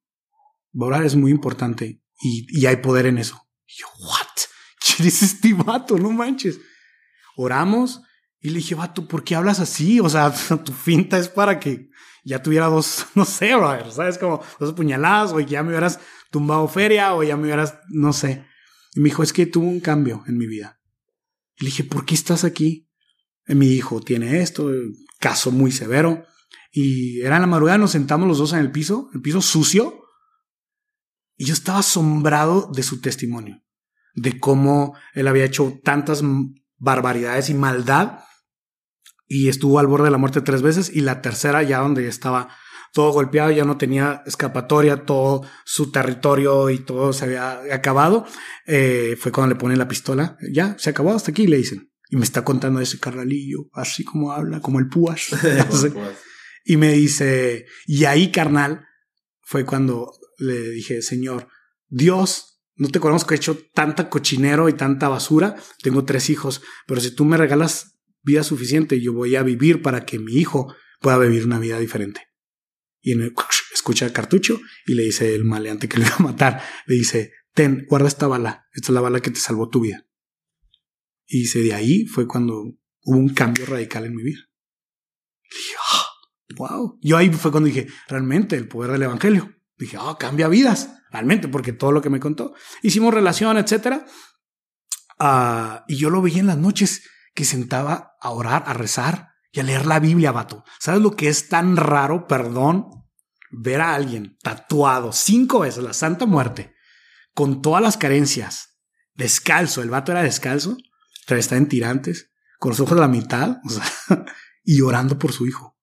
Orar 0.74 1.06
es 1.06 1.16
muy 1.16 1.30
importante 1.30 2.02
y, 2.20 2.46
y, 2.50 2.66
hay 2.66 2.76
poder 2.76 3.06
en 3.06 3.16
eso. 3.16 3.48
Y 3.66 3.80
yo, 3.80 3.86
what? 3.98 4.26
¿Quién 4.96 5.08
es 5.08 5.22
este 5.22 5.54
vato? 5.54 5.96
No 5.96 6.10
manches. 6.10 6.60
Oramos 7.34 8.02
Y 8.40 8.50
le 8.50 8.56
dije, 8.56 8.74
vato, 8.74 9.08
¿por 9.08 9.24
qué 9.24 9.36
hablas 9.36 9.58
así? 9.58 10.00
O 10.00 10.10
sea, 10.10 10.34
tu 10.64 10.74
finta 10.74 11.18
es 11.18 11.30
para 11.30 11.58
que 11.58 11.88
ya 12.24 12.42
tuviera 12.42 12.66
dos, 12.66 13.06
no 13.14 13.24
sé, 13.24 13.54
brother, 13.54 13.90
¿sabes? 13.90 14.18
Como 14.18 14.42
dos 14.58 14.74
puñaladas 14.74 15.32
o 15.32 15.40
ya 15.40 15.62
me 15.62 15.70
hubieras 15.70 16.00
tumbado 16.30 16.66
feria 16.68 17.14
o 17.14 17.22
ya 17.22 17.36
me 17.36 17.44
hubieras, 17.44 17.78
no 17.88 18.12
sé. 18.12 18.44
Y 18.94 19.00
me 19.00 19.08
dijo, 19.08 19.22
es 19.22 19.32
que 19.32 19.46
tuvo 19.46 19.68
un 19.68 19.80
cambio 19.80 20.22
en 20.26 20.36
mi 20.36 20.46
vida. 20.46 20.80
Y 21.56 21.64
le 21.64 21.70
dije, 21.70 21.84
¿por 21.84 22.04
qué 22.04 22.14
estás 22.14 22.44
aquí? 22.44 22.88
mi 23.46 23.66
hijo 23.66 24.00
tiene 24.00 24.40
esto, 24.40 24.70
caso 25.18 25.50
muy 25.50 25.72
severo. 25.72 26.24
Y 26.70 27.20
era 27.20 27.36
en 27.36 27.42
la 27.42 27.46
madrugada, 27.46 27.78
nos 27.78 27.90
sentamos 27.90 28.26
los 28.26 28.38
dos 28.38 28.52
en 28.52 28.60
el 28.60 28.70
piso, 28.70 29.10
el 29.14 29.20
piso 29.20 29.42
sucio. 29.42 30.04
Y 31.36 31.44
yo 31.44 31.54
estaba 31.54 31.80
asombrado 31.80 32.70
de 32.72 32.82
su 32.82 33.00
testimonio, 33.00 33.62
de 34.14 34.38
cómo 34.38 34.96
él 35.12 35.28
había 35.28 35.44
hecho 35.44 35.80
tantas 35.82 36.22
barbaridades 36.78 37.50
y 37.50 37.54
maldad. 37.54 38.20
Y 39.32 39.48
estuvo 39.48 39.78
al 39.78 39.86
borde 39.86 40.04
de 40.04 40.10
la 40.10 40.18
muerte 40.18 40.42
tres 40.42 40.60
veces. 40.60 40.94
Y 40.94 41.00
la 41.00 41.22
tercera, 41.22 41.62
ya 41.62 41.78
donde 41.78 42.06
estaba 42.06 42.50
todo 42.92 43.12
golpeado, 43.12 43.50
ya 43.50 43.64
no 43.64 43.78
tenía 43.78 44.22
escapatoria, 44.26 45.06
todo 45.06 45.40
su 45.64 45.90
territorio 45.90 46.68
y 46.68 46.80
todo 46.80 47.14
se 47.14 47.24
había 47.24 47.62
acabado, 47.72 48.26
eh, 48.66 49.16
fue 49.18 49.32
cuando 49.32 49.54
le 49.54 49.58
ponen 49.58 49.78
la 49.78 49.88
pistola. 49.88 50.36
Ya, 50.52 50.76
se 50.78 50.90
acabó 50.90 51.14
hasta 51.14 51.30
aquí, 51.30 51.46
le 51.46 51.56
dicen. 51.56 51.90
Y 52.10 52.16
me 52.16 52.24
está 52.24 52.44
contando 52.44 52.78
ese 52.80 53.00
carnalillo, 53.00 53.70
así 53.72 54.04
como 54.04 54.32
habla, 54.32 54.60
como 54.60 54.78
el 54.78 54.88
púas. 54.88 55.28
y 56.66 56.76
me 56.76 56.92
dice, 56.92 57.64
y 57.86 58.04
ahí, 58.04 58.30
carnal, 58.30 58.84
fue 59.40 59.64
cuando 59.64 60.12
le 60.36 60.68
dije, 60.72 61.00
Señor, 61.00 61.48
Dios, 61.88 62.60
no 62.76 62.88
te 62.88 63.00
conozco, 63.00 63.32
he 63.32 63.38
hecho 63.38 63.56
tanta 63.72 64.10
cochinero 64.10 64.68
y 64.68 64.74
tanta 64.74 65.08
basura, 65.08 65.56
tengo 65.82 66.04
tres 66.04 66.28
hijos, 66.28 66.60
pero 66.86 67.00
si 67.00 67.14
tú 67.14 67.24
me 67.24 67.38
regalas 67.38 67.91
vida 68.22 68.42
suficiente, 68.42 69.00
yo 69.00 69.12
voy 69.12 69.36
a 69.36 69.42
vivir 69.42 69.82
para 69.82 70.04
que 70.04 70.18
mi 70.18 70.34
hijo 70.34 70.74
pueda 71.00 71.18
vivir 71.18 71.44
una 71.44 71.58
vida 71.58 71.78
diferente. 71.78 72.22
Y 73.00 73.14
escucha 73.74 74.06
el 74.06 74.12
cartucho 74.12 74.60
y 74.86 74.94
le 74.94 75.02
dice 75.04 75.34
el 75.34 75.44
maleante 75.44 75.88
que 75.88 75.98
le 75.98 76.04
va 76.08 76.16
a 76.18 76.22
matar, 76.22 76.62
le 76.86 76.94
dice, 76.94 77.32
ten, 77.52 77.86
guarda 77.88 78.08
esta 78.08 78.26
bala, 78.26 78.66
esta 78.72 78.88
es 78.88 78.94
la 78.94 79.00
bala 79.00 79.20
que 79.20 79.30
te 79.30 79.40
salvó 79.40 79.68
tu 79.68 79.80
vida. 79.80 80.06
Y 81.26 81.40
dice, 81.40 81.60
de 81.60 81.74
ahí 81.74 82.06
fue 82.06 82.26
cuando 82.26 82.62
hubo 83.04 83.18
un 83.18 83.30
cambio 83.30 83.66
radical 83.66 84.04
en 84.04 84.14
mi 84.14 84.22
vida. 84.22 84.40
Y 85.50 86.54
wow. 86.56 86.68
Ah, 86.68 86.98
Yo 87.00 87.16
ahí 87.16 87.30
fue 87.30 87.50
cuando 87.50 87.68
dije, 87.68 87.88
realmente 88.08 88.56
el 88.56 88.68
poder 88.68 88.92
del 88.92 89.02
evangelio. 89.02 89.54
Dije, 89.76 89.96
oh, 89.98 90.16
cambia 90.18 90.48
vidas, 90.48 90.90
realmente, 91.10 91.48
porque 91.48 91.72
todo 91.72 91.92
lo 91.92 92.02
que 92.02 92.10
me 92.10 92.20
contó. 92.20 92.54
Hicimos 92.82 93.12
relación, 93.12 93.56
etcétera. 93.56 94.06
Ah, 95.18 95.84
y 95.88 95.96
yo 95.96 96.10
lo 96.10 96.22
veía 96.22 96.40
en 96.40 96.46
las 96.46 96.58
noches 96.58 97.08
que 97.34 97.44
sentaba 97.44 98.14
a 98.20 98.30
orar, 98.30 98.64
a 98.66 98.74
rezar 98.74 99.32
y 99.50 99.60
a 99.60 99.62
leer 99.62 99.86
la 99.86 100.00
Biblia, 100.00 100.32
vato. 100.32 100.64
¿Sabes 100.78 101.00
lo 101.00 101.16
que 101.16 101.28
es 101.28 101.48
tan 101.48 101.76
raro, 101.76 102.26
perdón, 102.26 102.88
ver 103.50 103.80
a 103.80 103.94
alguien 103.94 104.38
tatuado 104.42 105.12
cinco 105.12 105.60
veces 105.60 105.84
la 105.84 105.92
Santa 105.92 106.26
Muerte, 106.26 106.74
con 107.34 107.62
todas 107.62 107.82
las 107.82 107.96
carencias, 107.96 108.78
descalzo, 109.14 109.82
el 109.82 109.90
vato 109.90 110.12
era 110.12 110.22
descalzo, 110.22 110.76
está 111.38 111.56
en 111.56 111.68
tirantes, 111.68 112.30
con 112.58 112.70
los 112.70 112.80
ojos 112.80 112.98
a 112.98 113.00
la 113.00 113.08
mitad, 113.08 113.58
y 114.64 114.80
orando 114.80 115.18
por 115.18 115.32
su 115.32 115.46
hijo. 115.46 115.78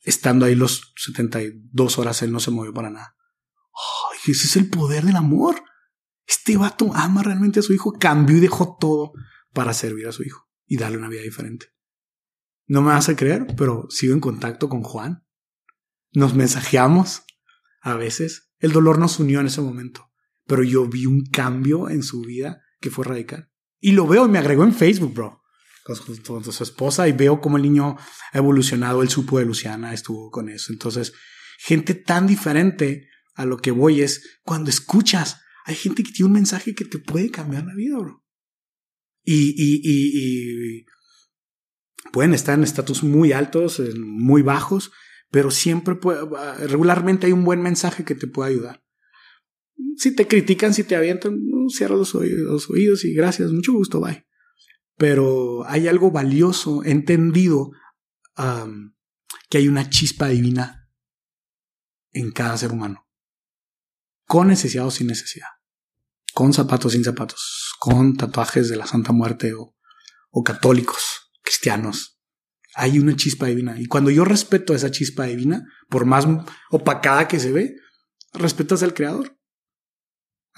Estando 0.00 0.46
ahí 0.46 0.54
los 0.54 0.94
72 0.96 1.98
horas, 1.98 2.22
él 2.22 2.32
no 2.32 2.40
se 2.40 2.50
movió 2.50 2.72
para 2.72 2.90
nada. 2.90 3.16
Ay, 4.12 4.32
ese 4.32 4.46
es 4.46 4.56
el 4.56 4.70
poder 4.70 5.04
del 5.04 5.16
amor. 5.16 5.62
Este 6.26 6.56
vato 6.56 6.92
ama 6.94 7.22
realmente 7.22 7.60
a 7.60 7.62
su 7.62 7.72
hijo, 7.72 7.92
cambió 7.98 8.36
y 8.36 8.40
dejó 8.40 8.76
todo 8.78 9.12
para 9.58 9.74
servir 9.74 10.06
a 10.06 10.12
su 10.12 10.22
hijo 10.22 10.48
y 10.68 10.76
darle 10.76 10.98
una 10.98 11.08
vida 11.08 11.22
diferente. 11.22 11.74
No 12.68 12.80
me 12.80 12.92
vas 12.92 13.08
a 13.08 13.16
creer, 13.16 13.44
pero 13.56 13.88
sigo 13.90 14.14
en 14.14 14.20
contacto 14.20 14.68
con 14.68 14.84
Juan. 14.84 15.26
Nos 16.12 16.36
mensajeamos 16.36 17.24
a 17.80 17.94
veces. 17.94 18.52
El 18.60 18.70
dolor 18.70 19.00
nos 19.00 19.18
unió 19.18 19.40
en 19.40 19.48
ese 19.48 19.60
momento, 19.60 20.12
pero 20.46 20.62
yo 20.62 20.86
vi 20.86 21.06
un 21.06 21.26
cambio 21.26 21.90
en 21.90 22.04
su 22.04 22.20
vida 22.20 22.62
que 22.80 22.90
fue 22.90 23.04
radical. 23.04 23.50
Y 23.80 23.90
lo 23.90 24.06
veo 24.06 24.26
y 24.26 24.28
me 24.28 24.38
agregó 24.38 24.62
en 24.62 24.72
Facebook, 24.72 25.12
bro. 25.12 25.42
Con 25.82 25.96
su, 25.96 26.62
esposa 26.62 27.08
y 27.08 27.12
veo 27.12 27.40
cómo 27.40 27.56
el 27.56 27.64
niño 27.64 27.96
ha 28.32 28.38
evolucionado. 28.38 29.02
Él 29.02 29.08
supo 29.08 29.40
de 29.40 29.44
Luciana, 29.44 29.92
estuvo 29.92 30.30
con 30.30 30.50
eso. 30.50 30.72
Entonces, 30.72 31.14
gente 31.58 31.94
tan 31.94 32.28
diferente 32.28 33.08
a 33.34 33.44
lo 33.44 33.56
que 33.56 33.72
voy 33.72 34.02
es 34.02 34.38
cuando 34.44 34.70
escuchas, 34.70 35.40
hay 35.64 35.74
gente 35.74 36.04
que 36.04 36.12
tiene 36.12 36.28
un 36.28 36.34
mensaje 36.34 36.76
que 36.76 36.84
te 36.84 37.00
puede 37.00 37.32
cambiar 37.32 37.64
la 37.64 37.74
vida, 37.74 37.98
bro. 37.98 38.22
Y, 39.30 40.86
pueden 42.12 42.32
estar 42.32 42.56
en 42.56 42.64
estatus 42.64 43.02
muy 43.02 43.32
altos, 43.32 43.82
muy 43.98 44.40
bajos, 44.40 44.90
pero 45.30 45.50
siempre 45.50 45.94
puede, 45.94 46.20
regularmente 46.66 47.26
hay 47.26 47.32
un 47.32 47.44
buen 47.44 47.60
mensaje 47.60 48.04
que 48.04 48.14
te 48.14 48.26
puede 48.26 48.52
ayudar. 48.52 48.82
Si 49.96 50.14
te 50.16 50.26
critican, 50.26 50.72
si 50.72 50.84
te 50.84 50.96
avientan, 50.96 51.38
cierra 51.68 51.96
los 51.96 52.14
oídos, 52.14 53.04
y 53.04 53.12
gracias, 53.12 53.52
mucho 53.52 53.72
gusto, 53.74 54.00
bye. 54.00 54.26
Pero 54.96 55.64
hay 55.68 55.86
algo 55.86 56.10
valioso, 56.10 56.82
entendido, 56.82 57.70
que 59.50 59.58
hay 59.58 59.68
una 59.68 59.90
chispa 59.90 60.28
divina 60.28 60.88
en 62.12 62.32
cada 62.32 62.56
ser 62.56 62.72
humano. 62.72 63.06
Con 64.24 64.48
necesidad 64.48 64.86
o 64.86 64.90
sin 64.90 65.06
necesidad. 65.06 65.48
Con 66.32 66.52
zapatos, 66.52 66.92
sin 66.92 67.04
zapatos. 67.04 67.67
Con 67.78 68.16
tatuajes 68.16 68.68
de 68.68 68.76
la 68.76 68.86
Santa 68.86 69.12
Muerte 69.12 69.54
o, 69.54 69.76
o 70.30 70.44
católicos, 70.44 71.32
cristianos. 71.42 72.20
Hay 72.74 72.98
una 72.98 73.16
chispa 73.16 73.46
divina. 73.46 73.80
Y 73.80 73.86
cuando 73.86 74.10
yo 74.10 74.24
respeto 74.24 74.74
esa 74.74 74.90
chispa 74.90 75.24
divina, 75.24 75.64
por 75.88 76.04
más 76.04 76.26
opacada 76.70 77.28
que 77.28 77.40
se 77.40 77.52
ve, 77.52 77.76
respetas 78.34 78.82
al 78.82 78.94
Creador 78.94 79.38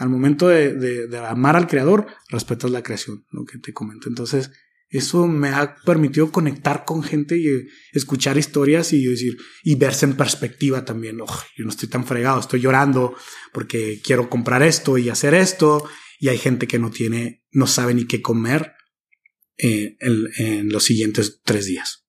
al 0.00 0.08
momento 0.08 0.48
de, 0.48 1.10
amar 1.28 1.56
al 1.56 1.66
creador, 1.66 2.06
respetas 2.30 2.70
la 2.70 2.82
creación, 2.82 3.26
lo 3.30 3.44
que 3.44 3.58
te 3.58 3.74
comento. 3.74 4.08
Entonces, 4.08 4.50
eso 4.88 5.26
me 5.26 5.50
ha 5.50 5.76
permitido 5.84 6.32
conectar 6.32 6.86
con 6.86 7.02
gente 7.02 7.36
y 7.36 7.68
escuchar 7.92 8.38
historias 8.38 8.94
y 8.94 9.04
decir, 9.04 9.36
y 9.62 9.74
verse 9.74 10.06
en 10.06 10.16
perspectiva 10.16 10.86
también. 10.86 11.18
yo 11.18 11.64
no 11.64 11.68
estoy 11.68 11.90
tan 11.90 12.06
fregado, 12.06 12.40
estoy 12.40 12.60
llorando 12.60 13.14
porque 13.52 14.00
quiero 14.02 14.30
comprar 14.30 14.62
esto 14.62 14.96
y 14.96 15.10
hacer 15.10 15.34
esto. 15.34 15.86
Y 16.20 16.28
hay 16.28 16.38
gente 16.38 16.68
que 16.68 16.78
no 16.78 16.90
tiene, 16.90 17.44
no 17.50 17.66
sabe 17.66 17.94
ni 17.94 18.06
qué 18.06 18.22
comer 18.22 18.74
eh, 19.58 19.96
en, 19.98 20.68
los 20.68 20.84
siguientes 20.84 21.40
tres 21.44 21.66
días. 21.66 22.06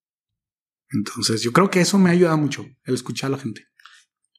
Entonces, 0.91 1.41
yo 1.41 1.51
creo 1.51 1.71
que 1.71 1.81
eso 1.81 1.97
me 1.97 2.11
ayuda 2.11 2.35
mucho, 2.35 2.67
el 2.83 2.93
escuchar 2.93 3.29
a 3.29 3.31
la 3.31 3.37
gente. 3.39 3.65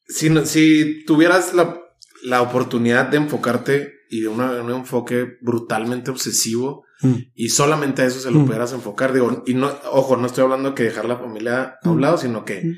Si, 0.07 0.29
si 0.47 1.05
tuvieras 1.07 1.55
la 1.55 1.83
la 2.23 2.41
oportunidad 2.41 3.09
de 3.09 3.17
enfocarte 3.17 3.95
y 4.09 4.21
de 4.21 4.29
un 4.29 4.71
enfoque 4.71 5.39
brutalmente 5.41 6.11
obsesivo 6.11 6.85
mm. 7.01 7.15
y 7.35 7.49
solamente 7.49 8.03
a 8.03 8.07
eso 8.07 8.21
se 8.21 8.31
lo 8.31 8.41
mm. 8.41 8.47
pudieras 8.47 8.73
enfocar. 8.73 9.13
Digo, 9.13 9.43
y 9.47 9.55
no, 9.55 9.73
ojo, 9.91 10.17
no 10.17 10.27
estoy 10.27 10.45
hablando 10.45 10.75
que 10.75 10.85
dejar 10.85 11.05
la 11.05 11.19
familia 11.19 11.79
a 11.83 11.91
un 11.91 11.99
mm. 11.99 12.01
lado, 12.01 12.19
sino 12.19 12.45
que 12.45 12.77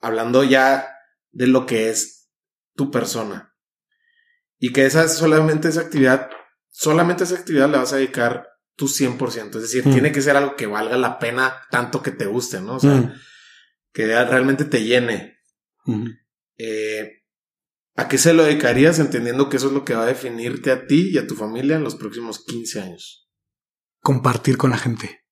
hablando 0.00 0.44
ya 0.44 0.88
de 1.32 1.46
lo 1.46 1.66
que 1.66 1.90
es 1.90 2.30
tu 2.74 2.90
persona. 2.90 3.54
Y 4.58 4.72
que 4.72 4.86
esa 4.86 5.06
solamente 5.08 5.68
esa 5.68 5.82
actividad, 5.82 6.30
solamente 6.76 7.24
esa 7.24 7.36
actividad 7.36 7.70
le 7.70 7.78
vas 7.78 7.92
a 7.94 7.96
dedicar 7.96 8.48
tu 8.74 8.86
100%. 8.86 9.56
Es 9.56 9.62
decir, 9.62 9.82
tiene 9.84 10.12
que 10.12 10.20
ser 10.20 10.36
algo 10.36 10.56
que 10.56 10.66
valga 10.66 10.98
la 10.98 11.18
pena 11.18 11.62
tanto 11.70 12.02
que 12.02 12.10
te 12.10 12.26
guste, 12.26 12.60
¿no? 12.60 12.76
O 12.76 12.80
sea, 12.80 13.14
que 13.92 14.06
realmente 14.06 14.66
te 14.66 14.84
llene. 14.84 15.38
Eh, 16.58 17.22
¿A 17.94 18.08
qué 18.08 18.18
se 18.18 18.34
lo 18.34 18.44
dedicarías 18.44 18.98
entendiendo 18.98 19.48
que 19.48 19.56
eso 19.56 19.68
es 19.68 19.72
lo 19.72 19.86
que 19.86 19.94
va 19.94 20.02
a 20.02 20.06
definirte 20.06 20.70
a 20.70 20.86
ti 20.86 21.12
y 21.12 21.18
a 21.18 21.26
tu 21.26 21.34
familia 21.34 21.76
en 21.76 21.82
los 21.82 21.94
próximos 21.94 22.44
15 22.44 22.82
años? 22.82 23.30
Compartir 24.00 24.58
con 24.58 24.70
la 24.70 24.76
gente. 24.76 25.24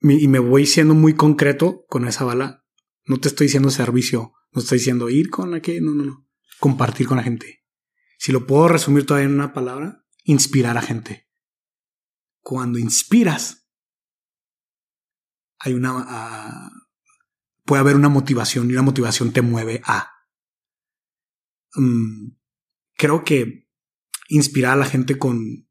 Y 0.00 0.26
me 0.26 0.40
voy 0.40 0.66
siendo 0.66 0.94
muy 0.94 1.14
concreto 1.14 1.84
con 1.88 2.08
esa 2.08 2.24
bala. 2.24 2.64
No 3.04 3.20
te 3.20 3.28
estoy 3.28 3.46
diciendo 3.46 3.70
servicio, 3.70 4.32
no 4.50 4.60
estoy 4.60 4.78
diciendo 4.78 5.08
ir 5.08 5.30
con 5.30 5.52
la 5.52 5.60
que, 5.60 5.80
no, 5.80 5.94
no, 5.94 6.04
no. 6.04 6.26
Compartir 6.58 7.06
con 7.06 7.18
la 7.18 7.22
gente. 7.22 7.60
Si 8.18 8.32
lo 8.32 8.46
puedo 8.46 8.68
resumir 8.68 9.06
todavía 9.06 9.28
en 9.28 9.34
una 9.34 9.52
palabra, 9.52 9.99
inspirar 10.24 10.76
a 10.76 10.82
gente. 10.82 11.28
Cuando 12.40 12.78
inspiras, 12.78 13.68
hay 15.58 15.74
una, 15.74 16.04
ah, 16.08 16.70
puede 17.64 17.80
haber 17.80 17.96
una 17.96 18.08
motivación 18.08 18.70
y 18.70 18.72
una 18.72 18.82
motivación 18.82 19.32
te 19.32 19.42
mueve 19.42 19.82
a. 19.84 20.10
Mm, 21.74 22.32
creo 22.96 23.24
que 23.24 23.68
inspirar 24.28 24.72
a 24.72 24.76
la 24.76 24.86
gente 24.86 25.18
con, 25.18 25.68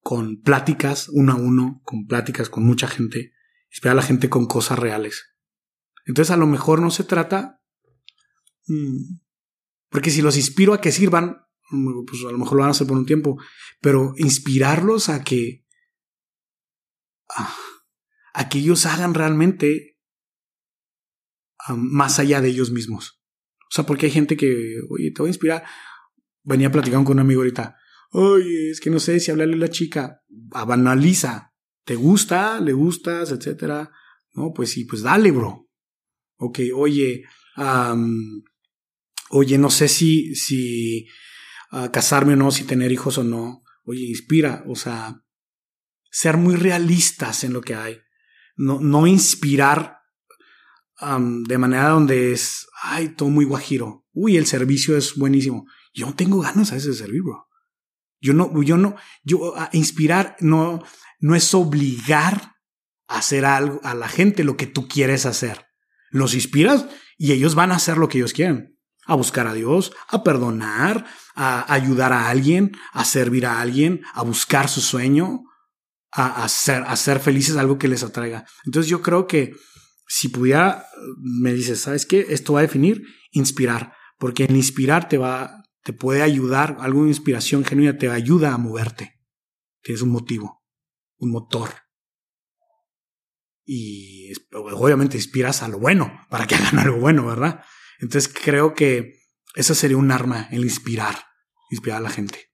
con 0.00 0.40
pláticas 0.42 1.08
uno 1.08 1.32
a 1.32 1.36
uno, 1.36 1.80
con 1.84 2.06
pláticas 2.06 2.48
con 2.48 2.64
mucha 2.64 2.88
gente, 2.88 3.32
inspirar 3.70 3.92
a 3.92 4.00
la 4.00 4.06
gente 4.06 4.28
con 4.28 4.46
cosas 4.46 4.78
reales. 4.78 5.34
Entonces 6.04 6.30
a 6.32 6.38
lo 6.38 6.46
mejor 6.46 6.80
no 6.80 6.90
se 6.90 7.04
trata, 7.04 7.62
mm, 8.66 9.18
porque 9.90 10.10
si 10.10 10.22
los 10.22 10.36
inspiro 10.36 10.74
a 10.74 10.80
que 10.80 10.92
sirvan, 10.92 11.47
pues 12.06 12.22
a 12.26 12.32
lo 12.32 12.38
mejor 12.38 12.56
lo 12.56 12.60
van 12.60 12.68
a 12.68 12.70
hacer 12.70 12.86
por 12.86 12.96
un 12.96 13.06
tiempo, 13.06 13.38
pero 13.80 14.12
inspirarlos 14.16 15.08
a 15.08 15.22
que 15.22 15.64
a, 18.34 18.48
que 18.48 18.58
ellos 18.58 18.86
hagan 18.86 19.14
realmente 19.14 19.98
más 21.76 22.18
allá 22.18 22.40
de 22.40 22.48
ellos 22.48 22.70
mismos. 22.70 23.20
O 23.70 23.74
sea, 23.74 23.84
porque 23.84 24.06
hay 24.06 24.12
gente 24.12 24.36
que, 24.36 24.80
oye, 24.88 25.10
te 25.10 25.20
voy 25.20 25.28
a 25.28 25.30
inspirar. 25.30 25.64
Venía 26.42 26.72
platicando 26.72 27.04
con 27.04 27.16
un 27.18 27.20
amigo 27.20 27.40
ahorita. 27.40 27.76
Oye, 28.10 28.70
es 28.70 28.80
que 28.80 28.88
no 28.88 29.00
sé 29.00 29.20
si 29.20 29.30
hablarle 29.30 29.54
a 29.54 29.58
la 29.58 29.68
chica. 29.68 30.22
Banaliza. 30.28 31.52
¿Te 31.84 31.94
gusta? 31.94 32.60
¿Le 32.60 32.72
gustas? 32.72 33.30
Etcétera. 33.30 33.90
No, 34.34 34.52
pues 34.54 34.70
sí, 34.70 34.84
pues 34.84 35.02
dale, 35.02 35.30
bro. 35.30 35.68
Ok, 36.36 36.60
oye, 36.74 37.24
oye, 39.30 39.58
no 39.58 39.70
sé 39.70 39.88
si, 39.88 40.34
si 40.34 41.06
casarme 41.92 42.34
o 42.34 42.36
no, 42.36 42.50
si 42.50 42.64
tener 42.64 42.92
hijos 42.92 43.18
o 43.18 43.24
no. 43.24 43.62
Oye, 43.84 44.04
inspira, 44.06 44.64
o 44.66 44.74
sea, 44.74 45.22
ser 46.10 46.36
muy 46.36 46.56
realistas 46.56 47.44
en 47.44 47.52
lo 47.52 47.60
que 47.60 47.74
hay. 47.74 48.00
No, 48.56 48.80
no 48.80 49.06
inspirar 49.06 49.98
de 51.00 51.58
manera 51.58 51.90
donde 51.90 52.32
es, 52.32 52.66
ay, 52.82 53.10
todo 53.10 53.28
muy 53.28 53.44
guajiro. 53.44 54.04
Uy, 54.12 54.36
el 54.36 54.46
servicio 54.46 54.96
es 54.96 55.14
buenísimo. 55.14 55.66
Yo 55.94 56.06
no 56.06 56.14
tengo 56.14 56.40
ganas 56.40 56.72
a 56.72 56.74
veces 56.74 56.98
de 56.98 57.04
servir, 57.04 57.22
bro. 57.22 57.46
Yo 58.20 58.34
no, 58.34 58.62
yo 58.62 58.76
no, 58.76 58.96
yo 59.22 59.54
inspirar 59.72 60.36
no, 60.40 60.82
no 61.20 61.36
es 61.36 61.54
obligar 61.54 62.56
a 63.06 63.18
hacer 63.18 63.44
algo 63.44 63.80
a 63.84 63.94
la 63.94 64.08
gente 64.08 64.42
lo 64.42 64.56
que 64.56 64.66
tú 64.66 64.88
quieres 64.88 65.24
hacer. 65.24 65.66
Los 66.10 66.34
inspiras 66.34 66.86
y 67.16 67.32
ellos 67.32 67.54
van 67.54 67.70
a 67.70 67.76
hacer 67.76 67.96
lo 67.96 68.08
que 68.08 68.18
ellos 68.18 68.32
quieren. 68.32 68.77
A 69.08 69.16
buscar 69.16 69.48
a 69.48 69.54
Dios, 69.54 69.92
a 70.08 70.22
perdonar, 70.22 71.04
a 71.34 71.72
ayudar 71.72 72.12
a 72.12 72.28
alguien, 72.28 72.76
a 72.92 73.04
servir 73.04 73.44
a 73.46 73.60
alguien, 73.60 74.02
a 74.14 74.22
buscar 74.22 74.68
su 74.68 74.80
sueño, 74.80 75.42
a, 76.12 76.48
ser 76.48 77.20
felices 77.20 77.56
algo 77.56 77.78
que 77.78 77.88
les 77.88 78.02
atraiga. 78.02 78.46
Entonces 78.64 78.88
yo 78.88 79.02
creo 79.02 79.26
que 79.26 79.54
si 80.06 80.28
pudiera, 80.28 80.86
me 81.18 81.52
dices, 81.52 81.80
¿sabes 81.80 82.06
qué? 82.06 82.26
Esto 82.30 82.54
va 82.54 82.60
a 82.60 82.62
definir 82.62 83.02
inspirar, 83.30 83.92
porque 84.18 84.44
el 84.44 84.56
inspirar 84.56 85.08
te 85.08 85.18
va, 85.18 85.64
te 85.82 85.92
puede 85.92 86.22
ayudar, 86.22 86.76
alguna 86.80 87.08
inspiración 87.08 87.64
genuina 87.64 87.98
te 87.98 88.10
ayuda 88.10 88.54
a 88.54 88.58
moverte. 88.58 89.20
Tienes 89.82 90.02
un 90.02 90.10
motivo, 90.10 90.64
un 91.18 91.30
motor. 91.30 91.70
Y 93.64 94.32
obviamente 94.52 95.18
inspiras 95.18 95.62
a 95.62 95.68
lo 95.68 95.78
bueno, 95.78 96.26
para 96.30 96.46
que 96.46 96.54
hagan 96.56 96.78
algo 96.78 96.98
bueno, 96.98 97.26
¿verdad? 97.26 97.64
Entonces 97.98 98.32
creo 98.32 98.74
que 98.74 99.20
esa 99.54 99.74
sería 99.74 99.96
un 99.96 100.10
arma, 100.10 100.48
el 100.50 100.64
inspirar, 100.64 101.16
inspirar 101.70 101.98
a 101.98 102.02
la 102.02 102.10
gente. 102.10 102.50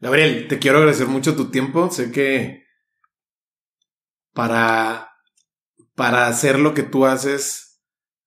Gabriel, 0.00 0.46
te 0.48 0.58
quiero 0.58 0.78
agradecer 0.78 1.08
mucho 1.08 1.34
tu 1.34 1.50
tiempo. 1.50 1.90
Sé 1.90 2.12
que 2.12 2.64
para, 4.32 5.10
para 5.94 6.28
hacer 6.28 6.60
lo 6.60 6.74
que 6.74 6.84
tú 6.84 7.06
haces 7.06 7.80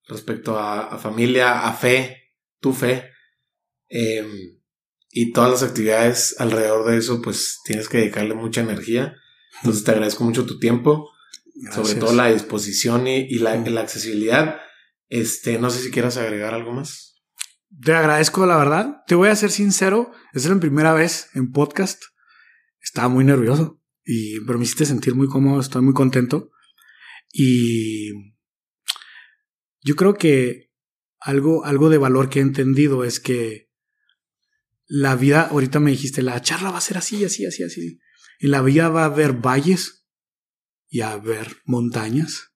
respecto 0.08 0.60
a, 0.60 0.98
familia, 0.98 1.68
a 1.68 1.74
fe, 1.74 2.34
tu 2.60 2.74
fe, 2.74 3.12
em, 3.88 4.60
y 5.10 5.32
todas 5.32 5.52
las 5.52 5.64
actividades 5.64 6.36
alrededor 6.40 6.90
de 6.90 6.98
eso, 6.98 7.22
pues 7.22 7.60
tienes 7.64 7.88
que 7.88 8.00
dedicarle 8.00 8.34
mucha 8.34 8.62
energía. 8.62 9.16
Entonces 9.60 9.84
te 9.84 9.92
agradezco 9.92 10.24
mucho 10.24 10.46
tu 10.46 10.60
tiempo, 10.60 11.10
sobre 11.74 11.96
todo 11.96 12.14
la 12.14 12.32
disposición 12.32 13.08
y, 13.08 13.28
la, 13.36 13.56
la, 13.56 13.82
accesibilidad. 13.82 14.60
Este, 15.12 15.60
no 15.60 15.70
sé 15.70 15.84
si 15.84 15.92
quieras 15.92 16.16
agregar 16.16 16.54
algo 16.54 16.72
más. 16.72 17.22
Te 17.84 17.94
agradezco, 17.94 18.46
la 18.46 18.56
verdad. 18.56 19.04
Te 19.08 19.16
voy 19.16 19.28
a 19.28 19.36
ser 19.36 19.52
sincero, 19.52 20.14
es 20.32 20.46
la 20.46 20.58
primera 20.58 20.94
vez 20.94 21.28
en 21.34 21.52
podcast. 21.52 22.02
Estaba 22.80 23.10
muy 23.10 23.26
nervioso 23.26 23.82
y 24.06 24.40
pero 24.46 24.58
me 24.58 24.64
hiciste 24.64 24.86
sentir 24.86 25.14
muy 25.14 25.28
cómodo, 25.28 25.60
estoy 25.60 25.82
muy 25.82 25.94
contento. 25.94 26.52
Y 27.30 28.14
yo 29.82 29.98
creo 29.98 30.14
que 30.14 30.72
algo, 31.20 31.66
algo 31.66 31.90
de 31.90 31.98
valor 31.98 32.30
que 32.30 32.40
he 32.40 32.42
entendido 32.42 33.04
es 33.04 33.20
que 33.20 33.70
la 34.88 35.18
vida, 35.18 35.42
ahorita 35.42 35.82
me 35.82 35.92
dijiste, 35.92 36.22
la 36.22 36.42
charla 36.42 36.72
va 36.72 36.78
a 36.78 36.82
ser 36.82 36.98
así, 36.98 37.26
así, 37.26 37.46
así, 37.46 37.64
así. 37.64 38.00
En 38.40 38.52
la 38.52 38.62
vida 38.62 38.88
va 38.88 39.02
a 39.02 39.08
haber 39.08 39.34
valles 39.34 40.08
y 40.88 41.02
a 41.02 41.12
haber 41.12 41.58
montañas. 41.66 42.51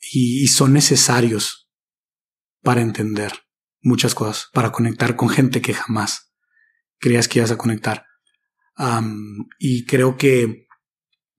Y, 0.00 0.46
son 0.48 0.72
necesarios 0.72 1.70
para 2.62 2.80
entender 2.80 3.32
muchas 3.80 4.14
cosas, 4.14 4.48
para 4.52 4.72
conectar 4.72 5.16
con 5.16 5.28
gente 5.28 5.60
que 5.60 5.74
jamás 5.74 6.32
creías 6.98 7.28
que 7.28 7.38
ibas 7.38 7.50
a 7.50 7.58
conectar 7.58 8.08
y 9.58 9.84
creo 9.86 10.16
que 10.16 10.66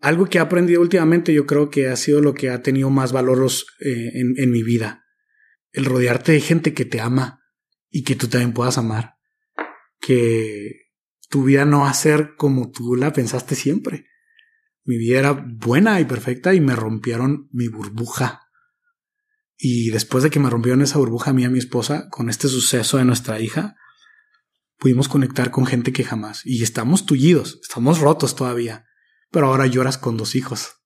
algo 0.02 0.28
que 0.28 0.38
he 0.38 0.42
aprendido 0.42 0.82
últimamente, 0.82 1.34
yo 1.34 1.46
creo 1.46 1.70
que 1.70 1.88
ha 1.88 1.96
sido 1.96 2.22
lo 2.22 2.34
que 2.34 2.50
ha 2.50 2.62
tenido 2.62 2.90
más 2.90 3.12
valor 3.12 3.46
eh, 3.80 4.12
en, 4.14 4.34
en 4.38 4.52
mi 4.52 4.64
vida. 4.64 5.06
El 5.72 5.86
rodearte 5.86 6.32
de 6.32 6.42
gente 6.42 6.74
que 6.74 6.86
te 6.86 7.02
ama 7.02 7.42
y 7.90 8.04
que 8.04 8.16
tú 8.16 8.28
también 8.28 8.54
puedas 8.54 8.78
amar. 8.78 9.16
Que 10.00 10.88
tu 11.30 11.44
vida 11.44 11.66
no 11.66 11.82
va 11.82 11.90
a 11.90 11.94
ser 11.94 12.36
como 12.38 12.72
tú 12.72 12.96
la 12.96 13.12
pensaste 13.12 13.56
siempre. 13.56 14.06
Mi 14.86 14.98
vida 14.98 15.20
era 15.20 15.32
buena 15.34 16.00
y 16.00 16.06
perfecta 16.06 16.54
y 16.54 16.62
me 16.62 16.76
rompieron 16.76 17.50
mi 17.52 17.68
burbuja. 17.68 18.49
Y 19.62 19.90
después 19.90 20.24
de 20.24 20.30
que 20.30 20.40
me 20.40 20.50
rompieron 20.50 20.82
esa 20.82 21.00
burbuja 21.00 21.32
a 21.32 21.34
mí 21.34 21.42
y 21.42 21.46
a 21.46 21.50
mi 21.50 21.60
esposa, 21.60 22.08
con 22.10 22.30
este 22.30 22.48
suceso 22.48 22.98
de 22.98 23.04
nuestra 23.04 23.42
hija, 23.42 23.76
pudimos 24.78 25.10
conectar 25.10 25.52
con 25.52 25.66
gente 25.66 25.92
que 25.92 26.06
jamás. 26.06 26.46
Y 26.46 26.64
estamos 26.64 27.06
tullidos, 27.06 27.60
estamos 27.62 28.00
rotos 28.00 28.38
todavía. 28.38 28.86
Pero 29.32 29.48
ahora 29.48 29.68
lloras 29.68 29.98
con 29.98 30.16
dos 30.16 30.36
hijos. 30.36 30.78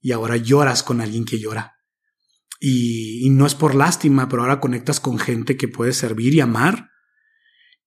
Y 0.00 0.12
ahora 0.12 0.36
lloras 0.36 0.84
con 0.84 1.00
alguien 1.00 1.24
que 1.24 1.40
llora. 1.40 1.74
Y, 2.60 3.28
no 3.30 3.44
es 3.44 3.56
por 3.56 3.74
lástima, 3.74 4.28
pero 4.28 4.42
ahora 4.42 4.60
conectas 4.60 5.00
con 5.00 5.18
gente 5.18 5.56
que 5.56 5.66
puede 5.66 5.92
servir 5.92 6.34
y 6.34 6.40
amar. 6.40 6.90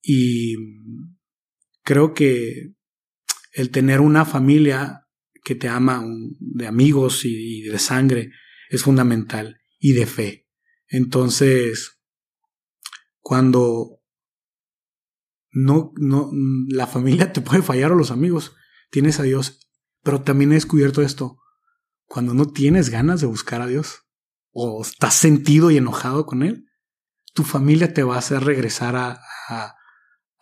Y 0.02 0.56
creo 1.84 2.14
que 2.14 2.73
el 3.53 3.69
tener 3.69 4.02
una 4.02 4.26
familia 4.26 5.07
que 5.45 5.56
te 5.56 5.69
ama, 5.69 6.03
de 6.39 6.68
amigos 6.68 7.23
y 7.23 7.61
de 7.61 7.80
sangre, 7.80 8.31
es 8.69 8.84
fundamental. 8.84 9.60
Y 9.81 9.93
de 9.93 10.05
fe. 10.05 10.47
Entonces, 10.87 12.01
cuando 13.19 14.01
no, 15.51 15.91
no, 15.97 16.31
la 16.69 16.87
familia 16.87 17.33
te 17.33 17.41
puede 17.41 17.61
fallar 17.61 17.91
o 17.91 17.95
los 17.95 18.11
amigos. 18.11 18.55
Tienes 18.89 19.19
a 19.19 19.23
Dios. 19.23 19.67
Pero 20.03 20.21
también 20.21 20.51
he 20.51 20.55
descubierto 20.55 21.01
esto. 21.01 21.37
Cuando 22.05 22.33
no 22.33 22.45
tienes 22.45 22.89
ganas 22.89 23.21
de 23.21 23.27
buscar 23.27 23.61
a 23.61 23.67
Dios 23.67 24.03
o 24.53 24.81
estás 24.81 25.13
sentido 25.13 25.71
y 25.71 25.77
enojado 25.77 26.25
con 26.25 26.43
Él, 26.43 26.65
tu 27.33 27.43
familia 27.43 27.93
te 27.93 28.03
va 28.03 28.15
a 28.15 28.19
hacer 28.19 28.43
regresar 28.43 28.95
a, 28.95 29.21
a, 29.47 29.75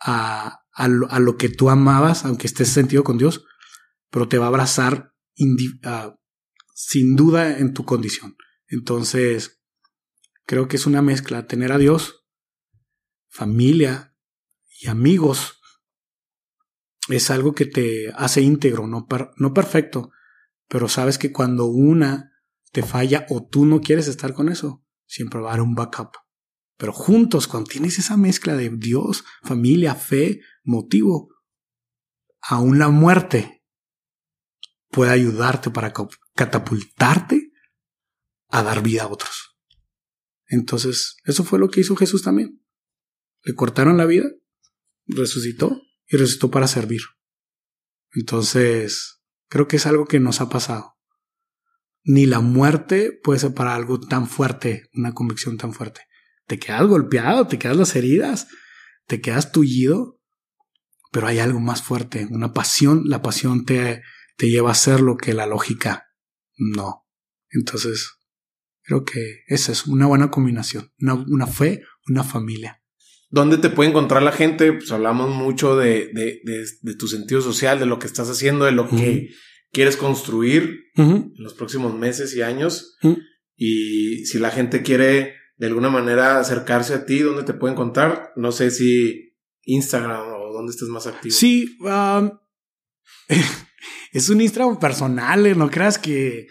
a, 0.00 0.64
a, 0.72 0.88
lo, 0.88 1.36
que 1.36 1.48
tú 1.48 1.70
amabas, 1.70 2.24
aunque 2.24 2.46
estés 2.46 2.68
sentido 2.68 3.04
con 3.04 3.18
Dios, 3.18 3.44
pero 4.10 4.26
te 4.28 4.38
va 4.38 4.46
a 4.46 4.48
abrazar 4.48 5.14
sin 6.74 7.14
duda 7.14 7.58
en 7.58 7.72
tu 7.72 7.84
condición. 7.84 8.36
Entonces, 8.70 9.60
creo 10.46 10.68
que 10.68 10.76
es 10.76 10.86
una 10.86 11.02
mezcla, 11.02 11.46
tener 11.46 11.72
a 11.72 11.78
Dios, 11.78 12.24
familia, 13.28 14.16
y 14.80 14.88
amigos 14.88 15.60
es 17.08 17.30
algo 17.30 17.52
que 17.52 17.66
te 17.66 18.12
hace 18.14 18.40
íntegro, 18.40 18.86
no, 18.86 19.06
no 19.36 19.52
perfecto, 19.52 20.10
pero 20.68 20.88
sabes 20.88 21.18
que 21.18 21.32
cuando 21.32 21.66
una 21.66 22.32
te 22.72 22.82
falla 22.82 23.26
o 23.28 23.46
tú 23.46 23.66
no 23.66 23.80
quieres 23.80 24.06
estar 24.06 24.32
con 24.32 24.48
eso, 24.48 24.84
siempre 25.06 25.40
va 25.40 25.50
a 25.50 25.52
haber 25.54 25.62
un 25.62 25.74
backup. 25.74 26.12
Pero 26.76 26.92
juntos, 26.92 27.48
cuando 27.48 27.68
tienes 27.68 27.98
esa 27.98 28.16
mezcla 28.16 28.54
de 28.54 28.70
Dios, 28.70 29.24
familia, 29.42 29.96
fe, 29.96 30.40
motivo, 30.62 31.28
aún 32.40 32.78
la 32.78 32.88
muerte 32.88 33.64
puede 34.88 35.10
ayudarte 35.10 35.70
para 35.70 35.92
catapultarte 36.34 37.39
a 38.50 38.62
dar 38.62 38.82
vida 38.82 39.04
a 39.04 39.08
otros. 39.08 39.56
Entonces, 40.46 41.16
eso 41.24 41.44
fue 41.44 41.58
lo 41.58 41.68
que 41.68 41.80
hizo 41.80 41.96
Jesús 41.96 42.22
también. 42.22 42.62
Le 43.42 43.54
cortaron 43.54 43.96
la 43.96 44.06
vida 44.06 44.28
resucitó 45.10 45.82
y 46.06 46.16
resucitó 46.16 46.50
para 46.50 46.68
servir. 46.68 47.02
Entonces, 48.12 49.22
creo 49.48 49.68
que 49.68 49.76
es 49.76 49.86
algo 49.86 50.06
que 50.06 50.20
nos 50.20 50.40
ha 50.40 50.48
pasado. 50.48 50.96
Ni 52.02 52.26
la 52.26 52.40
muerte 52.40 53.18
puede 53.22 53.38
separar 53.38 53.76
algo 53.76 54.00
tan 54.00 54.26
fuerte, 54.26 54.88
una 54.94 55.12
convicción 55.12 55.58
tan 55.58 55.72
fuerte. 55.72 56.02
Te 56.46 56.58
quedas 56.58 56.86
golpeado, 56.86 57.46
te 57.46 57.58
quedas 57.58 57.76
las 57.76 57.94
heridas, 57.94 58.48
te 59.06 59.20
quedas 59.20 59.52
tullido, 59.52 60.18
pero 61.12 61.26
hay 61.26 61.38
algo 61.38 61.60
más 61.60 61.82
fuerte, 61.82 62.26
una 62.30 62.52
pasión. 62.52 63.02
La 63.06 63.22
pasión 63.22 63.64
te, 63.64 64.02
te 64.36 64.48
lleva 64.48 64.70
a 64.70 64.72
hacer 64.72 65.00
lo 65.00 65.16
que 65.16 65.34
la 65.34 65.46
lógica 65.46 66.08
no. 66.56 67.06
Entonces, 67.50 68.19
creo 68.90 69.04
que 69.04 69.44
esa 69.46 69.70
es 69.70 69.86
una 69.86 70.06
buena 70.06 70.32
combinación, 70.32 70.92
una, 71.00 71.14
una 71.14 71.46
fe, 71.46 71.84
una 72.08 72.24
familia. 72.24 72.82
¿Dónde 73.28 73.58
te 73.58 73.70
puede 73.70 73.90
encontrar 73.90 74.20
la 74.20 74.32
gente? 74.32 74.72
Pues 74.72 74.90
hablamos 74.90 75.32
mucho 75.32 75.76
de, 75.76 76.10
de, 76.12 76.40
de, 76.82 76.94
tu 76.96 77.06
sentido 77.06 77.40
social, 77.40 77.78
de 77.78 77.86
lo 77.86 78.00
que 78.00 78.08
estás 78.08 78.28
haciendo, 78.28 78.64
de 78.64 78.72
lo 78.72 78.88
que 78.88 79.28
quieres 79.70 79.96
construir 79.96 80.86
en 80.96 81.32
los 81.36 81.54
próximos 81.54 81.96
meses 81.96 82.34
y 82.34 82.42
años. 82.42 82.96
Y 83.56 84.26
si 84.26 84.40
la 84.40 84.50
gente 84.50 84.82
quiere 84.82 85.34
de 85.56 85.66
alguna 85.68 85.90
manera 85.90 86.40
acercarse 86.40 86.92
a 86.94 87.06
ti, 87.06 87.20
¿dónde 87.20 87.44
te 87.44 87.54
pueden 87.54 87.76
contar? 87.76 88.32
No 88.34 88.50
sé 88.50 88.72
si 88.72 89.36
Instagram 89.62 90.32
o 90.32 90.52
dónde 90.52 90.72
estés 90.72 90.88
más 90.88 91.06
activo. 91.06 91.32
Sí, 91.32 91.78
um, 91.78 92.30
es 94.12 94.28
un 94.28 94.40
Instagram 94.40 94.80
personal, 94.80 95.46
eh, 95.46 95.54
no 95.54 95.70
creas 95.70 95.96
que, 95.96 96.48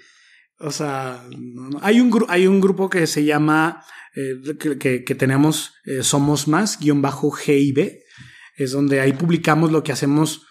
o 0.59 0.71
sea, 0.71 1.23
no, 1.37 1.69
no. 1.69 1.79
Hay, 1.81 1.99
un 1.99 2.25
hay 2.27 2.47
un 2.47 2.59
grupo 2.61 2.89
que 2.89 3.07
se 3.07 3.23
llama, 3.23 3.83
eh, 4.15 4.57
que, 4.57 5.03
que- 5.03 5.15
tenemos 5.15 5.73
eh, 5.85 6.03
Somos 6.03 6.47
Más, 6.47 6.79
guion 6.79 7.01
bajo 7.01 7.31
GIB, 7.31 7.99
es 8.57 8.71
donde 8.71 8.99
ahí 8.99 9.13
publicamos 9.13 9.71
lo 9.71 9.83
que 9.83 9.91
hacemos 9.91 10.45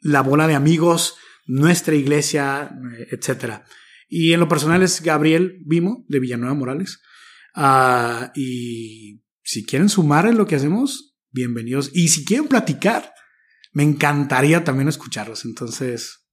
la 0.00 0.20
bola 0.20 0.46
de 0.46 0.54
amigos, 0.54 1.16
nuestra 1.46 1.94
iglesia, 1.94 2.70
eh, 2.98 3.08
etcétera. 3.12 3.64
Y 4.08 4.32
en 4.32 4.40
lo 4.40 4.48
personal 4.48 4.82
es 4.82 5.00
Gabriel 5.02 5.58
Vimo, 5.64 6.04
de 6.08 6.20
Villanueva 6.20 6.54
Morales. 6.54 7.00
Ah, 7.54 8.30
y 8.36 9.22
si 9.42 9.64
quieren 9.64 9.88
sumar 9.88 10.26
en 10.26 10.36
lo 10.36 10.46
que 10.46 10.56
hacemos, 10.56 11.16
bienvenidos. 11.32 11.90
Y 11.94 12.08
si 12.08 12.24
quieren 12.24 12.46
platicar, 12.46 13.12
me 13.72 13.82
encantaría 13.82 14.62
también 14.64 14.88
escucharlos. 14.88 15.44
Entonces, 15.44 16.26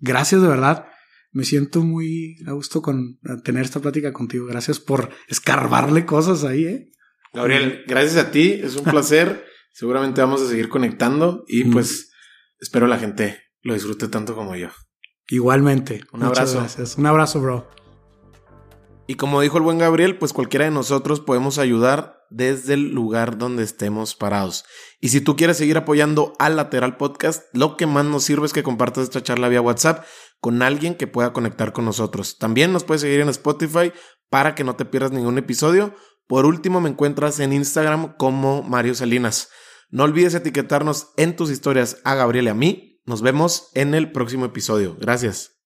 gracias 0.00 0.42
de 0.42 0.48
verdad. 0.48 0.86
Me 1.32 1.44
siento 1.44 1.82
muy 1.82 2.36
a 2.46 2.52
gusto 2.52 2.82
con 2.82 3.18
tener 3.44 3.64
esta 3.64 3.80
plática 3.80 4.12
contigo. 4.12 4.46
Gracias 4.46 4.80
por 4.80 5.10
escarbarle 5.28 6.04
cosas 6.06 6.44
ahí, 6.44 6.64
¿eh? 6.64 6.90
Gabriel, 7.32 7.84
gracias 7.86 8.16
a 8.16 8.30
ti, 8.32 8.52
es 8.52 8.74
un 8.76 8.84
placer. 8.90 9.44
Seguramente 9.72 10.20
vamos 10.20 10.42
a 10.42 10.48
seguir 10.48 10.68
conectando 10.68 11.44
y 11.46 11.64
Mm. 11.64 11.72
pues 11.72 12.10
espero 12.58 12.86
la 12.88 12.98
gente 12.98 13.38
lo 13.62 13.74
disfrute 13.74 14.08
tanto 14.08 14.34
como 14.34 14.56
yo. 14.56 14.68
Igualmente. 15.28 16.02
Un 16.12 16.20
Muchas 16.20 16.38
abrazo. 16.38 16.58
gracias. 16.58 16.96
Un 16.98 17.06
abrazo, 17.06 17.40
bro. 17.40 17.68
Y 19.06 19.14
como 19.14 19.40
dijo 19.40 19.56
el 19.58 19.62
buen 19.64 19.78
Gabriel, 19.78 20.18
pues 20.18 20.32
cualquiera 20.32 20.64
de 20.64 20.70
nosotros 20.70 21.20
podemos 21.20 21.58
ayudar 21.58 22.16
desde 22.30 22.74
el 22.74 22.90
lugar 22.92 23.38
donde 23.38 23.64
estemos 23.64 24.14
parados. 24.14 24.64
Y 25.00 25.08
si 25.08 25.20
tú 25.20 25.34
quieres 25.36 25.56
seguir 25.56 25.76
apoyando 25.76 26.32
al 26.38 26.54
Lateral 26.56 26.96
Podcast, 26.96 27.42
lo 27.52 27.76
que 27.76 27.86
más 27.86 28.04
nos 28.04 28.22
sirve 28.24 28.46
es 28.46 28.52
que 28.52 28.62
compartas 28.62 29.04
esta 29.04 29.22
charla 29.22 29.48
vía 29.48 29.60
WhatsApp 29.60 30.04
con 30.40 30.62
alguien 30.62 30.94
que 30.94 31.06
pueda 31.06 31.32
conectar 31.32 31.72
con 31.72 31.84
nosotros. 31.84 32.38
También 32.38 32.72
nos 32.72 32.84
puedes 32.84 33.02
seguir 33.02 33.20
en 33.20 33.28
Spotify 33.28 33.92
para 34.28 34.54
que 34.54 34.64
no 34.64 34.76
te 34.76 34.84
pierdas 34.84 35.12
ningún 35.12 35.38
episodio. 35.38 35.94
Por 36.26 36.46
último, 36.46 36.80
me 36.80 36.88
encuentras 36.88 37.40
en 37.40 37.52
Instagram 37.52 38.16
como 38.16 38.62
Mario 38.62 38.94
Salinas. 38.94 39.50
No 39.90 40.04
olvides 40.04 40.34
etiquetarnos 40.34 41.10
en 41.16 41.36
tus 41.36 41.50
historias 41.50 41.98
a 42.04 42.14
Gabriel 42.14 42.46
y 42.46 42.50
a 42.50 42.54
mí. 42.54 43.00
Nos 43.04 43.22
vemos 43.22 43.70
en 43.74 43.94
el 43.94 44.12
próximo 44.12 44.44
episodio. 44.46 44.96
Gracias. 44.98 45.59